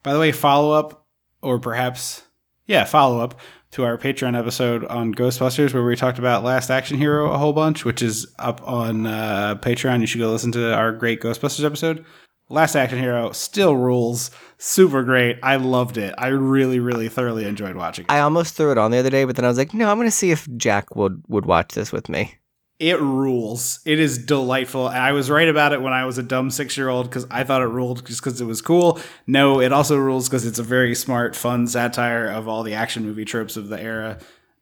By 0.01 0.13
the 0.13 0.19
way, 0.19 0.31
follow 0.31 0.71
up, 0.71 1.05
or 1.41 1.59
perhaps, 1.59 2.21
yeah, 2.67 2.85
follow 2.85 3.19
up 3.19 3.37
to 3.77 3.85
our 3.85 3.95
Patreon 3.95 4.35
episode 4.35 4.83
on 4.85 5.13
Ghostbusters, 5.13 5.71
where 5.71 5.83
we 5.83 5.95
talked 5.95 6.17
about 6.17 6.43
Last 6.43 6.71
Action 6.71 6.97
Hero 6.97 7.31
a 7.31 7.37
whole 7.37 7.53
bunch, 7.53 7.85
which 7.85 8.01
is 8.01 8.25
up 8.39 8.59
on 8.67 9.05
uh, 9.05 9.53
Patreon. 9.61 10.01
You 10.01 10.07
should 10.07 10.17
go 10.17 10.31
listen 10.31 10.51
to 10.53 10.73
our 10.73 10.91
great 10.91 11.21
Ghostbusters 11.21 11.63
episode. 11.63 12.03
Last 12.49 12.75
Action 12.75 12.97
Hero 12.97 13.31
still 13.33 13.75
rules. 13.75 14.31
Super 14.57 15.03
great. 15.03 15.37
I 15.43 15.57
loved 15.57 15.99
it. 15.99 16.15
I 16.17 16.29
really, 16.29 16.79
really 16.79 17.07
thoroughly 17.07 17.45
enjoyed 17.45 17.75
watching 17.75 18.05
it. 18.05 18.11
I 18.11 18.21
almost 18.21 18.55
threw 18.55 18.71
it 18.71 18.79
on 18.79 18.89
the 18.89 18.97
other 18.97 19.11
day, 19.11 19.25
but 19.25 19.35
then 19.35 19.45
I 19.45 19.47
was 19.47 19.59
like, 19.59 19.75
no, 19.75 19.91
I'm 19.91 19.97
gonna 19.97 20.09
see 20.09 20.31
if 20.31 20.47
Jack 20.57 20.95
would 20.95 21.21
would 21.27 21.45
watch 21.45 21.75
this 21.75 21.91
with 21.91 22.09
me. 22.09 22.33
It 22.79 22.99
rules. 23.01 23.79
It 23.85 23.99
is 23.99 24.19
delightful. 24.19 24.87
And 24.87 24.99
I 24.99 25.11
was 25.11 25.29
right 25.31 25.49
about 25.49 25.73
it 25.73 25.81
when 25.81 25.93
I 25.93 26.05
was 26.05 26.19
a 26.19 26.23
dumb 26.23 26.51
six 26.51 26.77
year 26.77 26.89
old 26.89 27.09
because 27.09 27.25
I 27.31 27.43
thought 27.43 27.63
it 27.63 27.67
ruled 27.67 28.05
just 28.05 28.21
because 28.21 28.39
it 28.39 28.45
was 28.45 28.61
cool. 28.61 28.99
No, 29.25 29.59
it 29.59 29.73
also 29.73 29.97
rules 29.97 30.29
because 30.29 30.45
it's 30.45 30.59
a 30.59 30.63
very 30.63 30.93
smart, 30.93 31.35
fun 31.35 31.65
satire 31.65 32.27
of 32.27 32.47
all 32.47 32.61
the 32.61 32.75
action 32.75 33.03
movie 33.03 33.25
tropes 33.25 33.57
of 33.57 33.69
the 33.69 33.81
era. 33.81 34.19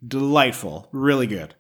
Delightful. 0.08 0.88
Really 0.94 1.28
good. 1.28 1.56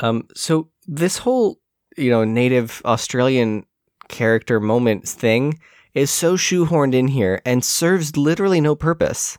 Um, 0.00 0.26
so 0.34 0.70
this 0.86 1.18
whole 1.18 1.60
you 1.96 2.10
know 2.10 2.24
native 2.24 2.82
Australian 2.84 3.66
character 4.08 4.58
moments 4.58 5.14
thing 5.14 5.60
is 5.94 6.10
so 6.10 6.36
shoehorned 6.36 6.94
in 6.94 7.08
here 7.08 7.40
and 7.44 7.64
serves 7.64 8.16
literally 8.16 8.60
no 8.60 8.74
purpose. 8.74 9.38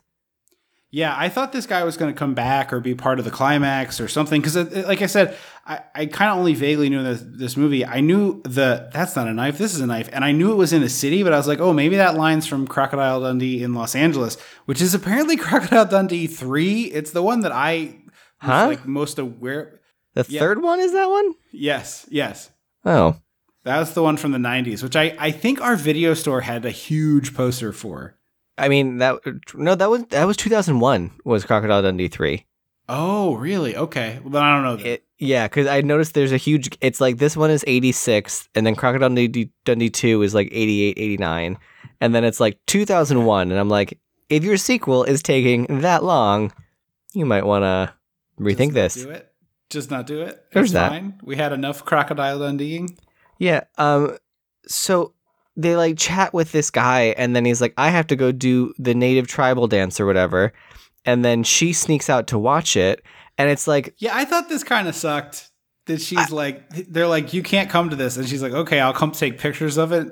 Yeah, 0.92 1.14
I 1.18 1.28
thought 1.28 1.52
this 1.52 1.66
guy 1.66 1.82
was 1.84 1.96
going 1.96 2.14
to 2.14 2.18
come 2.18 2.34
back 2.34 2.72
or 2.72 2.78
be 2.80 2.94
part 2.94 3.18
of 3.18 3.24
the 3.24 3.30
climax 3.30 4.00
or 4.00 4.06
something. 4.08 4.40
Because, 4.40 4.56
like 4.86 5.02
I 5.02 5.06
said, 5.06 5.36
I, 5.66 5.80
I 5.94 6.06
kind 6.06 6.30
of 6.30 6.38
only 6.38 6.54
vaguely 6.54 6.88
knew 6.88 7.02
this, 7.02 7.22
this 7.26 7.56
movie. 7.56 7.84
I 7.84 8.00
knew 8.00 8.40
the 8.44 8.88
that's 8.92 9.16
not 9.16 9.26
a 9.26 9.32
knife, 9.34 9.58
this 9.58 9.74
is 9.74 9.80
a 9.80 9.86
knife, 9.86 10.08
and 10.12 10.24
I 10.24 10.30
knew 10.32 10.52
it 10.52 10.56
was 10.56 10.72
in 10.72 10.82
a 10.84 10.88
city. 10.88 11.22
But 11.24 11.32
I 11.32 11.36
was 11.38 11.48
like, 11.48 11.58
oh, 11.60 11.72
maybe 11.72 11.96
that 11.96 12.14
line's 12.16 12.46
from 12.46 12.66
Crocodile 12.68 13.20
Dundee 13.20 13.62
in 13.64 13.74
Los 13.74 13.94
Angeles, 13.96 14.38
which 14.66 14.80
is 14.80 14.94
apparently 14.94 15.36
Crocodile 15.46 15.86
Dundee 15.86 16.28
three. 16.28 16.84
It's 16.84 17.10
the 17.10 17.22
one 17.22 17.40
that 17.40 17.52
I 17.52 17.96
was 18.40 18.50
Huh? 18.50 18.66
like 18.68 18.86
most 18.86 19.18
aware. 19.18 19.80
The 20.14 20.24
Yeah. 20.28 20.40
third 20.40 20.62
one 20.62 20.78
is 20.80 20.92
that 20.92 21.10
one? 21.10 21.34
Yes, 21.52 22.06
yes. 22.10 22.50
Oh, 22.84 23.16
That 23.64 23.78
was 23.80 23.92
the 23.94 24.02
one 24.02 24.16
from 24.16 24.30
the 24.32 24.38
90s, 24.38 24.82
which 24.82 24.94
I, 24.94 25.14
I 25.18 25.30
think 25.32 25.60
our 25.60 25.74
video 25.74 26.14
store 26.14 26.42
had 26.42 26.64
a 26.64 26.70
huge 26.70 27.34
poster 27.34 27.72
for. 27.72 28.15
I 28.58 28.68
mean 28.68 28.98
that 28.98 29.20
no 29.54 29.74
that 29.74 29.90
was 29.90 30.04
that 30.06 30.24
was 30.24 30.36
2001 30.36 31.10
was 31.24 31.44
Crocodile 31.44 31.82
Dundee 31.82 32.08
3. 32.08 32.44
Oh, 32.88 33.34
really? 33.34 33.76
Okay. 33.76 34.20
Well, 34.22 34.30
then 34.30 34.42
I 34.42 34.54
don't 34.54 34.62
know. 34.78 34.84
It, 34.84 35.04
yeah, 35.18 35.48
cuz 35.48 35.66
I 35.66 35.80
noticed 35.80 36.14
there's 36.14 36.32
a 36.32 36.36
huge 36.36 36.76
it's 36.80 37.00
like 37.00 37.18
this 37.18 37.36
one 37.36 37.50
is 37.50 37.64
86 37.66 38.48
and 38.54 38.66
then 38.66 38.74
Crocodile 38.74 39.08
Dundee, 39.08 39.50
Dundee 39.64 39.90
2 39.90 40.22
is 40.22 40.34
like 40.34 40.48
88 40.52 40.98
89 40.98 41.58
and 42.00 42.14
then 42.14 42.24
it's 42.24 42.40
like 42.40 42.58
2001 42.66 43.50
and 43.50 43.58
I'm 43.58 43.68
like 43.68 43.98
if 44.28 44.44
your 44.44 44.56
sequel 44.56 45.04
is 45.04 45.22
taking 45.22 45.80
that 45.80 46.02
long, 46.02 46.52
you 47.14 47.24
might 47.24 47.46
want 47.46 47.62
to 47.62 47.94
rethink 48.42 48.72
this. 48.72 48.94
Do 48.94 49.10
it. 49.10 49.32
Just 49.70 49.90
not 49.90 50.06
do 50.06 50.22
it. 50.22 50.44
There's 50.52 50.66
it's 50.66 50.74
that. 50.74 50.90
Fine. 50.90 51.20
We 51.22 51.36
had 51.36 51.52
enough 51.52 51.84
crocodile 51.84 52.38
Dundeeing. 52.38 52.96
Yeah. 53.38 53.64
Um. 53.78 54.16
So 54.68 55.14
they 55.56 55.76
like 55.76 55.98
chat 55.98 56.34
with 56.34 56.52
this 56.52 56.70
guy, 56.70 57.14
and 57.16 57.34
then 57.34 57.44
he's 57.44 57.60
like, 57.60 57.74
"I 57.76 57.90
have 57.90 58.06
to 58.08 58.16
go 58.16 58.32
do 58.32 58.74
the 58.78 58.94
native 58.94 59.26
tribal 59.26 59.66
dance 59.68 59.98
or 60.00 60.06
whatever," 60.06 60.52
and 61.04 61.24
then 61.24 61.42
she 61.42 61.72
sneaks 61.72 62.10
out 62.10 62.26
to 62.28 62.38
watch 62.38 62.76
it, 62.76 63.02
and 63.38 63.48
it's 63.50 63.66
like, 63.66 63.94
Yeah, 63.98 64.14
I 64.16 64.24
thought 64.24 64.48
this 64.48 64.64
kind 64.64 64.88
of 64.88 64.94
sucked. 64.94 65.50
That 65.86 66.00
she's 66.00 66.32
like, 66.32 66.68
they're 66.90 67.06
like, 67.06 67.32
you 67.32 67.44
can't 67.44 67.70
come 67.70 67.90
to 67.90 67.96
this, 67.96 68.16
and 68.16 68.28
she's 68.28 68.42
like, 68.42 68.52
okay, 68.52 68.80
I'll 68.80 68.92
come 68.92 69.12
take 69.12 69.38
pictures 69.38 69.76
of 69.76 69.92
it. 69.92 70.08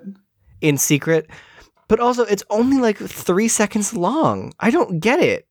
in 0.61 0.79
secret, 0.79 1.29
but 1.89 1.99
also 1.99 2.23
it's 2.23 2.45
only 2.49 2.79
like 2.79 2.97
three 2.97 3.49
seconds 3.49 3.93
long. 3.93 4.53
I 4.61 4.71
don't 4.71 5.01
get 5.01 5.19
it. 5.19 5.49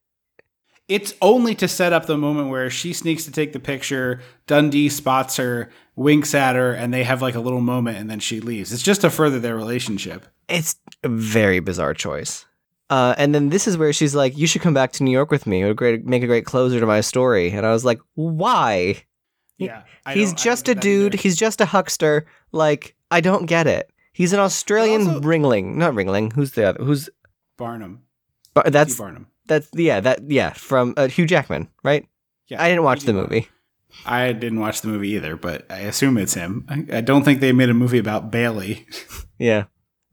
It's 0.90 1.14
only 1.22 1.56
to 1.56 1.68
set 1.68 1.94
up 1.94 2.06
the 2.06 2.18
moment 2.18 2.50
where 2.50 2.70
she 2.70 2.92
sneaks 2.94 3.24
to 3.26 3.32
take 3.32 3.54
the 3.54 3.60
picture. 3.60 4.22
Dundee 4.48 4.90
spots 4.90 5.38
her, 5.38 5.70
winks 5.96 6.36
at 6.36 6.56
her, 6.56 6.74
and 6.74 6.94
they 6.94 7.04
have 7.04 7.22
like 7.22 7.36
a 7.36 7.40
little 7.40 7.62
moment, 7.62 7.98
and 7.98 8.10
then 8.10 8.20
she 8.20 8.40
leaves. 8.42 8.74
It's 8.74 8.84
just 8.84 9.02
to 9.02 9.10
further 9.10 9.40
their 9.40 9.56
relationship. 9.56 10.26
It's 10.50 10.76
a 11.04 11.10
very 11.10 11.60
bizarre 11.62 11.94
choice. 11.94 12.46
Uh, 12.90 13.16
and 13.18 13.34
then 13.34 13.50
this 13.50 13.66
is 13.66 13.78
where 13.78 13.94
she's 13.94 14.14
like, 14.14 14.38
"You 14.38 14.46
should 14.46 14.62
come 14.62 14.74
back 14.74 14.92
to 14.94 15.04
New 15.04 15.12
York 15.12 15.32
with 15.32 15.48
me. 15.48 15.62
It 15.62 15.68
would 15.68 15.78
great, 15.78 16.06
make 16.06 16.22
a 16.22 16.28
great 16.28 16.46
closer 16.46 16.80
to 16.80 16.86
my 16.86 17.00
story." 17.02 17.50
And 17.52 17.66
I 17.66 17.72
was 17.72 17.86
like, 17.86 18.00
"Why? 18.16 19.04
Yeah, 19.58 19.84
I 20.06 20.16
he's 20.16 20.34
just 20.34 20.68
a 20.68 20.76
don't 20.76 20.76
get 20.76 20.82
that 20.82 20.82
dude. 20.82 21.14
either. 21.16 21.22
He's 21.22 21.38
just 21.38 21.62
a 21.62 21.66
huckster. 21.66 22.26
Like, 22.52 22.96
I 23.10 23.22
don't 23.22 23.46
get 23.46 23.68
it. 23.68 23.90
He's 24.12 24.34
an 24.34 24.40
Australian 24.40 25.08
also- 25.08 25.22
Ringling, 25.22 25.76
not 25.76 25.94
Ringling. 25.94 26.34
Who's 26.34 26.52
the 26.52 26.66
other? 26.70 26.84
Who's 26.84 27.10
Barnum. 27.58 28.02
Bar- 28.54 28.64
Steve 28.66 28.74
that's 28.74 28.96
Barnum. 28.98 29.28
That's 29.46 29.70
yeah 29.74 30.00
that 30.00 30.30
yeah 30.30 30.54
from 30.54 30.94
uh, 30.98 31.08
Hugh 31.08 31.26
Jackman, 31.26 31.68
right? 31.84 32.08
Yeah, 32.48 32.62
I 32.62 32.70
didn't 32.70 32.84
watch 32.84 33.02
the 33.04 33.14
movie. 33.14 33.48
I 34.06 34.34
didn't 34.34 34.60
watch 34.60 34.82
the 34.82 34.88
movie 34.88 35.10
either, 35.10 35.36
but 35.36 35.72
I 35.72 35.80
assume 35.82 36.18
it's 36.18 36.34
him. 36.34 36.66
I, 36.68 36.98
I 36.98 37.02
don't 37.02 37.24
think 37.24 37.40
they 37.40 37.52
made 37.52 37.70
a 37.70 37.74
movie 37.76 38.00
about 38.00 38.32
Bailey. 38.32 38.86
Yeah, 39.40 39.66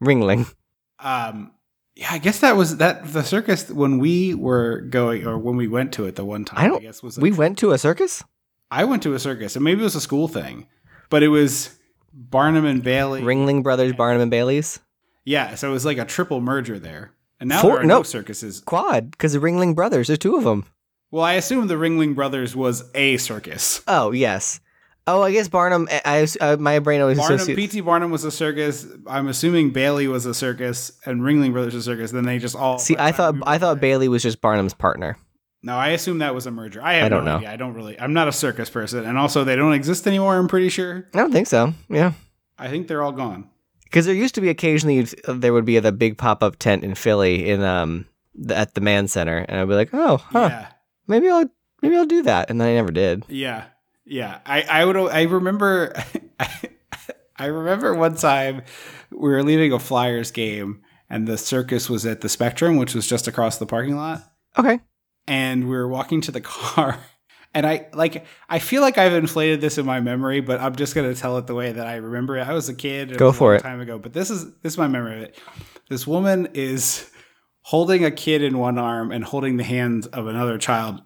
Ringling. 0.02 0.52
Um, 0.98 1.52
yeah, 1.94 2.08
I 2.10 2.18
guess 2.18 2.40
that 2.40 2.56
was 2.56 2.78
that 2.78 3.12
the 3.12 3.22
circus 3.22 3.70
when 3.70 3.98
we 3.98 4.34
were 4.34 4.80
going 4.80 5.26
or 5.26 5.38
when 5.38 5.56
we 5.56 5.68
went 5.68 5.92
to 5.94 6.06
it 6.06 6.16
the 6.16 6.24
one 6.24 6.44
time. 6.44 6.58
I 6.64 6.66
don't- 6.68 6.82
guess 6.82 7.02
was 7.02 7.18
We 7.18 7.30
went 7.30 7.58
to 7.58 7.70
a 7.72 7.78
circus. 7.78 8.24
I 8.70 8.84
went 8.84 9.02
to 9.04 9.14
a 9.14 9.18
circus 9.18 9.54
and 9.56 9.64
maybe 9.64 9.82
it 9.82 9.84
was 9.84 9.94
a 9.94 10.00
school 10.00 10.26
thing, 10.26 10.66
but 11.10 11.22
it 11.22 11.28
was 11.28 11.78
Barnum 12.12 12.64
and 12.64 12.82
Bailey. 12.82 13.20
Ringling 13.22 13.62
Brothers, 13.62 13.92
Barnum 13.92 14.22
and 14.22 14.30
Bailey's 14.30 14.80
Yeah, 15.24 15.54
so 15.54 15.68
it 15.68 15.72
was 15.72 15.84
like 15.84 15.98
a 15.98 16.04
triple 16.04 16.40
merger 16.40 16.78
there. 16.78 17.12
And 17.40 17.48
now 17.48 17.62
Four- 17.62 17.70
there 17.72 17.80
are 17.80 17.84
no 17.84 17.96
no. 17.98 18.02
circuses. 18.02 18.60
quad 18.60 19.10
because 19.10 19.32
the 19.32 19.38
Ringling 19.38 19.74
Brothers. 19.74 20.06
There's 20.08 20.18
two 20.18 20.36
of 20.36 20.44
them. 20.44 20.64
Well, 21.10 21.24
I 21.24 21.32
assume 21.34 21.66
the 21.66 21.74
Ringling 21.74 22.14
Brothers 22.14 22.54
was 22.54 22.84
a 22.94 23.16
circus. 23.16 23.82
Oh 23.88 24.12
yes. 24.12 24.60
Oh, 25.06 25.22
I 25.22 25.32
guess 25.32 25.48
Barnum. 25.48 25.88
I, 25.90 26.28
I 26.40 26.44
uh, 26.44 26.56
my 26.58 26.78
brain 26.78 27.00
always 27.00 27.18
Barnum, 27.18 27.36
associates. 27.36 27.56
P.T. 27.58 27.80
Barnum 27.80 28.10
was 28.12 28.22
a 28.24 28.30
circus. 28.30 28.86
I'm 29.08 29.26
assuming 29.26 29.70
Bailey 29.70 30.06
was 30.06 30.24
a 30.26 30.34
circus, 30.34 30.92
and 31.04 31.22
Ringling 31.22 31.52
Brothers 31.52 31.74
was 31.74 31.88
a 31.88 31.90
circus. 31.90 32.10
Then 32.12 32.24
they 32.26 32.38
just 32.38 32.54
all 32.54 32.78
See, 32.78 32.94
I 32.98 33.10
thought 33.10 33.34
I 33.44 33.58
thought 33.58 33.80
Bailey 33.80 34.08
was 34.08 34.22
just 34.22 34.40
Barnum's 34.40 34.74
partner. 34.74 35.16
No, 35.62 35.74
I 35.76 35.88
assume 35.88 36.18
that 36.18 36.34
was 36.34 36.46
a 36.46 36.50
merger. 36.50 36.80
I 36.82 36.94
have 36.94 37.06
I 37.06 37.08
don't 37.08 37.24
no 37.24 37.32
know. 37.32 37.36
idea. 37.38 37.50
I 37.52 37.56
don't 37.56 37.74
really. 37.74 37.98
I'm 37.98 38.12
not 38.12 38.28
a 38.28 38.32
circus 38.32 38.70
person, 38.70 39.04
and 39.04 39.18
also 39.18 39.42
they 39.42 39.56
don't 39.56 39.72
exist 39.72 40.06
anymore. 40.06 40.36
I'm 40.36 40.46
pretty 40.48 40.68
sure. 40.68 41.08
I 41.12 41.18
don't 41.18 41.32
think 41.32 41.48
so. 41.48 41.74
Yeah. 41.88 42.12
I 42.56 42.68
think 42.68 42.86
they're 42.86 43.02
all 43.02 43.12
gone. 43.12 43.49
Because 43.90 44.06
there 44.06 44.14
used 44.14 44.36
to 44.36 44.40
be 44.40 44.48
occasionally 44.48 45.06
uh, 45.26 45.32
there 45.34 45.52
would 45.52 45.64
be 45.64 45.78
the 45.80 45.90
big 45.92 46.16
pop 46.16 46.42
up 46.42 46.56
tent 46.56 46.84
in 46.84 46.94
Philly 46.94 47.48
in 47.50 47.62
um 47.62 48.06
the, 48.34 48.56
at 48.56 48.74
the 48.74 48.80
Mann 48.80 49.08
Center, 49.08 49.38
and 49.38 49.60
I'd 49.60 49.68
be 49.68 49.74
like, 49.74 49.90
oh, 49.92 50.18
huh, 50.18 50.46
Yeah, 50.50 50.66
maybe 51.08 51.28
I'll 51.28 51.50
maybe 51.82 51.96
I'll 51.96 52.06
do 52.06 52.22
that, 52.22 52.48
and 52.50 52.60
then 52.60 52.68
I 52.68 52.74
never 52.74 52.92
did. 52.92 53.24
yeah, 53.28 53.64
yeah. 54.04 54.38
I 54.46 54.62
I 54.62 54.84
would. 54.84 54.96
I 54.96 55.22
remember. 55.22 55.92
I 57.36 57.46
remember 57.46 57.94
one 57.94 58.16
time 58.16 58.62
we 59.10 59.30
were 59.30 59.42
leaving 59.42 59.72
a 59.72 59.78
Flyers 59.78 60.30
game, 60.30 60.82
and 61.08 61.26
the 61.26 61.38
circus 61.38 61.88
was 61.88 62.04
at 62.04 62.20
the 62.20 62.28
Spectrum, 62.28 62.76
which 62.76 62.94
was 62.94 63.06
just 63.06 63.26
across 63.26 63.56
the 63.58 63.66
parking 63.66 63.96
lot. 63.96 64.22
Okay. 64.58 64.80
and 65.26 65.64
we 65.64 65.70
were 65.76 65.88
walking 65.88 66.20
to 66.22 66.32
the 66.32 66.40
car 66.42 66.98
And 67.52 67.66
I 67.66 67.88
like 67.94 68.24
I 68.48 68.60
feel 68.60 68.80
like 68.80 68.96
I've 68.96 69.12
inflated 69.12 69.60
this 69.60 69.76
in 69.76 69.84
my 69.84 70.00
memory, 70.00 70.40
but 70.40 70.60
I'm 70.60 70.76
just 70.76 70.94
gonna 70.94 71.14
tell 71.14 71.36
it 71.38 71.46
the 71.46 71.54
way 71.54 71.72
that 71.72 71.86
I 71.86 71.96
remember 71.96 72.36
it. 72.36 72.46
I 72.46 72.52
was 72.52 72.68
a 72.68 72.74
kid. 72.74 73.16
Go 73.16 73.32
for 73.32 73.48
long 73.48 73.56
it. 73.56 73.62
Time 73.62 73.80
ago, 73.80 73.98
but 73.98 74.12
this 74.12 74.30
is 74.30 74.44
this 74.62 74.74
is 74.74 74.78
my 74.78 74.86
memory 74.86 75.16
of 75.16 75.22
it. 75.22 75.38
This 75.88 76.06
woman 76.06 76.48
is 76.54 77.10
holding 77.62 78.04
a 78.04 78.10
kid 78.10 78.42
in 78.42 78.58
one 78.58 78.78
arm 78.78 79.10
and 79.10 79.24
holding 79.24 79.56
the 79.56 79.64
hand 79.64 80.06
of 80.12 80.26
another 80.26 80.58
child 80.58 81.02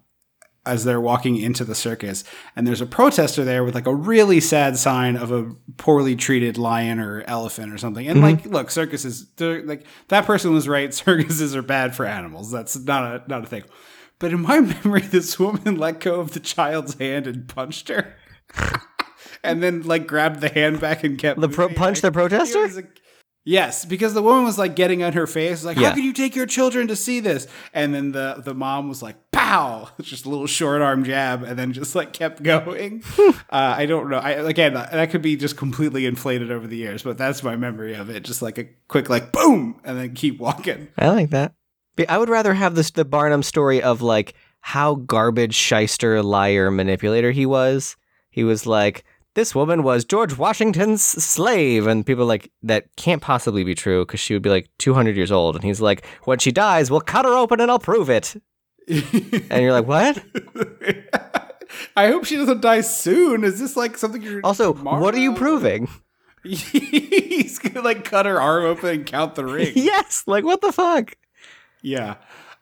as 0.65 0.83
they're 0.83 1.01
walking 1.01 1.37
into 1.37 1.63
the 1.63 1.75
circus. 1.75 2.23
And 2.55 2.65
there's 2.65 2.81
a 2.81 2.85
protester 2.85 3.43
there 3.43 3.63
with 3.63 3.75
like 3.75 3.87
a 3.87 3.93
really 3.93 4.39
sad 4.39 4.77
sign 4.77 5.15
of 5.15 5.31
a 5.31 5.51
poorly 5.77 6.15
treated 6.15 6.57
lion 6.57 6.99
or 6.99 7.23
elephant 7.27 7.71
or 7.71 7.77
something. 7.77 8.07
And 8.07 8.19
mm-hmm. 8.19 8.43
like, 8.43 8.45
look, 8.45 8.71
circuses, 8.71 9.27
like 9.39 9.85
that 10.07 10.25
person 10.25 10.53
was 10.53 10.67
right. 10.67 10.93
Circuses 11.05 11.55
are 11.55 11.61
bad 11.61 11.95
for 11.95 12.05
animals. 12.05 12.51
That's 12.51 12.77
not 12.77 13.03
a 13.03 13.23
not 13.27 13.43
a 13.43 13.47
thing. 13.47 13.63
But 14.19 14.31
in 14.31 14.41
my 14.41 14.59
memory, 14.83 15.01
this 15.01 15.37
woman 15.39 15.77
let 15.77 15.99
go 15.99 16.19
of 16.19 16.31
the 16.33 16.39
child's 16.39 16.95
hand 16.95 17.27
and 17.27 17.47
punched 17.47 17.89
her. 17.89 18.15
and 19.43 19.61
then 19.61 19.81
like 19.83 20.07
grabbed 20.07 20.41
the 20.41 20.49
hand 20.49 20.79
back 20.79 21.03
and 21.03 21.17
kept 21.17 21.39
The 21.39 21.49
pro- 21.49 21.69
punch 21.69 22.01
the 22.01 22.11
protester? 22.11 22.89
Yes, 23.47 23.85
because 23.85 24.15
the 24.15 24.23
woman 24.23 24.43
was 24.43 24.57
like 24.57 24.75
getting 24.75 25.03
on 25.03 25.13
her 25.13 25.27
face, 25.27 25.63
like, 25.63 25.77
Yeah. 25.77 25.89
"How 25.89 25.95
can 25.95 26.03
you 26.03 26.13
take 26.13 26.35
your 26.35 26.47
children 26.47 26.87
to 26.87 26.95
see 26.95 27.19
this?" 27.19 27.45
And 27.75 27.93
then 27.93 28.11
the 28.11 28.41
the 28.43 28.55
mom 28.55 28.89
was 28.89 29.03
like, 29.03 29.17
"Pow!" 29.31 29.89
just 30.01 30.25
a 30.25 30.29
little 30.29 30.47
short 30.47 30.81
arm 30.81 31.03
jab, 31.03 31.43
and 31.43 31.57
then 31.59 31.71
just 31.71 31.93
like 31.93 32.11
kept 32.11 32.41
going. 32.41 33.03
uh, 33.19 33.33
I 33.51 33.85
don't 33.85 34.09
know. 34.09 34.17
I 34.17 34.31
again, 34.31 34.73
that 34.73 35.11
could 35.11 35.21
be 35.21 35.35
just 35.35 35.57
completely 35.57 36.07
inflated 36.07 36.51
over 36.51 36.65
the 36.65 36.75
years, 36.77 37.03
but 37.03 37.19
that's 37.19 37.43
my 37.43 37.55
memory 37.55 37.93
of 37.93 38.09
it. 38.09 38.23
Just 38.23 38.41
like 38.41 38.57
a 38.57 38.63
quick 38.87 39.09
like 39.11 39.31
boom, 39.31 39.79
and 39.83 39.95
then 39.95 40.15
keep 40.15 40.39
walking. 40.39 40.87
I 40.97 41.09
like 41.09 41.29
that. 41.29 41.53
I 42.09 42.17
would 42.17 42.29
rather 42.29 42.53
have 42.53 42.75
this 42.75 42.91
the 42.91 43.05
Barnum 43.05 43.43
story 43.43 43.81
of 43.81 44.01
like 44.01 44.33
how 44.61 44.95
garbage 44.95 45.55
shyster 45.55 46.21
liar 46.23 46.71
manipulator 46.71 47.31
he 47.31 47.45
was. 47.45 47.95
He 48.29 48.43
was 48.43 48.65
like, 48.65 49.05
this 49.35 49.53
woman 49.53 49.83
was 49.83 50.05
George 50.05 50.37
Washington's 50.37 51.03
slave, 51.03 51.87
and 51.87 52.05
people 52.05 52.23
are 52.23 52.27
like 52.27 52.51
that 52.63 52.93
can't 52.95 53.21
possibly 53.21 53.63
be 53.63 53.75
true 53.75 54.05
because 54.05 54.19
she 54.19 54.33
would 54.33 54.41
be 54.41 54.49
like 54.49 54.69
200 54.79 55.15
years 55.15 55.31
old, 55.31 55.55
and 55.55 55.63
he's 55.63 55.81
like, 55.81 56.05
when 56.23 56.39
she 56.39 56.51
dies, 56.51 56.89
we'll 56.89 57.01
cut 57.01 57.25
her 57.25 57.33
open 57.33 57.59
and 57.59 57.69
I'll 57.69 57.79
prove 57.79 58.09
it. 58.09 58.35
And 58.87 59.61
you're 59.61 59.71
like, 59.73 59.87
what? 59.87 60.23
I 61.97 62.07
hope 62.07 62.25
she 62.25 62.37
doesn't 62.37 62.61
die 62.61 62.81
soon. 62.81 63.43
Is 63.43 63.59
this 63.59 63.75
like 63.75 63.97
something 63.97 64.21
you're 64.21 64.41
Also, 64.43 64.73
what 64.73 65.13
are 65.13 65.19
you 65.19 65.33
proving? 65.33 65.89
He's 66.43 67.57
gonna 67.59 67.81
like 67.81 68.03
cut 68.03 68.25
her 68.25 68.39
arm 68.39 68.65
open 68.65 68.89
and 68.89 69.05
count 69.05 69.35
the 69.35 69.45
rings. 69.45 69.75
yes, 69.75 70.23
like 70.27 70.43
what 70.43 70.61
the 70.61 70.71
fuck? 70.71 71.15
Yeah. 71.85 72.15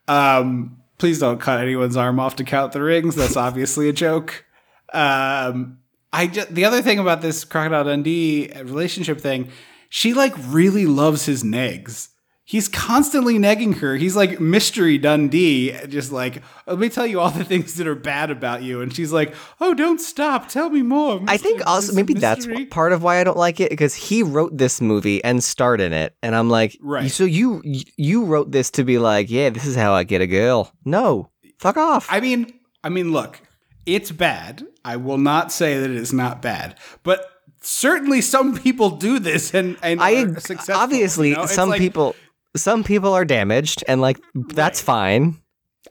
Um, 0.08 0.78
please 0.98 1.20
don't 1.20 1.40
cut 1.40 1.60
anyone's 1.62 1.98
arm 1.98 2.20
off 2.20 2.36
to 2.36 2.44
count 2.44 2.74
the 2.74 2.82
rings. 2.82 3.16
That's 3.16 3.38
obviously 3.38 3.90
a 3.90 3.94
joke. 3.94 4.46
Um, 4.94 5.80
I 6.12 6.28
just, 6.28 6.54
the 6.54 6.66
other 6.66 6.82
thing 6.82 7.00
about 7.00 7.22
this 7.22 7.44
Crocodile 7.44 7.86
Dundee 7.86 8.52
relationship 8.64 9.20
thing, 9.20 9.50
she 9.90 10.14
like 10.14 10.34
really 10.38 10.86
loves 10.86 11.26
his 11.26 11.44
negs. 11.44 12.10
He's 12.46 12.68
constantly 12.68 13.40
negging 13.40 13.78
her. 13.78 13.96
He's 13.96 14.18
like 14.18 14.40
mystery 14.40 14.98
Dundee, 14.98 15.72
just 15.88 16.12
like 16.12 16.44
let 16.68 16.78
me 16.78 16.90
tell 16.90 17.08
you 17.08 17.22
all 17.22 17.32
the 17.32 17.46
things 17.46 17.76
that 17.76 17.88
are 17.88 17.96
bad 17.96 18.30
about 18.30 18.64
you, 18.64 18.82
and 18.82 18.94
she's 18.94 19.14
like, 19.14 19.34
"Oh, 19.62 19.74
don't 19.74 20.00
stop, 20.00 20.50
tell 20.50 20.70
me 20.70 20.82
more." 20.82 21.22
I 21.28 21.38
think 21.38 21.66
also 21.66 21.94
maybe 21.94 22.14
that's 22.14 22.46
part 22.70 22.92
of 22.92 23.02
why 23.02 23.20
I 23.20 23.24
don't 23.24 23.38
like 23.38 23.62
it 23.62 23.70
because 23.70 23.96
he 23.96 24.24
wrote 24.24 24.58
this 24.58 24.82
movie 24.82 25.24
and 25.24 25.42
starred 25.42 25.80
in 25.80 25.94
it, 25.94 26.16
and 26.22 26.36
I'm 26.36 26.50
like, 26.50 26.78
Right. 26.82 27.10
So 27.10 27.24
you 27.24 27.62
you 27.64 28.26
wrote 28.26 28.52
this 28.52 28.70
to 28.72 28.84
be 28.84 28.98
like, 28.98 29.30
yeah, 29.30 29.50
this 29.50 29.66
is 29.66 29.76
how 29.76 29.94
I 29.94 30.04
get 30.04 30.22
a 30.22 30.28
girl. 30.28 30.72
No, 30.84 31.30
fuck 31.60 31.78
off. 31.78 32.08
I 32.10 32.20
mean, 32.20 32.54
I 32.84 32.90
mean, 32.90 33.12
look, 33.12 33.42
it's 33.86 34.12
bad. 34.12 34.66
I 34.84 34.98
will 34.98 35.18
not 35.18 35.52
say 35.52 35.80
that 35.80 35.90
it 35.90 35.96
is 35.96 36.12
not 36.12 36.42
bad, 36.42 36.78
but 37.04 37.30
certainly 37.62 38.20
some 38.20 38.58
people 38.58 38.90
do 38.92 39.20
this 39.20 39.54
and 39.54 39.78
and 39.82 40.02
I 40.02 40.26
obviously 40.74 41.30
you 41.30 41.36
know? 41.36 41.46
Some 41.46 41.70
like, 41.70 41.80
people 41.80 42.16
some 42.56 42.84
people 42.84 43.14
are 43.14 43.26
damaged, 43.26 43.84
and 43.88 44.02
like 44.02 44.20
that's 44.50 44.82
fine. 44.82 45.38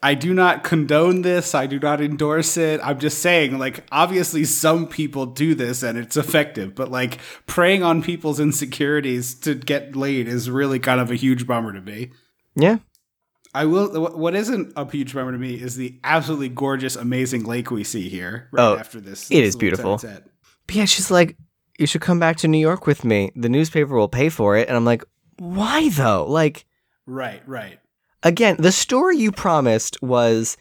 I 0.02 0.14
do 0.14 0.32
not 0.34 0.64
condone 0.64 1.22
this. 1.22 1.54
I 1.54 1.66
do 1.66 1.78
not 1.78 2.00
endorse 2.00 2.56
it. 2.56 2.80
I'm 2.82 2.98
just 2.98 3.18
saying, 3.18 3.58
like, 3.58 3.84
obviously 3.92 4.42
some 4.44 4.88
people 4.88 5.26
do 5.26 5.54
this 5.54 5.82
and 5.84 5.96
it's 5.98 6.16
effective, 6.16 6.74
but 6.74 6.90
like 6.90 7.18
preying 7.46 7.82
on 7.84 8.02
people's 8.02 8.40
insecurities 8.40 9.34
to 9.40 9.54
get 9.54 9.94
laid 9.94 10.26
is 10.28 10.50
really 10.50 10.78
kind 10.80 11.00
of 11.00 11.10
a 11.10 11.14
huge 11.14 11.46
bummer 11.46 11.72
to 11.72 11.80
me. 11.80 12.10
Yeah, 12.56 12.78
I 13.54 13.66
will. 13.66 14.16
What 14.16 14.34
isn't 14.34 14.72
a 14.76 14.90
huge 14.90 15.14
bummer 15.14 15.30
to 15.32 15.38
me 15.38 15.54
is 15.54 15.76
the 15.76 16.00
absolutely 16.02 16.48
gorgeous, 16.48 16.96
amazing 16.96 17.44
lake 17.44 17.70
we 17.70 17.84
see 17.84 18.08
here 18.08 18.48
right 18.50 18.62
Oh, 18.64 18.76
after 18.78 18.98
this. 19.00 19.30
it 19.30 19.34
this 19.36 19.48
is 19.50 19.56
beautiful. 19.56 19.98
tete-a-tete. 19.98 20.24
but 20.66 20.74
yeah, 20.76 20.84
she's 20.86 21.10
like, 21.10 21.36
you 21.78 21.86
should 21.86 22.00
come 22.00 22.18
back 22.18 22.38
to 22.38 22.48
New 22.48 22.58
York 22.58 22.86
with 22.86 23.04
me. 23.04 23.30
The 23.36 23.48
newspaper 23.48 23.94
will 23.94 24.08
pay 24.08 24.30
for 24.30 24.56
it, 24.56 24.68
and 24.68 24.76
I'm 24.76 24.84
like, 24.86 25.04
why 25.42 25.88
though? 25.90 26.24
Like. 26.28 26.64
Right, 27.06 27.42
right. 27.48 27.78
again, 28.22 28.56
the 28.58 28.70
story 28.72 29.16
you 29.16 29.32
promised 29.32 30.00
was 30.02 30.56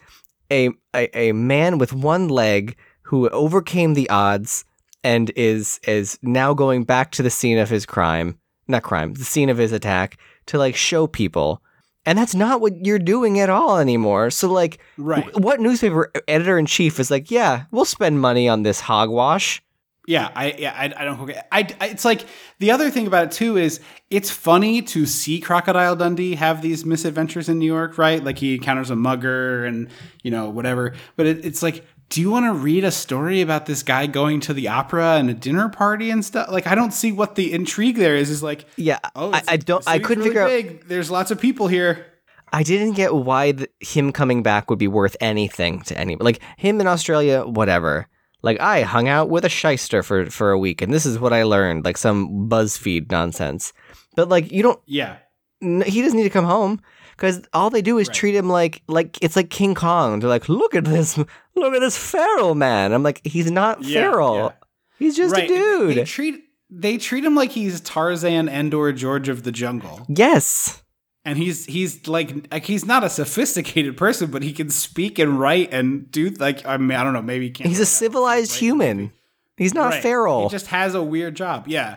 a, 0.50 0.70
a 0.94 1.28
a 1.28 1.32
man 1.32 1.78
with 1.78 1.92
one 1.92 2.28
leg 2.28 2.76
who 3.02 3.28
overcame 3.28 3.94
the 3.94 4.08
odds 4.10 4.64
and 5.04 5.30
is 5.36 5.78
is 5.86 6.18
now 6.22 6.52
going 6.54 6.82
back 6.84 7.12
to 7.12 7.22
the 7.22 7.30
scene 7.30 7.58
of 7.58 7.70
his 7.70 7.86
crime, 7.86 8.38
not 8.66 8.82
crime, 8.82 9.14
the 9.14 9.24
scene 9.24 9.48
of 9.50 9.58
his 9.58 9.70
attack 9.72 10.18
to 10.46 10.58
like 10.58 10.74
show 10.74 11.06
people. 11.06 11.62
And 12.04 12.18
that's 12.18 12.34
not 12.34 12.60
what 12.60 12.84
you're 12.84 12.98
doing 12.98 13.38
at 13.38 13.48
all 13.50 13.78
anymore. 13.78 14.30
So 14.30 14.50
like 14.50 14.80
Right. 14.98 15.24
w- 15.26 15.44
what 15.46 15.60
newspaper 15.60 16.10
editor 16.26 16.58
in 16.58 16.66
chief 16.66 16.98
is 16.98 17.10
like, 17.10 17.30
"Yeah, 17.30 17.64
we'll 17.70 17.84
spend 17.84 18.20
money 18.20 18.48
on 18.48 18.64
this 18.64 18.80
hogwash." 18.80 19.62
Yeah, 20.06 20.30
I 20.34 20.54
yeah, 20.58 20.74
I, 20.76 21.02
I 21.02 21.04
don't 21.04 21.26
get. 21.26 21.46
I, 21.52 21.68
I 21.80 21.86
it's 21.88 22.04
like 22.04 22.26
the 22.58 22.72
other 22.72 22.90
thing 22.90 23.06
about 23.06 23.26
it 23.26 23.32
too 23.32 23.56
is 23.56 23.80
it's 24.10 24.30
funny 24.30 24.82
to 24.82 25.06
see 25.06 25.40
Crocodile 25.40 25.94
Dundee 25.94 26.34
have 26.34 26.60
these 26.60 26.84
misadventures 26.84 27.48
in 27.48 27.60
New 27.60 27.66
York, 27.66 27.98
right? 27.98 28.22
Like 28.22 28.38
he 28.38 28.56
encounters 28.56 28.90
a 28.90 28.96
mugger 28.96 29.64
and 29.64 29.88
you 30.24 30.32
know 30.32 30.50
whatever. 30.50 30.94
But 31.14 31.26
it, 31.26 31.44
it's 31.44 31.62
like, 31.62 31.86
do 32.08 32.20
you 32.20 32.30
want 32.30 32.46
to 32.46 32.52
read 32.52 32.82
a 32.82 32.90
story 32.90 33.42
about 33.42 33.66
this 33.66 33.84
guy 33.84 34.08
going 34.08 34.40
to 34.40 34.52
the 34.52 34.68
opera 34.68 35.14
and 35.18 35.30
a 35.30 35.34
dinner 35.34 35.68
party 35.68 36.10
and 36.10 36.24
stuff? 36.24 36.50
Like, 36.50 36.66
I 36.66 36.74
don't 36.74 36.92
see 36.92 37.12
what 37.12 37.36
the 37.36 37.52
intrigue 37.52 37.96
there 37.96 38.16
is. 38.16 38.28
Is 38.28 38.42
like, 38.42 38.64
Yeah, 38.76 38.98
oh, 39.14 39.32
I, 39.32 39.42
I 39.46 39.56
don't 39.56 39.86
I 39.86 40.00
couldn't 40.00 40.24
really 40.24 40.62
figure 40.62 40.80
out. 40.80 40.88
There's 40.88 41.12
lots 41.12 41.30
of 41.30 41.40
people 41.40 41.68
here. 41.68 42.06
I 42.52 42.64
didn't 42.64 42.94
get 42.94 43.14
why 43.14 43.52
the, 43.52 43.68
him 43.80 44.12
coming 44.12 44.42
back 44.42 44.68
would 44.68 44.78
be 44.78 44.88
worth 44.88 45.16
anything 45.20 45.82
to 45.82 45.96
anyone. 45.96 46.24
Like 46.24 46.40
him 46.56 46.80
in 46.80 46.86
Australia, 46.86 47.44
whatever. 47.44 48.08
Like 48.42 48.60
I 48.60 48.82
hung 48.82 49.08
out 49.08 49.30
with 49.30 49.44
a 49.44 49.48
shyster 49.48 50.02
for 50.02 50.26
for 50.30 50.50
a 50.50 50.58
week, 50.58 50.82
and 50.82 50.92
this 50.92 51.06
is 51.06 51.18
what 51.18 51.32
I 51.32 51.44
learned. 51.44 51.84
Like 51.84 51.96
some 51.96 52.48
BuzzFeed 52.48 53.10
nonsense. 53.10 53.72
But 54.16 54.28
like 54.28 54.50
you 54.50 54.62
don't. 54.62 54.80
Yeah, 54.86 55.16
n- 55.62 55.82
He 55.86 56.02
doesn't 56.02 56.16
need 56.16 56.24
to 56.24 56.30
come 56.30 56.44
home 56.44 56.80
because 57.16 57.42
all 57.52 57.70
they 57.70 57.82
do 57.82 57.98
is 57.98 58.08
Right. 58.08 58.14
treat 58.16 58.34
him 58.34 58.48
like 58.48 58.82
like 58.88 59.16
it's 59.22 59.36
like 59.36 59.48
King 59.50 59.74
Kong. 59.74 60.18
They're 60.20 60.28
like, 60.28 60.48
look 60.48 60.74
at 60.74 60.84
this, 60.84 61.16
look 61.16 61.74
at 61.74 61.80
this 61.80 61.96
feral 61.96 62.54
man. 62.54 62.92
I'm 62.92 63.02
like, 63.04 63.20
he's 63.24 63.50
not 63.50 63.82
Yeah, 63.84 64.10
feral. 64.10 64.36
yeah. 64.36 64.50
He's 64.98 65.16
just 65.16 65.34
right. 65.34 65.44
a 65.44 65.48
dude. 65.48 65.96
They 65.96 66.04
treat 66.04 66.42
they 66.68 66.98
treat 66.98 67.24
him 67.24 67.34
like 67.34 67.52
he's 67.52 67.80
Tarzan 67.80 68.48
and 68.48 68.72
or 68.74 68.92
George 68.92 69.28
of 69.28 69.44
the 69.44 69.52
Jungle. 69.52 70.04
yes. 70.08 70.81
And 71.24 71.38
he's 71.38 71.66
he's 71.66 72.06
like 72.08 72.46
like 72.52 72.64
he's 72.64 72.84
not 72.84 73.04
a 73.04 73.10
sophisticated 73.10 73.96
person, 73.96 74.30
but 74.30 74.42
he 74.42 74.52
can 74.52 74.70
speak 74.70 75.18
and 75.18 75.38
write 75.38 75.72
and 75.72 76.10
do 76.10 76.30
like 76.30 76.66
I 76.66 76.76
mean 76.76 76.96
I 76.98 77.04
don't 77.04 77.12
know 77.12 77.22
maybe 77.22 77.46
he 77.46 77.50
can't. 77.50 77.68
He's 77.68 77.80
a 77.80 77.86
civilized 77.86 78.54
human. 78.56 79.12
He's 79.56 79.74
not 79.74 79.92
Right. 79.92 80.02
feral. 80.02 80.44
He 80.44 80.48
just 80.52 80.66
has 80.68 80.94
a 80.94 81.02
weird 81.02 81.36
job. 81.36 81.68
Yeah, 81.68 81.96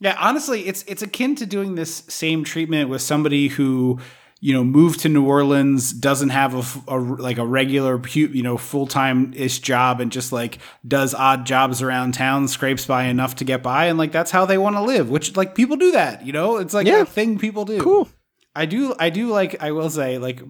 yeah. 0.00 0.16
Honestly, 0.18 0.66
it's 0.66 0.82
it's 0.84 1.02
akin 1.02 1.34
to 1.36 1.46
doing 1.46 1.74
this 1.74 2.02
same 2.08 2.44
treatment 2.44 2.90
with 2.90 3.00
somebody 3.00 3.48
who 3.48 3.98
you 4.40 4.52
know 4.52 4.62
moved 4.64 5.00
to 5.00 5.08
New 5.08 5.24
Orleans, 5.26 5.92
doesn't 5.92 6.28
have 6.28 6.54
a, 6.88 6.94
a- 6.94 6.98
like 6.98 7.38
a 7.38 7.46
regular 7.46 7.98
you 8.08 8.42
know 8.42 8.58
full 8.58 8.86
time 8.86 9.32
ish 9.34 9.60
job, 9.60 10.00
and 10.02 10.12
just 10.12 10.32
like 10.32 10.58
does 10.86 11.14
odd 11.14 11.46
jobs 11.46 11.80
around 11.80 12.12
town, 12.12 12.46
scrapes 12.48 12.84
by 12.84 13.04
enough 13.04 13.36
to 13.36 13.44
get 13.44 13.62
by, 13.62 13.86
and 13.86 13.96
like 13.96 14.12
that's 14.12 14.30
how 14.32 14.44
they 14.44 14.58
want 14.58 14.76
to 14.76 14.82
live. 14.82 15.08
Which 15.08 15.34
like 15.36 15.54
people 15.54 15.76
do 15.78 15.92
that. 15.92 16.26
You 16.26 16.32
know, 16.32 16.56
it's 16.58 16.74
like 16.74 16.86
Yeah. 16.86 17.00
a 17.02 17.06
thing 17.06 17.38
people 17.38 17.64
do. 17.64 17.80
Cool. 17.80 18.08
I 18.56 18.66
do 18.66 18.94
I 18.98 19.10
do 19.10 19.28
like 19.28 19.62
I 19.62 19.72
will 19.72 19.90
say 19.90 20.18
like 20.18 20.40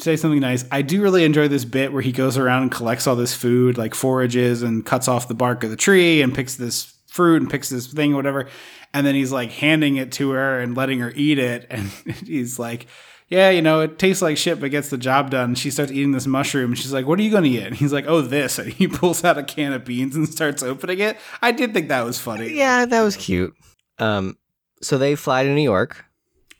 say 0.00 0.16
something 0.16 0.40
nice. 0.40 0.64
I 0.70 0.82
do 0.82 1.00
really 1.02 1.24
enjoy 1.24 1.48
this 1.48 1.64
bit 1.64 1.92
where 1.92 2.02
he 2.02 2.12
goes 2.12 2.36
around 2.36 2.62
and 2.62 2.72
collects 2.72 3.06
all 3.06 3.16
this 3.16 3.34
food, 3.34 3.78
like 3.78 3.94
forages 3.94 4.62
and 4.62 4.84
cuts 4.84 5.08
off 5.08 5.28
the 5.28 5.34
bark 5.34 5.64
of 5.64 5.70
the 5.70 5.76
tree 5.76 6.20
and 6.20 6.34
picks 6.34 6.56
this 6.56 6.94
fruit 7.06 7.40
and 7.40 7.50
picks 7.50 7.70
this 7.70 7.86
thing 7.86 8.12
or 8.12 8.16
whatever. 8.16 8.48
And 8.92 9.06
then 9.06 9.14
he's 9.14 9.32
like 9.32 9.50
handing 9.50 9.96
it 9.96 10.12
to 10.12 10.30
her 10.30 10.60
and 10.60 10.76
letting 10.76 11.00
her 11.00 11.12
eat 11.14 11.38
it. 11.38 11.66
And 11.70 11.88
he's 12.26 12.58
like, 12.58 12.86
Yeah, 13.28 13.50
you 13.50 13.62
know, 13.62 13.80
it 13.80 13.98
tastes 13.98 14.22
like 14.22 14.36
shit, 14.36 14.60
but 14.60 14.70
gets 14.70 14.90
the 14.90 14.98
job 14.98 15.30
done. 15.30 15.54
She 15.54 15.70
starts 15.70 15.92
eating 15.92 16.12
this 16.12 16.26
mushroom 16.26 16.72
and 16.72 16.78
she's 16.78 16.92
like, 16.92 17.06
What 17.06 17.18
are 17.18 17.22
you 17.22 17.30
gonna 17.30 17.46
eat? 17.46 17.62
And 17.62 17.76
he's 17.76 17.92
like, 17.92 18.06
Oh, 18.06 18.20
this. 18.20 18.58
And 18.58 18.72
he 18.72 18.88
pulls 18.88 19.24
out 19.24 19.38
a 19.38 19.42
can 19.42 19.72
of 19.72 19.84
beans 19.84 20.16
and 20.16 20.28
starts 20.28 20.62
opening 20.62 20.98
it. 20.98 21.16
I 21.40 21.52
did 21.52 21.72
think 21.72 21.88
that 21.88 22.04
was 22.04 22.18
funny. 22.18 22.52
Yeah, 22.52 22.86
that 22.86 23.02
was 23.02 23.16
cute. 23.16 23.54
Um, 23.98 24.36
so 24.82 24.98
they 24.98 25.14
fly 25.14 25.44
to 25.44 25.54
New 25.54 25.62
York. 25.62 26.05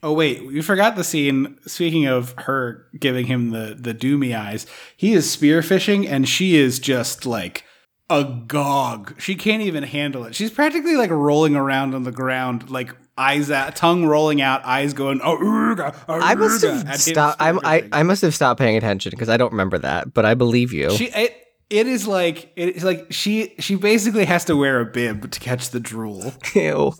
Oh 0.03 0.13
wait, 0.13 0.41
you 0.43 0.61
forgot 0.61 0.95
the 0.95 1.03
scene. 1.03 1.57
Speaking 1.65 2.05
of 2.05 2.33
her 2.39 2.85
giving 2.99 3.25
him 3.25 3.49
the 3.49 3.75
the 3.79 3.93
doomy 3.93 4.37
eyes, 4.37 4.67
he 4.95 5.13
is 5.13 5.25
spearfishing 5.27 6.07
and 6.07 6.27
she 6.27 6.55
is 6.55 6.79
just 6.79 7.25
like 7.25 7.63
agog. 8.09 9.19
She 9.19 9.35
can't 9.35 9.63
even 9.63 9.83
handle 9.83 10.23
it. 10.25 10.35
She's 10.35 10.51
practically 10.51 10.95
like 10.95 11.09
rolling 11.09 11.55
around 11.55 11.95
on 11.95 12.03
the 12.03 12.11
ground, 12.11 12.69
like 12.69 12.95
eyes 13.17 13.49
out, 13.49 13.75
tongue 13.75 14.05
rolling 14.05 14.41
out, 14.41 14.63
eyes 14.65 14.93
going. 14.93 15.19
Oh, 15.23 15.37
urga, 15.37 15.95
I 16.07 16.35
must 16.35 16.63
have 16.63 16.99
stopped. 16.99 17.41
I'm, 17.41 17.59
I. 17.63 17.87
I 17.91 18.03
must 18.03 18.21
have 18.21 18.35
stopped 18.35 18.59
paying 18.59 18.77
attention 18.77 19.09
because 19.11 19.29
I 19.29 19.37
don't 19.37 19.51
remember 19.51 19.77
that. 19.79 20.13
But 20.13 20.25
I 20.25 20.35
believe 20.35 20.73
you. 20.73 20.91
She 20.91 21.05
it, 21.05 21.35
it 21.69 21.87
is 21.87 22.07
like 22.07 22.51
it's 22.55 22.83
like 22.83 23.11
she 23.11 23.55
she 23.59 23.75
basically 23.75 24.25
has 24.25 24.45
to 24.45 24.55
wear 24.55 24.79
a 24.79 24.85
bib 24.85 25.31
to 25.31 25.39
catch 25.39 25.71
the 25.71 25.79
drool. 25.79 26.33
Ew. 26.55 26.93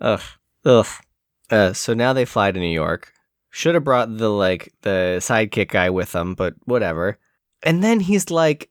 Ugh. 0.00 0.20
Ugh. 0.64 0.86
Uh, 1.50 1.72
so 1.72 1.94
now 1.94 2.12
they 2.12 2.24
fly 2.24 2.50
to 2.52 2.58
New 2.60 2.66
York. 2.74 3.12
Should 3.50 3.74
have 3.74 3.84
brought 3.84 4.16
the 4.16 4.28
like 4.30 4.72
the 4.82 5.18
sidekick 5.20 5.68
guy 5.68 5.90
with 5.90 6.12
them, 6.12 6.34
but 6.34 6.54
whatever. 6.64 7.18
And 7.62 7.84
then 7.84 8.00
he's 8.00 8.30
like, 8.30 8.68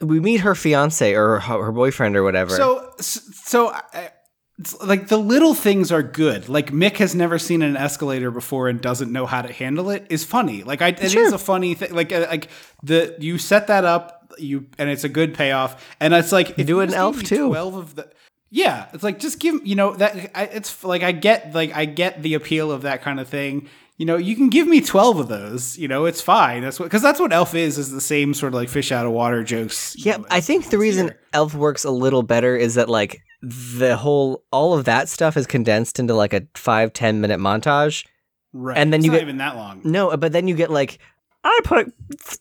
we 0.00 0.20
meet 0.20 0.38
her 0.40 0.54
fiance 0.54 1.14
or 1.14 1.38
her, 1.40 1.62
her 1.64 1.72
boyfriend 1.72 2.16
or 2.16 2.22
whatever. 2.22 2.56
So 2.56 2.92
so 2.98 3.68
I- 3.70 4.10
it's 4.58 4.80
like 4.82 5.08
the 5.08 5.18
little 5.18 5.54
things 5.54 5.90
are 5.90 6.02
good. 6.02 6.48
Like 6.48 6.70
Mick 6.72 6.98
has 6.98 7.14
never 7.14 7.38
seen 7.38 7.62
an 7.62 7.76
escalator 7.76 8.30
before 8.30 8.68
and 8.68 8.80
doesn't 8.80 9.10
know 9.10 9.26
how 9.26 9.42
to 9.42 9.52
handle 9.52 9.90
it 9.90 10.06
is 10.10 10.24
funny. 10.24 10.62
Like 10.62 10.82
I, 10.82 10.88
it 10.88 11.02
is 11.02 11.12
Sure. 11.12 11.34
a 11.34 11.38
funny 11.38 11.74
thing. 11.74 11.92
Like 11.94 12.12
uh, 12.12 12.26
like 12.30 12.48
the 12.82 13.16
you 13.18 13.38
set 13.38 13.66
that 13.68 13.84
up 13.84 14.32
you 14.38 14.66
and 14.78 14.88
it's 14.90 15.04
a 15.04 15.08
good 15.08 15.34
payoff. 15.34 15.94
And 16.00 16.14
it's 16.14 16.32
like 16.32 16.58
if 16.58 16.66
do 16.66 16.84
just 16.84 16.96
Elf, 16.96 17.22
too. 17.22 17.48
Twelve 17.48 17.74
of 17.74 17.94
the 17.96 18.10
yeah, 18.54 18.86
it's 18.92 19.02
like 19.02 19.18
just 19.18 19.38
give 19.40 19.66
you 19.66 19.74
know 19.74 19.94
that 19.96 20.30
I, 20.36 20.44
it's 20.44 20.84
like 20.84 21.02
I 21.02 21.12
get 21.12 21.54
like 21.54 21.74
I 21.74 21.86
get 21.86 22.22
the 22.22 22.34
appeal 22.34 22.70
of 22.70 22.82
that 22.82 23.00
kind 23.02 23.18
of 23.18 23.26
thing. 23.28 23.68
You 23.96 24.06
know, 24.06 24.16
you 24.16 24.36
can 24.36 24.50
give 24.50 24.68
me 24.68 24.80
twelve 24.82 25.18
of 25.18 25.28
those. 25.28 25.78
You 25.78 25.88
know, 25.88 26.04
it's 26.04 26.20
fine. 26.20 26.62
That's 26.62 26.78
what 26.78 26.86
because 26.86 27.00
that's 27.02 27.18
what 27.18 27.32
Elf 27.32 27.54
is 27.54 27.78
is 27.78 27.90
the 27.90 28.00
same 28.00 28.34
sort 28.34 28.52
of 28.52 28.54
like 28.54 28.68
fish 28.68 28.92
out 28.92 29.06
of 29.06 29.12
water 29.12 29.42
jokes. 29.42 29.94
yeah, 29.96 30.18
know, 30.18 30.26
I 30.30 30.40
think 30.40 30.68
the 30.70 30.78
reason 30.78 31.06
here. 31.08 31.20
Elf 31.32 31.54
works 31.54 31.84
a 31.84 31.90
little 31.90 32.22
better 32.22 32.54
is 32.54 32.74
that 32.74 32.88
like 32.90 33.22
the 33.42 33.96
whole 33.96 34.44
all 34.52 34.74
of 34.74 34.84
that 34.84 35.08
stuff 35.08 35.36
is 35.36 35.46
condensed 35.46 35.98
into 35.98 36.12
like 36.14 36.34
a 36.34 36.42
five 36.54 36.92
ten 36.92 37.20
minute 37.22 37.40
montage. 37.40 38.04
right, 38.52 38.76
and 38.76 38.92
then 38.92 39.00
It's 39.00 39.06
you 39.06 39.12
not 39.12 39.16
get- 39.18 39.22
even 39.22 39.38
that 39.38 39.56
long. 39.56 39.80
No, 39.84 40.14
but 40.16 40.32
then 40.32 40.46
you 40.46 40.54
get 40.56 40.70
like 40.70 40.98
I 41.44 41.60
put 41.64 41.92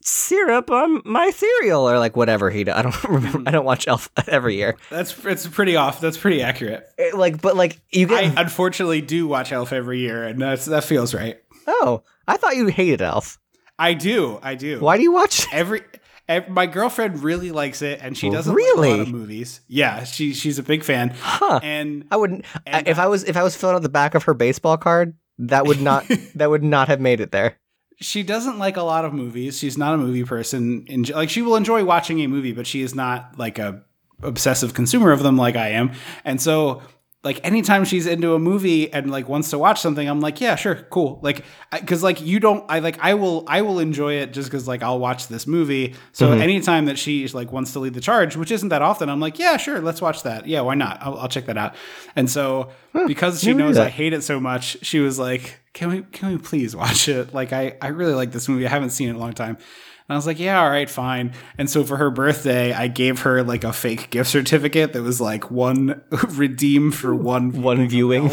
syrup 0.01 0.69
on 0.69 1.01
my 1.05 1.29
cereal 1.31 1.89
or 1.89 1.97
like 1.99 2.15
whatever 2.15 2.49
he. 2.49 2.63
do- 2.63 2.71
I 2.71 2.81
don't 2.81 3.03
remember. 3.09 3.39
Hmm. 3.39 3.47
I 3.47 3.51
don't 3.51 3.65
watch 3.65 3.87
Elf 3.87 4.09
every 4.27 4.55
year. 4.55 4.77
That's 4.89 5.17
it's 5.25 5.47
pretty 5.47 5.75
off. 5.75 6.01
That's 6.01 6.17
pretty 6.17 6.41
accurate. 6.41 6.87
It, 6.97 7.15
like, 7.15 7.41
but 7.41 7.55
like 7.55 7.79
you 7.91 8.07
get. 8.07 8.37
I 8.37 8.41
unfortunately 8.41 9.01
do 9.01 9.27
watch 9.27 9.51
Elf 9.51 9.73
every 9.73 9.99
year, 9.99 10.23
and 10.23 10.39
that's 10.41 10.65
that 10.65 10.83
feels 10.83 11.13
right. 11.13 11.37
oh, 11.67 12.03
I 12.27 12.37
thought 12.37 12.55
you 12.55 12.67
hated 12.67 13.01
Elf. 13.01 13.39
I 13.79 13.93
do. 13.95 14.39
I 14.43 14.55
do. 14.55 14.79
Why 14.79 14.97
do 14.97 15.03
you 15.03 15.11
watch? 15.11 15.47
Every, 15.51 15.81
ev 16.27 16.47
my 16.49 16.67
girlfriend 16.67 17.23
really 17.23 17.49
likes 17.51 17.81
it, 17.81 17.99
and 18.03 18.15
she 18.15 18.29
oh, 18.29 18.31
doesn't 18.31 18.53
like 18.53 18.61
a 18.61 18.65
Really? 18.75 18.89
lot 18.91 18.99
of 18.99 19.09
movies. 19.09 19.61
Yeah, 19.67 20.03
she 20.03 20.33
she's 20.35 20.59
a 20.59 20.63
big 20.63 20.83
fan. 20.83 21.15
Huh. 21.19 21.59
And 21.63 22.05
I 22.11 22.17
wouldn't. 22.17 22.45
And 22.67 22.87
if 22.87 22.99
I 22.99 23.07
was 23.07 23.23
if 23.23 23.35
I 23.35 23.41
was 23.41 23.55
filling 23.55 23.75
out 23.75 23.81
the 23.81 23.89
back 23.89 24.13
of 24.13 24.23
her 24.23 24.35
baseball 24.35 24.77
card, 24.77 25.15
that 25.39 25.65
would 25.65 25.81
not 25.81 26.05
that 26.35 26.49
would 26.51 26.63
not 26.63 26.89
have 26.89 26.99
made 27.01 27.19
it 27.21 27.31
there. 27.31 27.57
She 28.01 28.23
doesn't 28.23 28.57
like 28.57 28.77
a 28.77 28.81
lot 28.81 29.05
of 29.05 29.13
movies. 29.13 29.59
She's 29.59 29.77
not 29.77 29.93
a 29.93 29.97
movie 29.97 30.23
person. 30.23 30.85
In, 30.87 31.03
like 31.03 31.29
she 31.29 31.41
will 31.41 31.55
enjoy 31.55 31.85
watching 31.85 32.19
a 32.21 32.27
movie, 32.27 32.51
but 32.51 32.67
she 32.67 32.81
is 32.81 32.95
not 32.95 33.37
like 33.37 33.59
a 33.59 33.83
obsessive 34.23 34.73
consumer 34.73 35.11
of 35.11 35.23
them 35.23 35.37
like 35.37 35.55
I 35.55 35.69
am. 35.69 35.91
And 36.25 36.41
so 36.41 36.81
like 37.23 37.39
anytime 37.43 37.85
she's 37.85 38.07
into 38.07 38.33
a 38.33 38.39
movie 38.39 38.91
and 38.91 39.11
like 39.11 39.29
wants 39.29 39.51
to 39.51 39.59
watch 39.59 39.79
something, 39.79 40.07
I'm 40.07 40.19
like, 40.19 40.41
yeah, 40.41 40.55
sure, 40.55 40.75
cool. 40.89 41.19
Like 41.21 41.45
cuz 41.85 42.01
like 42.01 42.19
you 42.21 42.39
don't 42.39 42.65
I 42.67 42.79
like 42.79 42.97
I 42.99 43.13
will 43.13 43.45
I 43.47 43.61
will 43.61 43.77
enjoy 43.77 44.15
it 44.15 44.33
just 44.33 44.49
cuz 44.49 44.67
like 44.67 44.81
I'll 44.81 44.99
watch 44.99 45.27
this 45.27 45.45
movie. 45.45 45.93
So 46.11 46.31
anytime 46.31 46.85
that 46.85 46.97
she 46.97 47.27
like 47.27 47.51
wants 47.51 47.73
to 47.73 47.79
lead 47.79 47.93
the 47.93 48.01
charge, 48.01 48.35
which 48.35 48.49
isn't 48.49 48.69
that 48.69 48.81
often, 48.81 49.09
I'm 49.09 49.19
like, 49.19 49.37
yeah, 49.37 49.57
sure, 49.57 49.79
let's 49.79 50.01
watch 50.01 50.23
that. 50.23 50.47
Yeah, 50.47 50.61
why 50.61 50.73
not? 50.73 50.97
I'll, 51.01 51.19
I'll 51.19 51.29
check 51.29 51.45
that 51.45 51.57
out. 51.57 51.75
And 52.15 52.27
so 52.27 52.69
because 53.05 53.41
she 53.41 53.53
knows. 53.53 53.77
I 53.77 53.89
hate 53.89 54.13
it 54.13 54.23
so 54.23 54.39
much, 54.39 54.77
she 54.81 54.99
was 54.99 55.19
like, 55.19 55.60
"Can 55.73 55.89
we 55.89 56.01
can 56.11 56.31
we 56.31 56.37
please 56.37 56.75
watch 56.75 57.07
it? 57.07 57.33
Like 57.33 57.53
I 57.53 57.77
I 57.81 57.87
really 57.87 58.13
like 58.13 58.31
this 58.31 58.47
movie. 58.47 58.65
I 58.65 58.69
haven't 58.69 58.91
seen 58.91 59.07
it 59.07 59.11
in 59.11 59.15
a 59.17 59.19
long 59.19 59.33
time." 59.33 59.55
And 59.55 60.15
I 60.15 60.15
was 60.15 60.27
like, 60.27 60.39
"Yeah, 60.39 60.61
all 60.61 60.69
right, 60.69 60.89
fine." 60.89 61.33
And 61.57 61.69
so 61.69 61.83
for 61.83 61.97
her 61.97 62.09
birthday, 62.11 62.73
I 62.73 62.87
gave 62.87 63.21
her 63.21 63.43
like 63.43 63.63
a 63.63 63.71
fake 63.73 64.09
gift 64.09 64.29
certificate 64.29 64.93
that 64.93 65.03
was 65.03 65.21
like 65.21 65.49
one 65.51 66.01
redeem 66.29 66.91
for 66.91 67.15
one 67.15 67.51
One 67.61 67.87
viewing. 67.87 68.31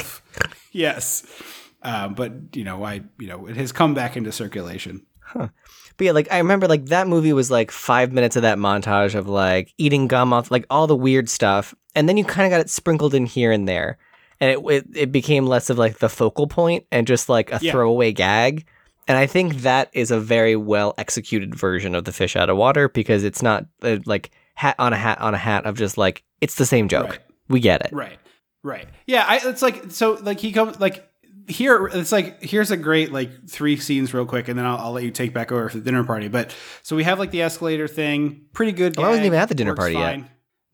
Yes. 0.72 1.24
Um, 1.82 2.14
but 2.14 2.32
you 2.56 2.64
know, 2.64 2.84
I 2.84 3.02
you 3.18 3.28
know, 3.28 3.46
it 3.46 3.56
has 3.56 3.72
come 3.72 3.94
back 3.94 4.16
into 4.16 4.32
circulation. 4.32 5.06
But 5.34 6.04
yeah, 6.04 6.12
like 6.12 6.32
I 6.32 6.38
remember 6.38 6.68
like 6.68 6.86
that 6.86 7.06
movie 7.08 7.32
was 7.32 7.50
like 7.50 7.70
five 7.70 8.12
minutes 8.12 8.36
of 8.36 8.42
that 8.42 8.58
montage 8.58 9.14
of 9.14 9.28
like 9.28 9.74
eating 9.78 10.06
gum 10.08 10.32
off 10.32 10.50
like 10.50 10.64
all 10.70 10.86
the 10.86 10.96
weird 10.96 11.28
stuff. 11.28 11.74
And 11.94 12.08
then 12.08 12.16
you 12.16 12.24
kind 12.24 12.46
of 12.46 12.50
got 12.50 12.60
it 12.60 12.70
sprinkled 12.70 13.14
in 13.14 13.26
here 13.26 13.50
and 13.52 13.68
there. 13.68 13.98
And 14.40 14.50
it, 14.52 14.58
it 14.70 14.86
it 14.94 15.12
became 15.12 15.46
less 15.46 15.68
of 15.70 15.78
like 15.78 15.98
the 15.98 16.08
focal 16.08 16.46
point 16.46 16.84
and 16.92 17.06
just 17.06 17.28
like 17.28 17.50
a 17.52 17.58
Yeah. 17.60 17.72
throwaway 17.72 18.12
gag. 18.12 18.66
And 19.08 19.16
I 19.16 19.26
think 19.26 19.62
that 19.62 19.88
is 19.92 20.10
a 20.10 20.20
very 20.20 20.54
well 20.54 20.94
executed 20.98 21.54
version 21.54 21.94
of 21.94 22.04
the 22.04 22.12
fish 22.12 22.36
out 22.36 22.50
of 22.50 22.56
water 22.56 22.88
because 22.88 23.24
it's 23.24 23.42
not 23.42 23.66
uh, 23.82 23.98
like 24.06 24.30
hat 24.54 24.76
on 24.78 24.92
a 24.92 24.96
hat 24.96 25.20
on 25.20 25.34
a 25.34 25.38
hat 25.38 25.64
of 25.66 25.76
just 25.76 25.96
like 25.98 26.22
it's 26.40 26.56
the 26.56 26.66
same 26.66 26.88
joke. 26.88 27.08
Right. 27.10 27.18
We 27.48 27.60
get 27.60 27.84
it. 27.86 27.92
Right. 27.92 28.18
Right. 28.62 28.86
Yeah. 29.06 29.24
I, 29.26 29.40
it's 29.48 29.62
like 29.62 29.90
so. 29.90 30.12
Like 30.20 30.38
he 30.40 30.52
comes 30.52 30.78
like 30.78 31.08
here. 31.48 31.86
It's 31.86 32.12
like 32.12 32.42
here's 32.42 32.70
a 32.70 32.76
great 32.76 33.10
like 33.10 33.48
three 33.48 33.76
scenes 33.78 34.12
real 34.12 34.26
quick, 34.26 34.48
and 34.48 34.58
then 34.58 34.66
I'll, 34.66 34.76
I'll 34.78 34.92
let 34.92 35.04
you 35.04 35.10
take 35.10 35.32
back 35.32 35.50
over 35.50 35.68
for 35.70 35.78
the 35.78 35.84
dinner 35.84 36.04
party. 36.04 36.28
But 36.28 36.54
so 36.82 36.94
we 36.94 37.04
have 37.04 37.18
like 37.18 37.30
the 37.30 37.40
escalator 37.42 37.88
thing. 37.88 38.42
Pretty 38.52 38.72
good. 38.72 38.96
Well, 38.96 39.06
I 39.06 39.08
wasn't 39.10 39.26
even 39.26 39.38
at 39.38 39.48
the 39.48 39.54
dinner 39.54 39.74
party 39.74 39.94
yet. 39.94 40.20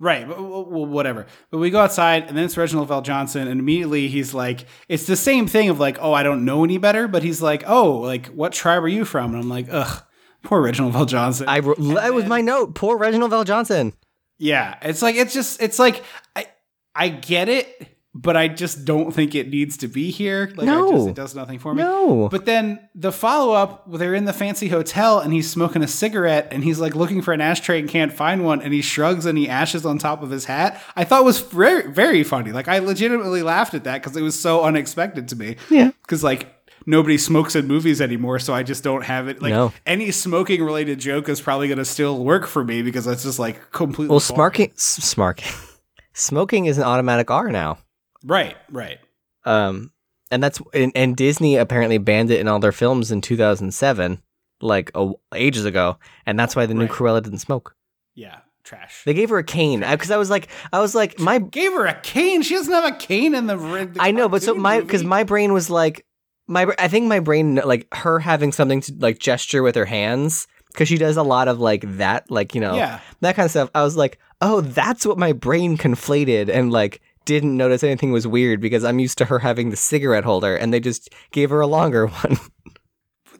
Right, 0.00 0.26
well, 0.26 0.66
whatever. 0.66 1.26
But 1.50 1.58
we 1.58 1.70
go 1.70 1.80
outside, 1.80 2.24
and 2.24 2.36
then 2.36 2.44
it's 2.44 2.56
Reginald 2.56 2.88
VelJohnson, 2.88 3.46
and 3.46 3.60
immediately 3.60 4.08
he's 4.08 4.34
like, 4.34 4.66
it's 4.88 5.06
the 5.06 5.16
same 5.16 5.46
thing 5.46 5.68
of 5.68 5.78
like, 5.78 5.98
oh, 6.00 6.12
I 6.12 6.24
don't 6.24 6.44
know 6.44 6.64
any 6.64 6.78
better, 6.78 7.06
but 7.06 7.22
he's 7.22 7.40
like, 7.40 7.62
oh, 7.66 7.98
like, 7.98 8.26
what 8.26 8.52
tribe 8.52 8.82
are 8.82 8.88
you 8.88 9.04
from? 9.04 9.34
And 9.34 9.42
I'm 9.42 9.48
like, 9.48 9.68
ugh, 9.70 10.02
poor 10.42 10.60
Reginald 10.62 10.94
VelJohnson. 10.94 11.44
I 11.46 11.60
that 12.00 12.12
was 12.12 12.26
my 12.26 12.40
note. 12.40 12.74
Poor 12.74 12.96
Reginald 12.96 13.30
VelJohnson. 13.30 13.92
Yeah, 14.38 14.76
it's 14.82 15.00
like 15.00 15.14
it's 15.14 15.32
just 15.32 15.62
it's 15.62 15.78
like 15.78 16.02
I 16.34 16.48
I 16.94 17.08
get 17.08 17.48
it, 17.48 17.93
but 18.16 18.36
I 18.36 18.46
just 18.46 18.84
don't 18.84 19.10
think 19.12 19.34
it 19.34 19.48
needs 19.50 19.76
to 19.78 19.88
be 19.88 20.10
here. 20.12 20.52
Like 20.56 20.66
No. 20.66 20.92
just, 20.92 21.08
it 21.08 21.14
does 21.16 21.34
nothing 21.34 21.58
for 21.58 21.74
me. 21.74 21.82
No. 21.82 22.28
But 22.28 22.44
then 22.46 22.78
the 22.94 23.10
follow 23.10 23.52
up, 23.54 23.90
they're 23.90 24.14
in 24.14 24.24
the 24.24 24.32
fancy 24.32 24.68
hotel 24.68 25.18
and 25.18 25.32
he's 25.32 25.50
smoking 25.50 25.82
a 25.82 25.88
cigarette 25.88 26.48
and 26.52 26.62
he's 26.62 26.78
like 26.78 26.94
looking 26.94 27.22
for 27.22 27.32
an 27.32 27.40
ashtray 27.40 27.80
and 27.80 27.88
can't 27.88 28.12
find 28.12 28.44
one 28.44 28.62
and 28.62 28.72
he 28.72 28.82
shrugs 28.82 29.26
and 29.26 29.36
he 29.36 29.48
ashes 29.48 29.84
on 29.84 29.98
top 29.98 30.22
of 30.22 30.30
his 30.30 30.44
hat. 30.44 30.80
I 30.94 31.02
thought 31.04 31.24
was 31.24 31.40
very 31.40 31.90
very 31.90 32.22
funny. 32.22 32.52
Like 32.52 32.68
I 32.68 32.78
legitimately 32.78 33.42
laughed 33.42 33.74
at 33.74 33.82
that 33.84 34.00
because 34.02 34.16
it 34.16 34.22
was 34.22 34.38
so 34.38 34.62
unexpected 34.62 35.28
to 35.28 35.36
me. 35.36 35.56
Yeah. 35.70 35.90
Because 36.02 36.22
like. 36.22 36.50
Nobody 36.86 37.16
smokes 37.16 37.56
in 37.56 37.66
movies 37.66 38.02
anymore, 38.02 38.38
so 38.38 38.52
I 38.52 38.62
just 38.62 38.84
don't 38.84 39.04
have 39.04 39.26
it. 39.26 39.40
Like 39.40 39.52
No. 39.54 39.72
any 39.86 40.10
smoking 40.10 40.62
related 40.62 40.98
joke 41.00 41.30
is 41.30 41.40
probably 41.40 41.66
going 41.66 41.78
to 41.78 41.84
still 41.86 42.22
work 42.22 42.46
for 42.46 42.62
me 42.62 42.82
because 42.82 43.06
that's 43.06 43.22
just 43.22 43.38
like 43.38 43.72
completely. 43.72 44.10
Well, 44.10 44.20
smarking, 44.20 44.70
smarking, 44.76 45.78
smoking 46.12 46.66
is 46.66 46.76
an 46.76 46.84
automatic 46.84 47.30
R 47.30 47.48
now. 47.50 47.78
Right, 48.24 48.56
right. 48.70 48.98
Um, 49.44 49.92
and 50.30 50.42
that's 50.42 50.60
and, 50.72 50.90
and 50.94 51.16
Disney 51.16 51.56
apparently 51.56 51.98
banned 51.98 52.30
it 52.30 52.40
in 52.40 52.48
all 52.48 52.58
their 52.58 52.72
films 52.72 53.12
in 53.12 53.20
2007, 53.20 54.22
like 54.60 54.90
oh, 54.94 55.20
ages 55.34 55.64
ago, 55.64 55.98
and 56.26 56.38
that's 56.38 56.56
why 56.56 56.66
the 56.66 56.74
new 56.74 56.82
Right. 56.82 56.90
Cruella 56.90 57.22
didn't 57.22 57.38
smoke. 57.40 57.76
Yeah, 58.14 58.38
trash. 58.64 59.02
They 59.04 59.14
gave 59.14 59.28
her 59.30 59.38
a 59.38 59.44
cane 59.44 59.80
because 59.80 60.10
I 60.10 60.16
was 60.16 60.30
like, 60.30 60.48
I 60.72 60.80
was 60.80 60.94
like, 60.94 61.18
my 61.20 61.38
Gave 61.38 61.72
her 61.72 61.86
a 61.86 62.00
cane. 62.00 62.42
She 62.42 62.54
doesn't 62.54 62.72
have 62.72 62.84
a 62.84 62.96
cane 62.96 63.34
in 63.34 63.46
the. 63.46 63.56
the 63.56 63.96
I 64.00 64.10
know, 64.10 64.28
but 64.28 64.42
so 64.42 64.54
my 64.54 64.80
because 64.80 65.04
my 65.04 65.22
brain 65.24 65.52
was 65.52 65.68
like, 65.68 66.06
my 66.48 66.66
I 66.78 66.88
think 66.88 67.06
my 67.06 67.20
brain 67.20 67.56
like 67.56 67.86
her 67.94 68.18
having 68.18 68.52
something 68.52 68.80
to 68.82 68.94
like 68.98 69.18
gesture 69.18 69.62
with 69.62 69.74
her 69.74 69.84
hands 69.86 70.46
because 70.72 70.88
she 70.88 70.96
does 70.98 71.16
a 71.16 71.22
lot 71.22 71.46
of 71.48 71.60
like 71.60 71.84
that, 71.98 72.30
like 72.30 72.54
you 72.54 72.60
know, 72.60 72.74
Yeah. 72.76 73.00
that 73.20 73.36
kind 73.36 73.44
of 73.44 73.50
stuff. 73.50 73.70
I 73.74 73.82
was 73.82 73.96
like, 73.96 74.18
oh, 74.40 74.60
that's 74.62 75.04
what 75.06 75.18
my 75.18 75.32
brain 75.32 75.76
conflated 75.76 76.48
and 76.48 76.72
like 76.72 77.00
didn't 77.24 77.56
notice 77.56 77.82
anything 77.82 78.12
was 78.12 78.26
weird 78.26 78.60
because 78.60 78.84
I'm 78.84 78.98
used 78.98 79.18
to 79.18 79.24
her 79.26 79.38
having 79.38 79.70
the 79.70 79.76
cigarette 79.76 80.24
holder 80.24 80.56
and 80.56 80.72
they 80.72 80.80
just 80.80 81.08
gave 81.30 81.50
her 81.50 81.60
a 81.60 81.66
longer 81.66 82.06
one. 82.22 82.38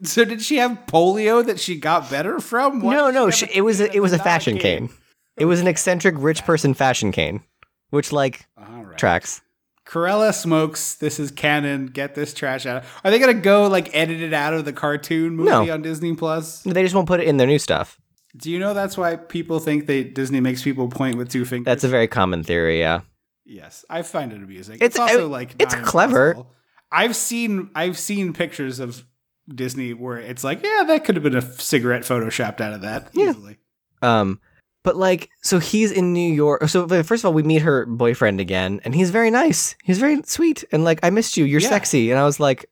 So 0.03 0.25
did 0.25 0.41
she 0.41 0.57
have 0.57 0.79
polio 0.87 1.45
that 1.45 1.59
she 1.59 1.79
got 1.79 2.09
better 2.09 2.39
from? 2.39 2.81
Why 2.81 2.95
no, 2.95 3.11
no, 3.11 3.25
have 3.25 3.35
she, 3.35 3.47
it 3.53 3.61
was 3.61 3.79
a, 3.79 3.93
it 3.95 4.01
was 4.01 4.13
a 4.13 4.19
fashion 4.19 4.57
cane. 4.57 4.89
It 5.37 5.45
was 5.45 5.61
an 5.61 5.67
eccentric 5.67 6.15
rich 6.17 6.43
person 6.43 6.73
fashion 6.73 7.11
cane, 7.11 7.43
which 7.91 8.11
like 8.11 8.45
right. 8.57 8.97
tracks. 8.97 9.41
Cruella 9.85 10.33
smokes. 10.33 10.95
This 10.95 11.19
is 11.19 11.31
canon. 11.31 11.87
Get 11.87 12.15
this 12.15 12.33
trash 12.33 12.65
out. 12.65 12.83
Are 13.03 13.11
they 13.11 13.19
gonna 13.19 13.35
go 13.35 13.67
like 13.67 13.95
edit 13.95 14.19
it 14.21 14.33
out 14.33 14.53
of 14.53 14.65
the 14.65 14.73
cartoon 14.73 15.35
movie 15.35 15.49
No. 15.49 15.71
on 15.73 15.81
Disney 15.81 16.15
Plus? 16.15 16.63
They 16.63 16.81
just 16.83 16.95
won't 16.95 17.07
put 17.07 17.19
it 17.19 17.27
in 17.27 17.37
their 17.37 17.47
new 17.47 17.59
stuff. 17.59 17.99
Do 18.35 18.51
you 18.51 18.59
know 18.59 18.73
that's 18.73 18.97
why 18.97 19.15
people 19.15 19.59
think 19.59 19.85
they 19.85 20.03
Disney 20.03 20.39
makes 20.41 20.63
people 20.63 20.89
point 20.89 21.17
with 21.17 21.29
two 21.29 21.45
fingers? 21.45 21.65
That's 21.65 21.83
a 21.83 21.87
very 21.87 22.07
common 22.07 22.43
theory. 22.43 22.79
Yeah. 22.79 23.01
Yes. 23.45 23.85
I 23.89 24.01
find 24.01 24.33
it 24.33 24.41
amusing. 24.43 24.75
It's- 24.75 24.87
It's, 24.91 24.99
also 24.99 25.27
like 25.27 25.55
it's 25.59 25.75
clever. 25.75 26.29
impossible. 26.31 26.51
I've 26.91 27.15
seen 27.15 27.69
I've 27.75 27.97
seen 27.97 28.33
pictures 28.33 28.79
of 28.79 29.05
Disney 29.53 29.93
where 29.93 30.17
it's 30.17 30.43
like, 30.43 30.63
yeah, 30.63 30.83
that 30.87 31.03
could 31.05 31.15
have 31.15 31.23
been 31.23 31.35
a 31.35 31.41
cigarette 31.41 32.03
photoshopped 32.03 32.61
out 32.61 32.73
of 32.73 32.81
that 32.81 33.09
Yeah. 33.13 33.29
easily. 33.31 33.57
Um, 34.01 34.39
but 34.83 34.95
like, 34.95 35.29
so 35.41 35.59
he's 35.59 35.91
in 35.91 36.13
New 36.13 36.31
York. 36.33 36.67
So 36.69 36.87
first 37.03 37.21
of 37.23 37.25
all, 37.25 37.33
we 37.33 37.43
meet 37.43 37.63
her 37.63 37.85
boyfriend 37.85 38.39
again, 38.39 38.79
and 38.85 38.93
he's 38.93 39.09
very 39.09 39.31
nice. 39.31 39.75
He's 39.83 39.97
very 39.99 40.21
sweet, 40.23 40.63
and 40.71 40.83
like, 40.83 40.99
I 41.03 41.09
missed 41.09 41.37
you. 41.37 41.45
You're 41.45 41.61
Yeah. 41.61 41.69
sexy, 41.69 42.11
and 42.11 42.19
I 42.19 42.23
was 42.23 42.39
like, 42.39 42.65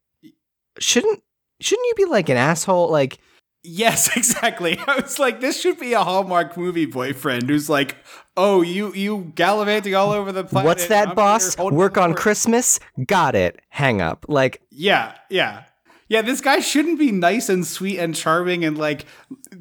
shouldn't 0.80 1.22
shouldn't 1.60 1.86
you 1.88 2.06
be 2.06 2.12
like 2.12 2.30
an 2.30 2.38
asshole? 2.38 2.90
Like, 2.92 3.18
Yes, 3.64 4.16
exactly. 4.18 4.78
I 4.88 5.00
was 5.00 5.20
like, 5.20 5.42
this 5.42 5.60
should 5.60 5.80
be 5.80 5.94
a 5.94 6.04
Hallmark 6.04 6.58
movie 6.58 6.86
boyfriend 6.86 7.50
who's 7.50 7.70
like, 7.70 7.96
oh, 8.36 8.62
you 8.62 8.94
you 8.94 9.32
gallivanting 9.36 9.96
all 9.96 10.12
over 10.12 10.32
the 10.32 10.44
planet. 10.44 10.68
what's 10.68 10.84
I'm 10.84 10.90
that, 10.90 11.16
boss? 11.16 11.58
Work 11.58 11.98
on. 11.98 12.14
Christmas? 12.14 12.80
Got 13.06 13.36
it. 13.36 13.60
Hang 13.70 14.02
up. 14.02 14.26
Like, 14.28 14.62
Yeah, 14.70 15.16
yeah. 15.30 15.64
Yeah, 16.10 16.22
this 16.22 16.42
guy 16.42 16.60
shouldn't 16.60 17.00
be 17.00 17.12
nice 17.12 17.50
and 17.50 17.66
sweet 17.66 17.98
and 17.98 18.14
charming 18.14 18.64
and 18.66 18.78
like 18.78 19.06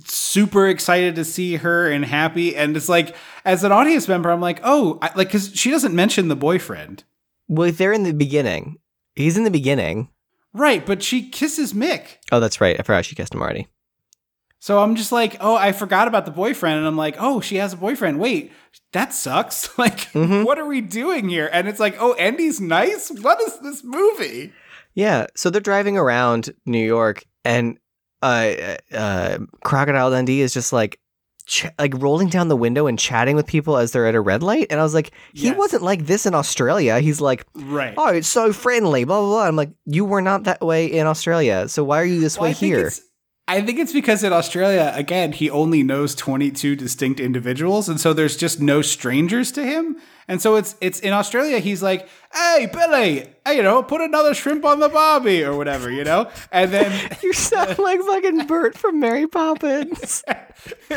super 0.04 0.66
excited 0.68 1.14
to 1.14 1.24
see 1.24 1.56
her 1.56 1.90
and 1.90 2.04
happy. 2.04 2.54
And 2.56 2.76
it's 2.76 2.88
like, 2.90 3.14
as 3.44 3.64
an 3.64 3.72
audience 3.72 4.06
member, 4.08 4.30
I'm 4.30 4.40
like, 4.40 4.60
oh, 4.62 4.98
I, 5.00 5.12
like, 5.14 5.28
because 5.28 5.54
she 5.54 5.70
doesn't 5.70 5.94
mention 5.94 6.28
the 6.28 6.36
boyfriend. 6.36 7.04
well, 7.48 7.72
they're 7.72 7.92
in 7.92 8.02
the 8.02 8.12
beginning. 8.12 8.78
He's 9.14 9.36
in 9.38 9.44
the 9.44 9.50
beginning. 9.50 10.08
Right, 10.52 10.84
but 10.84 11.02
she 11.02 11.28
kisses 11.30 11.72
Mick. 11.72 12.18
Oh, 12.30 12.40
that's 12.40 12.60
right. 12.60 12.76
I 12.78 12.82
forgot 12.82 13.06
she 13.06 13.14
kissed 13.14 13.34
him 13.34 13.40
already. 13.40 13.68
So 14.62 14.78
I'm 14.78 14.94
just 14.94 15.10
like, 15.10 15.36
oh, 15.40 15.56
I 15.56 15.72
forgot 15.72 16.06
about 16.06 16.24
the 16.24 16.30
boyfriend. 16.30 16.78
And 16.78 16.86
I'm 16.86 16.96
like, 16.96 17.16
oh, 17.18 17.40
she 17.40 17.56
has 17.56 17.72
a 17.72 17.76
boyfriend. 17.76 18.20
Wait, 18.20 18.52
that 18.92 19.12
sucks. 19.12 19.68
Like, 19.76 20.08
what 20.12 20.56
are 20.56 20.66
we 20.66 20.80
doing 20.80 21.28
here? 21.28 21.50
And 21.52 21.66
it's 21.66 21.80
like, 21.80 21.96
oh, 21.98 22.12
Andy's 22.14 22.60
nice? 22.60 23.10
What 23.10 23.40
is 23.42 23.58
this 23.58 23.82
movie? 23.82 24.52
Yeah, 24.94 25.26
so 25.34 25.50
they're 25.50 25.60
driving 25.60 25.98
around 25.98 26.54
New 26.64 26.78
York, 26.86 27.24
and 27.44 27.76
uh, 28.22 28.76
uh, 28.94 29.38
Crocodile 29.64 30.10
Dundee 30.12 30.42
is 30.42 30.54
just 30.54 30.72
like, 30.72 31.00
ch- 31.46 31.66
like 31.76 31.94
rolling 32.00 32.28
down 32.28 32.46
the 32.46 32.54
window 32.56 32.86
and 32.86 32.96
chatting 32.96 33.34
with 33.34 33.48
people 33.48 33.76
as 33.78 33.90
they're 33.90 34.06
at 34.06 34.14
a 34.14 34.20
red 34.20 34.44
light. 34.44 34.68
And 34.70 34.78
I 34.78 34.84
was 34.84 34.94
like, 34.94 35.10
he 35.34 35.46
Yes. 35.46 35.58
wasn't 35.58 35.82
like 35.82 36.06
this 36.06 36.24
in 36.24 36.36
Australia. 36.36 37.00
He's 37.00 37.20
like, 37.20 37.44
Right. 37.56 37.94
oh, 37.96 38.10
it's 38.10 38.28
so 38.28 38.52
friendly, 38.52 39.02
blah 39.02 39.18
blah 39.22 39.28
blah. 39.28 39.44
I'm 39.48 39.56
like, 39.56 39.70
you 39.86 40.04
were 40.04 40.22
not 40.22 40.44
that 40.44 40.60
way 40.60 40.86
in 40.86 41.08
Australia, 41.08 41.66
so 41.68 41.82
why 41.82 42.00
are 42.00 42.04
you 42.04 42.20
this 42.20 42.38
Well, 42.38 42.50
way 42.50 42.52
here? 42.54 42.92
I 43.48 43.60
think 43.60 43.78
it's 43.80 43.92
because 43.92 44.22
in 44.22 44.32
Australia, 44.32 44.92
again, 44.94 45.32
he 45.32 45.50
only 45.50 45.82
knows 45.82 46.14
22 46.14 46.76
distinct 46.76 47.18
individuals, 47.20 47.88
and 47.88 48.00
so 48.00 48.12
there's 48.12 48.36
just 48.36 48.60
no 48.60 48.82
strangers 48.82 49.50
to 49.52 49.64
him. 49.64 49.96
And 50.28 50.40
so 50.40 50.54
it's 50.54 50.76
it's 50.80 51.00
in 51.00 51.12
Australia, 51.12 51.58
he's 51.58 51.82
like, 51.82 52.08
"Hey, 52.32 52.70
Billy, 52.72 53.28
hey, 53.44 53.56
you 53.56 53.62
know, 53.62 53.82
put 53.82 54.00
another 54.00 54.32
shrimp 54.34 54.64
on 54.64 54.78
the 54.78 54.88
barbie 54.88 55.42
or 55.42 55.56
whatever, 55.56 55.90
you 55.90 56.04
know." 56.04 56.30
And 56.52 56.70
then 56.72 57.10
You 57.22 57.32
sound 57.32 57.78
like 57.80 58.00
fucking 58.00 58.46
Bert 58.46 58.78
from 58.78 59.00
Mary 59.00 59.26
Poppins. 59.26 60.22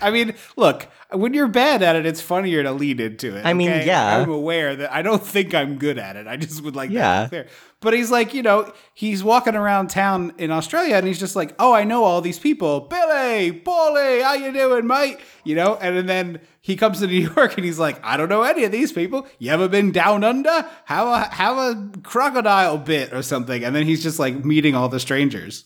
I 0.00 0.10
mean, 0.10 0.34
look, 0.56 0.86
when 1.12 1.34
you're 1.34 1.48
bad 1.48 1.82
at 1.82 1.96
it, 1.96 2.06
it's 2.06 2.20
funnier 2.20 2.62
to 2.62 2.72
lead 2.72 3.00
into 3.00 3.36
it. 3.36 3.44
I 3.44 3.52
mean, 3.54 3.70
okay? 3.70 3.86
yeah. 3.86 4.18
I'm 4.18 4.30
aware 4.30 4.76
that 4.76 4.92
I 4.92 5.02
don't 5.02 5.24
think 5.24 5.54
I'm 5.54 5.76
good 5.76 5.98
at 5.98 6.16
it. 6.16 6.26
I 6.28 6.36
just 6.36 6.62
would 6.62 6.76
like 6.76 6.90
Yeah. 6.90 7.22
that 7.22 7.24
to 7.24 7.24
be 7.24 7.28
clear. 7.30 7.46
But 7.80 7.94
he's 7.94 8.10
like, 8.10 8.34
you 8.34 8.42
know, 8.42 8.72
he's 8.92 9.22
walking 9.22 9.54
around 9.54 9.88
town 9.88 10.32
in 10.36 10.50
Australia 10.50 10.96
and 10.96 11.06
he's 11.06 11.20
just 11.20 11.36
like, 11.36 11.54
oh, 11.60 11.72
I 11.72 11.84
know 11.84 12.02
all 12.02 12.20
these 12.20 12.38
people. 12.38 12.80
Billy, 12.80 13.52
Paulie, 13.52 14.22
how 14.22 14.34
you 14.34 14.52
doing, 14.52 14.86
mate? 14.86 15.18
You 15.44 15.54
know, 15.54 15.76
and 15.76 16.08
then 16.08 16.40
he 16.60 16.74
comes 16.74 16.98
to 16.98 17.06
New 17.06 17.30
York 17.36 17.56
and 17.56 17.64
he's 17.64 17.78
like, 17.78 18.04
I 18.04 18.16
don't 18.16 18.28
know 18.28 18.42
any 18.42 18.64
of 18.64 18.72
these 18.72 18.90
people. 18.90 19.28
You 19.38 19.52
ever 19.52 19.68
been 19.68 19.92
down 19.92 20.24
under? 20.24 20.68
Have 20.86 21.06
a 21.06 21.20
have 21.34 21.56
a 21.56 21.90
crocodile 22.02 22.78
bit 22.78 23.12
or 23.12 23.22
something. 23.22 23.62
And 23.62 23.76
then 23.76 23.84
he's 23.84 24.02
just 24.02 24.18
like 24.18 24.44
meeting 24.44 24.74
all 24.74 24.88
the 24.88 25.00
strangers. 25.00 25.64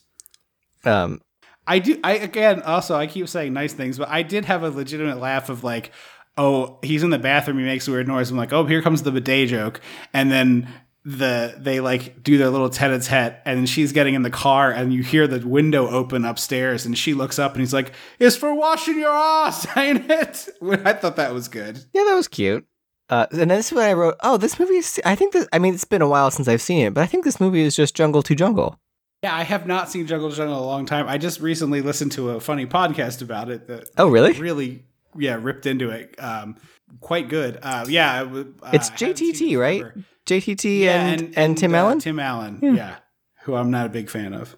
um, 0.84 1.22
I 1.66 1.78
do. 1.78 1.98
I 2.04 2.12
again 2.14 2.60
also 2.62 2.94
I 2.96 3.06
keep 3.06 3.28
saying 3.28 3.52
nice 3.54 3.72
things, 3.72 3.96
but 3.96 4.08
I 4.08 4.22
did 4.22 4.44
have 4.44 4.64
a 4.64 4.68
legitimate 4.68 5.18
laugh 5.18 5.48
of 5.48 5.64
like, 5.64 5.92
oh, 6.36 6.78
he's 6.82 7.02
in 7.02 7.10
the 7.10 7.18
bathroom, 7.18 7.58
he 7.58 7.64
makes 7.64 7.88
a 7.88 7.90
weird 7.92 8.08
noise. 8.08 8.30
I'm 8.30 8.36
like, 8.36 8.52
oh, 8.52 8.66
here 8.66 8.82
comes 8.82 9.02
the 9.02 9.12
bidet 9.12 9.48
joke, 9.48 9.80
and 10.12 10.30
then 10.30 10.68
the 11.04 11.54
they 11.58 11.80
like 11.80 12.22
do 12.22 12.38
their 12.38 12.48
little 12.50 12.70
tete-a-tete, 12.70 13.40
and 13.44 13.68
she's 13.68 13.92
getting 13.92 14.14
in 14.14 14.22
the 14.22 14.30
car, 14.30 14.70
and 14.70 14.92
you 14.92 15.02
hear 15.02 15.26
the 15.26 15.46
window 15.46 15.88
open 15.88 16.24
upstairs, 16.24 16.86
and 16.86 16.96
she 16.96 17.12
looks 17.14 17.38
up, 17.38 17.52
and 17.52 17.60
he's 17.60 17.72
like, 17.74 17.92
"It's 18.18 18.36
for 18.36 18.54
washing 18.54 18.98
your 18.98 19.10
ass, 19.10 19.66
ain't 19.76 20.08
it?" 20.10 20.48
I 20.84 20.92
thought 20.92 21.16
that 21.16 21.34
was 21.34 21.48
good. 21.48 21.84
yeah, 21.92 22.04
that 22.04 22.14
was 22.14 22.28
cute. 22.28 22.64
Uh, 23.10 23.26
and 23.30 23.40
then 23.40 23.48
this 23.48 23.66
is 23.66 23.72
when 23.72 23.86
I 23.88 23.92
wrote, 23.92 24.14
oh, 24.22 24.36
this 24.38 24.58
movie 24.58 24.76
is. 24.76 25.00
I 25.04 25.14
think 25.16 25.32
that. 25.34 25.48
I 25.52 25.58
mean, 25.58 25.74
it's 25.74 25.84
been 25.84 26.02
a 26.02 26.08
while 26.08 26.30
since 26.30 26.48
I've 26.48 26.62
seen 26.62 26.86
it, 26.86 26.94
but 26.94 27.02
I 27.02 27.06
think 27.06 27.24
this 27.24 27.40
movie 27.40 27.60
is 27.62 27.76
just 27.76 27.94
Jungle 27.94 28.22
to 28.22 28.34
Jungle. 28.34 28.78
Yeah, 29.22 29.34
I 29.36 29.42
have 29.42 29.66
not 29.66 29.90
seen 29.90 30.06
Jungle 30.06 30.30
to 30.30 30.36
Jungle 30.36 30.56
in 30.56 30.62
a 30.62 30.66
long 30.66 30.86
time. 30.86 31.08
I 31.08 31.18
just 31.18 31.40
recently 31.40 31.80
listened 31.82 32.12
to 32.12 32.30
a 32.30 32.40
funny 32.40 32.64
podcast 32.66 33.20
about 33.22 33.50
it 33.50 33.66
that 33.66 33.90
Oh, 33.98 34.08
really? 34.08 34.32
really 34.34 34.84
yeah 35.14 35.38
ripped 35.38 35.66
into 35.66 35.90
it 35.90 36.14
um 36.18 36.56
quite 37.00 37.28
good 37.28 37.58
uh 37.62 37.84
yeah 37.86 38.22
uh, 38.22 38.44
It's 38.72 38.88
I 38.90 38.94
haven't 38.98 39.16
seen 39.18 39.34
JTT, 39.34 39.58
right? 39.60 39.80
forever. 39.82 40.04
JTT 40.26 40.80
yeah, 40.80 41.06
and, 41.06 41.36
and, 41.36 41.58
Tim 41.58 41.74
uh, 41.74 41.78
Allen. 41.78 41.98
tim 41.98 42.18
allen 42.20 42.58
yeah. 42.62 42.96
who 43.42 43.54
i'm 43.54 43.70
not 43.70 43.86
a 43.86 43.88
big 43.88 44.08
fan 44.08 44.32
of 44.32 44.56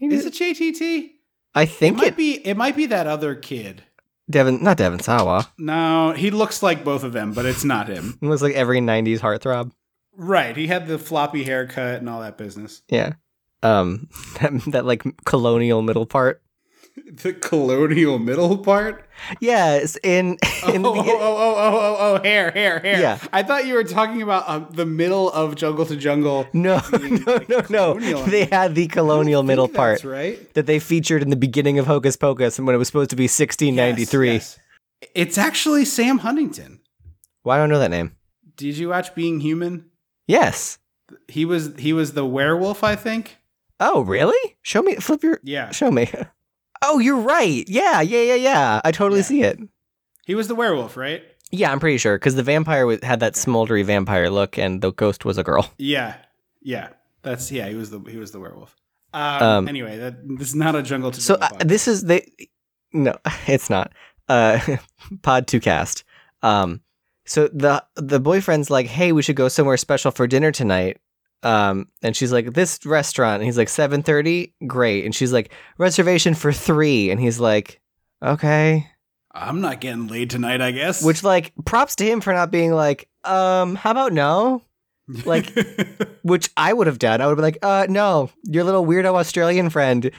is 0.00 0.26
it 0.26 0.34
jtt 0.34 1.10
I 1.56 1.66
think 1.66 1.96
it 1.96 2.00
might 2.00 2.06
it. 2.08 2.16
be 2.16 2.34
it 2.46 2.56
might 2.56 2.76
be 2.76 2.86
that 2.86 3.06
other 3.06 3.34
kid 3.34 3.84
Devon, 4.30 4.62
not 4.62 4.76
Devon 4.78 5.00
Sawa. 5.00 5.50
no 5.58 6.12
he 6.12 6.30
looks 6.30 6.62
like 6.62 6.82
both 6.84 7.04
of 7.04 7.12
them 7.12 7.32
but 7.32 7.44
it's 7.46 7.64
not 7.64 7.88
him 7.88 8.18
It 8.22 8.26
looks 8.26 8.42
like 8.42 8.54
every 8.54 8.80
'90s 8.80 9.20
heartthrob. 9.20 9.70
right 10.16 10.56
he 10.56 10.66
had 10.66 10.86
the 10.86 10.98
floppy 10.98 11.44
haircut 11.44 12.00
and 12.00 12.08
all 12.08 12.20
that 12.20 12.36
business 12.38 12.82
Yeah. 12.88 13.12
Um, 13.62 14.08
that, 14.40 14.52
that 14.72 14.84
like 14.84 15.04
colonial 15.24 15.80
middle 15.80 16.04
part. 16.06 16.42
the 17.22 17.32
colonial 17.32 18.18
middle 18.18 18.58
part 18.58 19.04
Yes, 19.40 19.96
in 20.02 20.38
in 20.68 20.84
oh, 20.84 20.94
the 20.94 21.00
oh, 21.00 21.04
oh, 21.04 21.20
oh, 21.20 21.56
oh, 21.56 21.76
oh, 21.76 21.96
oh, 21.98 22.22
hair, 22.22 22.50
hair, 22.50 22.78
hair. 22.80 23.00
Yeah. 23.00 23.18
I 23.32 23.42
thought 23.42 23.66
you 23.66 23.74
were 23.74 23.84
talking 23.84 24.22
about 24.22 24.48
um, 24.48 24.68
the 24.70 24.86
middle 24.86 25.30
of 25.30 25.54
Jungle 25.54 25.86
to 25.86 25.96
Jungle. 25.96 26.46
No, 26.52 26.80
no, 26.92 27.62
no, 27.68 27.92
no. 27.94 28.24
They 28.24 28.44
had 28.44 28.74
the 28.74 28.86
colonial 28.88 29.42
middle 29.42 29.68
part 29.68 30.04
right. 30.04 30.52
that 30.54 30.66
they 30.66 30.78
featured 30.78 31.22
in 31.22 31.30
the 31.30 31.36
beginning 31.36 31.78
of 31.78 31.86
Hocus 31.86 32.16
Pocus 32.16 32.58
and 32.58 32.66
when 32.66 32.74
it 32.74 32.78
was 32.78 32.88
supposed 32.88 33.10
to 33.10 33.16
be 33.16 33.24
1693. 33.24 34.32
Yes, 34.32 34.58
yes. 35.00 35.10
It's 35.14 35.38
actually 35.38 35.84
Sam 35.84 36.18
Huntington. 36.18 36.80
Why 37.42 37.56
don't 37.56 37.70
I 37.70 37.74
know 37.74 37.78
that 37.80 37.90
name? 37.90 38.16
Did 38.56 38.78
you 38.78 38.88
watch 38.88 39.14
Being 39.14 39.40
Human? 39.40 39.90
Yes. 40.26 40.78
He 41.28 41.44
was 41.44 41.74
he 41.78 41.92
was 41.92 42.12
the 42.12 42.26
werewolf, 42.26 42.82
I 42.82 42.96
think. 42.96 43.36
Oh, 43.80 44.02
really? 44.02 44.56
Show 44.62 44.82
me. 44.82 44.96
Flip 44.96 45.22
your. 45.22 45.40
Yeah. 45.42 45.70
Show 45.70 45.90
me. 45.90 46.10
Oh, 46.84 46.98
you're 46.98 47.16
right. 47.20 47.64
Yeah, 47.68 48.00
yeah, 48.00 48.22
yeah, 48.22 48.34
yeah. 48.34 48.80
I 48.84 48.92
totally 48.92 49.20
Yeah. 49.20 49.24
see 49.26 49.42
it. 49.42 49.58
He 50.26 50.34
was 50.34 50.48
the 50.48 50.54
werewolf, 50.54 50.96
right? 50.96 51.22
Yeah, 51.50 51.70
I'm 51.72 51.80
pretty 51.80 51.98
sure 51.98 52.16
because 52.16 52.34
the 52.34 52.42
vampire 52.42 52.88
had 53.02 53.20
that 53.20 53.34
smoldery 53.34 53.84
vampire 53.84 54.28
look, 54.30 54.58
and 54.58 54.80
the 54.82 54.92
ghost 54.92 55.24
was 55.24 55.38
a 55.38 55.42
girl. 55.44 55.70
Yeah. 55.78 56.16
Yeah. 56.62 56.88
That's 57.22 57.50
yeah, 57.52 57.68
he 57.68 57.74
was 57.74 57.90
the 57.90 58.00
he 58.00 58.16
was 58.18 58.32
the 58.32 58.40
werewolf. 58.40 58.74
Um, 59.12 59.42
Um, 59.42 59.68
anyway, 59.68 59.96
that 59.98 60.16
this 60.38 60.48
is 60.48 60.54
not 60.54 60.74
a 60.74 60.82
Jungle 60.82 61.10
to 61.12 61.20
So 61.20 61.36
Jungle. 61.36 61.58
uh, 61.60 61.64
this 61.64 61.86
is 61.88 62.02
they. 62.04 62.26
No, 62.92 63.16
it's 63.46 63.70
not. 63.70 63.92
Uh, 64.28 64.58
pod 65.22 65.46
to 65.48 65.60
cast. 65.60 66.04
Um, 66.42 66.80
so 67.26 67.48
the 67.48 67.82
the 67.96 68.20
boyfriend's 68.20 68.70
like, 68.70 68.86
"Hey, 68.86 69.12
we 69.12 69.22
should 69.22 69.36
go 69.36 69.48
somewhere 69.48 69.76
special 69.78 70.10
for 70.10 70.26
dinner 70.26 70.52
tonight." 70.52 70.98
Um, 71.44 71.88
and 72.02 72.16
she's 72.16 72.32
like, 72.32 72.54
"This 72.54 72.84
restaurant." 72.86 73.36
And 73.36 73.44
he's 73.44 73.58
like, 73.58 73.68
7.30? 73.68 74.52
Great." 74.66 75.04
And 75.04 75.14
she's 75.14 75.32
like, 75.32 75.52
"Reservation 75.78 76.34
for 76.34 76.52
three. 76.52 77.10
And 77.10 77.20
he's 77.20 77.38
like, 77.38 77.80
"Okay." 78.22 78.88
I'm 79.36 79.60
not 79.60 79.80
getting 79.80 80.06
laid 80.06 80.30
tonight, 80.30 80.60
I 80.60 80.70
guess. 80.70 81.02
Which 81.04 81.24
like 81.24 81.52
props 81.64 81.96
to 81.96 82.04
him 82.04 82.20
for 82.20 82.32
not 82.32 82.50
being 82.52 82.72
like, 82.72 83.08
um, 83.24 83.74
how 83.74 83.90
about 83.90 84.12
no? 84.12 84.62
like- 85.24 85.52
Which 86.22 86.50
I 86.56 86.72
would 86.72 86.86
have 86.86 86.98
done. 87.00 87.20
I 87.20 87.26
would 87.26 87.32
have 87.32 87.36
been 87.36 87.44
like, 87.44 87.58
uh, 87.62 87.86
no, 87.90 88.30
your 88.44 88.62
little 88.64 88.86
weirdo 88.86 89.14
Australian 89.16 89.70
friend 89.70 90.10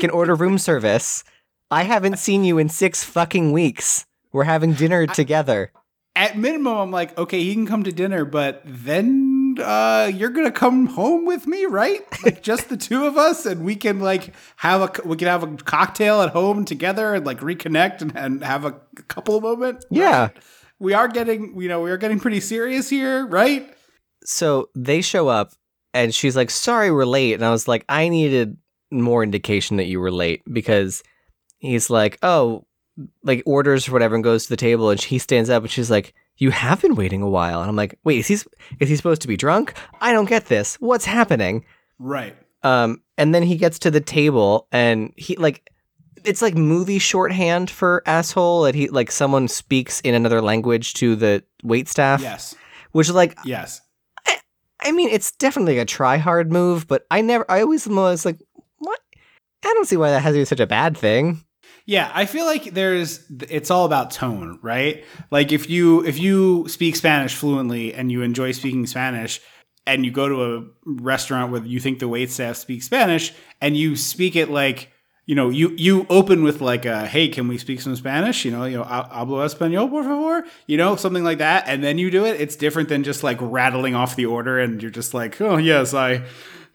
can 0.00 0.10
order 0.10 0.34
room 0.34 0.58
service. 0.58 1.22
I 1.70 1.84
haven't 1.84 2.18
seen 2.18 2.42
you 2.44 2.58
in 2.58 2.68
six 2.68 3.04
fucking 3.04 3.52
weeks. 3.52 4.04
We're 4.32 4.44
having 4.44 4.72
dinner 4.74 5.06
together. 5.06 5.70
at 6.16 6.36
minimum, 6.36 6.76
I'm 6.76 6.90
like, 6.90 7.16
okay, 7.16 7.42
he 7.44 7.54
can 7.54 7.66
come 7.66 7.84
to 7.84 7.92
dinner, 7.92 8.24
but 8.24 8.62
then 8.64 9.45
uh, 9.60 10.10
you're 10.12 10.30
gonna 10.30 10.50
come 10.50 10.86
home 10.86 11.26
with 11.26 11.46
me, 11.46 11.66
right? 11.66 12.04
Like 12.24 12.42
just 12.42 12.68
the 12.68 12.76
two 12.76 13.06
of 13.06 13.16
us, 13.16 13.46
and 13.46 13.64
we 13.64 13.76
can 13.76 14.00
like 14.00 14.34
have 14.56 14.82
a 14.82 15.08
we 15.08 15.16
can 15.16 15.28
have 15.28 15.42
a 15.42 15.56
cocktail 15.56 16.22
at 16.22 16.30
home 16.30 16.64
together 16.64 17.14
and 17.14 17.26
like 17.26 17.40
reconnect 17.40 18.02
and, 18.02 18.16
and 18.16 18.44
have 18.44 18.64
a 18.64 18.72
couple 19.08 19.40
moment. 19.40 19.84
Yeah. 19.90 20.22
right? 20.22 20.36
we 20.78 20.92
are 20.94 21.08
getting 21.08 21.60
you 21.60 21.68
know 21.68 21.80
we 21.80 21.90
are 21.90 21.96
getting 21.96 22.20
pretty 22.20 22.40
serious 22.40 22.88
here, 22.88 23.26
right? 23.26 23.74
So 24.24 24.70
they 24.74 25.02
show 25.02 25.28
up 25.28 25.52
and 25.94 26.14
she's 26.14 26.36
like, 26.36 26.50
sorry, 26.50 26.90
we're 26.90 27.04
late. 27.04 27.34
And 27.34 27.44
I 27.44 27.50
was 27.50 27.68
like, 27.68 27.84
I 27.88 28.08
needed 28.08 28.56
more 28.90 29.22
indication 29.22 29.76
that 29.76 29.86
you 29.86 30.00
were 30.00 30.10
late 30.10 30.42
because 30.52 31.02
he's 31.58 31.90
like, 31.90 32.18
oh, 32.22 32.66
like 33.22 33.42
orders 33.46 33.88
or 33.88 33.92
whatever 33.92 34.14
and 34.14 34.24
goes 34.24 34.44
to 34.44 34.48
the 34.48 34.56
table 34.56 34.90
and 34.90 35.00
she 35.00 35.18
stands 35.18 35.50
up 35.50 35.62
and 35.62 35.70
she's 35.70 35.90
like, 35.90 36.14
you 36.38 36.50
have 36.50 36.82
been 36.82 36.94
waiting 36.94 37.22
a 37.22 37.28
while. 37.28 37.60
And 37.60 37.68
I'm 37.68 37.76
like, 37.76 37.98
wait, 38.04 38.18
is 38.18 38.26
he, 38.28 38.34
is 38.80 38.88
he 38.88 38.96
supposed 38.96 39.22
to 39.22 39.28
be 39.28 39.36
drunk? 39.36 39.74
I 40.00 40.12
don't 40.12 40.28
get 40.28 40.46
this. 40.46 40.76
What's 40.76 41.04
happening? 41.04 41.64
Right. 41.98 42.36
Um, 42.62 43.02
and 43.16 43.34
then 43.34 43.42
he 43.42 43.56
gets 43.56 43.78
to 43.80 43.90
the 43.90 44.00
table 44.00 44.66
and 44.72 45.12
he 45.16 45.36
like, 45.36 45.70
it's 46.24 46.42
like 46.42 46.54
movie 46.56 46.98
shorthand 46.98 47.70
for 47.70 48.02
asshole 48.06 48.62
that 48.62 48.74
he 48.74 48.88
like 48.88 49.12
someone 49.12 49.46
speaks 49.48 50.00
in 50.00 50.14
another 50.14 50.42
language 50.42 50.94
to 50.94 51.14
the 51.14 51.44
wait 51.62 51.88
staff, 51.88 52.20
Yes. 52.20 52.54
which 52.92 53.08
is 53.08 53.14
like 53.14 53.38
Yes. 53.44 53.80
I 54.80 54.92
mean, 54.92 55.08
it's 55.08 55.32
definitely 55.32 55.78
a 55.78 55.84
try 55.84 56.16
hard 56.18 56.52
move, 56.52 56.86
but 56.86 57.06
I 57.10 57.20
never, 57.20 57.50
I 57.50 57.62
always 57.62 57.88
was 57.88 58.24
like, 58.24 58.38
what? 58.78 59.00
I 59.64 59.72
don't 59.74 59.86
see 59.86 59.96
why 59.96 60.10
that 60.10 60.20
has 60.20 60.34
to 60.34 60.38
be 60.40 60.44
such 60.44 60.60
a 60.60 60.66
bad 60.66 60.96
thing. 60.96 61.42
Yeah, 61.86 62.10
I 62.12 62.26
feel 62.26 62.44
like 62.44 62.74
there's 62.74 63.24
it's 63.48 63.70
all 63.70 63.86
about 63.86 64.10
tone, 64.10 64.58
right? 64.60 65.04
Like 65.30 65.52
if 65.52 65.70
you 65.70 66.04
if 66.04 66.18
you 66.18 66.66
speak 66.68 66.96
Spanish 66.96 67.34
fluently 67.34 67.94
and 67.94 68.10
you 68.10 68.22
enjoy 68.22 68.52
speaking 68.52 68.86
Spanish 68.86 69.40
and 69.86 70.04
you 70.04 70.10
go 70.10 70.28
to 70.28 70.56
a 70.56 70.64
restaurant 70.84 71.52
where 71.52 71.62
you 71.62 71.78
think 71.78 72.00
the 72.00 72.08
wait 72.08 72.32
staff 72.32 72.56
speaks 72.56 72.86
Spanish 72.86 73.32
and 73.60 73.76
you 73.76 73.94
speak 73.94 74.34
it 74.34 74.50
like 74.50 74.90
you 75.26 75.34
know, 75.34 75.50
you 75.50 75.74
you 75.76 76.06
open 76.08 76.44
with 76.44 76.60
like 76.60 76.84
a 76.84 77.06
hey, 77.06 77.28
can 77.28 77.48
we 77.48 77.58
speak 77.58 77.80
some 77.80 77.96
Spanish? 77.96 78.44
You 78.44 78.52
know, 78.52 78.64
you 78.64 78.78
know, 78.78 78.84
hablo 78.84 79.44
español, 79.44 79.90
por 79.90 80.04
favor. 80.04 80.48
You 80.66 80.76
know, 80.76 80.94
something 80.94 81.24
like 81.24 81.38
that, 81.38 81.64
and 81.66 81.82
then 81.82 81.98
you 81.98 82.12
do 82.12 82.24
it. 82.24 82.40
It's 82.40 82.54
different 82.54 82.88
than 82.88 83.02
just 83.02 83.24
like 83.24 83.38
rattling 83.40 83.96
off 83.96 84.14
the 84.14 84.26
order, 84.26 84.58
and 84.60 84.80
you're 84.80 84.90
just 84.90 85.14
like, 85.14 85.40
oh 85.40 85.56
yes, 85.56 85.94
I, 85.94 86.22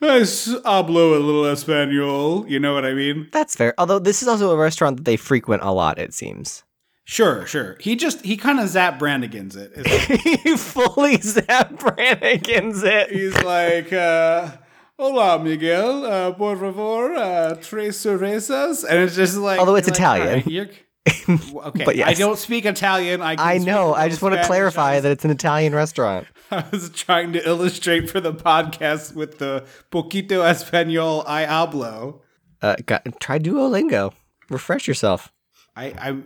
I 0.02 0.20
hablo 0.22 1.16
a 1.16 1.20
little 1.20 1.44
español. 1.44 2.50
You 2.50 2.60
know 2.60 2.74
what 2.74 2.86
I 2.86 2.94
mean? 2.94 3.28
That's 3.32 3.56
fair. 3.56 3.74
Although 3.78 4.00
this 4.00 4.22
is 4.22 4.28
also 4.28 4.52
a 4.52 4.58
restaurant 4.58 4.98
that 4.98 5.04
they 5.06 5.18
frequent 5.18 5.64
a 5.64 5.72
lot, 5.72 6.00
it 6.00 6.14
seems. 6.14 6.64
Sure, 7.04 7.46
sure. 7.46 7.78
He 7.80 7.96
just 7.96 8.22
he 8.24 8.38
kind 8.38 8.60
of 8.60 8.70
Zapp 8.70 8.98
Brannigan's 9.00 9.56
it. 9.56 9.72
It's 9.76 10.24
he 10.44 10.56
fully 10.58 11.18
Zapp 11.18 11.78
Brannigan's 11.80 12.84
it. 12.84 13.12
He's 13.12 13.36
like, 13.44 13.92
uh, 13.92 14.52
"Hola, 14.98 15.44
Miguel, 15.44 16.06
uh, 16.06 16.32
por 16.34 16.56
favor, 16.56 17.14
uh, 17.16 17.56
tres 17.56 17.98
cervezas," 17.98 18.86
and 18.88 19.00
it's 19.00 19.16
just 19.16 19.36
like, 19.38 19.60
Although 19.60 19.76
it's 19.76 19.88
like, 19.88 19.98
Italian. 19.98 20.28
"All 20.28 20.34
right, 20.36 20.48
you're- 20.48 20.72
okay, 21.66 21.84
But 21.84 21.96
yes. 21.96 22.08
I 22.08 22.14
don't 22.14 22.38
speak 22.38 22.66
Italian. 22.66 23.22
I, 23.24 23.36
I 23.38 23.58
know. 23.58 23.94
I 23.96 24.08
just 24.08 24.22
want 24.22 24.36
to 24.36 24.44
clarify 24.46 25.00
that 25.00 25.12
it's 25.12 25.26
an 25.26 25.32
Italian 25.32 25.74
restaurant. 25.74 26.28
I 26.54 26.66
was 26.72 26.90
trying 26.90 27.34
to 27.34 27.48
illustrate 27.48 28.10
for 28.10 28.20
the 28.20 28.34
podcast 28.34 29.16
with 29.16 29.38
the 29.38 29.66
poquito 29.92 30.42
español 30.44 31.24
I 31.26 31.46
hablo. 31.46 32.20
Uh, 32.62 32.76
got, 32.86 33.08
try 33.20 33.40
Duolingo. 33.40 34.14
Refresh 34.50 34.88
yourself. 34.88 35.32
I, 35.76 35.86
I, 35.88 36.18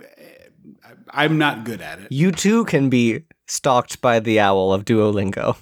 I'm 1.11 1.38
not 1.38 1.64
good 1.64 1.80
at 1.81 1.99
it. 1.99 2.11
You 2.11 2.31
too 2.31 2.65
can 2.65 2.89
be 2.89 3.23
stalked 3.47 4.02
by 4.02 4.19
the 4.19 4.39
owl 4.39 4.73
of 4.73 4.84
Duolingo. 4.84 5.56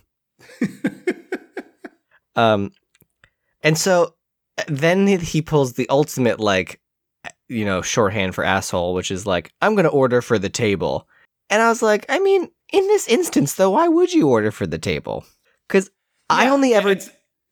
um, 2.35 2.71
and 3.61 3.77
so 3.77 4.15
then 4.67 5.07
he- 5.07 5.17
he 5.17 5.41
pulls 5.41 5.73
the 5.73 5.87
ultimate 5.89 6.39
like, 6.39 6.79
you 7.49 7.65
know, 7.65 7.81
shorthand 7.81 8.33
for 8.33 8.43
asshole, 8.43 8.93
which 8.93 9.11
is 9.11 9.25
like, 9.25 9.51
I'm 9.61 9.75
gonna 9.75 9.89
order 9.89 10.21
for 10.21 10.39
the 10.39 10.49
table. 10.49 11.07
And 11.49 11.61
I 11.61 11.69
was 11.69 11.81
like, 11.81 12.05
I 12.09 12.19
mean, 12.19 12.47
in 12.73 12.87
this 12.87 13.07
instance, 13.07 13.53
though, 13.53 13.69
why 13.69 13.87
would 13.87 14.11
you 14.13 14.27
order 14.27 14.51
for 14.51 14.67
the 14.67 14.79
table? 14.79 15.23
Because 15.67 15.89
I 16.29 16.49
only 16.49 16.73
ever 16.73 16.95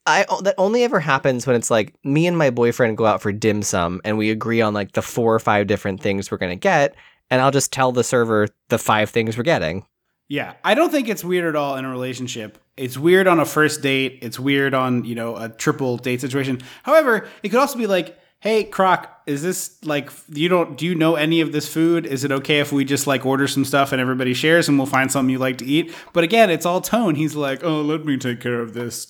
I 0.08 0.26
that 0.42 0.56
only 0.58 0.84
ever 0.84 1.00
happens 1.00 1.46
when 1.46 1.56
it's 1.56 1.70
like 1.70 1.94
me 2.04 2.26
and 2.26 2.38
my 2.38 2.50
boyfriend 2.50 2.98
go 2.98 3.06
out 3.06 3.22
for 3.22 3.32
dim 3.32 3.62
sum 3.62 4.02
and 4.04 4.18
we 4.18 4.32
agree 4.32 4.60
on 4.60 4.74
like 4.74 4.94
the 4.94 5.02
four 5.02 5.34
or 5.34 5.40
five 5.40 5.68
different 5.68 6.02
things 6.02 6.32
we're 6.32 6.40
gonna 6.40 6.56
get, 6.56 6.96
and 7.30 7.40
I'll 7.40 7.52
just 7.52 7.72
tell 7.72 7.92
the 7.92 8.04
server 8.04 8.48
the 8.70 8.80
five 8.80 9.12
things 9.12 9.38
we're 9.38 9.44
getting. 9.44 9.86
Yeah, 10.28 10.54
I 10.64 10.74
don't 10.74 10.92
think 10.92 11.08
it's 11.08 11.24
weird 11.24 11.46
at 11.46 11.56
all 11.56 11.76
in 11.76 11.86
a 11.86 11.90
relationship. 11.90 12.58
It's 12.78 12.98
weird 12.98 13.28
on 13.28 13.40
a 13.40 13.46
first 13.46 13.82
date. 13.82 14.20
It's 14.22 14.40
weird 14.40 14.74
on 14.74 15.06
you 15.06 15.14
know 15.14 15.36
a 15.36 15.50
triple 15.50 15.98
date 15.98 16.22
situation. 16.22 16.62
However, 16.82 17.28
it 17.44 17.50
could 17.50 17.60
also 17.60 17.78
be 17.78 17.86
like, 17.86 18.18
"Hey, 18.42 18.66
Croc, 18.66 19.10
is 19.26 19.42
this 19.42 19.78
like 19.86 20.12
you 20.30 20.50
don't 20.50 20.78
do 20.78 20.86
you 20.86 20.94
know 20.96 21.16
any 21.16 21.42
of 21.42 21.52
this 21.52 21.72
food? 21.72 22.06
Is 22.06 22.24
it 22.24 22.32
okay 22.32 22.60
if 22.60 22.72
we 22.72 22.84
just 22.84 23.08
like 23.08 23.26
order 23.26 23.48
some 23.48 23.64
stuff 23.64 23.92
and 23.92 24.02
everybody 24.02 24.34
shares 24.34 24.68
and 24.68 24.78
we'll 24.78 24.88
find 24.88 25.12
something 25.12 25.30
you 25.32 25.40
like 25.40 25.58
to 25.60 25.66
eat?" 25.66 25.94
But 26.14 26.24
again, 26.24 26.50
it's 26.50 26.66
all 26.66 26.82
tone. 26.82 27.16
He's 27.16 27.36
like, 27.36 27.64
"Oh, 27.64 27.82
let 27.82 28.04
me 28.06 28.18
take 28.18 28.42
care 28.42 28.60
of 28.60 28.74
this." 28.74 29.08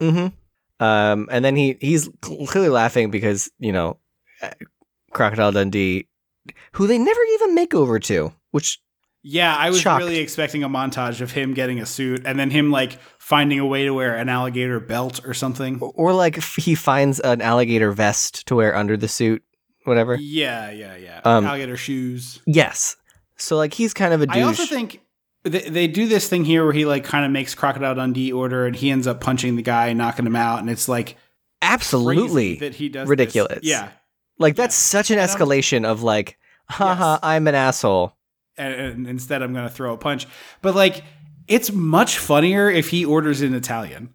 Mm-hmm. 0.00 0.28
Um, 0.84 1.28
and 1.30 1.44
then 1.44 1.56
he 1.56 1.76
he's 1.80 2.08
clearly 2.20 2.68
laughing 2.68 3.10
because 3.10 3.50
you 3.58 3.72
know, 3.72 3.98
uh, 4.42 4.50
Crocodile 5.12 5.52
Dundee, 5.52 6.06
who 6.72 6.86
they 6.86 6.98
never 6.98 7.20
even 7.34 7.54
make 7.54 7.74
over 7.74 7.98
to, 8.00 8.32
which 8.50 8.78
Yeah, 9.22 9.56
I 9.56 9.70
was 9.70 9.80
Shocked. 9.80 9.98
really 10.04 10.18
expecting 10.18 10.62
a 10.62 10.68
montage 10.68 11.20
of 11.20 11.32
him 11.32 11.54
getting 11.54 11.80
a 11.80 11.86
suit 11.86 12.22
and 12.26 12.38
then 12.38 12.50
him 12.50 12.70
like 12.70 12.98
finding 13.26 13.58
a 13.58 13.66
way 13.66 13.84
to 13.84 13.90
wear 13.92 14.14
an 14.14 14.28
alligator 14.28 14.78
belt 14.78 15.20
or 15.26 15.34
something. 15.34 15.80
or 15.80 16.12
like 16.12 16.40
he 16.54 16.76
finds 16.76 17.18
an 17.18 17.40
alligator 17.40 17.90
vest 17.90 18.46
to 18.46 18.54
wear 18.54 18.72
under 18.76 18.96
the 18.96 19.08
suit, 19.08 19.42
whatever. 19.82 20.14
Yeah, 20.14 20.70
yeah, 20.70 20.94
yeah. 20.96 21.20
Um, 21.24 21.44
alligator 21.44 21.76
shoes. 21.76 22.40
Yes. 22.46 22.94
So 23.36 23.56
like 23.56 23.74
he's 23.74 23.92
kind 23.92 24.14
of 24.14 24.20
a 24.22 24.26
douche. 24.26 24.36
I 24.36 24.42
also 24.42 24.64
think 24.64 25.00
they, 25.42 25.68
they 25.68 25.86
do 25.88 26.06
this 26.06 26.28
thing 26.28 26.44
here 26.44 26.62
where 26.62 26.72
he 26.72 26.84
like 26.84 27.02
kind 27.02 27.24
of 27.24 27.32
makes 27.32 27.52
Crocodile 27.52 27.96
Dundee 27.96 28.30
order 28.30 28.64
and 28.64 28.76
he 28.76 28.90
ends 28.90 29.08
up 29.08 29.20
punching 29.20 29.56
the 29.56 29.62
guy 29.62 29.88
and 29.88 29.98
knocking 29.98 30.24
him 30.24 30.36
out 30.36 30.60
and 30.60 30.70
it's 30.70 30.88
like 30.88 31.16
absolutely 31.62 32.56
that 32.56 32.74
he 32.76 32.88
does 32.88 33.02
this. 33.02 33.08
ridiculous. 33.10 33.60
Yeah. 33.62 33.88
Like 34.38 34.54
that's 34.54 34.76
such 34.76 35.10
an 35.10 35.18
And 35.18 35.28
I'm- 35.28 35.36
escalation 35.36 35.84
of 35.84 36.02
like, 36.04 36.38
haha, 36.70 37.14
Yes. 37.14 37.20
I'm 37.22 37.48
an 37.48 37.54
asshole. 37.56 38.12
And, 38.58 38.74
and 38.74 39.06
instead 39.06 39.42
I'm 39.42 39.52
going 39.52 39.68
to 39.68 39.74
throw 39.74 39.92
a 39.94 39.98
punch. 39.98 40.26
But 40.62 40.74
like 40.74 41.02
it's 41.48 41.72
much 41.72 42.18
funnier 42.18 42.70
if 42.70 42.88
he 42.90 43.04
orders 43.04 43.42
in 43.42 43.54
Italian. 43.54 44.10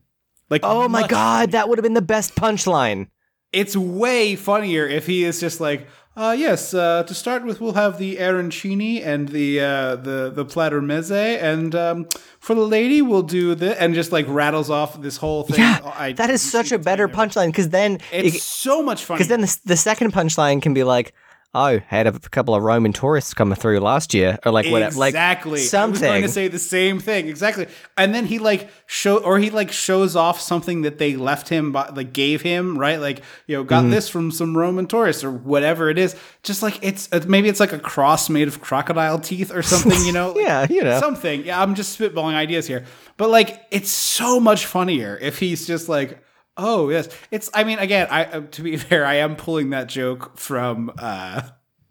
Like 0.49 0.61
Oh 0.63 0.87
my 0.89 1.07
god, 1.07 1.39
funnier. 1.39 1.47
that 1.53 1.69
would 1.69 1.77
have 1.77 1.83
been 1.83 1.93
the 1.93 2.01
best 2.01 2.35
punchline. 2.35 3.07
It's 3.53 3.75
way 3.75 4.35
funnier 4.35 4.87
if 4.87 5.05
he 5.07 5.23
is 5.25 5.39
just 5.39 5.59
like, 5.59 5.87
uh, 6.15 6.35
yes. 6.37 6.73
Uh, 6.73 7.03
to 7.03 7.13
start 7.13 7.45
with, 7.45 7.59
we'll 7.61 7.73
have 7.73 7.97
the 7.97 8.17
arancini 8.17 9.05
and 9.05 9.29
the 9.29 9.59
uh, 9.61 9.95
the 9.95 10.29
the 10.33 10.43
platter 10.45 10.81
meze, 10.81 11.11
and 11.41 11.73
um, 11.75 12.07
for 12.39 12.53
the 12.53 12.61
lady, 12.65 13.01
we'll 13.01 13.23
do 13.23 13.55
the 13.55 13.81
and 13.81 13.93
just 13.95 14.11
like 14.11 14.25
rattles 14.27 14.69
off 14.69 15.01
this 15.01 15.17
whole 15.17 15.43
thing. 15.43 15.59
Yeah, 15.59 15.79
I- 15.97 16.11
that 16.13 16.29
is 16.29 16.41
such 16.41 16.71
a 16.73 16.79
better 16.79 17.07
punchline 17.07 17.47
because 17.47 17.69
then 17.69 17.99
It's 18.11 18.43
so 18.43 18.83
much 18.83 19.03
fun. 19.05 19.15
because 19.17 19.29
then 19.29 19.41
the, 19.41 19.57
the 19.65 19.77
second 19.77 20.11
punchline 20.13 20.61
can 20.61 20.73
be 20.73 20.83
like, 20.83 21.13
oh, 21.53 21.79
had 21.87 22.07
a 22.07 22.17
couple 22.17 22.55
of 22.55 22.63
Roman 22.63 22.93
tourists 22.93 23.33
coming 23.33 23.55
through 23.55 23.79
last 23.81 24.13
year, 24.13 24.39
or 24.45 24.51
like 24.51 24.67
whatever, 24.67 24.97
like 24.97 25.09
exactly. 25.09 25.59
I 25.73 25.85
was 25.87 25.99
going 25.99 26.21
to 26.21 26.29
say 26.29 26.47
the 26.47 26.59
same 26.59 26.99
thing. 26.99 27.27
Exactly. 27.27 27.67
And 27.97 28.15
then 28.15 28.25
he 28.25 28.39
like 28.39 28.69
show 28.85 29.17
or 29.17 29.37
he 29.39 29.49
like 29.49 29.71
shows 29.71 30.15
off 30.15 30.39
something 30.39 30.83
that 30.83 30.97
they 30.97 31.15
left 31.15 31.49
him, 31.49 31.71
by, 31.71 31.89
like 31.89 32.13
gave 32.13 32.41
him, 32.41 32.77
right? 32.77 32.99
Like 32.99 33.21
you 33.47 33.57
know, 33.57 33.63
got 33.63 33.81
Mm-hmm. 33.81 33.91
this 33.91 34.09
from 34.09 34.31
some 34.31 34.55
Roman 34.57 34.87
tourists 34.87 35.23
or 35.23 35.31
whatever 35.31 35.89
it 35.89 35.97
is. 35.97 36.15
Just 36.43 36.61
like 36.63 36.79
it's 36.81 37.09
uh, 37.11 37.23
maybe 37.27 37.49
it's 37.49 37.59
like 37.59 37.73
a 37.73 37.79
cross 37.79 38.29
made 38.29 38.47
of 38.47 38.61
crocodile 38.61 39.19
teeth 39.19 39.53
or 39.53 39.61
something. 39.61 40.05
You 40.05 40.13
know? 40.13 40.35
Yeah, 40.41 40.67
you 40.69 40.83
know. 40.83 40.99
something. 40.99 41.45
Yeah, 41.45 41.61
I'm 41.61 41.75
just 41.75 41.99
spitballing 41.99 42.33
ideas 42.35 42.65
here, 42.67 42.85
but 43.17 43.29
like 43.29 43.65
it's 43.71 43.89
so 43.89 44.39
much 44.39 44.65
funnier 44.65 45.17
if 45.21 45.39
he's 45.39 45.67
just 45.67 45.89
like. 45.89 46.23
Oh 46.57 46.89
yes, 46.89 47.09
it's. 47.31 47.49
I 47.53 47.63
mean, 47.63 47.79
again, 47.79 48.07
I 48.09 48.25
uh, 48.25 48.41
to 48.41 48.61
be 48.61 48.77
fair, 48.77 49.05
I 49.05 49.15
am 49.15 49.35
pulling 49.35 49.69
that 49.71 49.87
joke 49.87 50.37
from 50.37 50.91
uh, 50.97 51.41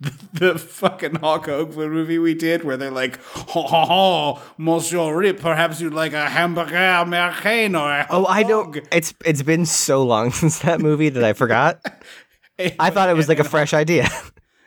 the 0.32 0.58
fucking 0.58 1.16
Hulk 1.16 1.46
Hogan 1.46 1.90
movie 1.90 2.18
we 2.18 2.34
did, 2.34 2.64
where 2.64 2.76
they're 2.76 2.90
like, 2.90 3.22
"Ha 3.22 3.66
ha 3.66 3.86
ha, 3.86 4.42
Monsieur 4.58 5.14
Rip, 5.14 5.40
perhaps 5.40 5.80
you'd 5.80 5.94
like 5.94 6.12
a 6.12 6.28
hamburger 6.28 6.76
American 6.76 7.74
or 7.74 7.90
a 7.90 8.06
Oh, 8.10 8.26
I 8.26 8.42
don't. 8.42 8.78
It's 8.92 9.14
it's 9.24 9.42
been 9.42 9.66
so 9.66 10.02
long 10.02 10.30
since 10.32 10.60
that 10.60 10.80
movie 10.80 11.08
that 11.08 11.24
I 11.24 11.32
forgot. 11.32 11.80
I 12.78 12.90
thought 12.90 13.08
it 13.08 13.16
was 13.16 13.28
like 13.28 13.38
a 13.38 13.44
fresh 13.44 13.72
idea. 13.72 14.08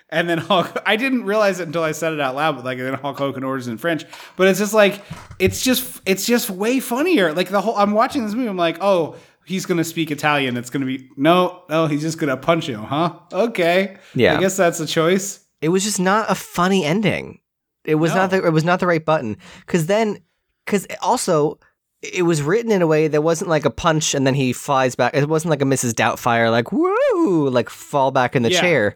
And 0.09 0.29
then 0.29 0.37
Hulk, 0.37 0.79
I 0.85 0.95
didn't 0.95 1.23
realize 1.23 1.59
it 1.59 1.65
until 1.65 1.81
I 1.81 1.91
said 1.91 2.13
it 2.13 2.19
out 2.19 2.35
loud. 2.35 2.55
But 2.55 2.65
like, 2.65 2.77
then 2.77 2.93
Hulk 2.93 3.17
Hogan 3.17 3.43
orders 3.43 3.67
in 3.67 3.79
French. 3.79 4.05
But 4.35 4.47
it's 4.47 4.59
just 4.59 4.73
like, 4.73 5.03
it's 5.39 5.63
just, 5.63 6.01
it's 6.05 6.27
just 6.27 6.51
way 6.51 6.79
funnier. 6.79 7.33
Like 7.33 7.49
the 7.49 7.61
whole, 7.61 7.75
I'm 7.75 7.93
watching 7.93 8.23
this 8.23 8.35
movie. 8.35 8.47
I'm 8.47 8.55
like, 8.55 8.77
oh, 8.79 9.15
he's 9.45 9.65
gonna 9.65 9.83
speak 9.83 10.11
Italian. 10.11 10.57
It's 10.57 10.69
gonna 10.69 10.85
be 10.85 11.09
no, 11.17 11.63
no, 11.69 11.87
he's 11.87 12.01
just 12.01 12.17
gonna 12.17 12.37
punch 12.37 12.67
him, 12.67 12.83
huh? 12.83 13.13
Okay, 13.31 13.97
Yeah. 14.15 14.37
I 14.37 14.39
guess 14.39 14.57
that's 14.57 14.79
a 14.79 14.85
choice. 14.85 15.39
it 15.61 15.69
was 15.69 15.83
just 15.83 15.99
not 15.99 16.29
a 16.29 16.35
funny 16.35 16.83
ending. 16.85 17.39
It 17.85 17.95
was 17.95 18.13
not 18.15 18.29
the 18.29 18.45
it 18.45 18.51
was 18.53 18.63
not 18.63 18.79
the 18.79 18.87
right 18.87 19.03
button 19.03 19.37
because 19.65 19.87
then 19.87 20.19
because 20.65 20.87
also 21.01 21.59
it 22.01 22.23
was 22.23 22.41
written 22.41 22.71
in 22.71 22.81
a 22.81 22.87
way 22.87 23.07
that 23.07 23.21
wasn't 23.21 23.49
like 23.49 23.65
a 23.65 23.69
punch 23.69 24.13
and 24.13 24.25
then 24.27 24.33
he 24.35 24.51
flies 24.53 24.95
back. 24.95 25.13
It 25.15 25.27
wasn't 25.29 25.49
like 25.51 25.61
a 25.61 25.65
Mrs. 25.65 25.91
Doubtfire 25.93 26.49
like 26.51 26.71
woo 26.71 27.49
like 27.49 27.69
fall 27.69 28.11
back 28.11 28.35
in 28.35 28.43
the 28.43 28.51
Yeah. 28.51 28.61
chair. 28.61 28.95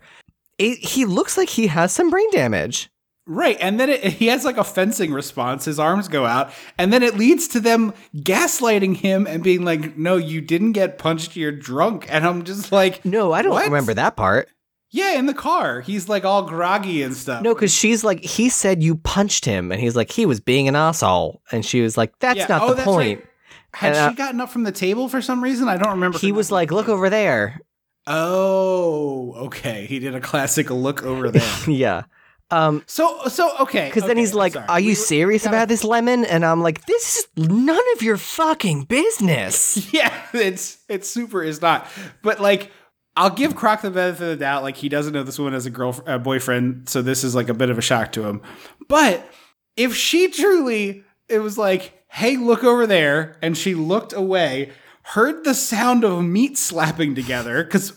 It, 0.58 0.80
he 0.80 1.06
looks 1.06 1.38
like 1.38 1.50
he 1.50 1.68
has 1.68 1.92
some 1.92 2.10
brain 2.10 2.30
damage. 2.32 2.90
Right, 3.30 3.58
and 3.60 3.78
then 3.78 3.90
it, 3.90 4.04
he 4.06 4.28
has 4.28 4.46
like 4.46 4.56
a 4.58 4.64
fencing 4.64 5.12
response. 5.12 5.66
His 5.66 5.80
arms 5.80 6.08
go 6.08 6.26
out, 6.26 6.50
and 6.78 6.94
then 6.94 7.04
it 7.04 7.18
leads 7.18 7.50
to 7.50 7.60
them 7.60 7.94
gaslighting 8.16 8.96
him 8.96 9.28
and 9.28 9.44
being 9.44 9.66
like, 9.66 9.98
"No, 9.98 10.16
you 10.16 10.40
didn't 10.40 10.72
get 10.72 10.98
punched. 10.98 11.36
You're 11.36 11.52
drunk." 11.52 12.06
And 12.10 12.26
I'm 12.26 12.44
just 12.46 12.72
like, 12.72 13.04
No, 13.04 13.34
I 13.34 13.42
don't 13.42 13.52
What? 13.52 13.66
remember 13.66 13.94
that 13.94 14.16
part. 14.16 14.48
Yeah, 14.92 15.20
in 15.20 15.26
the 15.26 15.34
car. 15.34 15.82
He's 15.82 16.08
like 16.08 16.24
all 16.24 16.44
groggy 16.44 17.04
and 17.04 17.14
stuff. 17.14 17.44
No, 17.44 17.54
because 17.54 17.74
she's 17.74 18.06
like, 18.06 18.24
he 18.24 18.48
said 18.48 18.82
you 18.82 18.96
punched 18.96 19.44
him, 19.44 19.74
and 19.74 19.82
he's 19.82 19.98
like, 19.98 20.10
he 20.10 20.26
was 20.26 20.40
being 20.40 20.70
an 20.70 20.78
asshole, 20.78 21.42
and 21.52 21.66
she 21.66 21.82
was 21.82 21.98
like, 21.98 22.18
that's 22.20 22.38
Yeah. 22.38 22.48
not 22.48 22.62
Oh, 22.62 22.70
the 22.70 22.76
that's 22.76 22.86
point. 22.86 23.20
right. 23.20 23.28
Had 23.74 23.88
And, 23.92 23.98
uh, 23.98 24.10
she 24.12 24.16
gotten 24.16 24.40
up 24.40 24.50
from 24.50 24.64
the 24.64 24.72
table 24.72 25.10
for 25.10 25.22
some 25.22 25.44
reason? 25.44 25.68
I 25.68 25.76
don't 25.76 25.92
remember. 25.92 26.18
He 26.18 26.32
was 26.32 26.50
like, 26.50 26.72
look 26.72 26.88
over 26.88 27.10
there. 27.10 27.60
Oh, 28.08 29.34
okay. 29.48 29.86
He 29.86 30.00
did 30.00 30.16
a 30.16 30.22
classic 30.22 30.70
look 30.70 31.04
over 31.04 31.30
there. 31.30 31.58
yeah. 31.70 32.04
Um, 32.50 32.84
so, 32.88 33.20
so 33.28 33.52
okay. 33.62 33.88
because 33.90 34.04
then 34.08 34.18
he's 34.18 34.34
like, 34.34 34.54
sorry. 34.54 34.66
"Are 34.70 34.80
you 34.80 34.90
We- 34.92 34.96
serious 34.96 35.44
gotta- 35.44 35.58
about 35.58 35.68
this 35.68 35.84
lemon?" 35.84 36.24
And 36.26 36.46
I'm 36.46 36.62
like, 36.64 36.86
"This 36.86 37.18
is 37.18 37.28
none 37.36 37.84
of 37.96 38.02
your 38.02 38.18
fucking 38.18 38.84
business." 38.84 39.90
Yeah, 39.94 40.14
it's 40.34 40.78
it's 40.88 41.10
super 41.10 41.44
is 41.44 41.62
not. 41.62 41.88
But 42.22 42.40
like 42.40 42.72
I'll 43.16 43.30
give 43.32 43.56
Croc 43.56 43.82
the 43.82 43.90
benefit 43.92 44.22
of 44.24 44.30
the 44.30 44.36
doubt. 44.38 44.64
Like 44.64 44.78
he 44.78 44.90
doesn't 44.90 45.12
know 45.14 45.24
this 45.24 45.38
woman 45.40 45.56
as 45.56 45.66
a 45.66 45.70
girl, 45.70 46.00
a 46.06 46.20
boyfriend, 46.20 46.88
so 46.88 47.02
this 47.02 47.24
is 47.24 47.36
like 47.36 47.50
a 47.50 47.54
bit 47.54 47.70
of 47.70 47.78
a 47.78 47.82
shock 47.82 48.12
to 48.14 48.26
him. 48.28 48.42
But 48.88 49.28
if 49.76 49.96
she 49.96 50.30
truly, 50.30 51.04
it 51.28 51.40
was 51.40 51.58
like, 51.58 52.02
"Hey, 52.10 52.38
look 52.38 52.64
over 52.64 52.88
there," 52.88 53.38
and 53.42 53.58
she 53.58 53.76
looked 53.76 54.14
away, 54.14 54.72
heard 55.12 55.44
the 55.46 55.54
sound 55.54 56.04
of 56.04 56.22
meat 56.24 56.58
slapping 56.58 57.16
together. 57.16 57.64
Because 57.64 57.94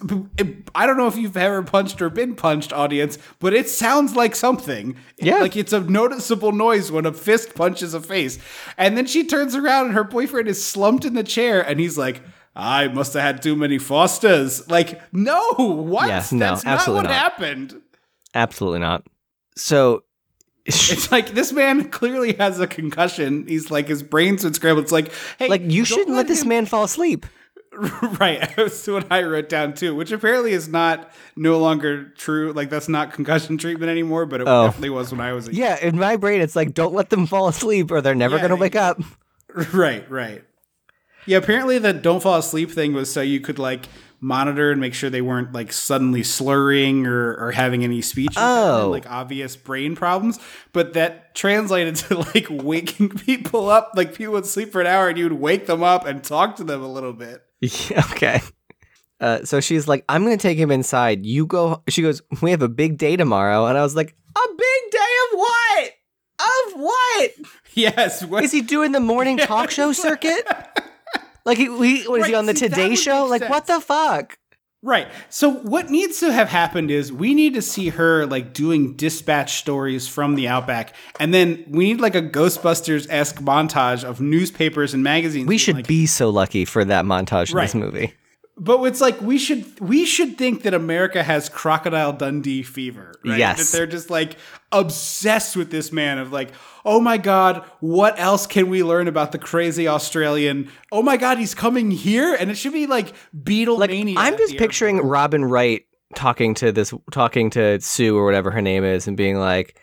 I 0.74 0.86
don't 0.86 0.96
know 0.96 1.08
if 1.08 1.16
you've 1.16 1.36
ever 1.36 1.62
punched 1.62 2.00
or 2.00 2.08
been 2.08 2.36
punched, 2.36 2.72
audience, 2.72 3.18
but 3.40 3.52
it 3.52 3.68
sounds 3.68 4.14
like 4.14 4.36
something. 4.36 4.94
Yeah. 5.18 5.38
like 5.38 5.56
it's 5.56 5.72
a 5.72 5.80
noticeable 5.80 6.52
noise 6.52 6.92
when 6.92 7.06
a 7.06 7.12
fist 7.12 7.54
punches 7.54 7.94
a 7.94 8.00
face. 8.00 8.38
And 8.78 8.96
then 8.96 9.06
she 9.06 9.26
turns 9.26 9.56
around 9.56 9.86
and 9.86 9.94
her 9.94 10.04
boyfriend 10.04 10.46
is 10.46 10.64
slumped 10.64 11.04
in 11.04 11.14
the 11.14 11.24
chair, 11.24 11.60
and 11.60 11.80
he's 11.80 11.98
like. 11.98 12.22
I 12.56 12.88
must 12.88 13.14
have 13.14 13.22
had 13.22 13.42
too 13.42 13.54
many 13.54 13.78
Fosters. 13.78 14.68
Like, 14.68 15.00
no, 15.14 15.40
what? 15.52 16.08
Yeah, 16.08 16.26
no, 16.32 16.38
That's 16.46 16.64
not 16.64 16.66
absolutely 16.66 16.94
what 17.06 17.10
not. 17.10 17.14
happened. 17.14 17.80
Absolutely 18.34 18.80
not. 18.80 19.06
So, 19.56 20.02
It's 20.92 21.10
like 21.12 21.30
this 21.34 21.52
man 21.52 21.90
clearly 21.90 22.34
has 22.34 22.60
a 22.60 22.66
concussion. 22.66 23.46
He's 23.46 23.70
like 23.70 23.88
his 23.88 24.02
brain's 24.02 24.42
been 24.44 24.54
scrambled. 24.54 24.84
It's 24.84 24.92
like, 24.92 25.12
hey, 25.38 25.48
like, 25.48 25.62
you 25.64 25.84
shouldn't 25.84 26.16
let 26.16 26.28
this 26.28 26.42
him- 26.42 26.48
man 26.48 26.66
fall 26.66 26.84
asleep. 26.84 27.26
right. 28.18 28.50
That's 28.56 28.86
what 28.88 29.10
I 29.12 29.22
wrote 29.22 29.48
down 29.48 29.74
too, 29.74 29.94
which 29.94 30.10
apparently 30.10 30.52
is 30.52 30.68
not 30.68 31.12
no 31.36 31.58
longer 31.58 32.06
true. 32.16 32.52
Like 32.52 32.68
that's 32.68 32.88
not 32.88 33.12
concussion 33.12 33.58
treatment 33.58 33.90
anymore, 33.90 34.26
but 34.26 34.40
it 34.40 34.48
Oh. 34.48 34.64
definitely 34.66 34.90
was 34.90 35.12
when 35.12 35.20
I 35.20 35.32
was 35.32 35.46
a 35.48 35.54
Yeah, 35.54 35.78
in 35.80 35.96
my 35.96 36.16
brain, 36.16 36.40
it's 36.40 36.56
like, 36.56 36.74
don't 36.74 36.94
let 36.94 37.10
them 37.10 37.26
fall 37.26 37.46
asleep, 37.46 37.90
or 37.92 38.00
they're 38.00 38.14
never 38.16 38.36
Yeah, 38.36 38.42
gonna 38.42 38.56
wake 38.56 38.76
up. 38.76 39.00
Right, 39.72 40.08
right. 40.10 40.44
Yeah, 41.26 41.38
apparently 41.38 41.78
the 41.78 41.92
don't 41.92 42.20
fall 42.22 42.38
asleep 42.38 42.70
thing 42.70 42.92
was 42.92 43.12
so 43.12 43.20
you 43.20 43.40
could 43.40 43.58
like 43.58 43.86
monitor 44.20 44.70
and 44.70 44.80
make 44.80 44.92
sure 44.94 45.08
they 45.10 45.22
weren't 45.22 45.52
like 45.52 45.72
suddenly 45.72 46.22
slurring 46.22 47.06
or, 47.06 47.34
or 47.36 47.52
having 47.52 47.82
any 47.84 48.02
speech 48.02 48.34
Oh. 48.36 48.88
like 48.90 49.10
obvious 49.10 49.56
brain 49.56 49.96
problems. 49.96 50.38
But 50.72 50.92
that 50.94 51.34
translated 51.34 51.96
to 51.96 52.18
like 52.34 52.46
waking 52.50 53.10
people 53.10 53.68
up, 53.70 53.92
like 53.96 54.14
people 54.14 54.34
would 54.34 54.46
sleep 54.46 54.70
for 54.72 54.80
an 54.80 54.86
hour 54.86 55.08
and 55.08 55.16
you 55.18 55.24
would 55.24 55.40
wake 55.40 55.66
them 55.66 55.82
up 55.82 56.06
and 56.06 56.22
talk 56.22 56.56
to 56.56 56.64
them 56.64 56.82
a 56.82 56.88
little 56.92 57.12
bit. 57.12 57.42
Yeah, 57.90 58.04
okay. 58.12 58.40
Uh, 59.20 59.44
so 59.44 59.60
she's 59.60 59.86
like, 59.86 60.02
I'm 60.08 60.22
gonna 60.24 60.38
take 60.38 60.56
him 60.56 60.70
inside. 60.70 61.26
You 61.26 61.44
go. 61.44 61.82
She 61.90 62.00
goes, 62.00 62.22
We 62.40 62.52
have 62.52 62.62
a 62.62 62.68
big 62.70 62.96
day 62.96 63.16
tomorrow, 63.16 63.66
and 63.66 63.76
I 63.76 63.82
was 63.82 63.94
like, 63.94 64.14
A 64.34 64.48
big 64.48 64.90
day 64.90 64.98
of 65.32 65.38
what? 65.38 65.90
Of 66.40 66.80
what? 66.80 67.30
Yes. 67.74 68.24
What, 68.24 68.42
Is 68.44 68.50
he 68.50 68.62
doing 68.62 68.92
the 68.92 68.98
morning 69.00 69.36
talk 69.36 69.70
show 69.70 69.92
circuit? 69.92 70.44
Like, 71.44 71.58
he, 71.58 71.64
he 71.64 72.08
what 72.08 72.20
is 72.20 72.26
he 72.26 72.34
on 72.34 72.46
the 72.46 72.54
see, 72.54 72.68
Today 72.68 72.94
Show? 72.94 73.26
Like, 73.26 73.48
what 73.48 73.66
the 73.66 73.80
fuck? 73.80 74.38
Right. 74.82 75.08
So 75.28 75.50
what 75.50 75.90
needs 75.90 76.20
to 76.20 76.32
have 76.32 76.48
happened 76.48 76.90
is 76.90 77.12
we 77.12 77.34
need 77.34 77.52
to 77.52 77.60
see 77.60 77.90
her 77.90 78.24
like 78.24 78.54
doing 78.54 78.96
dispatch 78.96 79.58
stories 79.58 80.08
from 80.08 80.36
the 80.36 80.48
outback, 80.48 80.94
and 81.18 81.34
then 81.34 81.64
we 81.68 81.84
need 81.84 82.00
like 82.00 82.14
a 82.14 82.22
Ghostbusters 82.22 83.06
esque 83.10 83.36
montage 83.36 84.04
of 84.04 84.22
newspapers 84.22 84.94
and 84.94 85.02
magazines. 85.02 85.48
We 85.48 85.58
should 85.58 85.74
like, 85.74 85.86
be 85.86 86.06
so 86.06 86.30
lucky 86.30 86.64
for 86.64 86.82
that 86.86 87.04
montage 87.04 87.50
in 87.50 87.58
this 87.58 87.74
movie. 87.74 88.14
But 88.62 88.84
it's 88.84 89.00
like 89.00 89.18
we 89.22 89.38
should 89.38 89.80
we 89.80 90.04
should 90.04 90.36
think 90.36 90.64
that 90.64 90.74
America 90.74 91.22
has 91.22 91.48
Crocodile 91.48 92.12
Dundee 92.12 92.62
fever. 92.62 93.14
Right? 93.24 93.38
Yes. 93.38 93.70
That 93.70 93.76
they're 93.76 93.86
just 93.86 94.10
like 94.10 94.36
obsessed 94.70 95.56
with 95.56 95.70
this 95.70 95.90
man 95.90 96.18
of 96.18 96.30
like, 96.30 96.50
oh 96.84 97.00
my 97.00 97.16
god, 97.16 97.64
what 97.80 98.20
else 98.20 98.46
can 98.46 98.68
we 98.68 98.82
learn 98.82 99.08
about 99.08 99.32
the 99.32 99.38
crazy 99.38 99.88
Australian? 99.88 100.68
Oh 100.92 101.02
my 101.02 101.16
god, 101.16 101.38
he's 101.38 101.54
coming 101.54 101.90
here, 101.90 102.36
and 102.38 102.50
it 102.50 102.56
should 102.56 102.74
be 102.74 102.86
like 102.86 103.14
Beatlemania. 103.34 104.16
I'm 104.18 104.36
just 104.36 104.58
picturing 104.58 104.96
airport. 104.96 105.10
Robin 105.10 105.44
Wright 105.46 105.86
talking 106.14 106.52
to 106.56 106.70
this, 106.70 106.92
talking 107.10 107.48
to 107.50 107.80
Sue 107.80 108.14
or 108.14 108.26
whatever 108.26 108.50
her 108.50 108.60
name 108.60 108.84
is, 108.84 109.08
and 109.08 109.16
being 109.16 109.38
like, 109.38 109.80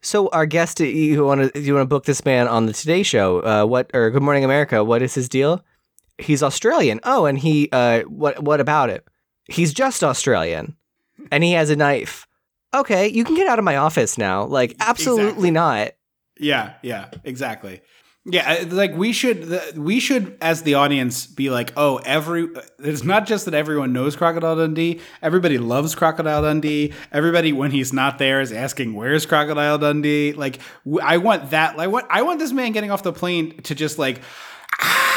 "So 0.00 0.28
our 0.28 0.46
guest, 0.46 0.78
you 0.78 1.24
want 1.24 1.52
to 1.52 1.60
you 1.60 1.74
want 1.74 1.82
to 1.82 1.88
book 1.88 2.04
this 2.04 2.24
man 2.24 2.46
on 2.46 2.66
the 2.66 2.72
Today 2.72 3.02
Show? 3.02 3.40
Uh, 3.40 3.66
what 3.66 3.90
or 3.94 4.12
Good 4.12 4.22
Morning 4.22 4.44
America? 4.44 4.84
What 4.84 5.02
is 5.02 5.16
his 5.16 5.28
deal? 5.28 5.64
He's 6.18 6.42
Australian. 6.42 7.00
Oh, 7.04 7.26
and 7.26 7.38
he 7.38 7.68
uh, 7.72 8.02
what 8.02 8.42
what 8.42 8.60
about 8.60 8.90
it? 8.90 9.06
He's 9.48 9.72
just 9.74 10.02
Australian, 10.02 10.76
and 11.30 11.44
he 11.44 11.52
has 11.52 11.70
a 11.70 11.76
knife. 11.76 12.26
Okay, 12.74 13.08
you 13.08 13.24
can 13.24 13.34
get 13.36 13.46
out 13.46 13.58
of 13.58 13.64
my 13.64 13.76
office 13.76 14.18
now. 14.18 14.44
Like, 14.44 14.74
absolutely 14.80 15.48
Exactly. 15.48 15.50
not. 15.50 15.92
Yeah, 16.38 16.74
yeah, 16.82 17.08
exactly. 17.24 17.80
Yeah, 18.28 18.58
uh, 18.62 18.74
like 18.74 18.92
we 18.96 19.12
should, 19.12 19.48
we 19.76 20.00
should, 20.00 20.36
as 20.40 20.62
the 20.62 20.74
audience, 20.74 21.26
be 21.28 21.48
like, 21.48 21.72
oh, 21.76 21.98
every. 21.98 22.48
It's 22.80 23.04
not 23.04 23.24
just 23.24 23.44
that 23.44 23.54
everyone 23.54 23.92
knows 23.92 24.16
Crocodile 24.16 24.56
Dundee. 24.56 25.00
Everybody 25.22 25.58
loves 25.58 25.94
Crocodile 25.94 26.42
Dundee. 26.42 26.92
Everybody, 27.12 27.52
when 27.52 27.70
he's 27.70 27.92
not 27.92 28.18
there, 28.18 28.40
is 28.40 28.50
asking, 28.50 28.94
"Where's 28.94 29.26
Crocodile 29.26 29.78
Dundee?" 29.78 30.32
Like, 30.32 30.58
I 31.02 31.18
want 31.18 31.50
that. 31.50 31.78
I 31.78 31.86
want, 31.86 32.06
I 32.10 32.22
want 32.22 32.40
this 32.40 32.50
man 32.52 32.72
getting 32.72 32.90
off 32.90 33.04
the 33.04 33.12
plane 33.12 33.62
to 33.62 33.76
just 33.76 33.96
like, 33.96 34.20
ah, 34.80 35.15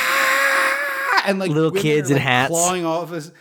and 1.27 1.39
like 1.39 1.51
Little 1.51 1.71
kids 1.71 2.09
are, 2.09 2.13
in 2.13 2.19
like, 2.19 2.27
hats. 2.27 2.49
clawing 2.49 2.85
off 2.85 3.11
his. 3.11 3.31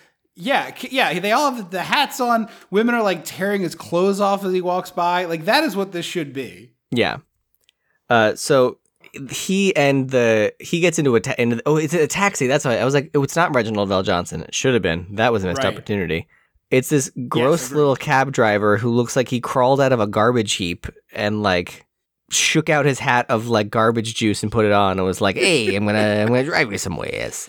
Yeah, 0.40 0.72
yeah, 0.90 1.18
they 1.18 1.32
all 1.32 1.50
have 1.52 1.70
the 1.70 1.82
hats 1.82 2.20
on. 2.20 2.48
Women 2.70 2.94
are 2.94 3.02
like 3.02 3.22
tearing 3.24 3.62
his 3.62 3.74
clothes 3.74 4.20
off 4.20 4.44
as 4.44 4.52
he 4.52 4.60
walks 4.60 4.90
by. 4.90 5.24
Like 5.24 5.46
that 5.46 5.64
is 5.64 5.74
what 5.76 5.90
this 5.92 6.06
should 6.06 6.32
be. 6.32 6.72
Yeah. 6.90 7.18
Uh, 8.09 8.34
so 8.36 8.78
he 9.30 9.74
and 9.74 10.10
the 10.10 10.52
he 10.60 10.80
gets 10.80 10.98
into 10.98 11.16
a 11.16 11.20
ta- 11.20 11.34
into, 11.38 11.60
oh 11.66 11.76
it's 11.76 11.92
a 11.94 12.06
taxi. 12.06 12.46
That's 12.46 12.64
why 12.64 12.78
I 12.78 12.84
was 12.84 12.94
like, 12.94 13.10
it's 13.14 13.34
not 13.36 13.55
Reginald 13.55 13.88
VelJohnson. 13.88 14.42
It 14.44 14.55
should 14.55 14.74
have 14.74 14.82
been. 14.82 15.06
That 15.16 15.32
was 15.32 15.42
a 15.44 15.48
missed 15.48 15.62
Right. 15.64 15.72
opportunity. 15.72 16.28
It's 16.70 16.88
this 16.90 17.10
gross 17.28 17.66
agreed. 17.66 17.78
little 17.78 17.96
cab 17.96 18.30
driver 18.30 18.76
who 18.76 18.90
looks 18.90 19.16
like 19.16 19.28
he 19.28 19.40
crawled 19.40 19.80
out 19.80 19.92
of 19.92 20.00
a 20.00 20.06
garbage 20.06 20.52
heap 20.55 20.86
and 21.12 21.42
like 21.42 21.84
shook 22.30 22.68
out 22.68 22.84
his 22.84 22.98
hat 22.98 23.26
of 23.30 23.48
like 23.48 23.70
garbage 23.70 24.14
juice 24.14 24.42
and 24.42 24.52
put 24.52 24.66
it 24.66 24.72
on 24.72 24.98
and 24.98 25.05
was 25.06 25.20
like, 25.20 25.36
"Hey, 25.36 25.74
I'm 25.74 25.84
gonna 25.86 25.98
I'm 26.20 26.28
gonna 26.28 26.44
drive 26.44 26.70
you 26.70 26.78
somewheres." 26.78 27.48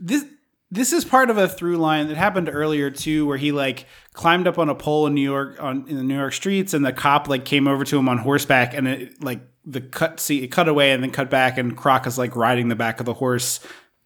This 0.00 0.24
this 0.72 0.92
is 0.92 1.04
part 1.04 1.30
of 1.30 1.36
a 1.38 1.48
through 1.48 1.76
line 1.78 2.08
that 2.08 2.16
happened 2.16 2.48
earlier 2.52 2.90
too 2.90 3.26
where 3.26 3.36
he 3.36 3.52
like 3.52 3.86
climbed 4.12 4.46
up 4.46 4.58
on 4.58 4.68
a 4.68 4.74
pole 4.74 5.06
in 5.06 5.14
New 5.14 5.20
York 5.20 5.56
on 5.60 5.84
in 5.88 5.96
the 5.96 6.02
New 6.02 6.16
York 6.16 6.32
streets 6.32 6.74
and 6.74 6.84
the 6.84 6.92
cop 6.92 7.28
like 7.28 7.44
came 7.44 7.66
over 7.68 7.84
to 7.84 7.98
him 7.98 8.08
on 8.08 8.18
horseback 8.18 8.74
and 8.74 8.88
it 8.88 9.22
like 9.22 9.40
the 9.64 9.80
cut 9.80 10.20
see 10.20 10.42
it 10.42 10.48
cut 10.48 10.68
away 10.68 10.92
and 10.92 11.02
then 11.02 11.10
cut 11.10 11.28
back 11.28 11.58
and 11.58 11.76
Croc 11.76 12.06
is 12.06 12.16
like 12.18 12.34
riding 12.36 12.68
the 12.68 12.76
back 12.76 12.98
of 13.00 13.06
the 13.06 13.14
horse 13.14 13.60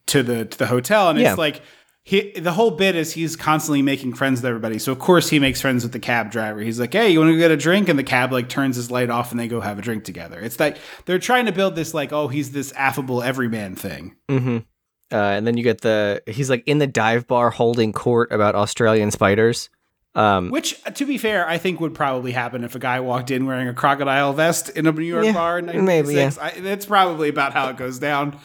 to 0.06 0.22
the 0.22 0.44
to 0.46 0.58
the 0.58 0.66
hotel 0.66 1.08
and 1.10 1.18
Yeah. 1.18 1.30
it's 1.30 1.38
like 1.38 1.62
he, 2.06 2.32
the 2.32 2.52
whole 2.52 2.70
bit 2.72 2.96
is 2.96 3.12
he's 3.14 3.34
constantly 3.34 3.80
making 3.80 4.12
friends 4.12 4.40
with 4.42 4.44
everybody. 4.46 4.78
So 4.78 4.92
of 4.92 4.98
course 4.98 5.30
he 5.30 5.38
makes 5.38 5.62
friends 5.62 5.84
with 5.84 5.92
the 5.92 5.98
cab 5.98 6.30
driver. 6.30 6.60
He's 6.60 6.78
like, 6.78 6.92
"Hey, 6.92 7.08
you 7.08 7.18
want 7.18 7.30
to 7.32 7.38
get 7.38 7.50
a 7.50 7.56
drink?" 7.56 7.88
And 7.88 7.98
the 7.98 8.02
cab 8.04 8.30
like 8.30 8.50
turns 8.50 8.76
his 8.76 8.90
light 8.90 9.08
off 9.08 9.30
and 9.30 9.40
they 9.40 9.48
go 9.48 9.62
have 9.62 9.78
a 9.78 9.82
drink 9.82 10.04
together. 10.04 10.38
It's 10.38 10.60
like 10.60 10.76
they're 11.06 11.18
trying 11.18 11.46
to 11.46 11.52
build 11.52 11.76
this 11.76 11.94
like, 11.94 12.12
"Oh, 12.12 12.28
he's 12.28 12.52
this 12.52 12.72
affable 12.72 13.22
everyman 13.22 13.74
thing." 13.74 14.16
Mm-hmm. 14.28 14.58
Uh, 15.14 15.18
and 15.36 15.46
then 15.46 15.56
you 15.56 15.62
get 15.62 15.80
the 15.82 16.20
he's 16.26 16.50
like 16.50 16.64
in 16.66 16.78
the 16.78 16.88
dive 16.88 17.26
bar 17.28 17.50
holding 17.50 17.92
court 17.92 18.32
about 18.32 18.54
Australian 18.56 19.10
spiders. 19.12 19.70
Um, 20.16 20.50
Which, 20.50 20.80
to 20.94 21.06
be 21.06 21.18
fair, 21.18 21.48
I 21.48 21.58
think 21.58 21.80
would 21.80 21.94
probably 21.94 22.32
happen 22.32 22.62
if 22.64 22.74
a 22.74 22.78
guy 22.78 23.00
walked 23.00 23.30
in 23.30 23.46
wearing 23.46 23.68
a 23.68 23.74
crocodile 23.74 24.32
vest 24.32 24.68
in 24.70 24.86
a 24.86 24.92
New 24.92 25.02
York 25.02 25.24
Yeah, 25.24 25.32
bar 25.32 25.58
in 25.58 25.66
maybe, 25.66 26.14
1996. 26.14 26.38
I, 26.38 26.60
that's 26.60 26.86
probably 26.86 27.28
about 27.28 27.52
how 27.52 27.68
it 27.70 27.76
goes 27.76 27.98
down. 27.98 28.38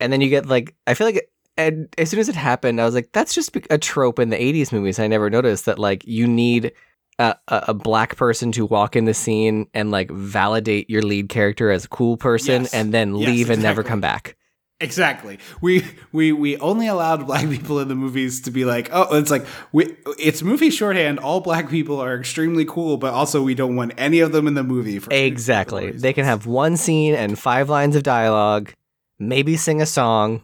and 0.00 0.12
then 0.12 0.20
you 0.20 0.28
get 0.28 0.46
like 0.46 0.74
I 0.86 0.94
feel 0.94 1.06
like 1.06 1.30
and 1.56 1.88
as 1.98 2.10
soon 2.10 2.20
as 2.20 2.28
it 2.28 2.36
happened, 2.36 2.80
I 2.80 2.84
was 2.84 2.94
like, 2.94 3.10
that's 3.12 3.34
just 3.34 3.56
a 3.70 3.78
trope 3.78 4.18
in 4.20 4.30
the 4.30 4.36
'80s 4.36 4.72
movies. 4.72 4.98
I 5.00 5.06
never 5.08 5.28
noticed 5.30 5.64
that 5.66 5.78
like 5.78 6.04
you 6.06 6.26
need 6.28 6.72
a, 7.18 7.34
a, 7.48 7.64
a 7.68 7.74
black 7.74 8.16
person 8.16 8.52
to 8.52 8.64
walk 8.64 8.94
in 8.94 9.04
the 9.04 9.14
scene 9.14 9.66
and 9.74 9.90
like 9.90 10.08
validate 10.12 10.88
your 10.88 11.02
lead 11.02 11.28
character 11.28 11.70
as 11.72 11.84
a 11.84 11.88
cool 11.88 12.16
person, 12.16 12.62
Yes. 12.62 12.74
and 12.74 12.94
then 12.94 13.16
Yes, 13.16 13.28
leave 13.28 13.50
and 13.50 13.60
never 13.62 13.82
come 13.82 14.00
back. 14.00 14.36
Exactly. 14.80 15.40
We 15.60 15.84
we 16.12 16.30
we 16.32 16.56
only 16.58 16.86
allowed 16.86 17.26
black 17.26 17.48
people 17.50 17.80
in 17.80 17.88
the 17.88 17.96
movies 17.96 18.40
to 18.42 18.50
be 18.50 18.64
like, 18.64 18.88
oh, 18.92 19.16
it's 19.16 19.30
like 19.30 19.44
we 19.72 19.96
it's 20.18 20.42
movie 20.42 20.70
shorthand. 20.70 21.18
All 21.18 21.40
black 21.40 21.68
people 21.68 22.00
are 22.00 22.16
extremely 22.16 22.64
cool, 22.64 22.96
but 22.96 23.12
also 23.12 23.42
we 23.42 23.54
don't 23.54 23.74
want 23.74 23.92
any 23.98 24.20
of 24.20 24.30
them 24.32 24.46
in 24.46 24.54
the 24.54 24.62
movie. 24.62 25.00
For 25.00 25.12
Exactly. 25.12 25.90
They 25.90 26.12
can 26.12 26.24
have 26.24 26.46
one 26.46 26.76
scene 26.76 27.14
and 27.14 27.38
five 27.38 27.68
lines 27.68 27.96
of 27.96 28.04
dialogue, 28.04 28.72
maybe 29.18 29.56
sing 29.56 29.82
a 29.82 29.86
song. 29.86 30.42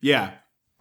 yeah, 0.00 0.32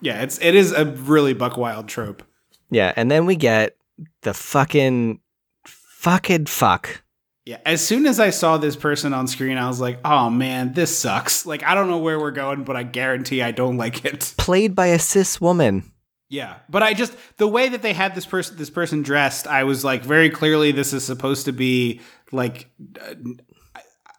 yeah. 0.02 0.24
It's 0.24 0.40
it 0.42 0.56
is 0.56 0.72
a 0.72 0.86
really 0.86 1.34
buck 1.34 1.58
wild 1.58 1.88
trope. 1.88 2.24
Yeah, 2.72 2.94
and 2.96 3.12
then 3.12 3.28
we 3.28 3.36
get 3.36 3.76
the 4.22 4.34
fucking 4.34 5.20
fucking 5.66 6.46
fuck. 6.48 7.04
Yeah, 7.46 7.58
as 7.66 7.86
soon 7.86 8.06
as 8.06 8.20
I 8.20 8.30
saw 8.30 8.58
this 8.58 8.76
person 8.76 9.14
on 9.14 9.26
screen, 9.28 9.58
I 9.58 9.68
was 9.68 9.80
like, 9.82 10.00
"Oh 10.06 10.30
man, 10.30 10.74
this 10.74 10.96
sucks." 10.98 11.46
Like 11.46 11.64
I 11.64 11.74
don't 11.74 11.88
know 11.90 11.98
where 11.98 12.20
we're 12.20 12.32
going, 12.32 12.64
but 12.64 12.76
I 12.76 12.84
guarantee 12.84 13.42
I 13.42 13.52
don't 13.52 13.78
like 13.78 14.06
it. 14.06 14.34
Played 14.38 14.76
by 14.76 14.88
a 14.88 15.00
cis 15.00 15.42
woman. 15.42 15.92
Yeah, 16.30 16.58
but 16.70 16.84
I 16.84 16.94
just 16.94 17.16
the 17.38 17.48
way 17.48 17.70
that 17.70 17.82
they 17.82 17.94
had 17.94 18.14
this 18.14 18.26
person 18.26 18.58
this 18.58 18.70
person 18.70 19.02
dressed, 19.02 19.48
I 19.48 19.64
was 19.64 19.84
like 19.84 20.04
very 20.04 20.30
clearly 20.30 20.72
this 20.72 20.94
is 20.94 21.04
supposed 21.04 21.46
to 21.46 21.52
be 21.52 22.02
like 22.32 22.70
uh, 23.04 23.16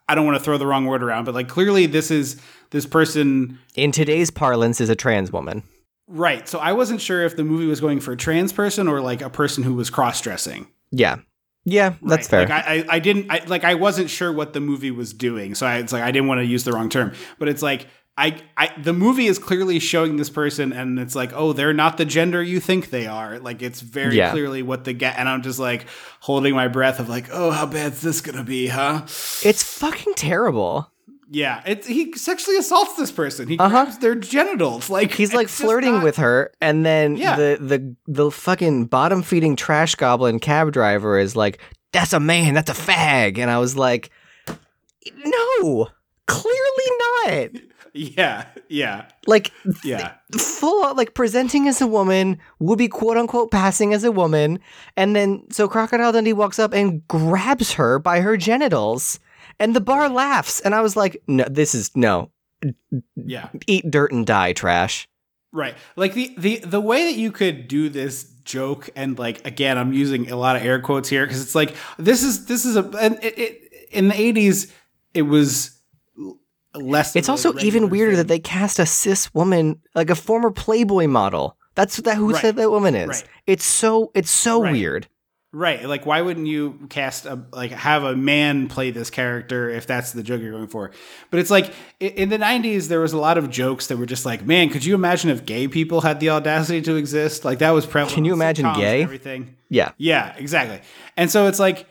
I 0.09 0.17
don't 0.17 0.27
want 0.27 0.37
to 0.37 0.43
throw 0.43 0.59
the 0.59 0.67
wrong 0.67 0.87
word 0.87 1.05
around, 1.05 1.25
but 1.25 1.35
like 1.35 1.47
clearly 1.47 1.87
this 1.87 2.11
is 2.11 2.41
this 2.71 2.85
person 2.85 3.61
In 3.77 3.93
today's 3.93 4.31
parlance, 4.33 4.81
is 4.81 4.89
a 4.89 4.97
trans 4.97 5.31
woman. 5.31 5.63
right. 6.09 6.49
So 6.49 6.59
I 6.59 6.73
wasn't 6.73 7.01
sure 7.01 7.23
if 7.25 7.37
the 7.37 7.45
movie 7.45 7.67
was 7.67 7.81
going 7.81 8.01
for 8.01 8.11
a 8.13 8.17
trans 8.17 8.53
person 8.53 8.89
or 8.89 9.01
like 9.01 9.21
a 9.23 9.31
person 9.31 9.63
who 9.63 9.75
was 9.75 9.89
cross 9.91 10.21
dressing. 10.21 10.67
Yeah. 10.91 11.19
Yeah, 11.65 11.95
that's 12.03 12.27
fair. 12.29 12.41
Like 12.47 12.51
I, 12.51 12.75
I, 12.79 12.85
I 12.97 12.99
didn't 12.99 13.27
I, 13.31 13.43
like 13.47 13.65
I 13.65 13.75
wasn't 13.75 14.11
sure 14.11 14.33
what 14.33 14.53
the 14.55 14.61
movie 14.61 14.91
was 14.91 15.13
doing, 15.13 15.55
so 15.55 15.67
I, 15.67 15.77
it's 15.77 15.93
like 15.93 16.03
I 16.03 16.11
didn't 16.11 16.29
want 16.29 16.39
to 16.41 16.47
use 16.47 16.65
the 16.65 16.73
wrong 16.73 16.89
term, 16.89 17.13
but 17.39 17.49
it's 17.49 17.63
like 17.63 17.87
I, 18.17 18.41
I 18.57 18.71
the 18.81 18.93
movie 18.93 19.27
is 19.27 19.39
clearly 19.39 19.79
showing 19.79 20.17
this 20.17 20.31
person, 20.31 20.73
and 20.73 20.99
it's 20.99 21.15
like 21.15 21.33
oh 21.35 21.53
they're 21.53 21.73
not 21.75 21.97
the 21.97 22.05
gender 22.05 22.43
you 22.43 22.61
think 22.61 22.91
they 22.91 23.07
are. 23.07 23.39
Like 23.39 23.63
it's 23.63 23.81
very 23.81 24.17
Yeah. 24.17 24.31
clearly 24.31 24.63
what 24.63 24.85
the 24.85 24.93
get, 24.95 25.19
and 25.19 25.29
I'm 25.29 25.43
just 25.43 25.59
like 25.59 25.87
holding 26.21 26.55
my 26.55 26.69
breath 26.69 26.99
of 26.99 27.09
like 27.09 27.29
oh 27.31 27.51
how 27.51 27.67
bad's 27.67 28.01
this 28.01 28.21
gonna 28.21 28.45
be, 28.45 28.69
huh? 28.69 29.03
it's 29.05 29.63
fucking 29.63 30.15
terrible. 30.15 30.91
Yeah, 31.33 31.63
it, 31.65 31.85
he 31.87 32.13
sexually 32.15 32.57
assaults 32.59 32.97
this 32.97 33.13
person. 33.13 33.47
He 33.47 33.57
Uh-huh. 33.57 33.69
grabs 33.85 33.99
their 33.99 34.17
genitals. 34.17 34.91
Like 34.91 35.13
He's 35.13 35.33
like 35.33 35.47
flirting 35.49 35.95
not- 35.95 36.03
with 36.05 36.17
her, 36.17 36.51
and 36.61 36.85
then 36.85 37.17
Yeah. 37.17 37.37
the 37.37 37.57
the 37.61 37.97
the 38.09 38.31
fucking 38.33 38.87
bottom 38.87 39.23
feeding 39.23 39.55
trash 39.55 39.95
goblin 39.95 40.41
cab 40.41 40.73
driver 40.73 41.19
is 41.19 41.37
like, 41.37 41.61
"That's 41.93 42.13
a 42.13 42.19
man. 42.21 42.55
That's 42.55 42.71
a 42.71 42.75
fag," 42.75 43.39
and 43.39 43.49
I 43.49 43.59
was 43.59 43.77
like, 43.77 44.11
"No, 45.25 45.89
clearly 46.27 46.91
not." 47.27 47.51
Yeah, 47.93 48.45
yeah, 48.69 49.07
Like 49.27 49.51
yeah. 49.83 50.13
full 50.39 50.85
on, 50.85 50.97
like 50.97 51.13
presenting 51.13 51.67
as 51.67 51.81
a 51.81 51.89
woman 51.89 52.39
would 52.61 52.79
be 52.79 52.87
quote 52.87 53.17
unquote 53.17 53.51
passing 53.51 53.93
as 53.93 54.05
a 54.05 54.13
woman, 54.13 54.61
and 54.97 55.17
then 55.17 55.43
so 55.51 55.67
Crocodile 55.67 56.13
Dundee 56.13 56.33
walks 56.33 56.61
up 56.61 56.73
and 56.73 57.05
grabs 57.09 57.73
her 57.73 57.99
by 57.99 58.21
her 58.21 58.37
genitals, 58.37 59.19
and 59.61 59.77
the 59.77 59.81
bar 59.81 60.09
laughs, 60.09 60.59
and 60.61 60.75
I 60.75 60.81
was 60.81 60.97
like, 60.97 61.23
"No, 61.29 61.45
this 61.49 61.75
is 61.77 61.91
no." 61.95 62.31
Yeah. 63.15 63.49
Eat 63.69 63.91
dirt 63.91 64.11
and 64.13 64.27
die, 64.27 64.53
trash. 64.53 65.09
Right. 65.53 65.75
Like 65.97 66.15
the 66.15 66.35
the 66.37 66.57
the 66.59 66.81
way 66.81 67.05
that 67.05 67.15
you 67.19 67.31
could 67.33 67.69
do 67.69 67.89
this 67.89 68.25
joke 68.45 68.91
and 68.97 69.19
like 69.19 69.47
again 69.47 69.79
I'm 69.79 69.93
using 69.93 70.31
a 70.31 70.37
lot 70.37 70.57
of 70.57 70.63
air 70.65 70.81
quotes 70.81 71.09
here 71.09 71.25
because 71.27 71.43
it's 71.43 71.55
like 71.55 71.75
this 71.99 72.23
is 72.23 72.47
this 72.47 72.65
is 72.65 72.77
a 72.77 72.83
and 73.01 73.19
it, 73.23 73.39
it 73.39 73.73
in 73.91 74.09
the 74.09 74.15
80s 74.15 74.73
it 75.15 75.23
was 75.23 75.81
less 76.75 77.17
It's 77.17 77.29
also 77.29 77.57
even 77.59 77.89
weirder 77.91 78.13
thing. 78.13 78.17
that 78.19 78.29
they 78.29 78.39
cast 78.39 78.79
a 78.79 78.87
cis 78.87 79.33
woman, 79.35 79.81
like 79.95 80.11
a 80.11 80.15
former 80.15 80.51
Playboy 80.51 81.07
model. 81.09 81.57
That's 81.75 81.97
that 81.99 82.17
who 82.17 82.33
Right. 82.33 82.41
said 82.41 82.57
that 82.57 82.71
woman 82.71 82.95
is. 82.95 83.09
Right. 83.09 83.25
It's 83.47 83.65
so 83.65 84.11
it's 84.15 84.31
so 84.31 84.63
Right. 84.63 84.73
weird. 84.73 85.09
Right. 85.53 85.85
Like 85.85 86.07
why 86.07 86.23
wouldn't 86.23 86.47
you 86.47 86.87
cast 86.91 87.27
a 87.27 87.45
like 87.53 87.73
have 87.73 88.05
a 88.05 88.15
man 88.15 88.69
play 88.69 88.93
this 88.93 89.11
character 89.11 89.69
if 89.69 89.85
that's 89.85 90.13
the 90.13 90.23
joke 90.23 90.41
you're 90.41 90.53
going 90.53 90.69
for? 90.69 90.93
But 91.31 91.41
it's 91.41 91.51
like 91.51 91.73
in 91.99 92.29
the 92.29 92.39
90s 92.39 92.87
there 92.87 93.01
was 93.01 93.13
a 93.13 93.19
lot 93.19 93.37
of 93.37 93.51
jokes 93.51 93.89
that 93.89 93.97
were 93.97 94.07
just 94.07 94.25
like, 94.25 94.47
man, 94.47 94.69
could 94.69 94.85
you 94.85 94.95
imagine 94.95 95.29
if 95.29 95.45
gay 95.45 95.67
people 95.67 96.03
had 96.03 96.21
the 96.21 96.31
audacity 96.31 96.83
to 96.83 96.95
exist? 96.95 97.45
Like 97.45 97.59
that 97.59 97.71
was 97.71 97.85
prevalent. 97.85 98.15
Can 98.15 98.25
you 98.25 98.33
imagine 98.33 98.73
gay? 98.75 99.03
Everything. 99.03 99.57
Yeah. 99.69 99.91
Yeah, 99.99 100.35
exactly. 100.37 100.81
And 101.17 101.29
so 101.31 101.49
it's 101.49 101.59
like 101.59 101.89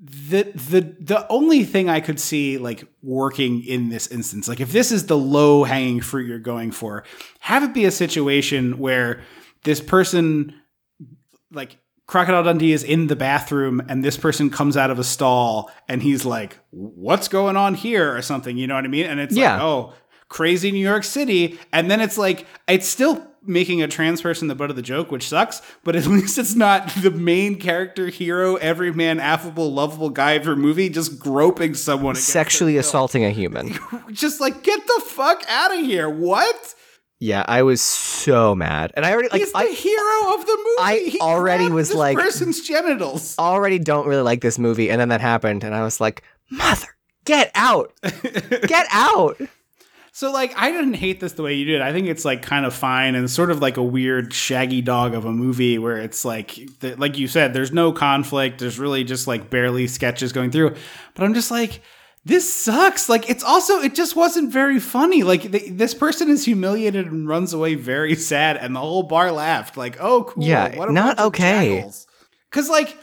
the 0.00 0.44
the 0.54 0.94
the 1.00 1.26
only 1.28 1.64
thing 1.64 1.88
I 1.88 2.00
could 2.00 2.20
see 2.20 2.58
like 2.58 2.84
working 3.02 3.64
in 3.64 3.88
this 3.88 4.08
instance, 4.08 4.46
like 4.46 4.60
if 4.60 4.72
this 4.72 4.92
is 4.92 5.06
the 5.06 5.16
low 5.16 5.64
hanging 5.64 6.02
fruit 6.02 6.26
you're 6.26 6.38
going 6.38 6.70
for, 6.70 7.04
have 7.40 7.62
it 7.64 7.72
be 7.72 7.86
a 7.86 7.90
situation 7.90 8.78
where 8.78 9.22
this 9.64 9.80
person 9.80 10.54
like 11.50 11.78
Crocodile 12.08 12.42
Dundee 12.42 12.72
is 12.72 12.82
in 12.82 13.06
the 13.06 13.14
bathroom 13.16 13.80
and 13.88 14.02
this 14.02 14.16
person 14.16 14.50
comes 14.50 14.76
out 14.76 14.90
of 14.90 14.98
a 14.98 15.04
stall 15.04 15.70
and 15.88 16.02
he's 16.02 16.24
like, 16.24 16.58
What's 16.70 17.28
going 17.28 17.56
on 17.56 17.74
here? 17.74 18.16
or 18.16 18.22
something, 18.22 18.56
you 18.56 18.66
know 18.66 18.74
what 18.74 18.84
I 18.84 18.88
mean? 18.88 19.06
And 19.06 19.20
it's 19.20 19.36
Yeah. 19.36 19.52
like, 19.54 19.62
oh, 19.62 19.92
crazy 20.28 20.72
New 20.72 20.78
York 20.84 21.04
City. 21.04 21.58
And 21.72 21.90
then 21.90 22.00
it's 22.00 22.18
like 22.18 22.46
it's 22.66 22.88
still 22.88 23.24
making 23.46 23.82
a 23.82 23.88
trans 23.88 24.20
person 24.20 24.48
the 24.48 24.54
butt 24.54 24.68
of 24.70 24.76
the 24.76 24.82
joke, 24.82 25.10
which 25.10 25.28
sucks, 25.28 25.62
but 25.84 25.96
at 25.96 26.06
least 26.08 26.38
it's 26.38 26.54
not 26.54 26.88
the 27.02 27.10
main 27.10 27.58
character, 27.58 28.08
hero, 28.08 28.56
everyman, 28.56 29.20
affable, 29.20 29.72
lovable 29.72 30.10
guy 30.10 30.32
of 30.32 30.44
your 30.46 30.56
movie 30.56 30.88
just 30.88 31.18
groping 31.18 31.74
someone 31.74 32.14
Sexually 32.14 32.76
assaulting 32.78 33.24
a 33.24 33.30
human. 33.30 33.78
Just 34.12 34.40
like 34.40 34.62
get 34.62 34.86
the 34.86 35.02
fuck 35.06 35.42
out 35.48 35.72
of 35.78 35.80
here. 35.84 36.08
What? 36.08 36.74
Yeah, 37.20 37.44
I 37.48 37.62
was 37.62 37.80
so 37.80 38.54
mad. 38.54 38.92
And 38.94 39.04
I 39.04 39.12
already 39.12 39.28
like 39.30 39.40
He's 39.40 39.52
the 39.52 39.58
I 39.58 39.66
hero 39.66 40.34
of 40.34 40.46
the 40.46 40.56
movie. 40.56 40.80
I 40.80 41.08
He 41.10 41.20
already 41.20 41.68
was 41.68 41.92
like- 41.94 42.16
person's 42.16 42.60
genitals. 42.66 43.36
already 43.38 43.78
don't 43.78 44.06
really 44.06 44.22
like 44.22 44.40
this 44.40 44.58
movie 44.58 44.90
and 44.90 45.00
then 45.00 45.08
that 45.08 45.20
happened 45.20 45.64
and 45.64 45.74
I 45.74 45.82
was 45.82 46.00
like, 46.00 46.22
"Mother, 46.50 46.88
get 47.24 47.50
out. 47.54 47.92
get 48.66 48.86
out." 48.90 49.40
So 50.12 50.32
like 50.32 50.52
I 50.56 50.72
didn't 50.72 50.94
hate 50.94 51.20
this 51.20 51.32
the 51.34 51.42
way 51.44 51.54
you 51.54 51.64
did. 51.64 51.80
I 51.80 51.92
think 51.92 52.08
it's 52.08 52.24
like 52.24 52.42
kind 52.42 52.66
of 52.66 52.74
fine 52.74 53.14
and 53.14 53.30
sort 53.30 53.50
of 53.52 53.60
like 53.60 53.76
a 53.76 53.82
weird 53.82 54.32
shaggy 54.32 54.80
dog 54.82 55.14
of 55.14 55.24
a 55.24 55.32
movie 55.32 55.78
where 55.78 55.98
it's 55.98 56.24
like 56.24 56.58
like 56.96 57.18
you 57.18 57.28
said 57.28 57.52
there's 57.54 57.70
no 57.72 57.92
conflict. 57.92 58.58
There's 58.58 58.78
really 58.80 59.04
just 59.04 59.28
like 59.28 59.48
barely 59.48 59.86
sketches 59.86 60.32
going 60.32 60.50
through. 60.50 60.74
But 61.14 61.24
I'm 61.24 61.34
just 61.34 61.50
like 61.52 61.82
this 62.28 62.52
sucks. 62.52 63.08
Like 63.08 63.28
it's 63.28 63.42
also 63.42 63.80
it 63.80 63.94
just 63.94 64.14
wasn't 64.14 64.52
very 64.52 64.78
funny. 64.78 65.22
Like 65.24 65.42
this 65.50 65.94
person 65.94 66.28
is 66.28 66.44
humiliated 66.44 67.06
and 67.06 67.26
runs 67.26 67.52
away 67.52 67.74
very 67.74 68.14
sad 68.14 68.56
and 68.58 68.76
the 68.76 68.80
whole 68.80 69.02
bar 69.02 69.32
laughed 69.32 69.76
like, 69.76 69.96
"Oh, 69.98 70.24
cool. 70.24 70.44
Yeah, 70.44 70.86
not 70.90 71.18
okay. 71.18 71.90
Cuz 72.52 72.68
like 72.70 72.96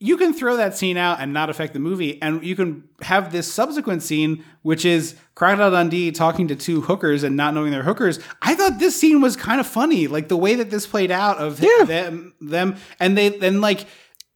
you 0.00 0.16
can 0.16 0.32
throw 0.32 0.56
that 0.58 0.78
scene 0.78 0.96
out 0.96 1.18
and 1.20 1.32
not 1.32 1.50
affect 1.50 1.72
the 1.72 1.80
movie, 1.80 2.22
and 2.22 2.44
you 2.44 2.54
can 2.54 2.84
have 3.02 3.32
this 3.32 3.52
subsequent 3.52 4.00
scene, 4.00 4.44
which 4.62 4.84
is 4.84 5.16
Crocodile 5.34 5.72
Dundee 5.72 6.12
talking 6.12 6.46
to 6.46 6.54
two 6.54 6.80
hookers 6.82 7.24
and 7.24 7.36
not 7.36 7.52
knowing 7.52 7.72
they're 7.72 7.82
hookers. 7.82 8.20
I 8.40 8.54
thought 8.54 8.78
this 8.78 8.94
scene 8.94 9.20
was 9.20 9.34
kind 9.34 9.58
of 9.58 9.66
funny, 9.66 10.06
like 10.06 10.28
the 10.28 10.36
way 10.36 10.54
that 10.54 10.70
this 10.70 10.86
played 10.86 11.10
out 11.10 11.38
of 11.38 11.58
Yeah. 11.60 11.82
them, 11.84 12.32
them, 12.40 12.76
and 13.00 13.18
they 13.18 13.30
then 13.30 13.60
like 13.60 13.86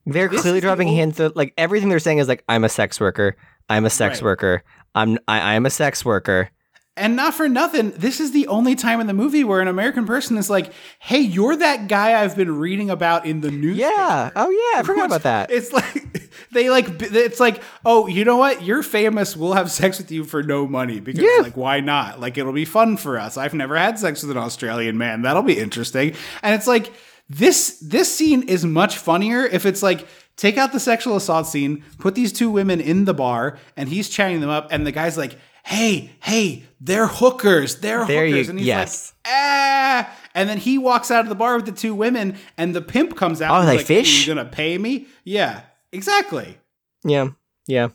They're 0.07 0.29
This 0.29 0.41
clearly 0.43 0.59
is 0.59 0.63
the 0.63 0.67
dropping 0.69 0.89
old- 0.89 0.97
hints 0.97 1.19
that 1.19 1.37
like 1.37 1.55
everything 1.57 1.89
they're 1.89 1.99
saying 1.99 2.19
is 2.19 2.29
like 2.29 2.45
I'm 2.49 2.65
a 2.65 2.69
sex 2.69 2.99
worker. 3.01 3.37
I'm 3.69 3.85
a 3.85 3.91
sex 3.91 4.19
Right. 4.19 4.25
worker. 4.27 4.63
I'm 4.95 5.19
I, 5.29 5.55
I'm 5.55 5.65
a 5.67 5.71
sex 5.71 6.05
worker. 6.05 6.51
And 6.95 7.17
not 7.17 7.33
for 7.33 7.49
nothing, 7.49 7.93
this 7.93 8.21
is 8.21 8.33
the 8.33 8.47
only 8.49 8.75
time 8.75 9.01
in 9.01 9.07
the 9.07 9.15
movie 9.15 9.45
where 9.45 9.63
an 9.63 9.69
American 9.69 10.05
person 10.05 10.37
is 10.37 10.51
like, 10.51 10.71
"Hey, 10.99 11.21
you're 11.21 11.57
that 11.57 11.89
guy 11.89 12.23
I've 12.23 12.37
been 12.37 12.59
reading 12.59 12.91
about 12.91 13.25
in 13.25 13.41
the 13.41 13.51
news." 13.51 13.79
Yeah. 13.79 14.31
Oh 14.37 14.51
yeah, 14.51 14.81
I 14.81 14.83
forgot 14.83 15.07
about 15.07 15.23
that. 15.23 15.51
It's 15.51 15.73
like 15.73 16.31
they 16.53 16.69
like 16.69 17.01
it's 17.01 17.41
like, 17.41 17.63
"Oh, 17.87 18.09
you 18.09 18.27
know 18.27 18.37
what? 18.37 18.63
You're 18.63 18.83
famous. 18.83 19.35
We'll 19.35 19.55
have 19.55 19.71
sex 19.71 19.97
with 19.97 20.11
you 20.13 20.25
for 20.25 20.43
no 20.43 20.67
money 20.67 21.01
because 21.01 21.25
Yeah. 21.25 21.43
like 21.43 21.57
why 21.57 21.81
not? 21.81 22.21
Like 22.21 22.37
it'll 22.37 22.53
be 22.53 22.67
fun 22.67 22.99
for 22.99 23.19
us. 23.19 23.39
I've 23.39 23.55
never 23.55 23.75
had 23.79 23.99
sex 23.99 24.21
with 24.23 24.33
an 24.33 24.37
Australian 24.37 24.99
man. 24.99 25.23
That'll 25.23 25.43
be 25.43 25.59
interesting." 25.59 26.15
And 26.43 26.55
it's 26.55 26.67
like 26.67 26.93
this 27.37 27.79
this 27.81 28.15
scene 28.15 28.43
is 28.49 28.65
much 28.65 28.99
funnier 28.99 29.45
if 29.47 29.65
it's 29.67 29.83
like 29.83 30.07
take 30.37 30.57
out 30.59 30.73
the 30.73 30.81
sexual 30.81 31.17
assault 31.17 31.47
scene, 31.47 31.85
put 31.99 32.15
these 32.15 32.33
two 32.33 32.51
women 32.51 32.81
in 32.81 33.05
the 33.05 33.15
bar 33.15 33.59
and 33.77 33.89
he's 33.89 34.09
chatting 34.09 34.41
them 34.41 34.51
up 34.51 34.69
and 34.71 34.87
the 34.87 34.93
guy's 34.93 35.17
like, 35.17 35.39
"Hey, 35.65 36.11
hey, 36.21 36.65
they're 36.81 37.07
hookers. 37.07 37.77
They're 37.81 38.05
There 38.07 38.27
you- 38.27 38.35
hookers." 38.35 38.49
and 38.49 38.59
he's 38.59 38.67
yes. 38.69 39.13
like, 39.25 39.33
ah. 39.35 40.19
And 40.35 40.49
then 40.49 40.59
he 40.59 40.79
walks 40.79 41.11
out 41.11 41.21
of 41.25 41.29
the 41.29 41.35
bar 41.35 41.57
with 41.57 41.67
the 41.67 41.73
two 41.73 41.95
women, 41.95 42.37
and 42.57 42.75
the 42.75 42.81
pimp 42.81 43.17
comes 43.17 43.43
out. 43.43 43.63
Oh, 43.63 43.67
they 43.67 43.77
like, 43.77 43.87
fish? 43.87 44.27
You 44.27 44.35
gonna 44.35 44.49
pay 44.49 44.79
me? 44.79 45.07
Yeah, 45.25 45.61
exactly. 45.93 46.57
Yeah, 47.05 47.29
yeah. 47.67 47.89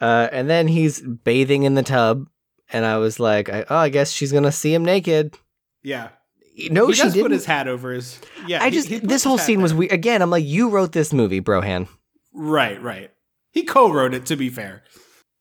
Uh, 0.00 0.28
and 0.30 0.50
then 0.50 0.68
he's 0.68 1.00
bathing 1.00 1.62
in 1.62 1.74
the 1.74 1.82
tub, 1.82 2.28
and 2.72 2.84
I 2.84 2.98
was 2.98 3.18
like, 3.18 3.48
I, 3.48 3.64
"Oh, 3.70 3.76
I 3.76 3.88
guess 3.88 4.10
she's 4.10 4.32
gonna 4.32 4.52
see 4.52 4.74
him 4.74 4.84
naked." 4.84 5.38
Yeah. 5.82 6.10
No, 6.70 6.88
he 6.88 6.92
she 6.94 7.02
does 7.02 7.12
didn't. 7.14 7.24
put 7.26 7.32
his 7.32 7.46
hat 7.46 7.66
over 7.68 7.92
his. 7.92 8.20
Yeah, 8.46 8.62
I 8.62 8.66
he- 8.68 8.74
just 8.76 8.88
he 8.88 8.98
this 8.98 9.24
whole 9.24 9.38
scene 9.38 9.62
was 9.62 9.72
there. 9.72 9.78
weird. 9.80 9.92
Again, 9.92 10.20
I'm 10.22 10.30
like, 10.30 10.44
you 10.44 10.68
wrote 10.68 10.92
this 10.92 11.12
movie, 11.12 11.40
Brohan. 11.40 11.88
right, 12.34 12.80
right. 12.82 13.10
He 13.52 13.64
co-wrote 13.64 14.14
it. 14.14 14.26
To 14.26 14.36
be 14.36 14.48
fair, 14.50 14.82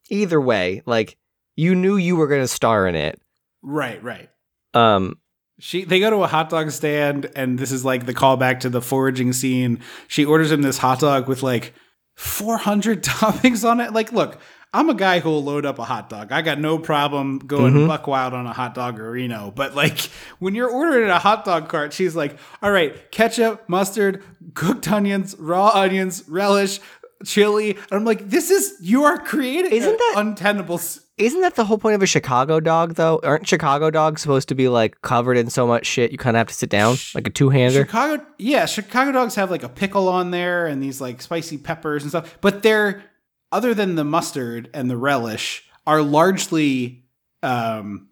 Either 0.09 0.39
way, 0.41 0.81
like 0.85 1.17
you 1.55 1.75
knew 1.75 1.95
you 1.97 2.15
were 2.15 2.27
gonna 2.27 2.47
star 2.47 2.87
in 2.87 2.95
it. 2.95 3.19
right, 3.61 4.01
right. 4.03 4.29
Um, 4.73 5.17
She 5.59 5.83
they 5.83 5.99
go 5.99 6.09
to 6.09 6.23
a 6.23 6.27
hot 6.27 6.49
dog 6.49 6.71
stand, 6.71 7.29
and 7.35 7.59
this 7.59 7.71
is 7.71 7.83
like 7.85 8.05
the 8.05 8.13
callback 8.13 8.61
to 8.61 8.69
the 8.69 8.81
foraging 8.81 9.33
scene. 9.33 9.79
She 10.07 10.23
orders 10.25 10.51
him 10.51 10.61
this 10.61 10.77
hot 10.77 10.99
dog 11.01 11.27
with 11.27 11.43
like 11.43 11.73
400 12.15 13.03
toppings 13.03 13.69
on 13.69 13.79
it. 13.79 13.91
Like, 13.93 14.11
look, 14.13 14.39
I'm 14.73 14.89
a 14.89 14.93
guy 14.93 15.19
who'll 15.19 15.43
load 15.43 15.65
up 15.65 15.79
a 15.79 15.83
hot 15.83 16.09
dog. 16.09 16.31
I 16.31 16.41
got 16.41 16.57
no 16.57 16.79
problem 16.79 17.39
going 17.39 17.73
mm-hmm. 17.73 17.87
buck 17.87 18.07
wild 18.07 18.33
on 18.33 18.47
a 18.47 18.53
hot 18.53 18.73
dog 18.73 18.99
or 18.99 19.11
Reno. 19.11 19.51
But 19.53 19.75
like 19.75 19.99
when 20.39 20.55
you're 20.55 20.69
ordering 20.69 21.09
a 21.09 21.19
hot 21.19 21.43
dog 21.43 21.67
cart, 21.67 21.91
she's 21.91 22.15
like, 22.15 22.37
all 22.61 22.71
right, 22.71 23.11
ketchup, 23.11 23.67
mustard, 23.67 24.23
cooked 24.53 24.89
onions, 24.89 25.35
raw 25.37 25.71
onions, 25.73 26.23
relish, 26.27 26.79
chili. 27.25 27.71
And 27.71 27.91
I'm 27.91 28.05
like, 28.05 28.29
this 28.29 28.49
is 28.49 28.77
you 28.79 29.03
are 29.03 29.17
creating 29.17 29.73
Isn't 29.73 29.97
that- 29.97 30.13
untenable 30.15 30.79
Isn't 31.17 31.41
that 31.41 31.55
the 31.55 31.65
whole 31.65 31.77
point 31.77 31.95
of 31.95 32.01
a 32.01 32.07
Chicago 32.07 32.61
dog, 32.61 32.95
though? 32.95 33.19
Aren't 33.23 33.47
Chicago 33.47 33.91
dogs 33.91 34.21
supposed 34.21 34.47
to 34.49 34.55
be 34.55 34.69
like 34.69 35.01
covered 35.01 35.37
in 35.37 35.49
so 35.49 35.67
much 35.67 35.85
shit 35.85 36.13
you 36.13 36.17
kind 36.17 36.37
of 36.37 36.39
have 36.39 36.47
to 36.47 36.53
sit 36.53 36.69
down 36.69 36.95
like 37.13 37.27
a 37.27 37.29
two 37.29 37.49
hander? 37.49 37.81
Chicago, 37.81 38.25
yeah, 38.37 38.65
Chicago 38.65 39.11
dogs 39.11 39.35
have 39.35 39.51
like 39.51 39.63
a 39.63 39.69
pickle 39.69 40.07
on 40.07 40.31
there 40.31 40.65
and 40.65 40.81
these 40.81 41.01
like 41.01 41.21
spicy 41.21 41.57
peppers 41.57 42.03
and 42.03 42.11
stuff, 42.11 42.37
but 42.39 42.63
they're 42.63 43.03
other 43.51 43.73
than 43.73 43.95
the 43.95 44.03
mustard 44.03 44.69
and 44.73 44.89
the 44.89 44.97
relish 44.97 45.63
are 45.87 46.01
largely 46.01 47.03
um 47.43 48.07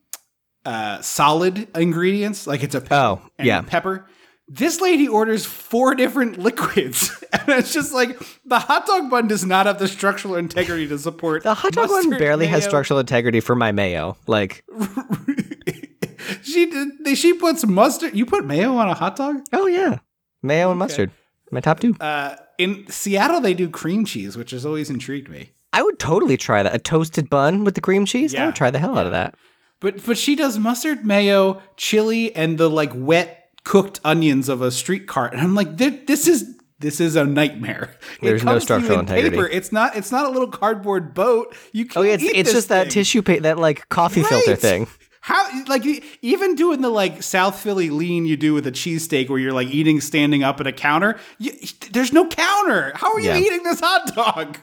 uh 0.65 1.01
solid 1.01 1.67
ingredients, 1.75 2.45
like 2.47 2.63
it's 2.63 2.75
a 2.75 2.81
pickle 2.81 2.97
Oh, 2.97 3.29
and 3.37 3.47
yeah. 3.47 3.61
pepper. 3.61 4.05
This 4.51 4.81
lady 4.81 5.07
orders 5.07 5.45
four 5.45 5.93
different 5.93 6.37
liquids, 6.47 7.23
and 7.31 7.49
it's 7.49 7.71
just 7.71 7.93
like 7.93 8.19
the 8.45 8.57
hot 8.57 8.87
dog 8.87 9.09
bun 9.09 9.27
does 9.27 9.45
not 9.45 9.67
have 9.67 9.77
the 9.77 9.87
structural 9.87 10.35
integrity 10.35 10.87
to 10.87 10.97
support 10.97 11.43
The 11.43 11.53
hot 11.53 11.71
dog 11.73 11.87
bun 11.89 12.09
barely 12.17 12.47
has 12.47 12.63
structural 12.63 12.99
integrity 12.99 13.41
for 13.41 13.53
my 13.55 13.71
mayo. 13.71 14.17
Like, 14.25 14.63
she 16.41 16.65
did. 16.69 17.15
She 17.17 17.33
puts 17.33 17.65
mustard. 17.65 18.15
You 18.15 18.25
put 18.25 18.45
mayo 18.45 18.75
on 18.75 18.89
a 18.89 18.93
hot 18.95 19.15
dog? 19.15 19.41
oh 19.53 19.67
yeah, 19.67 19.99
mayo 20.41 20.71
and 20.71 20.79
mustard. 20.79 21.11
My 21.51 21.59
top 21.59 21.79
two. 21.79 21.95
Uh, 21.99 22.35
in 22.57 22.85
Seattle, 22.89 23.41
they 23.41 23.53
do 23.53 23.69
cream 23.69 24.05
cheese, 24.05 24.37
which 24.37 24.51
has 24.51 24.65
always 24.65 24.89
intrigued 24.89 25.29
me. 25.29 25.51
I 25.71 25.81
would 25.81 25.99
totally 25.99 26.37
try 26.37 26.63
that. 26.63 26.75
A 26.75 26.79
toasted 26.79 27.29
bun 27.29 27.63
with 27.63 27.75
the 27.75 27.81
cream 27.81 28.05
cheese. 28.05 28.35
I 28.35 28.45
would 28.45 28.55
try 28.55 28.71
the 28.71 28.79
hell 28.79 28.97
out 28.97 29.05
of 29.05 29.11
that. 29.11 29.35
But 29.79 30.05
but 30.05 30.17
she 30.17 30.35
does 30.35 30.59
mustard, 30.59 31.05
mayo, 31.05 31.61
chili, 31.77 32.35
and 32.35 32.57
the 32.57 32.69
like 32.69 32.91
wet 32.93 33.49
cooked 33.63 33.99
onions 34.03 34.49
of 34.49 34.61
a 34.61 34.71
street 34.71 35.07
cart, 35.07 35.33
and 35.33 35.41
I'm 35.41 35.55
like, 35.55 35.77
this 35.77 36.27
is 36.27 36.59
this 36.79 36.99
is 36.99 37.15
a 37.15 37.25
nightmare. 37.25 37.95
It 38.21 38.25
There's 38.25 38.43
no 38.43 38.53
comes 38.53 38.65
to 38.65 38.73
you 38.73 38.79
structural 38.79 38.99
in 38.99 39.05
integrity. 39.05 39.37
Paper. 39.37 39.47
It's 39.47 39.71
not 39.71 39.95
it's 39.95 40.11
not 40.11 40.25
a 40.25 40.29
little 40.29 40.49
cardboard 40.49 41.13
boat. 41.13 41.55
You 41.71 41.85
can't 41.85 41.97
Oh 41.97 42.01
yeah, 42.01 42.13
it's, 42.13 42.23
it's 42.23 42.51
just 42.51 42.69
that 42.69 42.89
tissue 42.89 43.21
paper, 43.21 43.43
that 43.43 43.57
like 43.57 43.87
coffee 43.89 44.23
filter 44.23 44.55
thing. 44.55 44.87
How 45.29 45.63
like 45.67 45.83
even 46.23 46.55
doing 46.55 46.81
the 46.81 46.89
like 46.89 47.21
South 47.21 47.59
Philly 47.59 47.91
lean 47.91 48.25
you 48.25 48.35
do 48.35 48.55
with 48.55 48.65
a 48.65 48.71
cheesesteak 48.71 49.29
where 49.29 49.37
you're 49.37 49.53
like 49.53 49.67
eating 49.67 50.01
standing 50.01 50.41
up 50.43 50.59
at 50.59 50.65
a 50.65 50.71
counter. 50.71 51.19
You, 51.37 51.51
there's 51.91 52.11
no 52.11 52.27
counter. 52.27 52.93
How 52.95 53.13
are 53.13 53.19
you 53.19 53.27
Yeah. 53.29 53.37
eating 53.37 53.61
this 53.61 53.79
hot 53.79 54.15
dog? 54.15 54.57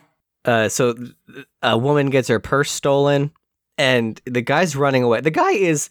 Uh, 0.44 0.68
so 0.68 0.94
a 1.62 1.78
woman 1.78 2.10
gets 2.10 2.26
her 2.28 2.40
purse 2.40 2.70
stolen, 2.72 3.30
and 3.78 4.20
the 4.26 4.40
guy's 4.42 4.74
running 4.74 5.04
away. 5.04 5.20
The 5.20 5.30
guy 5.30 5.52
is 5.52 5.88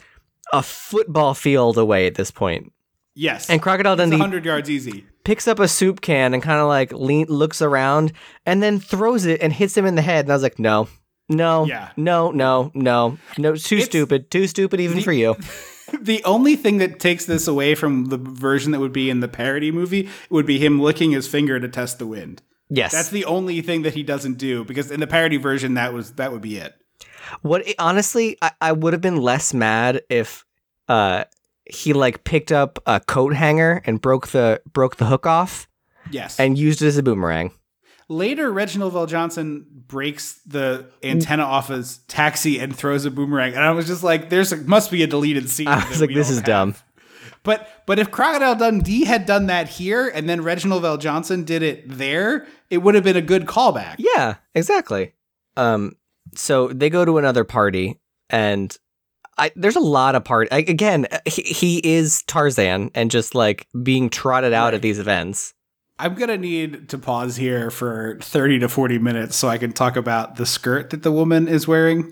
a 0.52 0.62
football 0.62 1.34
field 1.34 1.78
away 1.78 2.06
at 2.08 2.16
this 2.16 2.30
point, 2.32 2.74
Yes, 3.16 3.50
and 3.50 3.62
Crocodile 3.62 3.96
Dundee 3.96 4.18
hundred 4.18 4.44
yards 4.44 4.70
easy. 4.70 5.06
picks 5.24 5.48
up 5.48 5.60
a 5.60 5.68
soup 5.70 6.02
can 6.02 6.34
and 6.34 6.44
kind 6.44 6.60
of 6.60 6.68
like 6.68 6.92
lean, 6.92 7.28
looks 7.28 7.62
around, 7.62 8.12
and 8.46 8.62
then 8.62 8.80
throws 8.82 9.26
it 9.26 9.42
and 9.42 9.54
hits 9.54 9.76
him 9.78 9.86
in 9.86 9.96
the 9.96 10.02
head. 10.02 10.26
And 10.26 10.32
I 10.32 10.36
was 10.36 10.44
like, 10.44 10.60
no, 10.60 10.88
no, 11.30 11.66
Yeah. 11.66 11.90
no, 11.98 12.32
no, 12.32 12.72
no, 12.74 13.18
no, 13.38 13.56
too 13.56 13.76
It's- 13.76 13.86
stupid, 13.86 14.30
too 14.32 14.48
stupid 14.48 14.80
even 14.80 15.02
for 15.02 15.12
you. 15.14 15.36
The 16.02 16.24
only 16.24 16.56
thing 16.56 16.80
that 16.80 17.00
takes 17.00 17.26
this 17.26 17.48
away 17.48 17.76
from 17.76 18.06
the 18.06 18.18
version 18.18 18.72
that 18.72 18.80
would 18.80 18.92
be 18.92 19.10
in 19.12 19.20
the 19.20 19.28
parody 19.28 19.72
movie 19.72 20.10
would 20.32 20.46
be 20.48 20.58
him 20.58 20.80
licking 20.82 21.12
his 21.12 21.28
finger 21.28 21.60
to 21.60 21.68
test 21.70 22.00
the 22.00 22.08
wind. 22.08 22.42
Yes, 22.70 22.92
That's 22.92 23.10
the 23.10 23.24
only 23.26 23.62
thing 23.62 23.84
that 23.84 23.94
he 23.94 24.02
doesn't 24.02 24.40
do 24.40 24.64
because 24.66 24.90
in 24.90 25.00
the 25.00 25.06
parody 25.08 25.38
version 25.38 25.76
that 25.76 25.94
was 25.94 26.14
that 26.14 26.32
would 26.32 26.42
be 26.42 26.58
it. 26.58 26.74
What 27.44 27.64
honestly, 27.78 28.36
I, 28.42 28.52
I 28.60 28.72
would 28.72 28.94
have 28.94 29.02
been 29.02 29.18
less 29.18 29.54
mad 29.54 30.02
if 30.10 30.44
uh 30.90 31.26
he 31.66 31.94
like 31.94 32.24
picked 32.24 32.52
up 32.52 32.80
a 32.88 33.00
coat 33.00 33.36
hanger 33.36 33.84
and 33.86 34.02
broke 34.02 34.30
the 34.30 34.62
broke 34.74 34.96
the 34.98 35.06
hook 35.06 35.28
off 35.28 35.68
Yes. 36.10 36.40
and 36.40 36.58
used 36.58 36.82
it 36.82 36.88
as 36.88 36.98
a 36.98 37.04
boomerang. 37.04 37.52
Later, 38.08 38.52
Reginald 38.52 38.94
VelJohnson 38.94 39.66
breaks 39.88 40.40
the 40.46 40.92
antenna 41.02 41.44
off 41.44 41.70
his 41.70 42.00
taxi 42.08 42.60
and 42.60 42.76
throws 42.76 43.06
a 43.06 43.12
boomerang, 43.12 43.54
and 43.54 43.64
I 43.64 43.72
was 43.72 43.88
just 43.88 44.04
like, 44.04 44.30
"There's 44.30 44.52
a, 44.52 44.58
must 44.58 44.92
be 44.92 45.02
a 45.02 45.08
deleted 45.08 45.50
scene." 45.50 45.68
I 45.70 45.88
was 45.90 46.02
like, 46.02 46.14
this 46.14 46.30
is 46.30 46.42
dumb. 46.42 46.76
But 47.42 47.68
but 47.86 47.98
if 48.00 48.12
Crocodile 48.12 48.56
Dundee 48.56 49.06
had 49.06 49.26
done 49.26 49.48
that 49.48 49.70
here, 49.70 50.08
and 50.08 50.28
then 50.28 50.44
Reginald 50.44 50.84
VelJohnson 50.84 51.46
did 51.46 51.64
it 51.64 51.88
there, 51.88 52.46
it 52.70 52.80
would 52.80 52.96
have 52.96 53.04
been 53.04 53.16
a 53.16 53.22
good 53.22 53.46
callback. 53.46 53.96
Yeah, 53.98 54.36
exactly. 54.54 55.14
Um, 55.58 55.94
so 56.36 56.68
they 56.68 56.90
go 56.90 57.06
to 57.06 57.18
another 57.18 57.44
party, 57.44 58.00
and 58.30 58.76
I 59.38 59.52
there's 59.56 59.76
a 59.76 59.82
lot 59.82 60.16
of 60.16 60.24
part. 60.24 60.48
I, 60.52 60.60
again, 60.60 61.08
he, 61.26 61.42
he 61.44 61.78
is 61.84 62.24
Tarzan 62.24 62.92
and 62.96 63.12
just 63.12 63.36
like 63.36 63.68
being 63.84 64.10
trotted 64.10 64.54
out 64.54 64.74
at 64.74 64.82
these 64.82 65.00
events. 65.00 65.54
I'm 65.98 66.16
gonna 66.16 66.38
need 66.38 66.90
to 66.90 66.98
pause 66.98 67.38
here 67.38 67.72
for 67.72 68.18
30 68.22 68.60
to 68.60 68.70
40 68.70 69.00
minutes 69.00 69.36
so 69.36 69.48
I 69.48 69.58
can 69.58 69.72
talk 69.72 69.96
about 69.96 70.36
the 70.36 70.46
skirt 70.46 70.90
that 70.90 71.04
the 71.04 71.12
woman 71.12 71.48
is 71.48 71.68
wearing. 71.68 72.12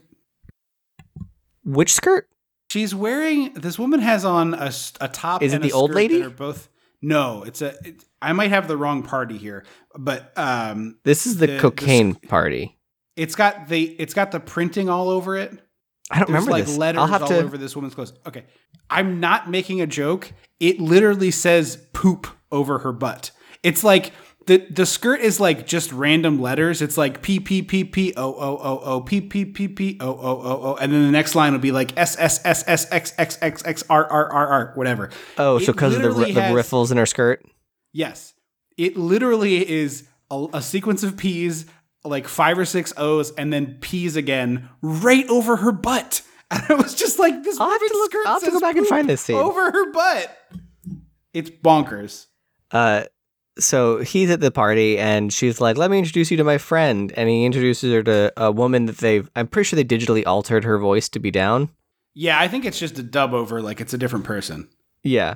Which 1.65 1.93
skirt? 1.93 2.27
She's 2.71 2.95
wearing 2.95 3.53
this 3.53 3.77
woman 3.77 3.99
has 3.99 4.25
on 4.25 4.53
a 4.55 4.71
top. 5.09 5.43
Is 5.43 5.53
it 5.53 5.57
a 5.57 5.59
the 5.59 5.71
old 5.73 5.93
lady? 5.93 6.21
Are 6.23 6.29
both 6.29 6.69
no, 7.01 7.43
it's 7.43 7.61
a. 7.61 7.75
It, 7.85 8.03
I 8.21 8.31
might 8.31 8.49
have 8.49 8.67
the 8.69 8.77
wrong 8.77 9.03
party 9.03 9.37
here, 9.37 9.65
but 9.97 10.31
um, 10.37 10.97
This 11.03 11.27
is 11.27 11.37
the, 11.37 11.47
The- 11.47 11.53
the 11.53 11.59
cocaine 11.59 12.15
party. 12.15 12.77
it's 13.17 13.35
got 13.35 13.67
the 13.67 13.83
it's 13.99 14.13
got 14.13 14.31
the 14.31 14.39
printing 14.39 14.89
all 14.89 15.09
over 15.09 15.35
it. 15.35 15.51
I 16.09 16.19
don't 16.19 16.27
There's 16.29 16.43
remember 16.45 16.51
like 16.51 16.65
this. 16.65 16.77
letters 16.77 16.99
I'll 16.99 17.07
have 17.07 17.23
all 17.23 17.27
to. 17.29 17.37
over 17.43 17.57
this 17.57 17.75
woman's 17.75 17.95
clothes. 17.95 18.13
Okay, 18.25 18.45
I'm 18.89 19.19
not 19.19 19.49
making 19.49 19.81
a 19.81 19.87
joke. 19.87 20.31
It 20.59 20.79
literally 20.79 21.31
says 21.31 21.77
poop 21.93 22.27
over 22.51 22.79
her 22.79 22.91
butt. 22.93 23.31
It's 23.63 23.83
like 23.83 24.11
the 24.45 24.57
the 24.69 24.85
skirt 24.85 25.21
is 25.21 25.39
like 25.39 25.65
just 25.65 25.91
random 25.93 26.39
letters. 26.41 26.81
It's 26.81 26.97
like 26.97 27.21
P 27.21 27.39
P 27.39 27.61
P 27.61 27.83
P 27.85 28.13
O 28.17 28.33
O 28.33 28.57
O 28.61 28.79
O 28.83 29.01
P 29.01 29.21
P 29.21 29.45
P 29.45 29.67
P 29.69 29.97
O 30.01 30.07
O 30.09 30.17
O 30.41 30.61
O, 30.71 30.75
and 30.75 30.91
then 30.91 31.03
the 31.05 31.11
next 31.11 31.33
line 31.33 31.53
will 31.53 31.59
be 31.59 31.71
like 31.71 31.97
S 31.97 32.17
S 32.19 32.41
S 32.45 32.63
S 32.67 32.85
X 32.91 33.13
X 33.17 33.37
X 33.41 33.63
X 33.65 33.83
R 33.89 34.05
R 34.05 34.31
R 34.31 34.47
R 34.47 34.71
whatever. 34.75 35.09
Oh, 35.37 35.59
so 35.59 35.71
because 35.71 35.95
of 35.95 36.01
the, 36.01 36.31
the 36.33 36.51
riffles 36.53 36.91
in 36.91 36.97
her 36.97 37.05
skirt. 37.05 37.43
Yes. 37.93 38.33
It 38.77 38.97
literally 38.97 39.69
is 39.69 40.07
a, 40.31 40.47
a 40.55 40.61
sequence 40.61 41.03
of 41.03 41.15
P's, 41.15 41.65
like 42.03 42.27
five 42.27 42.57
or 42.57 42.65
six 42.65 42.91
O's, 42.97 43.31
and 43.31 43.53
then 43.53 43.77
P's 43.81 44.15
again 44.15 44.67
right 44.81 45.27
over 45.29 45.57
her 45.57 45.71
butt. 45.71 46.21
And 46.51 46.61
I 46.69 46.73
was 46.75 46.93
just 46.93 47.17
like, 47.17 47.41
this 47.43 47.59
I'll 47.59 47.67
have 47.67 47.79
to 47.79 47.85
look- 47.93 48.11
skirt 48.11 48.27
I'll 48.27 48.33
have 48.33 48.43
to 48.43 48.51
go 48.51 48.59
back 48.59 48.75
and 48.75 48.85
find 48.85 49.09
this 49.09 49.21
scene. 49.21 49.37
Over 49.37 49.71
her 49.71 49.91
butt. 49.91 50.37
It's 51.33 51.49
bonkers. 51.49 52.27
Uh, 52.69 53.05
so 53.59 53.99
he's 53.99 54.29
at 54.29 54.39
the 54.39 54.51
party 54.51 54.97
and 54.97 55.31
she's 55.31 55.61
like, 55.61 55.77
"Let 55.77 55.91
me 55.91 55.99
introduce 55.99 56.31
you 56.31 56.37
to 56.37 56.43
my 56.43 56.57
friend." 56.57 57.11
And 57.15 57.29
he 57.29 57.45
introduces 57.45 57.91
her 57.93 58.03
to 58.03 58.33
a 58.37 58.51
woman 58.51 58.85
that 58.87 58.97
they've. 58.97 59.29
I'm 59.35 59.47
pretty 59.47 59.67
sure 59.67 59.77
they 59.77 59.83
digitally 59.83 60.23
altered 60.25 60.63
her 60.63 60.77
voice 60.79 61.09
to 61.09 61.19
be 61.19 61.31
down. 61.31 61.69
Yeah, 62.15 62.39
I 62.39 62.47
think 62.47 62.65
it's 62.65 62.79
just 62.79 62.99
a 62.99 63.03
dub 63.03 63.33
over, 63.33 63.61
like 63.61 63.81
it's 63.81 63.93
a 63.93 63.97
different 63.97 64.25
person. 64.25 64.67
Yeah, 65.03 65.35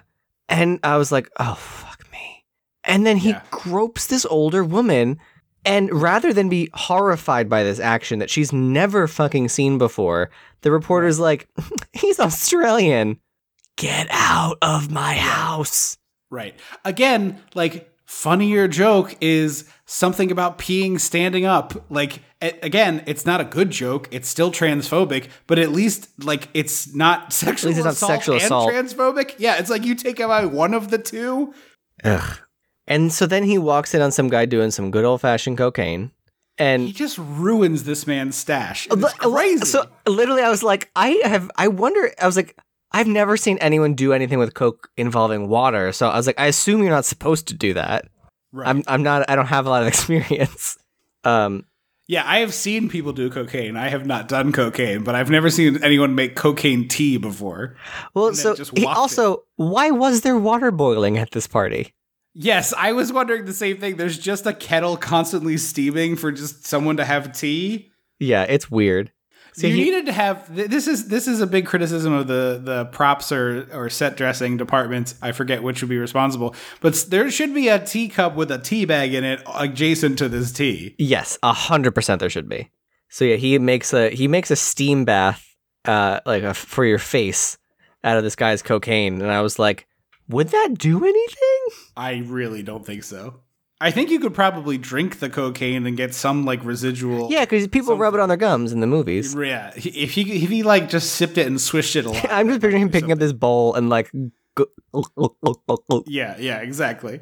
and 0.49 0.79
I 0.83 0.97
was 0.97 1.11
like, 1.11 1.29
"Oh 1.39 1.55
fuck 1.55 2.03
me!" 2.11 2.45
And 2.83 3.05
then 3.05 3.17
he 3.17 3.29
Yeah. 3.29 3.41
gropes 3.51 4.07
this 4.07 4.25
older 4.25 4.63
woman, 4.63 5.19
and 5.65 5.91
rather 5.91 6.31
than 6.33 6.49
be 6.49 6.69
horrified 6.73 7.49
by 7.49 7.63
this 7.63 7.79
action 7.79 8.19
that 8.19 8.29
she's 8.29 8.53
never 8.53 9.07
fucking 9.07 9.49
seen 9.49 9.77
before, 9.77 10.29
the 10.61 10.71
reporter's 10.71 11.19
like, 11.19 11.47
"He's 11.93 12.19
Australian. 12.19 13.19
Get 13.75 14.07
out 14.09 14.57
of 14.61 14.89
my 14.91 15.13
house." 15.15 15.97
Right. 16.29 16.59
Again, 16.83 17.41
like 17.53 17.91
funnier 18.07 18.67
joke 18.67 19.15
is 19.21 19.69
something 19.85 20.31
about 20.31 20.57
peeing 20.57 20.99
standing 20.99 21.45
up. 21.45 21.85
Like 21.91 22.21
again, 22.41 23.03
it's 23.05 23.25
not 23.25 23.39
a 23.41 23.43
good 23.45 23.69
joke. 23.69 24.07
It's 24.11 24.27
still 24.27 24.51
transphobic, 24.51 25.27
but 25.45 25.59
at 25.59 25.71
least 25.71 26.09
like 26.23 26.47
it's 26.53 26.95
not 26.95 27.31
sexual 27.33 27.69
it's 27.71 27.79
not 27.79 27.93
assault 27.93 28.11
sexual 28.11 28.35
and 28.35 28.43
assault. 28.43 28.71
transphobic. 28.71 29.35
Yeah, 29.37 29.57
it's 29.57 29.69
like 29.69 29.85
you 29.85 29.93
take 29.93 30.19
out 30.19 30.51
one 30.51 30.73
of 30.73 30.89
the 30.89 30.97
two. 30.97 31.53
Ugh. 32.03 32.39
And 32.87 33.11
so 33.11 33.25
then 33.27 33.43
he 33.43 33.57
walks 33.57 33.93
in 33.93 34.01
on 34.01 34.11
some 34.11 34.29
guy 34.29 34.45
doing 34.45 34.71
some 34.71 34.89
good 34.91 35.03
old 35.03 35.21
fashioned 35.21 35.57
cocaine. 35.57 36.11
And 36.57 36.87
He 36.87 36.93
just 36.93 37.17
ruins 37.19 37.83
this 37.83 38.07
man's 38.07 38.35
stash. 38.35 38.87
It's 38.87 38.95
li- 38.95 39.03
uh, 39.03 39.29
crazy. 39.29 39.65
So 39.65 39.85
literally, 40.07 40.41
I 40.41 40.49
was 40.49 40.63
like, 40.63 40.89
I 40.95 41.21
have, 41.23 41.51
I 41.55 41.67
wonder. 41.67 42.11
I 42.19 42.25
was 42.25 42.35
like, 42.35 42.57
I've 42.91 43.07
never 43.07 43.37
seen 43.37 43.57
anyone 43.59 43.93
do 43.93 44.13
anything 44.13 44.39
with 44.39 44.53
coke 44.53 44.89
involving 44.97 45.49
water. 45.49 45.91
So 45.91 46.07
I 46.07 46.17
was 46.17 46.25
like, 46.27 46.39
I 46.39 46.45
assume 46.45 46.81
you're 46.81 46.89
not 46.91 47.05
supposed 47.05 47.47
to 47.49 47.53
do 47.53 47.73
that. 47.73 48.05
right. 48.51 48.67
I'm, 48.67 48.83
I'm 48.87 49.03
not. 49.03 49.29
I 49.29 49.35
don't 49.35 49.47
have 49.47 49.65
a 49.65 49.69
lot 49.69 49.81
of 49.81 49.87
experience. 49.93 50.77
Um, 51.23 51.65
yeah, 52.07 52.23
I 52.25 52.39
have 52.39 52.53
seen 52.53 52.87
people 52.87 53.11
do 53.11 53.29
cocaine. 53.29 53.75
I 53.75 53.89
have 53.89 54.05
not 54.05 54.29
done 54.29 54.53
cocaine, 54.53 55.03
but 55.03 55.13
I've 55.15 55.29
never 55.29 55.49
seen 55.49 55.83
anyone 55.83 56.15
make 56.15 56.37
cocaine 56.37 56.87
tea 56.87 57.17
before. 57.17 57.75
well, 58.13 58.33
so 58.33 58.51
waft 58.51 58.77
it. 58.77 58.85
also, 58.85 59.43
why 59.57 59.91
was 59.91 60.21
there 60.21 60.37
water 60.37 60.71
boiling 60.71 61.17
at 61.17 61.31
this 61.31 61.47
party? 61.47 61.93
Yes, 62.33 62.71
I 62.77 62.93
was 62.93 63.11
wondering 63.11 63.43
the 63.45 63.53
same 63.53 63.79
thing. 63.79 63.97
There's 63.97 64.17
just 64.17 64.45
a 64.45 64.53
kettle 64.53 64.95
constantly 64.95 65.57
steaming 65.57 66.15
for 66.15 66.31
just 66.31 66.65
someone 66.65 66.95
to 66.97 67.03
have 67.03 67.37
tea. 67.37 67.91
Yeah, 68.19 68.43
it's 68.43 68.71
weird. 68.71 69.11
So 69.57 69.65
you 69.65 69.73
he- 69.73 69.83
needed 69.85 70.05
to 70.05 70.11
have 70.11 70.55
this 70.55 70.87
is 70.87 71.07
this 71.07 71.27
is 71.27 71.41
a 71.41 71.47
big 71.47 71.65
criticism 71.65 72.13
of 72.13 72.27
the 72.27 72.61
the 72.63 72.85
props 72.85 73.31
or 73.31 73.67
or 73.73 73.89
set 73.89 74.15
dressing 74.15 74.55
departments. 74.55 75.15
I 75.19 75.31
forget 75.31 75.63
which 75.63 75.81
would 75.81 75.89
be 75.89 75.97
responsible, 75.97 76.55
but 76.79 76.93
there 77.09 77.31
should 77.31 77.55
be 77.55 77.67
a 77.67 77.79
teacup 77.83 78.35
with 78.35 78.51
a 78.51 78.59
tea 78.59 78.85
bag 78.85 79.15
in 79.15 79.23
it 79.23 79.41
adjacent 79.55 80.19
to 80.19 80.29
this 80.29 80.51
tea. 80.51 80.95
Yes, 80.99 81.39
a 81.41 81.53
hundred 81.53 81.95
percent 81.95 82.19
there 82.19 82.29
should 82.29 82.47
be. 82.47 82.69
So 83.09 83.25
yeah, 83.25 83.37
he 83.37 83.57
makes 83.57 83.93
a 83.93 84.11
he 84.11 84.27
makes 84.27 84.51
a 84.51 84.55
steam 84.55 85.05
bath, 85.05 85.43
uh, 85.85 86.19
like 86.25 86.43
a, 86.43 86.53
for 86.53 86.85
your 86.85 86.99
face 86.99 87.57
out 88.03 88.17
of 88.17 88.23
this 88.23 88.35
guy's 88.35 88.61
cocaine, 88.61 89.21
and 89.21 89.31
I 89.31 89.41
was 89.41 89.57
like, 89.57 89.87
would 90.29 90.49
that 90.49 90.75
do 90.77 91.03
anything? 91.03 91.59
I 91.95 92.23
really 92.27 92.61
don't 92.61 92.85
think 92.85 93.03
so. 93.03 93.39
I 93.79 93.91
think 93.91 94.09
you 94.09 94.19
could 94.19 94.33
probably 94.33 94.77
drink 94.79 95.19
the 95.19 95.29
cocaine 95.29 95.85
and 95.85 95.95
get 95.95 96.15
some 96.15 96.45
like 96.45 96.63
residual. 96.65 97.31
Yeah, 97.31 97.41
because 97.45 97.67
people 97.67 97.95
rub 97.97 98.15
it 98.15 98.19
on 98.19 98.27
their 98.27 98.37
gums 98.37 98.71
in 98.71 98.79
the 98.79 98.87
movies. 98.87 99.35
Yeah, 99.35 99.71
if 99.75 100.13
he 100.13 100.43
if 100.43 100.49
he 100.49 100.63
like 100.63 100.89
just 100.89 101.13
sipped 101.13 101.37
it 101.37 101.45
and 101.45 101.61
swished 101.61 101.95
it 101.95 102.05
a 102.05 102.09
lot. 102.09 102.25
I'm 102.31 102.47
just 102.47 102.59
picturing 102.61 102.81
him 102.83 102.89
picking 102.89 103.11
up 103.11 103.19
this 103.19 103.33
bowl 103.33 103.75
and 103.75 103.89
like, 103.89 104.11
go- 104.55 104.71
Yeah, 106.07 106.35
yeah, 106.39 106.57
exactly. 106.57 107.21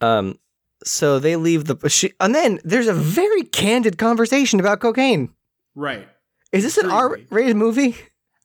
um. 0.00 0.38
So 0.84 1.18
they 1.18 1.34
leave 1.34 1.64
the 1.64 1.88
she, 1.88 2.12
and 2.20 2.32
then 2.32 2.60
there's 2.62 2.86
a 2.86 2.94
very 2.94 3.42
candid 3.42 3.98
conversation 3.98 4.60
about 4.60 4.78
cocaine. 4.78 5.30
Right. 5.74 6.06
Is 6.52 6.62
this 6.62 6.78
an 6.78 6.88
R-rated 6.88 7.56
movie? 7.56 7.96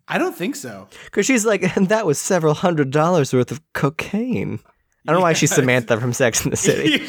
I 0.07 0.17
don't 0.17 0.35
think 0.35 0.55
so. 0.55 0.87
Because 1.05 1.27
she's 1.27 1.45
like, 1.45 1.77
and 1.77 1.89
that 1.93 2.07
was 2.07 2.17
several 2.17 2.55
hundred 2.55 2.89
dollars 2.89 3.33
worth 3.33 3.51
of 3.51 3.61
cocaine. 3.73 4.59
I 5.07 5.11
don't 5.11 5.19
know 5.19 5.23
why 5.23 5.33
she's 5.33 5.53
Samantha 5.53 5.99
from 5.99 6.13
Sex 6.13 6.45
in 6.45 6.51
the 6.51 6.57
City. 6.69 7.01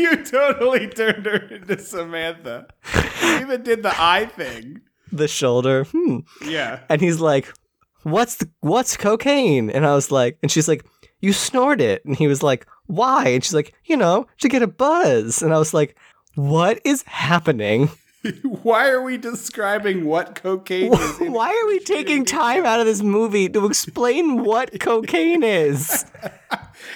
you 0.00 0.16
totally 0.24 0.88
turned 0.88 1.26
her 1.26 1.36
into 1.36 1.78
Samantha. 1.78 2.66
You 3.22 3.38
even 3.40 3.62
did 3.62 3.82
the 3.82 3.92
eye 3.96 4.26
thing. 4.26 4.80
the 5.12 5.28
shoulder. 5.28 5.84
Hmm. 5.84 6.18
Yeah. 6.44 6.80
And 6.88 7.00
he's 7.00 7.20
like, 7.20 7.52
"What's 8.02 8.36
the 8.36 8.48
what's 8.60 8.96
cocaine?" 8.96 9.70
And 9.70 9.86
I 9.86 9.94
was 9.94 10.10
like, 10.10 10.38
and 10.42 10.50
she's 10.50 10.66
like, 10.68 10.84
"You 11.20 11.32
snort 11.32 11.80
it." 11.80 12.04
And 12.04 12.16
he 12.16 12.26
was 12.26 12.42
like, 12.42 12.66
"Why?" 12.86 13.28
And 13.28 13.44
she's 13.44 13.54
like, 13.54 13.74
"You 13.84 13.96
know, 13.96 14.26
to 14.40 14.48
get 14.48 14.62
a 14.62 14.66
buzz." 14.66 15.40
And 15.42 15.54
I 15.54 15.58
was 15.58 15.72
like, 15.72 15.96
"What 16.34 16.80
is 16.84 17.02
happening? 17.02 17.90
Why 18.62 18.88
are 18.90 19.02
we 19.02 19.16
describing 19.16 20.04
what 20.04 20.34
cocaine 20.34 20.92
is? 20.92 21.20
in- 21.20 21.32
Why 21.32 21.48
are 21.50 21.66
we 21.68 21.80
taking 21.80 22.24
time 22.24 22.64
out 22.64 22.80
of 22.80 22.86
this 22.86 23.02
movie 23.02 23.48
to 23.48 23.66
explain 23.66 24.44
what 24.44 24.78
cocaine 24.80 25.42
is?" 25.42 26.04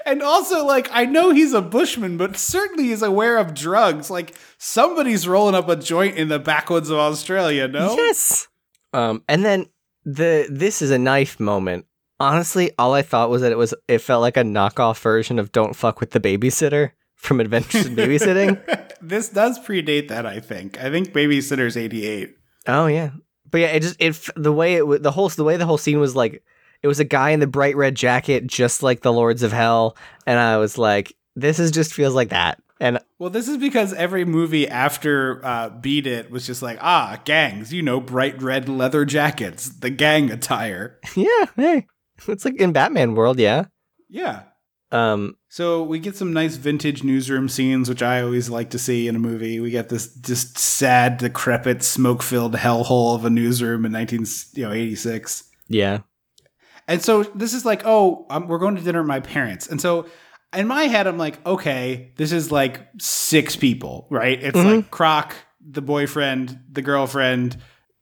And 0.06 0.22
also, 0.22 0.64
like, 0.64 0.88
I 0.92 1.04
know 1.04 1.30
he's 1.30 1.52
a 1.52 1.60
bushman, 1.62 2.16
but 2.16 2.36
certainly 2.36 2.90
is 2.90 3.02
aware 3.02 3.38
of 3.38 3.54
drugs. 3.54 4.08
Like, 4.10 4.34
somebody's 4.58 5.26
rolling 5.26 5.54
up 5.54 5.68
a 5.68 5.76
joint 5.76 6.16
in 6.16 6.28
the 6.28 6.38
backwoods 6.38 6.90
of 6.90 6.98
Australia, 6.98 7.66
no? 7.66 7.96
Yes. 7.96 8.48
Um, 8.92 9.22
and 9.28 9.44
then 9.44 9.66
the 10.04 10.46
this 10.50 10.82
is 10.82 10.90
a 10.90 10.98
knife 10.98 11.40
moment. 11.40 11.86
Honestly, 12.18 12.72
all 12.78 12.94
I 12.94 13.02
thought 13.02 13.30
was 13.30 13.42
that 13.42 13.52
it 13.52 13.58
was 13.58 13.74
it 13.88 13.98
felt 13.98 14.20
like 14.20 14.36
a 14.36 14.42
knockoff 14.42 15.00
version 15.00 15.38
of 15.38 15.52
"Don't 15.52 15.74
Fuck 15.76 16.00
with 16.00 16.10
the 16.10 16.20
Babysitter" 16.20 16.92
from 17.20 17.40
Adventures 17.40 17.86
in 17.86 17.94
Babysitting. 17.94 18.96
this 19.02 19.28
does 19.28 19.58
predate 19.58 20.08
that, 20.08 20.26
I 20.26 20.40
think. 20.40 20.80
I 20.80 20.90
think 20.90 21.12
Babysitter's 21.12 21.76
88. 21.76 22.34
Oh 22.66 22.86
yeah, 22.86 23.10
but 23.50 23.58
yeah, 23.58 23.68
it 23.68 23.80
just 23.80 23.96
it 24.00 24.18
the 24.36 24.52
way 24.52 24.76
it 24.76 25.02
the 25.02 25.10
whole 25.10 25.28
the 25.28 25.44
way 25.44 25.56
the 25.56 25.66
whole 25.66 25.78
scene 25.78 26.00
was 26.00 26.16
like 26.16 26.42
it 26.82 26.88
was 26.88 27.00
a 27.00 27.04
guy 27.04 27.30
in 27.30 27.40
the 27.40 27.46
bright 27.46 27.76
red 27.76 27.94
jacket, 27.94 28.46
just 28.46 28.82
like 28.82 29.02
the 29.02 29.12
Lords 29.12 29.42
of 29.42 29.52
Hell, 29.52 29.96
and 30.26 30.38
I 30.38 30.56
was 30.56 30.78
like, 30.78 31.14
this 31.36 31.58
is 31.58 31.70
just 31.70 31.94
feels 31.94 32.14
like 32.14 32.30
that. 32.30 32.60
And 32.82 32.98
Well, 33.18 33.28
this 33.28 33.46
is 33.46 33.58
because 33.58 33.92
every 33.92 34.24
movie 34.24 34.66
after 34.66 35.44
uh, 35.44 35.68
Beat 35.68 36.06
It 36.06 36.30
was 36.30 36.46
just 36.46 36.62
like, 36.62 36.78
ah, 36.80 37.20
gangs, 37.26 37.74
you 37.74 37.82
know, 37.82 38.00
bright 38.00 38.40
red 38.40 38.70
leather 38.70 39.04
jackets, 39.04 39.68
the 39.68 39.90
gang 39.90 40.30
attire. 40.30 40.98
yeah, 41.14 41.46
hey, 41.56 41.86
it's 42.26 42.46
like 42.46 42.56
in 42.56 42.72
Batman 42.72 43.14
world, 43.14 43.38
yeah. 43.38 43.66
Yeah. 44.08 44.44
Um, 44.92 45.36
So 45.48 45.82
we 45.82 45.98
get 46.00 46.16
some 46.16 46.32
nice 46.32 46.56
vintage 46.56 47.04
newsroom 47.04 47.48
scenes, 47.48 47.88
which 47.88 48.02
I 48.02 48.22
always 48.22 48.50
like 48.50 48.70
to 48.70 48.78
see 48.78 49.06
in 49.08 49.16
a 49.16 49.20
movie. 49.20 49.60
We 49.60 49.70
get 49.70 49.88
this 49.88 50.12
just 50.16 50.58
sad, 50.58 51.18
decrepit, 51.18 51.82
smoke-filled 51.82 52.54
hellhole 52.54 53.14
of 53.14 53.24
a 53.24 53.30
newsroom 53.30 53.84
in 53.84 53.92
1986. 53.92 55.44
yeah, 55.68 56.00
And 56.88 57.02
so 57.02 57.22
this 57.22 57.54
is 57.54 57.64
like, 57.64 57.82
oh, 57.84 58.26
um 58.30 58.48
we're 58.48 58.58
going 58.58 58.76
to 58.76 58.82
dinner 58.82 59.00
with 59.00 59.08
my 59.08 59.20
parents. 59.20 59.68
And 59.68 59.80
so 59.80 60.06
in 60.52 60.66
my 60.66 60.84
head, 60.84 61.06
I'm 61.06 61.18
like, 61.18 61.44
okay, 61.46 62.12
this 62.16 62.32
is 62.32 62.50
like 62.50 62.80
six 62.98 63.54
people, 63.54 64.08
right? 64.10 64.42
It's 64.42 64.56
like 64.56 64.90
Croc, 64.90 65.34
the 65.60 65.82
boyfriend, 65.82 66.58
the 66.72 66.82
girlfriend, 66.82 67.56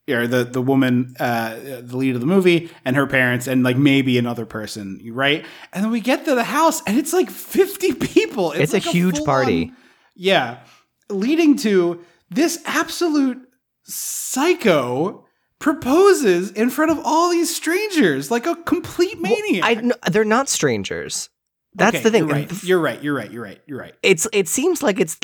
or 0.09 0.27
the 0.27 0.45
the 0.45 0.63
woman, 0.63 1.15
uh, 1.21 1.57
the 1.83 1.97
lead 1.97 2.15
of 2.15 2.21
the 2.21 2.27
movie, 2.27 2.71
and 2.85 2.97
her 2.97 3.07
parents, 3.07 3.47
and 3.47 3.63
like 3.63 3.77
maybe 3.77 4.19
another 4.19 4.47
person, 4.47 5.01
right? 5.13 5.45
And 5.73 5.85
then 5.85 5.91
we 5.91 6.01
get 6.01 6.25
to 6.25 6.35
the 6.35 6.45
house, 6.45 6.83
and 6.87 6.99
it's 6.99 7.13
like 7.13 7.31
50 7.31 7.95
people. 7.95 8.53
It's 8.53 8.73
a 8.73 8.77
like 8.77 8.83
huge 8.85 9.17
full-on- 9.19 9.27
party. 9.27 9.73
Yeah, 10.17 10.59
leading 11.11 11.57
to 11.59 12.05
this 12.31 12.61
absolute 12.67 13.39
psycho 13.85 15.25
proposes 15.59 16.51
in 16.53 16.71
front 16.71 16.91
of 16.93 17.01
all 17.05 17.31
these 17.31 17.55
strangers 17.55 18.31
like 18.31 18.47
a 18.47 18.55
complete 18.55 19.21
maniac. 19.21 19.65
I 19.65 19.75
no, 19.81 19.95
they're 20.11 20.25
not 20.25 20.49
strangers. 20.49 21.29
That's 21.75 21.97
Okay, 21.97 22.03
the 22.05 22.11
thing. 22.11 22.27
You're 22.29 22.35
right. 22.35 22.65
You're 22.65 22.81
right. 22.81 23.03
You're 23.03 23.15
right. 23.15 23.31
You're 23.31 23.43
right. 23.45 23.61
You're 23.67 23.79
right. 23.79 23.95
it's 24.03 24.27
it 24.33 24.49
seems 24.49 24.83
like 24.83 24.99
it's 25.01 25.17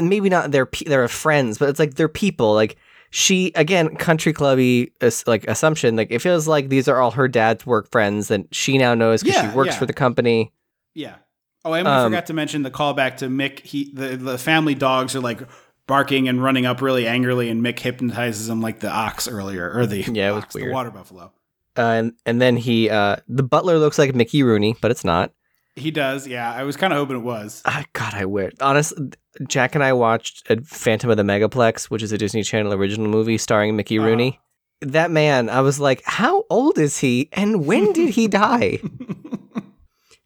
maybe 0.00 0.28
not 0.28 0.50
their 0.50 0.66
pe- 0.66 0.86
they're 0.86 1.06
friends, 1.08 1.58
but 1.58 1.68
it's 1.68 1.78
like 1.78 1.94
they're 1.94 2.08
people. 2.08 2.54
Like 2.54 2.76
she 3.10 3.52
again, 3.54 3.96
country 3.96 4.32
clubby 4.32 4.92
like 5.26 5.44
assumption. 5.48 5.96
Like 5.96 6.10
it 6.10 6.20
feels 6.20 6.46
like 6.48 6.68
these 6.68 6.88
are 6.88 6.98
all 7.00 7.10
her 7.12 7.28
dad's 7.28 7.66
work 7.66 7.90
friends 7.90 8.28
that 8.28 8.46
she 8.54 8.78
now 8.78 8.94
knows 8.94 9.22
because 9.22 9.42
Yeah, 9.42 9.50
she 9.50 9.56
works 9.56 9.72
yeah. 9.74 9.78
for 9.78 9.86
the 9.86 9.92
company. 9.92 10.52
Yeah. 10.94 11.16
Oh, 11.64 11.72
and 11.74 11.86
we 11.86 11.92
Um, 11.92 12.10
forgot 12.10 12.26
to 12.26 12.32
mention 12.34 12.62
the 12.62 12.70
callback 12.70 13.18
to 13.18 13.26
Mick. 13.26 13.60
He 13.60 13.92
the 13.92 14.16
the 14.16 14.38
family 14.38 14.74
dogs 14.74 15.14
are 15.14 15.20
like 15.20 15.40
barking 15.86 16.28
and 16.28 16.42
running 16.42 16.66
up 16.66 16.80
really 16.80 17.06
angrily, 17.06 17.48
and 17.50 17.62
Mick 17.62 17.78
hypnotizes 17.80 18.46
them 18.46 18.60
like 18.60 18.80
the 18.80 18.90
ox 18.90 19.28
earlier, 19.28 19.70
or 19.76 19.86
the 19.86 20.02
Yeah, 20.02 20.30
it 20.30 20.34
was 20.34 20.44
ox, 20.44 20.54
the 20.54 20.70
water 20.70 20.90
buffalo. 20.90 21.32
Uh, 21.76 21.82
and 21.82 22.12
and 22.24 22.40
then 22.40 22.56
he 22.56 22.88
uh 22.90 23.16
the 23.28 23.42
butler 23.42 23.78
looks 23.78 23.98
like 23.98 24.14
Mickey 24.14 24.42
Rooney, 24.42 24.76
but 24.80 24.90
it's 24.90 25.04
not. 25.04 25.32
He 25.76 25.90
does. 25.90 26.26
Yeah, 26.26 26.52
I 26.52 26.64
was 26.64 26.76
kind 26.76 26.92
of 26.92 26.98
hoping 26.98 27.16
it 27.16 27.22
was. 27.22 27.62
Ah, 27.64 27.84
God, 27.92 28.12
I 28.14 28.24
wish. 28.24 28.52
Honestly, 28.60 29.10
Jack 29.48 29.74
and 29.74 29.84
I 29.84 29.92
watched 29.92 30.50
uh, 30.50 30.56
Phantom 30.64 31.10
of 31.10 31.16
the 31.16 31.22
Megaplex, 31.22 31.84
which 31.84 32.02
is 32.02 32.12
a 32.12 32.18
Disney 32.18 32.42
Channel 32.42 32.72
original 32.72 33.06
movie 33.08 33.38
starring 33.38 33.76
Mickey 33.76 33.98
Uh-huh. 33.98 34.08
Rooney. 34.08 34.40
That 34.82 35.10
man, 35.10 35.48
I 35.50 35.60
was 35.60 35.78
like, 35.78 36.02
how 36.04 36.44
old 36.48 36.78
is 36.78 36.98
he, 36.98 37.28
and 37.32 37.66
when 37.66 37.92
did 37.92 38.10
he 38.10 38.28
die? 38.42 38.78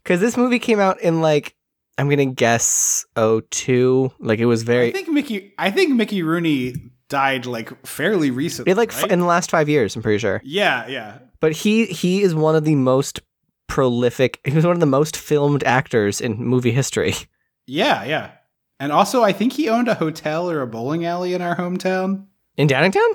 Because 0.03 0.21
this 0.21 0.37
movie 0.37 0.59
came 0.59 0.81
out 0.81 1.01
in 1.01 1.23
like 1.23 1.55
I'm 1.97 2.11
gonna 2.11 2.27
guess 2.27 3.07
02. 3.17 4.13
Like 4.19 4.39
it 4.39 4.45
was 4.47 4.63
very. 4.63 4.89
I 4.89 4.93
think 4.93 5.09
Mickey. 5.09 5.55
I 5.59 5.71
think 5.71 5.95
Mickey 5.95 6.23
Rooney 6.23 6.75
died 7.09 7.47
like 7.47 7.87
fairly 7.87 8.31
recently. 8.31 8.73
it 8.73 8.77
like 8.77 8.93
f- 8.93 9.11
in 9.11 9.21
the 9.21 9.25
last 9.27 9.51
five 9.51 9.67
years. 9.69 9.97
I'm 9.97 10.03
pretty 10.03 10.19
sure. 10.19 10.43
yeah, 10.45 10.87
yeah. 10.89 11.19
But 11.41 11.53
he 11.53 11.87
he 11.87 12.21
is 12.23 12.35
one 12.35 12.55
of 12.55 12.65
the 12.65 12.75
most 12.75 13.21
prolific. 13.67 14.41
He 14.45 14.53
was 14.53 14.67
one 14.67 14.75
of 14.77 14.81
the 14.81 14.87
most 14.87 15.17
filmed 15.17 15.65
actors 15.65 16.21
in 16.21 16.37
movie 16.37 16.73
history. 16.73 17.15
Yeah, 17.67 18.05
yeah. 18.05 18.31
And 18.81 18.93
also, 18.93 19.23
I 19.23 19.33
think 19.33 19.53
he 19.53 19.69
owned 19.69 19.89
a 19.89 19.95
hotel 19.95 20.51
or 20.51 20.61
a 20.61 20.67
bowling 20.67 21.05
alley 21.05 21.33
in 21.35 21.43
our 21.43 21.57
hometown. 21.57 22.27
In 22.57 22.69
Downingtown? 22.69 23.09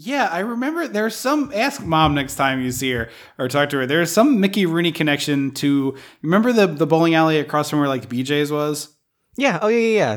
Yeah, 0.00 0.28
I 0.30 0.40
remember 0.40 0.86
there's 0.86 1.16
some. 1.16 1.50
Ask 1.52 1.84
mom 1.84 2.14
next 2.14 2.36
time 2.36 2.62
you 2.62 2.70
see 2.70 2.92
her 2.92 3.10
or 3.36 3.48
talk 3.48 3.70
to 3.70 3.78
her. 3.78 3.86
There's 3.86 4.12
some 4.12 4.38
Mickey 4.38 4.64
Rooney 4.64 4.92
connection 4.92 5.50
to. 5.54 5.96
Remember 6.22 6.52
the 6.52 6.68
the 6.68 6.86
bowling 6.86 7.16
alley 7.16 7.40
across 7.40 7.70
from 7.70 7.80
where 7.80 7.88
like 7.88 8.08
BJ's 8.08 8.52
was 8.52 8.96
Yeah. 9.36 9.58
Oh 9.60 9.66
yeah, 9.66 9.78
yeah, 9.78 9.96
yeah. 9.96 10.16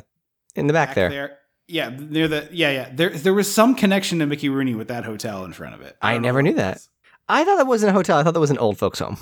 In 0.55 0.68
the 0.68 0.73
back, 0.73 0.93
there. 0.93 1.39
Yeah, 1.68 1.89
near 1.89 2.27
the. 2.27 2.47
Yeah, 2.51 2.72
yeah. 2.72 2.89
There 2.93 3.09
there 3.09 3.34
was 3.34 3.51
some 3.51 3.73
connection 3.73 4.19
to 4.19 4.27
Mickey 4.27 4.49
Rooney 4.49 4.76
with 4.76 4.89
that 4.89 5.03
hotel 5.03 5.45
in 5.45 5.53
front 5.53 5.73
of 5.73 5.81
it. 5.81 5.97
I 5.99 6.13
don't 6.13 6.22
never 6.22 6.43
knew 6.43 6.53
that. 6.53 6.88
I 7.27 7.43
thought 7.43 7.55
that 7.55 7.65
wasn't 7.65 7.89
a 7.89 7.93
hotel. 7.93 8.19
I 8.19 8.23
thought 8.23 8.35
that 8.35 8.39
was 8.39 8.51
an 8.51 8.59
old 8.59 8.77
folks 8.77 8.99
home. 8.99 9.18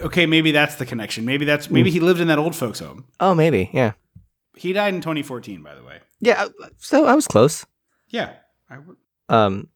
Okay, 0.00 0.26
maybe 0.26 0.52
that's 0.52 0.76
the 0.76 0.86
connection. 0.86 1.24
Maybe 1.24 1.44
that's 1.44 1.68
maybe 1.68 1.90
mm. 1.90 1.94
he 1.94 2.00
lived 2.00 2.20
in 2.20 2.28
that 2.28 2.38
old 2.38 2.54
folks 2.54 2.78
home. 2.78 3.06
Oh, 3.18 3.34
maybe. 3.34 3.70
Yeah. 3.72 3.92
He 4.56 4.72
died 4.72 4.94
in 4.94 5.00
2014, 5.00 5.62
by 5.62 5.74
the 5.74 5.84
way. 5.84 5.98
Yeah. 6.20 6.44
uh, 6.62 6.68
So 6.78 7.04
I 7.06 7.14
was 7.14 7.26
close. 7.28 7.64
Yeah. 8.08 8.32
I 8.70 8.76
w- 8.76 8.96
Um. 9.28 9.68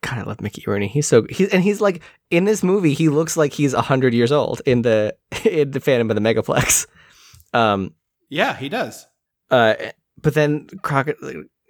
God, 0.00 0.18
I 0.18 0.22
love 0.22 0.40
Mickey 0.40 0.62
Rooney. 0.66 0.86
He's 0.86 1.06
so 1.08 1.26
he's 1.28 1.48
and 1.52 1.62
he's 1.62 1.80
like 1.80 2.02
in 2.30 2.44
this 2.44 2.62
movie. 2.62 2.94
He 2.94 3.08
looks 3.08 3.36
like 3.36 3.52
he's 3.52 3.72
hundred 3.74 4.14
years 4.14 4.30
old 4.30 4.62
in 4.64 4.82
the 4.82 5.16
in 5.44 5.72
the 5.72 5.80
Phantom 5.80 6.08
of 6.10 6.14
the 6.14 6.20
Megaplex. 6.22 6.86
Um. 7.52 7.94
yeah, 8.28 8.54
he 8.56 8.68
does. 8.68 9.06
Uh. 9.50 9.74
But 10.20 10.34
then 10.34 10.66
Crockett, 10.82 11.16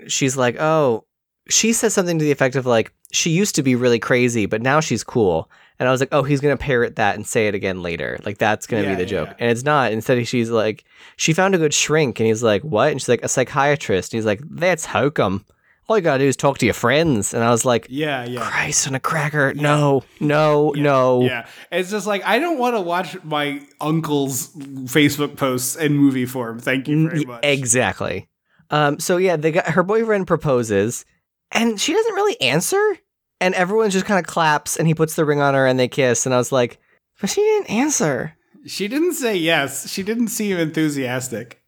she's 0.07 0.37
like, 0.37 0.57
oh, 0.61 1.05
she 1.49 1.73
says 1.73 1.93
something 1.95 2.19
to 2.19 2.25
the 2.25 2.31
effect 2.33 2.57
of 2.57 2.65
like, 2.67 2.93
she 3.13 3.31
used 3.31 3.55
to 3.57 3.63
be 3.63 3.75
really 3.75 3.99
crazy, 3.99 4.47
but 4.47 4.63
now 4.63 4.81
she's 4.81 5.05
cool. 5.05 5.51
And 5.81 5.89
I 5.89 5.93
was 5.93 6.01
like, 6.01 6.09
oh, 6.13 6.23
he's 6.25 6.41
gonna 6.41 6.57
parrot 6.57 6.97
that 6.97 7.15
and 7.15 7.27
say 7.27 7.47
it 7.49 7.55
again 7.55 7.83
later. 7.83 8.19
Like 8.25 8.39
that's 8.39 8.67
gonna 8.67 8.83
Yeah, 8.83 8.89
be 8.91 8.95
the 8.97 9.03
yeah, 9.03 9.07
joke, 9.09 9.29
yeah. 9.29 9.37
and 9.39 9.51
it's 9.51 9.63
not. 9.65 9.93
Instead, 9.93 10.27
she's 10.27 10.51
like, 10.51 10.85
she 11.17 11.33
found 11.33 11.55
a 11.55 11.59
good 11.59 11.73
shrink, 11.75 12.19
and 12.21 12.27
he's 12.27 12.43
like, 12.43 12.63
what? 12.63 12.91
And 12.91 13.01
she's 13.01 13.09
like, 13.09 13.23
a 13.23 13.29
psychiatrist. 13.29 14.13
And 14.13 14.19
he's 14.19 14.27
like, 14.27 14.41
that's 14.51 14.85
hokum. 14.87 15.45
all 15.89 15.97
you 15.97 16.03
gotta 16.03 16.19
do 16.25 16.29
is 16.29 16.37
talk 16.37 16.59
to 16.59 16.67
your 16.67 16.75
friends. 16.75 17.33
And 17.33 17.45
I 17.45 17.51
was 17.51 17.65
like, 17.65 17.87
Yeah, 17.89 18.25
yeah. 18.25 18.41
Christ 18.51 18.89
on 18.89 18.95
a 18.95 19.01
cracker. 19.01 19.55
No, 19.55 20.03
no, 20.21 20.73
no. 20.77 21.23
Yeah, 21.23 21.47
it's 21.71 21.91
just 21.91 22.07
like 22.07 22.25
I 22.25 22.39
don't 22.41 22.59
want 22.59 22.75
to 22.75 22.81
watch 22.81 23.17
my 23.25 23.63
uncle's 23.81 24.49
Facebook 24.55 25.37
posts 25.37 25.77
in 25.77 25.95
movie 25.95 26.27
form. 26.27 26.59
Thank 26.59 26.89
you 26.89 27.09
very 27.09 27.25
much. 27.25 27.41
Exactly. 27.45 28.29
Um, 28.71 28.99
so 28.99 29.17
yeah, 29.17 29.37
they 29.37 29.53
got 29.53 29.69
her 29.69 29.83
boyfriend 29.83 30.27
proposes, 30.27 31.05
and 31.53 31.81
she 31.81 31.93
doesn't 31.95 32.15
really 32.15 32.39
answer, 32.41 32.99
and 33.41 33.55
everyone 33.55 33.91
just 33.91 34.07
kind 34.07 34.19
of 34.19 34.27
claps, 34.27 34.77
and 34.77 34.87
he 34.87 34.95
puts 34.95 35.15
the 35.15 35.25
ring 35.25 35.41
on 35.41 35.55
her, 35.55 35.67
and 35.67 35.79
they 35.79 35.89
kiss, 35.89 36.27
and 36.27 36.35
I 36.35 36.39
was 36.39 36.53
like, 36.53 36.79
but 37.21 37.31
she 37.31 37.41
didn't 37.41 37.71
answer. 37.71 38.35
She 38.67 38.89
didn't 38.89 39.15
say 39.15 39.37
yes. 39.37 39.91
She 39.91 40.03
didn't 40.03 40.29
seem 40.29 40.57
enthusiastic. 40.59 41.63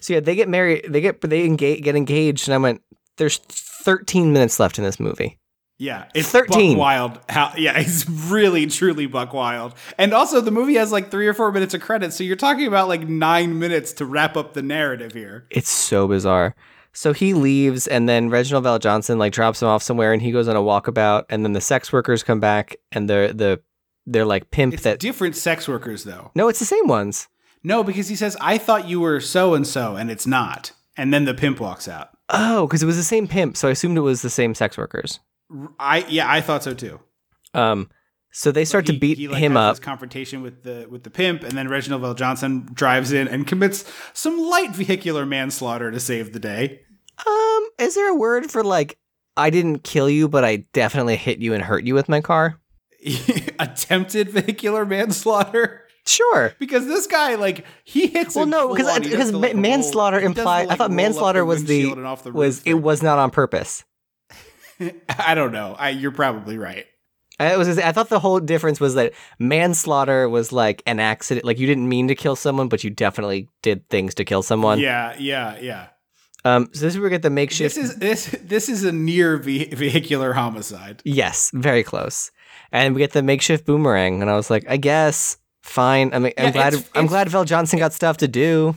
So 0.00 0.14
yeah, 0.14 0.20
they 0.20 0.34
get 0.34 0.48
married, 0.48 0.86
they 0.88 1.00
get 1.00 1.20
they 1.20 1.44
engage, 1.44 1.82
get 1.82 1.96
engaged, 1.96 2.48
and 2.48 2.54
I 2.54 2.58
went, 2.58 2.82
there's 3.16 3.38
13 3.38 4.32
minutes 4.32 4.58
left 4.58 4.78
in 4.78 4.84
this 4.84 4.98
movie. 4.98 5.38
Yeah, 5.78 6.04
it's 6.14 6.30
13. 6.30 6.72
buck 6.72 6.78
wild. 6.78 7.20
How? 7.28 7.52
Yeah, 7.56 7.72
it's 7.78 8.08
really 8.08 8.66
truly 8.66 9.06
buck 9.06 9.32
wild. 9.32 9.74
And 9.98 10.14
also, 10.14 10.40
the 10.40 10.50
movie 10.50 10.74
has 10.74 10.92
like 10.92 11.10
three 11.10 11.26
or 11.26 11.34
four 11.34 11.50
minutes 11.52 11.74
of 11.74 11.80
credits, 11.80 12.16
so 12.16 12.24
you're 12.24 12.36
talking 12.36 12.66
about 12.66 12.88
like 12.88 13.08
nine 13.08 13.58
minutes 13.58 13.92
to 13.94 14.06
wrap 14.06 14.36
up 14.36 14.54
the 14.54 14.62
narrative 14.62 15.12
here. 15.12 15.46
It's 15.50 15.70
so 15.70 16.06
bizarre. 16.06 16.54
So 16.94 17.12
he 17.12 17.34
leaves, 17.34 17.86
and 17.88 18.08
then 18.08 18.30
Reginald 18.30 18.64
VelJohnson 18.64 19.18
like 19.18 19.32
drops 19.32 19.60
him 19.60 19.68
off 19.68 19.82
somewhere, 19.82 20.12
and 20.12 20.22
he 20.22 20.30
goes 20.32 20.46
on 20.48 20.56
a 20.56 20.60
walkabout, 20.60 21.24
and 21.28 21.44
then 21.44 21.52
the 21.52 21.60
sex 21.60 21.92
workers 21.92 22.22
come 22.22 22.40
back, 22.40 22.76
and 22.92 23.10
they're 23.10 23.32
the 23.32 23.60
they're 24.06 24.24
like 24.24 24.50
pimp 24.50 24.74
It's 24.74 24.82
that. 24.84 25.00
different 25.00 25.34
sex 25.36 25.66
workers, 25.66 26.04
though. 26.04 26.30
no, 26.34 26.48
it's 26.48 26.58
the 26.60 26.64
same 26.64 26.86
ones. 26.86 27.28
No, 27.62 27.82
because 27.82 28.08
he 28.08 28.16
says, 28.16 28.36
"I 28.40 28.58
thought 28.58 28.88
you 28.88 29.00
were 29.00 29.20
so 29.20 29.54
and 29.54 29.66
so," 29.66 29.96
and 29.96 30.10
it's 30.10 30.26
not. 30.26 30.72
And 30.96 31.12
then 31.12 31.24
the 31.24 31.34
pimp 31.34 31.58
walks 31.60 31.88
out. 31.88 32.10
Oh, 32.28 32.66
because 32.66 32.82
it 32.82 32.86
was 32.86 32.96
the 32.96 33.02
same 33.02 33.26
pimp, 33.26 33.56
so 33.56 33.66
I 33.68 33.72
assumed 33.72 33.96
it 33.98 34.02
was 34.02 34.22
the 34.22 34.30
same 34.30 34.54
sex 34.54 34.78
workers. 34.78 35.18
I 35.80 36.04
yeah, 36.08 36.30
I 36.30 36.40
thought 36.40 36.62
so 36.62 36.74
too. 36.74 37.00
Um, 37.54 37.90
so 38.36 38.50
they 38.50 38.64
start 38.64 38.84
to 38.86 38.92
He- 38.92 38.98
beat 38.98 39.16
he, 39.18 39.28
like, 39.28 39.38
him 39.40 39.52
has 39.52 39.78
up. 39.78 39.82
Confrontation 39.82 40.42
with 40.42 40.64
the 40.64 40.88
with 40.90 41.04
the 41.04 41.10
pimp, 41.10 41.44
and 41.44 41.52
then 41.52 41.68
Reginald 41.68 42.02
VelJohnson 42.02 42.74
drives 42.74 43.12
in 43.12 43.28
and 43.28 43.46
commits 43.46 43.84
some 44.12 44.38
light 44.38 44.72
vehicular 44.74 45.24
manslaughter 45.24 45.92
to 45.92 46.00
save 46.00 46.32
the 46.32 46.40
day. 46.40 46.80
Um, 47.24 47.68
is 47.78 47.94
there 47.94 48.10
a 48.10 48.14
word 48.14 48.50
for 48.50 48.64
like 48.64 48.98
I 49.36 49.50
didn't 49.50 49.84
kill 49.84 50.10
you, 50.10 50.28
but 50.28 50.44
I 50.44 50.66
definitely 50.72 51.14
hit 51.16 51.38
you 51.38 51.54
and 51.54 51.62
hurt 51.62 51.84
you 51.84 51.94
with 51.94 52.08
my 52.08 52.20
car? 52.20 52.60
Attempted 53.60 54.30
vehicular 54.30 54.84
manslaughter. 54.84 55.82
Sure. 56.06 56.54
Because 56.58 56.86
this 56.86 57.06
guy, 57.06 57.36
like, 57.36 57.64
he 57.84 58.08
hits. 58.08 58.34
Well, 58.34 58.46
no, 58.46 58.74
because 58.74 58.88
on. 58.88 59.02
He 59.02 59.10
does 59.10 59.10
because 59.10 59.32
the, 59.32 59.38
like, 59.38 59.56
manslaughter 59.56 60.18
the, 60.18 60.26
implied. 60.26 60.68
I 60.68 60.74
thought 60.74 60.90
manslaughter 60.90 61.44
was 61.44 61.64
the 61.64 61.76
windshield 61.84 61.98
and 61.98 62.06
off 62.06 62.24
the 62.24 62.32
was 62.32 62.62
it 62.64 62.74
was 62.74 63.00
not 63.00 63.18
on 63.18 63.30
purpose. 63.30 63.84
I 65.08 65.34
don't 65.34 65.52
know. 65.52 65.76
I, 65.78 65.90
you're 65.90 66.10
probably 66.10 66.58
right. 66.58 66.86
I 67.40 67.56
was 67.56 67.78
I 67.78 67.90
thought 67.92 68.08
the 68.10 68.20
whole 68.20 68.38
difference 68.40 68.78
was 68.80 68.94
that 68.94 69.12
manslaughter 69.38 70.28
was 70.28 70.52
like 70.52 70.82
an 70.86 71.00
accident, 71.00 71.44
like 71.44 71.58
you 71.58 71.66
didn't 71.66 71.88
mean 71.88 72.08
to 72.08 72.14
kill 72.14 72.36
someone, 72.36 72.68
but 72.68 72.84
you 72.84 72.90
definitely 72.90 73.48
did 73.62 73.88
things 73.88 74.14
to 74.14 74.24
kill 74.24 74.42
someone. 74.42 74.78
Yeah, 74.78 75.14
yeah, 75.18 75.58
yeah. 75.60 75.86
Um. 76.44 76.68
So 76.72 76.80
this 76.80 76.94
is 76.94 76.98
where 76.98 77.04
we 77.04 77.10
get 77.10 77.22
the 77.22 77.30
makeshift. 77.30 77.74
This 77.74 77.84
is 77.90 77.96
this 77.96 78.26
this 78.42 78.68
is 78.68 78.84
a 78.84 78.92
near 78.92 79.38
ve- 79.38 79.70
vehicular 79.74 80.32
homicide. 80.34 81.00
yes, 81.04 81.50
very 81.54 81.82
close, 81.82 82.30
and 82.70 82.94
we 82.94 83.00
get 83.00 83.12
the 83.12 83.22
makeshift 83.22 83.64
boomerang, 83.66 84.20
and 84.20 84.30
I 84.30 84.34
was 84.36 84.50
like, 84.50 84.64
I 84.68 84.76
guess 84.76 85.38
fine. 85.62 86.12
I 86.12 86.18
mean, 86.18 86.32
I'm 86.36 86.44
Yeah, 86.46 86.50
glad. 86.52 86.72
it's- 86.74 86.90
I'm 86.94 87.06
it's- 87.06 87.10
glad 87.10 87.28
VelJohnson 87.28 87.78
got 87.78 87.92
stuff 87.94 88.18
to 88.18 88.28
do. 88.28 88.76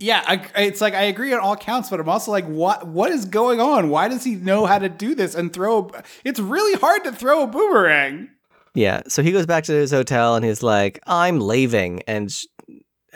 Yeah, 0.00 0.22
I, 0.26 0.46
it's 0.62 0.80
like 0.80 0.94
I 0.94 1.02
agree 1.02 1.32
on 1.32 1.40
all 1.40 1.56
counts, 1.56 1.90
but 1.90 1.98
I'm 1.98 2.08
also 2.08 2.30
like, 2.30 2.46
what 2.46 2.86
what 2.86 3.10
is 3.10 3.24
going 3.24 3.60
on? 3.60 3.90
Why 3.90 4.06
does 4.06 4.22
he 4.22 4.36
know 4.36 4.64
how 4.64 4.78
to 4.78 4.88
do 4.88 5.14
this 5.14 5.34
and 5.34 5.52
throw? 5.52 5.90
A, 5.92 6.04
it's 6.24 6.38
really 6.38 6.78
hard 6.78 7.02
to 7.04 7.12
throw 7.12 7.42
a 7.42 7.46
boomerang. 7.48 8.28
Yeah. 8.74 9.02
So 9.08 9.24
he 9.24 9.32
goes 9.32 9.46
back 9.46 9.64
to 9.64 9.72
his 9.72 9.90
hotel 9.90 10.36
and 10.36 10.44
he's 10.44 10.62
like, 10.62 11.00
I'm 11.04 11.40
leaving. 11.40 12.02
And 12.06 12.32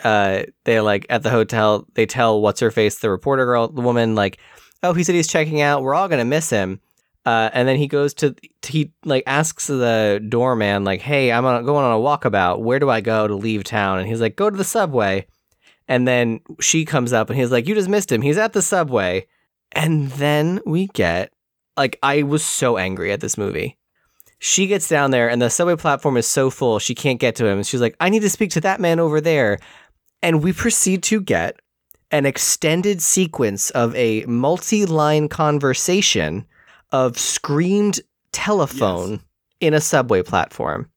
uh, 0.03 0.43
they're 0.65 0.81
like 0.81 1.05
at 1.09 1.23
the 1.23 1.29
hotel, 1.29 1.87
they 1.93 2.05
tell 2.05 2.41
what's 2.41 2.59
her 2.59 2.71
face, 2.71 2.99
the 2.99 3.09
reporter 3.09 3.45
girl, 3.45 3.69
the 3.69 3.79
woman, 3.79 4.13
like, 4.13 4.39
oh, 4.81 4.91
he 4.91 5.05
said 5.05 5.15
he's 5.15 5.27
checking 5.27 5.61
out. 5.61 5.83
We're 5.83 5.95
all 5.95 6.09
to 6.09 6.25
miss 6.25 6.49
him. 6.49 6.81
Uh, 7.25 7.49
and 7.53 7.65
then 7.65 7.77
he 7.77 7.87
goes 7.87 8.13
to, 8.15 8.35
he 8.61 8.91
like 9.05 9.23
asks 9.25 9.67
the 9.67 10.21
doorman, 10.27 10.83
like, 10.83 10.99
hey, 10.99 11.31
I'm 11.31 11.43
going 11.43 11.85
on 11.85 11.93
a 11.93 12.03
walkabout. 12.03 12.59
Where 12.59 12.79
do 12.79 12.89
I 12.89 12.99
go 12.99 13.25
to 13.25 13.35
leave 13.35 13.63
town? 13.63 13.99
And 13.99 14.07
he's 14.09 14.19
like, 14.19 14.35
go 14.35 14.49
to 14.49 14.57
the 14.57 14.65
subway. 14.65 15.27
And 15.87 16.07
then 16.07 16.39
she 16.59 16.85
comes 16.85 17.13
up 17.13 17.29
and 17.29 17.37
he's 17.37 17.51
like, 17.51 17.67
you 17.67 17.75
just 17.75 17.89
missed 17.89 18.11
him. 18.11 18.21
He's 18.21 18.37
at 18.37 18.53
the 18.53 18.61
subway. 18.61 19.27
And 19.73 20.09
then 20.11 20.61
we 20.65 20.87
get, 20.87 21.33
like, 21.75 21.99
I 22.03 22.23
was 22.23 22.43
so 22.43 22.77
angry 22.77 23.11
at 23.11 23.19
this 23.19 23.37
movie. 23.37 23.77
She 24.39 24.67
gets 24.67 24.87
down 24.87 25.11
there 25.11 25.29
and 25.29 25.41
the 25.41 25.49
subway 25.49 25.75
platform 25.75 26.17
is 26.17 26.27
so 26.27 26.49
full 26.49 26.79
she 26.79 26.95
can't 26.95 27.19
get 27.19 27.35
to 27.37 27.45
him. 27.45 27.57
And 27.57 27.67
she's 27.67 27.81
like, 27.81 27.95
I 27.99 28.09
need 28.09 28.21
to 28.21 28.29
speak 28.29 28.51
to 28.51 28.61
that 28.61 28.79
man 28.79 28.99
over 28.99 29.19
there. 29.21 29.59
And 30.21 30.43
we 30.43 30.53
proceed 30.53 31.03
to 31.03 31.21
get 31.21 31.59
an 32.11 32.25
extended 32.25 33.01
sequence 33.01 33.71
of 33.71 33.95
a 33.95 34.23
multi 34.25 34.85
line 34.85 35.27
conversation 35.27 36.45
of 36.91 37.17
screamed 37.17 37.99
telephone 38.31 39.21
in 39.59 39.73
a 39.73 39.81
subway 39.81 40.21
platform. 40.21 40.89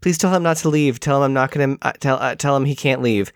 Please 0.00 0.18
tell 0.18 0.34
him 0.34 0.42
not 0.42 0.56
to 0.58 0.68
leave. 0.68 0.98
Tell 0.98 1.18
him 1.18 1.24
I'm 1.24 1.32
not 1.32 1.50
going 1.50 1.76
to 1.76 1.86
uh, 1.86 1.92
tell 1.92 2.16
uh, 2.16 2.34
tell 2.34 2.56
him 2.56 2.64
he 2.64 2.74
can't 2.74 3.02
leave. 3.02 3.32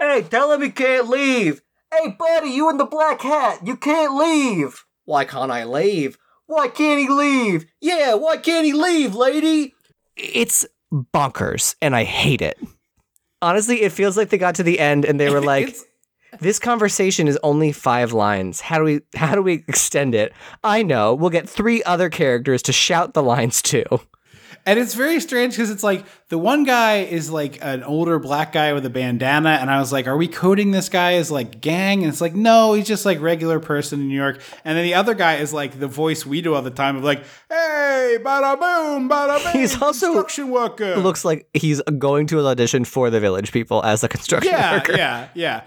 Hey, 0.00 0.22
tell 0.22 0.50
him 0.50 0.62
he 0.62 0.70
can't 0.70 1.08
leave. 1.08 1.60
Hey, 1.92 2.16
buddy, 2.18 2.48
you 2.48 2.70
in 2.70 2.78
the 2.78 2.86
black 2.86 3.20
hat. 3.20 3.66
You 3.66 3.76
can't 3.76 4.16
leave. 4.16 4.86
Why 5.04 5.26
can't 5.26 5.52
I 5.52 5.64
leave? 5.64 6.16
Why 6.46 6.68
can't 6.68 6.98
he 6.98 7.08
leave? 7.08 7.66
Yeah, 7.80 8.14
why 8.14 8.38
can't 8.38 8.64
he 8.64 8.72
leave, 8.72 9.14
lady? 9.14 9.74
It's 10.16 10.66
bonkers, 10.92 11.76
and 11.82 11.94
I 11.94 12.04
hate 12.04 12.40
it. 12.42 12.58
Honestly, 13.42 13.82
it 13.82 13.92
feels 13.92 14.16
like 14.16 14.30
they 14.30 14.38
got 14.38 14.54
to 14.56 14.62
the 14.62 14.80
end 14.80 15.04
and 15.04 15.20
they 15.20 15.30
were 15.30 15.40
like, 15.42 15.76
"This 16.40 16.58
conversation 16.58 17.28
is 17.28 17.38
only 17.42 17.70
five 17.70 18.12
lines. 18.12 18.60
How 18.60 18.78
do 18.78 18.84
we 18.84 19.00
how 19.14 19.34
do 19.34 19.42
we 19.42 19.64
extend 19.68 20.14
it?" 20.14 20.32
I 20.64 20.82
know 20.82 21.14
we'll 21.14 21.30
get 21.30 21.48
three 21.48 21.82
other 21.84 22.08
characters 22.08 22.62
to 22.62 22.72
shout 22.72 23.14
the 23.14 23.22
lines 23.22 23.62
to. 23.62 23.84
And 24.66 24.78
it's 24.78 24.94
very 24.94 25.20
strange 25.20 25.54
because 25.54 25.70
it's 25.70 25.82
like 25.82 26.04
the 26.28 26.38
one 26.38 26.64
guy 26.64 26.98
is 26.98 27.30
like 27.30 27.58
an 27.62 27.82
older 27.82 28.18
black 28.18 28.52
guy 28.52 28.72
with 28.72 28.84
a 28.84 28.90
bandana, 28.90 29.50
and 29.60 29.70
I 29.70 29.78
was 29.78 29.90
like, 29.92 30.06
"Are 30.06 30.16
we 30.16 30.28
coding 30.28 30.70
this 30.70 30.88
guy 30.88 31.14
as 31.14 31.30
like 31.30 31.60
gang?" 31.60 32.02
And 32.02 32.12
it's 32.12 32.20
like, 32.20 32.34
"No, 32.34 32.74
he's 32.74 32.86
just 32.86 33.06
like 33.06 33.20
regular 33.20 33.58
person 33.58 34.00
in 34.00 34.08
New 34.08 34.16
York." 34.16 34.40
And 34.64 34.76
then 34.76 34.84
the 34.84 34.94
other 34.94 35.14
guy 35.14 35.36
is 35.36 35.52
like 35.52 35.80
the 35.80 35.88
voice 35.88 36.26
we 36.26 36.42
do 36.42 36.54
all 36.54 36.62
the 36.62 36.70
time 36.70 36.96
of 36.96 37.04
like, 37.04 37.22
"Hey, 37.48 38.18
bada 38.22 38.58
boom, 38.60 39.08
bada 39.08 39.42
bing." 39.52 39.60
He's 39.62 39.80
also- 39.80 40.08
construction 40.12 40.50
worker. 40.50 40.96
Looks 40.96 41.24
like 41.24 41.48
he's 41.54 41.80
going 41.98 42.26
to 42.28 42.38
an 42.38 42.46
audition 42.46 42.84
for 42.84 43.08
the 43.10 43.18
Village 43.20 43.52
People 43.52 43.82
as 43.82 44.04
a 44.04 44.08
construction 44.08 44.52
yeah, 44.52 44.74
worker. 44.74 44.92
yeah, 44.92 45.28
yeah. 45.34 45.40
Yeah, 45.50 45.62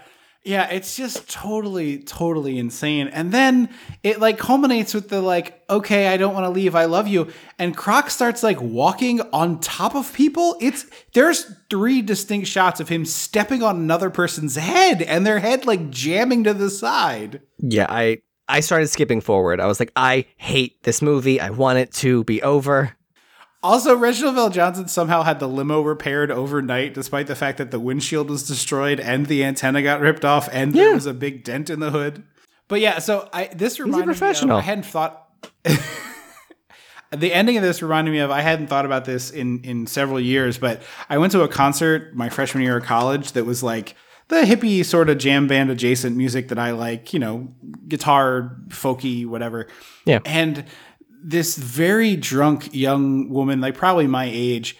it's 0.70 0.94
just 0.94 1.30
totally, 1.30 1.98
totally 1.98 2.58
insane. 2.58 3.08
And 3.08 3.32
then 3.32 3.70
it 4.02 4.20
like 4.20 4.38
culminates 4.38 4.92
with 4.92 5.08
the 5.08 5.22
like, 5.22 5.62
okay, 5.70 6.08
I 6.08 6.18
don't 6.18 6.34
want 6.34 6.44
to 6.44 6.50
leave, 6.50 6.74
I 6.74 6.84
love 6.84 7.08
you. 7.08 7.32
And 7.58 7.74
Croc 7.74 8.10
starts 8.10 8.42
like 8.42 8.60
walking 8.60 9.22
on 9.32 9.58
top 9.60 9.94
of 9.94 10.12
people. 10.12 10.56
It's 10.60 10.84
there's 11.14 11.50
three 11.70 12.02
distinct 12.02 12.46
shots 12.46 12.78
of 12.78 12.90
him 12.90 13.06
stepping 13.06 13.62
on 13.62 13.76
another 13.76 14.10
person's 14.10 14.56
head 14.56 15.00
and 15.00 15.26
their 15.26 15.38
head 15.38 15.64
like 15.64 15.90
jamming 15.90 16.44
to 16.44 16.52
the 16.52 16.68
side. 16.68 17.40
Yeah, 17.58 17.86
I 17.88 18.18
I 18.46 18.60
started 18.60 18.88
skipping 18.88 19.22
forward. 19.22 19.60
I 19.60 19.66
was 19.66 19.80
like, 19.80 19.92
I 19.96 20.26
hate 20.36 20.82
this 20.82 21.00
movie. 21.00 21.40
I 21.40 21.50
want 21.50 21.78
it 21.78 21.90
to 21.94 22.24
be 22.24 22.42
over. 22.42 22.94
Also, 23.64 23.96
Reginald 23.96 24.36
VelJohnson 24.36 24.90
somehow 24.90 25.22
had 25.22 25.40
the 25.40 25.48
limo 25.48 25.80
repaired 25.80 26.30
overnight, 26.30 26.92
despite 26.92 27.28
the 27.28 27.34
fact 27.34 27.56
that 27.56 27.70
the 27.70 27.80
windshield 27.80 28.28
was 28.28 28.46
destroyed 28.46 29.00
and 29.00 29.24
the 29.24 29.42
antenna 29.42 29.80
got 29.80 30.00
ripped 30.00 30.22
off 30.22 30.50
and 30.52 30.74
there 30.74 30.92
was 30.92 31.06
a 31.06 31.14
big 31.14 31.44
dent 31.44 31.70
in 31.70 31.80
the 31.80 31.90
hood. 31.90 32.24
But 32.68 32.80
yeah, 32.80 32.98
so 32.98 33.26
I 33.32 33.46
this 33.54 33.80
reminded 33.80 34.04
professional. 34.04 34.56
me 34.56 34.58
of 34.58 34.64
I 34.64 34.66
hadn't 34.66 34.84
thought 34.84 35.30
the 37.10 37.32
ending 37.32 37.56
of 37.56 37.62
this 37.62 37.80
reminded 37.80 38.10
me 38.10 38.18
of 38.18 38.30
I 38.30 38.42
hadn't 38.42 38.66
thought 38.66 38.84
about 38.84 39.06
this 39.06 39.30
in 39.30 39.64
in 39.64 39.86
several 39.86 40.20
years, 40.20 40.58
but 40.58 40.82
I 41.08 41.16
went 41.16 41.32
to 41.32 41.40
a 41.40 41.48
concert 41.48 42.14
my 42.14 42.28
freshman 42.28 42.62
year 42.64 42.76
of 42.76 42.84
college 42.84 43.32
that 43.32 43.44
was 43.44 43.62
like 43.62 43.96
the 44.28 44.42
hippie 44.42 44.84
sort 44.84 45.08
of 45.08 45.18
jam 45.18 45.46
band 45.46 45.70
adjacent 45.70 46.16
music 46.16 46.48
that 46.48 46.58
I 46.58 46.72
like, 46.72 47.12
you 47.12 47.18
know, 47.18 47.48
guitar, 47.88 48.58
folky, 48.68 49.26
whatever. 49.26 49.68
Yeah. 50.04 50.20
And 50.24 50.64
this 51.24 51.56
very 51.56 52.16
drunk 52.16 52.74
young 52.74 53.30
woman, 53.30 53.60
like 53.60 53.74
probably 53.74 54.06
my 54.06 54.28
age, 54.30 54.76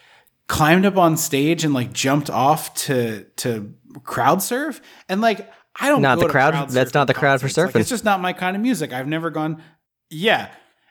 climbed 0.46 0.84
up 0.84 0.96
on 0.98 1.16
stage 1.16 1.64
and 1.64 1.72
like 1.72 1.92
jumped 1.92 2.28
off 2.30 2.74
to 2.74 3.24
to 3.36 3.74
crowd 4.04 4.42
surf. 4.42 4.80
And 5.08 5.20
like 5.20 5.50
I 5.80 5.88
don't 5.88 6.02
know. 6.02 6.10
Not 6.10 6.18
the 6.20 6.26
to 6.26 6.30
crowd- 6.30 6.70
that's 6.70 6.94
not 6.94 7.06
the 7.06 7.14
crowd 7.14 7.40
for 7.40 7.46
concerts. 7.46 7.56
Like, 7.56 7.74
surfing. 7.74 7.80
it's 7.80 7.90
just 7.90 8.04
not 8.04 8.20
my 8.20 8.32
kind 8.32 8.54
of 8.54 8.62
music. 8.62 8.92
I've 8.92 9.08
never 9.08 9.30
gone. 9.30 9.62
Yeah. 10.10 10.50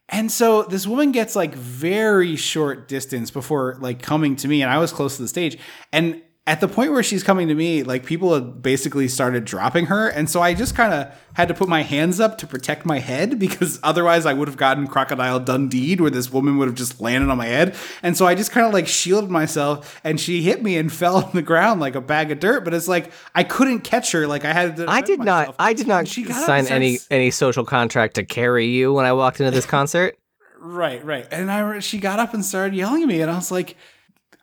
And 0.09 0.31
so 0.31 0.63
this 0.63 0.85
woman 0.85 1.11
gets 1.11 1.35
like 1.35 1.55
very 1.55 2.35
short 2.35 2.87
distance 2.87 3.31
before 3.31 3.77
like 3.79 4.01
coming 4.01 4.35
to 4.37 4.47
me, 4.47 4.61
and 4.61 4.71
I 4.71 4.79
was 4.79 4.91
close 4.91 5.15
to 5.15 5.21
the 5.21 5.27
stage. 5.27 5.57
And 5.93 6.21
at 6.45 6.59
the 6.59 6.67
point 6.67 6.91
where 6.91 7.03
she's 7.03 7.23
coming 7.23 7.47
to 7.47 7.55
me, 7.55 7.83
like 7.83 8.05
people 8.05 8.33
had 8.33 8.61
basically 8.61 9.07
started 9.07 9.45
dropping 9.45 9.85
her. 9.85 10.09
And 10.09 10.29
so 10.29 10.41
I 10.41 10.53
just 10.53 10.75
kind 10.75 10.93
of 10.93 11.13
had 11.35 11.47
to 11.47 11.53
put 11.53 11.69
my 11.69 11.83
hands 11.83 12.19
up 12.19 12.37
to 12.39 12.47
protect 12.47 12.85
my 12.85 12.99
head 12.99 13.39
because 13.39 13.79
otherwise 13.83 14.25
I 14.25 14.33
would 14.33 14.49
have 14.49 14.57
gotten 14.57 14.85
Crocodile 14.87 15.39
Dundee 15.39 15.95
where 15.95 16.09
this 16.09 16.33
woman 16.33 16.57
would 16.57 16.67
have 16.67 16.75
just 16.75 16.99
landed 16.99 17.29
on 17.29 17.37
my 17.37 17.45
head. 17.45 17.75
And 18.01 18.17
so 18.17 18.27
I 18.27 18.35
just 18.35 18.51
kind 18.51 18.67
of 18.67 18.73
like 18.73 18.87
shielded 18.87 19.31
myself 19.31 20.01
and 20.03 20.19
she 20.19 20.41
hit 20.41 20.61
me 20.61 20.75
and 20.75 20.91
fell 20.93 21.23
on 21.23 21.31
the 21.31 21.41
ground 21.41 21.79
like 21.79 21.95
a 21.95 22.01
bag 22.01 22.29
of 22.29 22.41
dirt. 22.41 22.65
But 22.65 22.73
it's 22.73 22.89
like 22.89 23.13
I 23.33 23.45
couldn't 23.45 23.81
catch 23.81 24.11
her. 24.11 24.27
Like 24.27 24.43
I 24.43 24.51
had 24.51 24.75
to. 24.77 24.85
I 24.89 24.99
did 24.99 25.19
myself. 25.19 25.47
not. 25.47 25.55
I 25.59 25.71
did 25.71 25.87
not 25.87 25.99
And 25.99 26.09
she 26.09 26.25
sign 26.25 26.67
any 26.67 26.99
any 27.09 27.31
social 27.31 27.63
contract 27.63 28.15
to 28.15 28.25
carry 28.25 28.65
you 28.65 28.91
when 28.91 29.05
I 29.05 29.13
walked 29.13 29.39
into 29.39 29.51
this 29.51 29.65
concert. 29.77 30.17
Right, 30.59 31.03
right. 31.03 31.27
And 31.31 31.49
I 31.49 31.79
she 31.79 31.99
got 31.99 32.19
up 32.19 32.33
and 32.33 32.43
started 32.43 32.73
yelling 32.75 33.03
at 33.03 33.07
me, 33.09 33.19
and 33.21 33.29
I 33.29 33.35
was 33.35 33.51
like, 33.51 33.75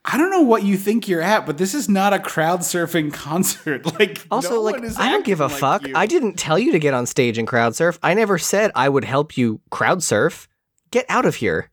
I 0.04 0.16
don't 0.16 0.30
know 0.30 0.40
what 0.40 0.62
you 0.62 0.76
think 0.78 1.08
you're 1.08 1.20
at, 1.20 1.44
but 1.44 1.58
this 1.58 1.74
is 1.74 1.88
not 1.88 2.12
a 2.14 2.18
crowd 2.18 2.60
surfing 2.60 3.12
concert. 3.12 3.84
Like, 3.98 4.26
Also, 4.30 4.54
no 4.54 4.60
like, 4.62 4.82
I 4.98 5.10
don't 5.10 5.24
give 5.24 5.40
a 5.40 5.44
acting 5.44 5.58
fuck. 5.58 5.86
you. 5.86 5.92
I 5.94 6.06
didn't 6.06 6.36
tell 6.38 6.58
you 6.58 6.72
to 6.72 6.78
get 6.78 6.94
on 6.94 7.06
stage 7.06 7.36
and 7.36 7.46
crowd 7.46 7.76
surf. 7.76 7.98
I 8.02 8.14
never 8.14 8.38
said 8.38 8.70
I 8.74 8.88
would 8.88 9.04
help 9.04 9.36
you 9.36 9.60
crowd 9.70 10.02
surf. 10.02 10.48
Get 10.90 11.04
out 11.08 11.26
of 11.26 11.36
here. 11.36 11.70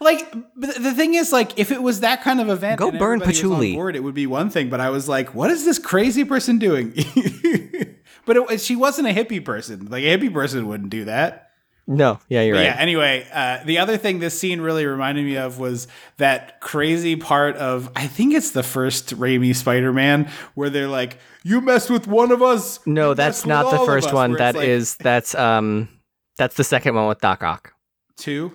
like. 0.00 0.30
The 0.56 0.92
thing 0.94 1.14
is, 1.14 1.30
like, 1.30 1.58
if 1.58 1.70
it 1.70 1.82
was 1.82 2.00
that 2.00 2.22
kind 2.22 2.40
of 2.40 2.48
event, 2.48 2.78
Go 2.78 2.90
burn 2.90 3.20
everybody 3.20 3.28
was 3.28 3.44
on 3.44 3.50
patchouli. 3.50 3.74
board, 3.74 3.96
it 3.96 4.02
would 4.02 4.14
be 4.14 4.26
one 4.26 4.48
thing. 4.50 4.70
But 4.70 4.80
I 4.80 4.90
was 4.90 5.08
like, 5.08 5.34
what 5.34 5.50
is 5.50 5.64
this 5.64 5.78
crazy 5.78 6.24
person 6.24 6.58
doing? 6.58 6.92
but 8.24 8.36
it, 8.36 8.60
she 8.60 8.76
wasn't 8.76 9.08
a 9.08 9.12
hippie 9.12 9.44
person. 9.44 9.86
Like, 9.90 10.04
a 10.04 10.18
hippie 10.18 10.32
person 10.32 10.66
wouldn't 10.66 10.90
do 10.90 11.04
that. 11.04 11.47
No, 11.90 12.20
yeah, 12.28 12.42
you're 12.42 12.54
But 12.54 12.58
right. 12.58 12.64
Yeah. 12.66 12.76
Anyway, 12.78 13.26
uh, 13.32 13.64
the 13.64 13.78
other 13.78 13.96
thing 13.96 14.18
this 14.18 14.38
scene 14.38 14.60
really 14.60 14.84
reminded 14.84 15.24
me 15.24 15.38
of 15.38 15.58
was 15.58 15.88
that 16.18 16.60
crazy 16.60 17.16
part 17.16 17.56
of 17.56 17.90
I 17.96 18.06
think 18.06 18.34
it's 18.34 18.50
the 18.50 18.62
first 18.62 19.16
Raimi 19.16 19.56
Spider-Man 19.56 20.30
where 20.54 20.68
they're 20.68 20.86
like, 20.86 21.16
"You 21.42 21.62
messed 21.62 21.88
with 21.88 22.06
one 22.06 22.30
of 22.30 22.42
us." 22.42 22.78
No, 22.86 23.14
that's 23.14 23.46
not 23.46 23.70
the 23.70 23.86
first 23.86 24.08
us," 24.08 24.12
one. 24.12 24.34
That 24.34 24.54
it's 24.54 24.64
is 24.64 24.96
that's 24.96 25.34
um 25.34 25.88
that's 26.36 26.56
the 26.56 26.64
second 26.64 26.94
one 26.94 27.08
with 27.08 27.22
Doc 27.22 27.42
Ock. 27.42 27.72
two. 28.18 28.52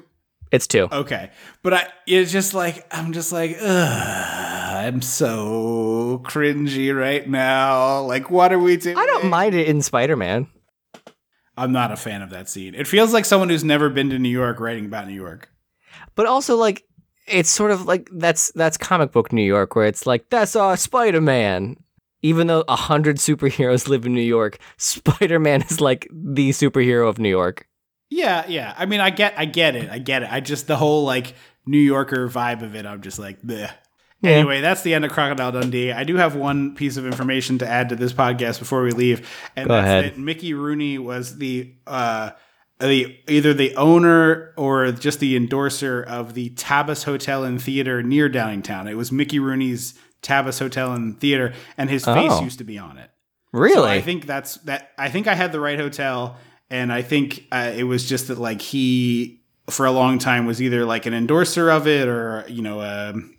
It's 0.51 0.67
two. 0.67 0.87
Okay, 0.91 1.31
but 1.63 1.73
I 1.73 1.87
it's 2.05 2.31
just 2.31 2.53
like 2.53 2.85
I'm 2.91 3.13
just 3.13 3.31
like, 3.31 3.57
Ugh, 3.59 4.75
I'm 4.85 5.01
so 5.01 6.21
cringy 6.23 6.95
right 6.95 7.27
now. 7.27 8.01
Like, 8.01 8.29
what 8.29 8.53
are 8.53 8.59
we 8.59 8.77
doing? 8.77 8.95
I 8.95 9.07
don't 9.07 9.27
mind 9.31 9.55
it 9.55 9.67
in 9.67 9.81
Spider 9.81 10.15
Man. 10.15 10.45
I'm 11.57 11.71
not 11.71 11.91
a 11.91 11.95
fan 11.95 12.21
of 12.21 12.29
that 12.31 12.49
scene. 12.49 12.75
It 12.75 12.87
feels 12.87 13.13
like 13.13 13.25
someone 13.25 13.49
who's 13.49 13.63
never 13.63 13.89
been 13.89 14.09
to 14.09 14.19
New 14.19 14.29
York 14.29 14.59
writing 14.59 14.85
about 14.85 15.07
New 15.07 15.13
York. 15.13 15.49
But 16.15 16.25
also 16.25 16.55
like 16.55 16.83
it's 17.27 17.49
sort 17.49 17.71
of 17.71 17.85
like 17.85 18.09
that's 18.11 18.51
that's 18.53 18.77
comic 18.77 19.11
book 19.11 19.31
New 19.31 19.43
York 19.43 19.75
where 19.75 19.85
it's 19.85 20.05
like 20.05 20.29
that's 20.29 20.55
uh 20.55 20.75
Spider 20.75 21.21
Man. 21.21 21.77
Even 22.21 22.47
though 22.47 22.63
a 22.69 22.75
hundred 22.77 23.17
superheroes 23.17 23.89
live 23.89 24.05
in 24.05 24.13
New 24.13 24.21
York, 24.21 24.57
Spider 24.77 25.39
Man 25.39 25.61
is 25.63 25.81
like 25.81 26.07
the 26.11 26.51
superhero 26.51 27.07
of 27.09 27.19
New 27.19 27.29
York. 27.29 27.67
Yeah, 28.09 28.45
yeah. 28.47 28.73
I 28.77 28.85
mean, 28.85 28.99
I 28.99 29.09
get, 29.09 29.33
I 29.37 29.45
get 29.45 29.75
it, 29.75 29.89
I 29.89 29.97
get 29.97 30.21
it. 30.21 30.31
I 30.31 30.39
just 30.39 30.67
the 30.67 30.75
whole 30.75 31.03
like 31.03 31.33
New 31.65 31.79
Yorker 31.79 32.29
vibe 32.29 32.61
of 32.61 32.75
it. 32.75 32.85
I'm 32.85 33.01
just 33.01 33.17
like, 33.17 33.41
bleh. 33.41 33.71
Yeah. 34.23 34.31
Anyway, 34.31 34.61
that's 34.61 34.81
the 34.83 34.93
end 34.93 35.03
of 35.05 35.11
Crocodile 35.11 35.51
Dundee. 35.51 35.91
I 35.91 36.03
do 36.05 36.15
have 36.15 36.35
one 36.35 36.73
piece 36.75 36.97
of 36.97 37.05
information 37.05 37.57
to 37.59 37.67
add 37.67 37.89
to 37.89 37.95
this 37.95 38.13
podcast 38.13 38.57
before 38.57 38.81
we 38.81 38.91
leave, 38.91 39.29
and 39.55 39.67
Go 39.67 39.73
that's 39.75 39.85
ahead. 39.85 40.05
that 40.05 40.17
Mickey 40.17 40.53
Rooney 40.53 40.97
was 40.97 41.37
the 41.37 41.73
uh, 41.85 42.31
the 42.79 43.17
either 43.27 43.53
the 43.53 43.75
owner 43.75 44.53
or 44.57 44.91
just 44.93 45.19
the 45.19 45.35
endorser 45.35 46.01
of 46.03 46.33
the 46.33 46.49
Tabas 46.51 47.03
Hotel 47.03 47.43
and 47.43 47.61
Theater 47.61 48.01
near 48.01 48.29
Downingtown. 48.29 48.89
It 48.89 48.95
was 48.95 49.11
Mickey 49.11 49.39
Rooney's 49.39 49.93
Tabas 50.21 50.57
Hotel 50.59 50.93
and 50.93 51.19
Theater, 51.19 51.53
and 51.77 51.89
his 51.89 52.05
face 52.05 52.31
Oh. 52.31 52.41
used 52.43 52.57
to 52.59 52.63
be 52.63 52.77
on 52.79 52.97
it. 52.97 53.09
Really? 53.51 53.73
So 53.75 53.83
I 53.85 53.99
think 54.01 54.25
that's 54.25 54.55
that. 54.59 54.91
I 54.97 55.09
think 55.09 55.27
I 55.27 55.35
had 55.35 55.51
the 55.51 55.59
right 55.59 55.77
hotel, 55.79 56.37
and 56.69 56.93
I 56.93 57.01
think 57.01 57.43
uh, 57.51 57.73
it 57.75 57.83
was 57.83 58.07
just 58.07 58.29
that 58.29 58.37
like 58.39 58.61
he 58.61 59.41
for 59.69 59.85
a 59.85 59.91
long 59.91 60.17
time 60.17 60.45
was 60.45 60.61
either 60.61 60.85
like 60.85 61.05
an 61.05 61.13
endorser 61.13 61.69
of 61.69 61.87
it 61.87 62.07
or 62.07 62.45
you 62.47 62.61
know, 62.61 62.81
um, 62.81 63.35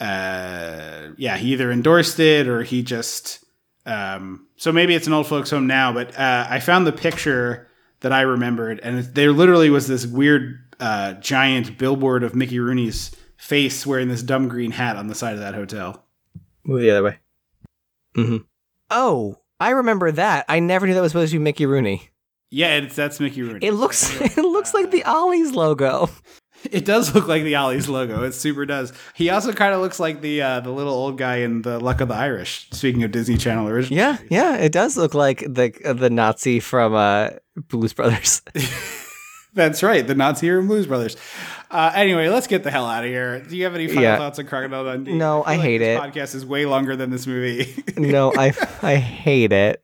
uh, 0.00 1.08
yeah, 1.16 1.36
he 1.36 1.52
either 1.52 1.70
endorsed 1.70 2.20
it 2.20 2.48
or 2.48 2.62
he 2.62 2.82
just. 2.82 3.44
Um, 3.84 4.48
so 4.56 4.72
maybe 4.72 4.94
it's 4.94 5.06
an 5.06 5.12
old 5.12 5.28
folks 5.28 5.50
home 5.50 5.66
now, 5.66 5.92
but 5.92 6.18
uh, 6.18 6.46
I 6.50 6.58
found 6.58 6.86
the 6.86 6.92
picture 6.92 7.68
that 8.00 8.12
I 8.12 8.22
remembered, 8.22 8.80
and 8.80 9.04
there 9.04 9.32
literally 9.32 9.70
was 9.70 9.86
this 9.86 10.06
weird 10.06 10.58
uh, 10.80 11.14
giant 11.14 11.78
billboard 11.78 12.24
of 12.24 12.34
Mickey 12.34 12.58
Rooney's 12.58 13.14
face 13.36 13.86
wearing 13.86 14.08
this 14.08 14.22
dumb 14.22 14.48
green 14.48 14.72
hat 14.72 14.96
on 14.96 15.06
the 15.06 15.14
side 15.14 15.34
of 15.34 15.40
that 15.40 15.54
hotel. 15.54 16.04
Move 16.64 16.80
the 16.80 16.90
other 16.90 17.04
way. 17.04 17.18
Mm-hmm. 18.16 18.38
Oh, 18.90 19.38
I 19.60 19.70
remember 19.70 20.10
that. 20.12 20.44
I 20.48 20.58
never 20.58 20.86
knew 20.86 20.94
that 20.94 21.00
was 21.00 21.12
supposed 21.12 21.32
to 21.32 21.38
be 21.38 21.44
Mickey 21.44 21.66
Rooney. 21.66 22.10
Yeah, 22.50 22.76
it's 22.76 22.96
that's 22.96 23.20
Mickey 23.20 23.42
Rooney. 23.42 23.66
It 23.66 23.72
looks 23.72 24.20
it 24.20 24.36
looks 24.38 24.74
like 24.74 24.90
the 24.90 25.04
Ollie's 25.04 25.52
logo. 25.52 26.08
It 26.72 26.84
does 26.84 27.14
look 27.14 27.28
like 27.28 27.42
the 27.42 27.54
Ollie's 27.56 27.88
logo. 27.88 28.22
It 28.24 28.32
super 28.32 28.66
does. 28.66 28.92
He 29.14 29.30
also 29.30 29.52
kind 29.52 29.74
of 29.74 29.80
looks 29.80 29.98
like 30.00 30.20
the 30.20 30.42
uh, 30.42 30.60
the 30.60 30.70
little 30.70 30.94
old 30.94 31.18
guy 31.18 31.36
in 31.36 31.62
the 31.62 31.78
Luck 31.80 32.00
of 32.00 32.08
the 32.08 32.14
Irish. 32.14 32.68
Speaking 32.72 33.02
of 33.04 33.10
Disney 33.12 33.36
Channel 33.36 33.68
original. 33.68 33.96
Yeah, 33.98 34.18
yeah, 34.30 34.56
it 34.56 34.72
does 34.72 34.96
look 34.96 35.14
like 35.14 35.40
the 35.40 35.72
uh, 35.84 35.92
the 35.92 36.10
Nazi 36.10 36.60
from 36.60 36.94
uh, 36.94 37.30
Blues 37.56 37.92
Brothers. 37.92 38.42
That's 39.54 39.82
right, 39.82 40.06
the 40.06 40.14
Nazi 40.14 40.46
hero 40.48 40.62
Blues 40.62 40.86
Brothers. 40.86 41.16
Uh, 41.70 41.90
anyway, 41.94 42.28
let's 42.28 42.46
get 42.46 42.62
the 42.62 42.70
hell 42.70 42.84
out 42.86 43.04
of 43.04 43.10
here. 43.10 43.40
Do 43.40 43.56
you 43.56 43.64
have 43.64 43.74
any 43.74 43.86
final 43.88 44.02
Yeah. 44.02 44.18
thoughts 44.18 44.38
on 44.38 44.46
Crocodile 44.46 44.84
Dundee? 44.84 45.14
No, 45.14 45.42
feel 45.42 45.50
I 45.52 45.56
like 45.56 45.64
hate 45.64 45.78
this 45.78 45.98
it. 45.98 46.00
Podcast 46.02 46.34
is 46.34 46.44
way 46.46 46.66
longer 46.66 46.94
than 46.94 47.10
this 47.10 47.26
movie. 47.26 47.82
no, 47.96 48.32
I 48.36 48.52
I 48.82 48.96
hate 48.96 49.52
it. 49.52 49.82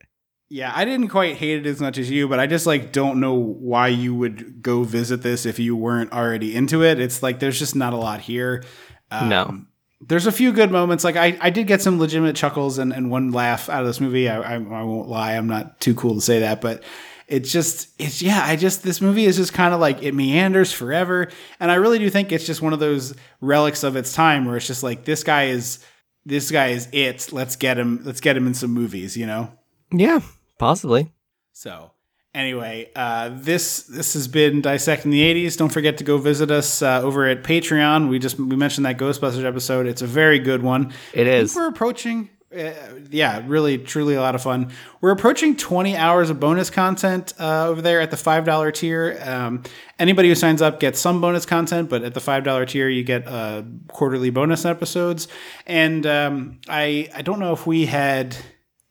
Yeah, 0.49 0.71
I 0.75 0.85
didn't 0.85 1.07
quite 1.07 1.37
hate 1.37 1.65
it 1.65 1.69
as 1.69 1.79
much 1.81 1.97
as 1.97 2.11
you, 2.11 2.27
but 2.27 2.39
I 2.39 2.47
just 2.47 2.65
like 2.67 2.91
don't 2.91 3.19
know 3.19 3.33
why 3.33 3.87
you 3.87 4.13
would 4.13 4.61
go 4.61 4.83
visit 4.83 5.21
this 5.23 5.45
if 5.45 5.57
you 5.59 5.75
weren't 5.75 6.11
already 6.11 6.55
into 6.55 6.83
it. 6.83 6.99
It's 6.99 7.23
like 7.23 7.39
there's 7.39 7.57
just 7.59 7.75
not 7.75 7.93
a 7.93 7.97
lot 7.97 8.21
here. 8.21 8.63
Um, 9.09 9.29
No. 9.29 9.61
there's 10.01 10.27
a 10.27 10.31
few 10.31 10.51
good 10.51 10.69
moments. 10.71 11.03
Like 11.03 11.15
I, 11.15 11.37
I 11.41 11.49
did 11.49 11.65
get 11.67 11.81
some 11.81 11.99
legitimate 11.99 12.35
chuckles 12.35 12.77
and, 12.77 12.93
and 12.93 13.09
one 13.09 13.31
laugh 13.31 13.67
out 13.69 13.81
of 13.81 13.87
this 13.87 13.99
movie. 13.99 14.29
I, 14.29 14.41
I, 14.41 14.53
I 14.55 14.83
won't 14.83 15.07
lie. 15.09 15.33
I'm 15.33 15.47
not 15.47 15.79
too 15.79 15.95
cool 15.95 16.15
to 16.15 16.21
say 16.21 16.39
that, 16.41 16.61
but 16.61 16.83
it's 17.27 17.51
just, 17.51 17.89
it's 17.99 18.21
yeah. 18.21 18.43
I 18.45 18.55
just 18.55 18.83
this 18.83 19.01
movie 19.01 19.25
is 19.25 19.37
just 19.37 19.53
kind 19.53 19.73
of 19.73 19.79
like 19.79 20.03
it 20.03 20.13
meanders 20.13 20.71
forever, 20.73 21.29
and 21.59 21.71
I 21.71 21.75
really 21.75 21.97
do 21.97 22.09
think 22.09 22.31
it's 22.33 22.45
just 22.45 22.61
one 22.61 22.73
of 22.73 22.79
those 22.79 23.15
relics 23.39 23.83
of 23.83 23.95
its 23.95 24.13
time 24.13 24.45
where 24.45 24.57
it's 24.57 24.67
just 24.67 24.83
like 24.83 25.05
this 25.05 25.23
guy 25.23 25.45
is, 25.45 25.79
this 26.25 26.51
guy 26.51 26.67
is 26.67 26.89
it. 26.91 27.31
Let's 27.31 27.55
get 27.55 27.79
him. 27.79 28.01
Let's 28.03 28.19
get 28.19 28.35
him 28.35 28.45
in 28.45 28.53
some 28.53 28.71
movies. 28.71 29.15
You 29.15 29.25
know. 29.25 29.51
Yeah, 29.93 30.19
possibly. 30.57 31.11
So 31.51 31.91
anyway, 32.33 32.89
uh, 32.95 33.29
this 33.33 33.83
this 33.83 34.13
has 34.13 34.27
been 34.27 34.61
dissecting 34.61 35.11
the 35.11 35.21
'80s. 35.21 35.57
Don't 35.57 35.71
forget 35.71 35.97
to 35.99 36.03
go 36.03 36.17
visit 36.17 36.51
us 36.51 36.81
uh, 36.81 37.01
over 37.01 37.27
at 37.27 37.43
Patreon. 37.43 38.09
We 38.09 38.19
just 38.19 38.39
we 38.39 38.55
mentioned 38.55 38.85
that 38.85 38.97
Ghostbusters 38.97 39.45
episode. 39.45 39.85
It's 39.85 40.01
a 40.01 40.07
very 40.07 40.39
good 40.39 40.63
one. 40.63 40.93
It 41.13 41.27
I 41.27 41.31
think 41.31 41.43
is. 41.43 41.55
We're 41.55 41.67
approaching. 41.67 42.29
Uh, 42.55 42.71
yeah, 43.09 43.41
really, 43.47 43.79
truly 43.79 44.13
a 44.13 44.21
lot 44.21 44.35
of 44.35 44.43
fun. 44.43 44.71
We're 45.01 45.09
approaching 45.09 45.55
20 45.57 45.95
hours 45.97 46.29
of 46.29 46.39
bonus 46.39 46.69
content 46.69 47.33
uh, 47.39 47.67
over 47.67 47.81
there 47.81 47.99
at 47.99 48.11
the 48.11 48.15
$5 48.15 48.73
tier. 48.75 49.19
Um, 49.25 49.63
anybody 49.97 50.29
who 50.29 50.35
signs 50.35 50.61
up 50.61 50.79
gets 50.79 50.99
some 50.99 51.19
bonus 51.19 51.47
content, 51.47 51.89
but 51.89 52.03
at 52.03 52.13
the 52.13 52.19
$5 52.19 52.67
tier, 52.67 52.89
you 52.89 53.03
get 53.03 53.27
uh, 53.27 53.63
quarterly 53.87 54.29
bonus 54.29 54.65
episodes. 54.65 55.27
And 55.65 56.05
um, 56.05 56.59
I, 56.69 57.09
I 57.15 57.23
don't 57.23 57.39
know 57.39 57.53
if 57.53 57.65
we 57.65 57.87
had 57.87 58.37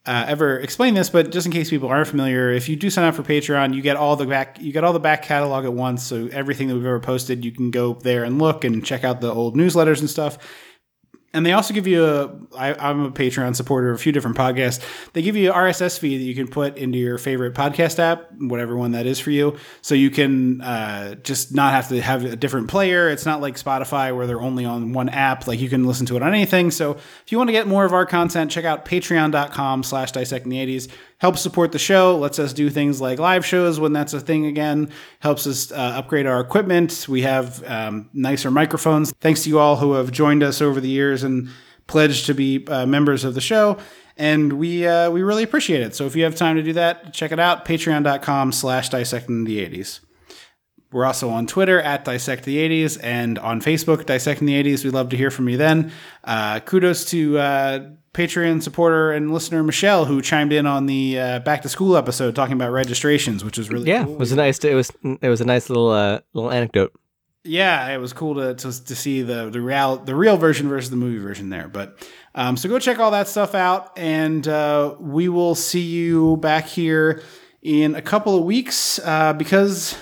uh, 0.04 0.24
ever 0.26 0.58
explain 0.58 0.94
this, 0.94 1.10
but 1.10 1.30
just 1.30 1.46
in 1.46 1.52
case 1.52 1.70
people 1.70 1.88
aren't 1.88 2.08
familiar, 2.08 2.50
if 2.52 2.68
you 2.68 2.74
do 2.74 2.90
sign 2.90 3.04
up 3.04 3.14
for 3.14 3.22
Patreon, 3.22 3.72
you 3.74 3.82
get 3.82 3.96
all 3.96 4.16
the 4.16 4.26
back 4.26 4.60
you 4.60 4.72
get 4.72 4.82
all 4.82 4.92
the 4.92 4.98
back 4.98 5.22
catalog 5.22 5.64
at 5.64 5.72
once. 5.72 6.02
So 6.02 6.28
everything 6.32 6.68
that 6.68 6.74
we've 6.74 6.84
ever 6.84 6.98
posted, 6.98 7.44
you 7.44 7.52
can 7.52 7.70
go 7.70 7.94
there 7.94 8.24
and 8.24 8.40
look 8.40 8.64
and 8.64 8.84
check 8.84 9.04
out 9.04 9.20
the 9.20 9.32
old 9.32 9.56
newsletters 9.56 10.00
and 10.00 10.10
stuff. 10.10 10.38
And 11.34 11.46
they 11.46 11.52
also 11.52 11.72
give 11.72 11.86
you 11.86 12.04
a. 12.04 12.30
I, 12.56 12.74
I'm 12.74 13.04
a 13.06 13.10
Patreon 13.10 13.56
supporter 13.56 13.90
of 13.90 13.96
a 13.96 13.98
few 13.98 14.12
different 14.12 14.36
podcasts. 14.36 14.84
They 15.14 15.22
give 15.22 15.34
you 15.34 15.50
an 15.50 15.56
RSS 15.56 15.98
feed 15.98 16.18
that 16.18 16.24
you 16.24 16.34
can 16.34 16.46
put 16.46 16.76
into 16.76 16.98
your 16.98 17.16
favorite 17.16 17.54
podcast 17.54 17.98
app, 17.98 18.30
whatever 18.38 18.76
one 18.76 18.92
that 18.92 19.06
is 19.06 19.18
for 19.18 19.30
you. 19.30 19.56
So 19.80 19.94
you 19.94 20.10
can 20.10 20.60
uh, 20.60 21.14
just 21.16 21.54
not 21.54 21.72
have 21.72 21.88
to 21.88 22.02
have 22.02 22.24
a 22.24 22.36
different 22.36 22.68
player. 22.68 23.08
It's 23.08 23.24
not 23.24 23.40
like 23.40 23.56
Spotify 23.56 24.14
where 24.14 24.26
they're 24.26 24.42
only 24.42 24.66
on 24.66 24.92
one 24.92 25.08
app. 25.08 25.46
Like 25.46 25.58
you 25.58 25.70
can 25.70 25.86
listen 25.86 26.04
to 26.06 26.16
it 26.16 26.22
on 26.22 26.34
anything. 26.34 26.70
So 26.70 26.92
if 26.92 27.32
you 27.32 27.38
want 27.38 27.48
to 27.48 27.52
get 27.52 27.66
more 27.66 27.86
of 27.86 27.94
our 27.94 28.04
content, 28.04 28.50
check 28.50 28.66
out 28.66 28.84
patreon.com 28.84 29.84
slash 29.84 30.12
dissecting 30.12 30.50
the 30.50 30.58
80s. 30.58 30.90
Helps 31.22 31.40
support 31.40 31.70
the 31.70 31.78
show, 31.78 32.18
lets 32.18 32.40
us 32.40 32.52
do 32.52 32.68
things 32.68 33.00
like 33.00 33.20
live 33.20 33.46
shows 33.46 33.78
when 33.78 33.92
that's 33.92 34.12
a 34.12 34.18
thing 34.18 34.46
again, 34.46 34.90
helps 35.20 35.46
us 35.46 35.70
uh, 35.70 35.76
upgrade 35.76 36.26
our 36.26 36.40
equipment. 36.40 37.06
We 37.08 37.22
have 37.22 37.62
um, 37.62 38.10
nicer 38.12 38.50
microphones. 38.50 39.12
Thanks 39.20 39.44
to 39.44 39.48
you 39.48 39.60
all 39.60 39.76
who 39.76 39.92
have 39.92 40.10
joined 40.10 40.42
us 40.42 40.60
over 40.60 40.80
the 40.80 40.88
years 40.88 41.22
and 41.22 41.48
pledged 41.86 42.26
to 42.26 42.34
be 42.34 42.66
uh, 42.66 42.86
members 42.86 43.22
of 43.22 43.34
the 43.34 43.40
show. 43.40 43.78
And 44.16 44.54
we 44.54 44.84
uh, 44.84 45.12
we 45.12 45.22
really 45.22 45.44
appreciate 45.44 45.82
it. 45.82 45.94
So 45.94 46.06
if 46.06 46.16
you 46.16 46.24
have 46.24 46.34
time 46.34 46.56
to 46.56 46.62
do 46.64 46.72
that, 46.72 47.14
check 47.14 47.30
it 47.30 47.38
out. 47.38 47.64
Patreon.com 47.64 48.50
slash 48.50 48.88
dissecting 48.88 49.44
the 49.44 49.64
80s. 49.64 50.00
We're 50.92 51.06
also 51.06 51.30
on 51.30 51.46
Twitter 51.46 51.80
at 51.80 52.04
Dissect 52.04 52.44
the 52.44 52.56
80s 52.58 52.98
and 53.02 53.38
on 53.38 53.60
Facebook, 53.60 54.06
Dissecting 54.06 54.46
the 54.46 54.62
80s. 54.62 54.84
We'd 54.84 54.92
love 54.94 55.08
to 55.10 55.16
hear 55.16 55.30
from 55.30 55.48
you 55.48 55.56
then. 55.56 55.90
Uh, 56.22 56.60
kudos 56.60 57.06
to 57.06 57.38
uh, 57.38 57.88
Patreon 58.12 58.62
supporter 58.62 59.12
and 59.12 59.32
listener 59.32 59.62
Michelle, 59.62 60.04
who 60.04 60.20
chimed 60.20 60.52
in 60.52 60.66
on 60.66 60.86
the 60.86 61.18
uh, 61.18 61.38
back 61.40 61.62
to 61.62 61.68
school 61.68 61.96
episode 61.96 62.34
talking 62.36 62.54
about 62.54 62.70
registrations, 62.72 63.42
which 63.44 63.56
was 63.58 63.70
really 63.70 63.88
Yeah, 63.88 64.04
cool. 64.04 64.14
it 64.14 64.18
was 64.18 64.32
a 64.32 64.36
nice. 64.36 64.62
It 64.64 64.74
was 64.74 64.92
it 65.02 65.28
was 65.28 65.40
a 65.40 65.46
nice 65.46 65.70
little 65.70 65.88
uh, 65.90 66.20
little 66.34 66.50
anecdote. 66.50 66.92
Yeah, 67.44 67.88
it 67.92 67.98
was 67.98 68.12
cool 68.12 68.36
to, 68.36 68.54
to, 68.54 68.84
to 68.84 68.94
see 68.94 69.22
the 69.22 69.50
the 69.50 69.60
real 69.60 69.96
the 69.96 70.14
real 70.14 70.36
version 70.36 70.68
versus 70.68 70.90
the 70.90 70.96
movie 70.96 71.18
version 71.18 71.48
there. 71.48 71.68
But 71.68 72.06
um, 72.34 72.56
so 72.56 72.68
go 72.68 72.78
check 72.78 72.98
all 73.00 73.10
that 73.12 73.26
stuff 73.28 73.54
out, 73.54 73.98
and 73.98 74.46
uh, 74.46 74.94
we 75.00 75.28
will 75.28 75.54
see 75.54 75.80
you 75.80 76.36
back 76.36 76.66
here 76.66 77.22
in 77.62 77.94
a 77.96 78.02
couple 78.02 78.36
of 78.38 78.44
weeks 78.44 79.00
uh, 79.00 79.32
because 79.32 79.96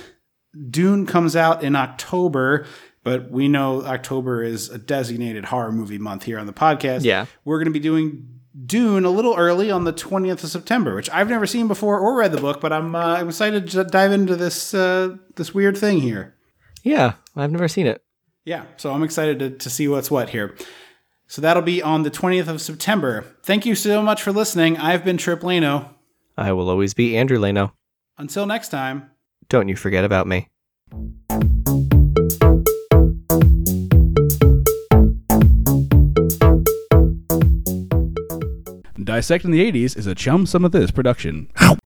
Dune 0.70 1.06
comes 1.06 1.36
out 1.36 1.62
in 1.62 1.76
October. 1.76 2.66
But 3.02 3.30
we 3.30 3.48
know 3.48 3.82
October 3.82 4.42
is 4.42 4.68
a 4.68 4.76
designated 4.76 5.46
horror 5.46 5.72
movie 5.72 5.96
month 5.96 6.24
here 6.24 6.38
on 6.38 6.46
the 6.46 6.52
podcast. 6.52 7.02
Yeah. 7.02 7.24
we're 7.46 7.56
going 7.56 7.72
to 7.72 7.72
be 7.72 7.80
doing 7.80 8.40
Dune 8.66 9.04
a 9.04 9.10
little 9.10 9.34
early 9.36 9.70
on 9.70 9.84
the 9.84 9.92
20th 9.92 10.44
of 10.44 10.50
September, 10.50 10.94
which 10.94 11.08
I've 11.10 11.30
never 11.30 11.46
seen 11.46 11.66
before 11.66 11.98
or 11.98 12.16
read 12.16 12.32
the 12.32 12.40
book, 12.40 12.60
but 12.60 12.72
I'm 12.72 12.94
uh, 12.94 13.16
I'm 13.16 13.28
excited 13.28 13.70
to 13.70 13.84
dive 13.84 14.12
into 14.12 14.36
this 14.36 14.74
uh, 14.74 15.16
this 15.36 15.54
weird 15.54 15.78
thing 15.78 16.00
here. 16.00 16.34
Yeah, 16.82 17.14
I've 17.36 17.52
never 17.52 17.68
seen 17.68 17.86
it. 17.86 18.02
Yeah, 18.44 18.64
so 18.76 18.92
I'm 18.92 19.02
excited 19.02 19.38
to, 19.38 19.50
to 19.50 19.70
see 19.70 19.86
what's 19.86 20.10
what 20.10 20.30
here. 20.30 20.56
So 21.26 21.40
that'll 21.40 21.62
be 21.62 21.80
on 21.82 22.02
the 22.02 22.10
20th 22.10 22.48
of 22.48 22.60
September. 22.60 23.24
Thank 23.44 23.64
you 23.64 23.74
so 23.74 24.02
much 24.02 24.22
for 24.22 24.32
listening. 24.32 24.76
I've 24.76 25.04
been 25.04 25.16
Trip 25.16 25.40
Lano. 25.40 25.90
I 26.36 26.52
will 26.52 26.68
always 26.68 26.92
be 26.92 27.16
Andrew 27.16 27.38
Leno. 27.38 27.72
Until 28.18 28.46
next 28.46 28.70
time. 28.70 29.10
Don't 29.50 29.68
you 29.68 29.74
forget 29.74 30.04
about 30.04 30.28
me. 30.28 30.46
Dissecting 39.02 39.50
the 39.50 39.72
80s 39.72 39.98
is 39.98 40.06
a 40.06 40.14
Chum 40.14 40.46
Some 40.46 40.64
of 40.64 40.70
This 40.70 40.92
production. 40.92 41.50
Ow. 41.60 41.79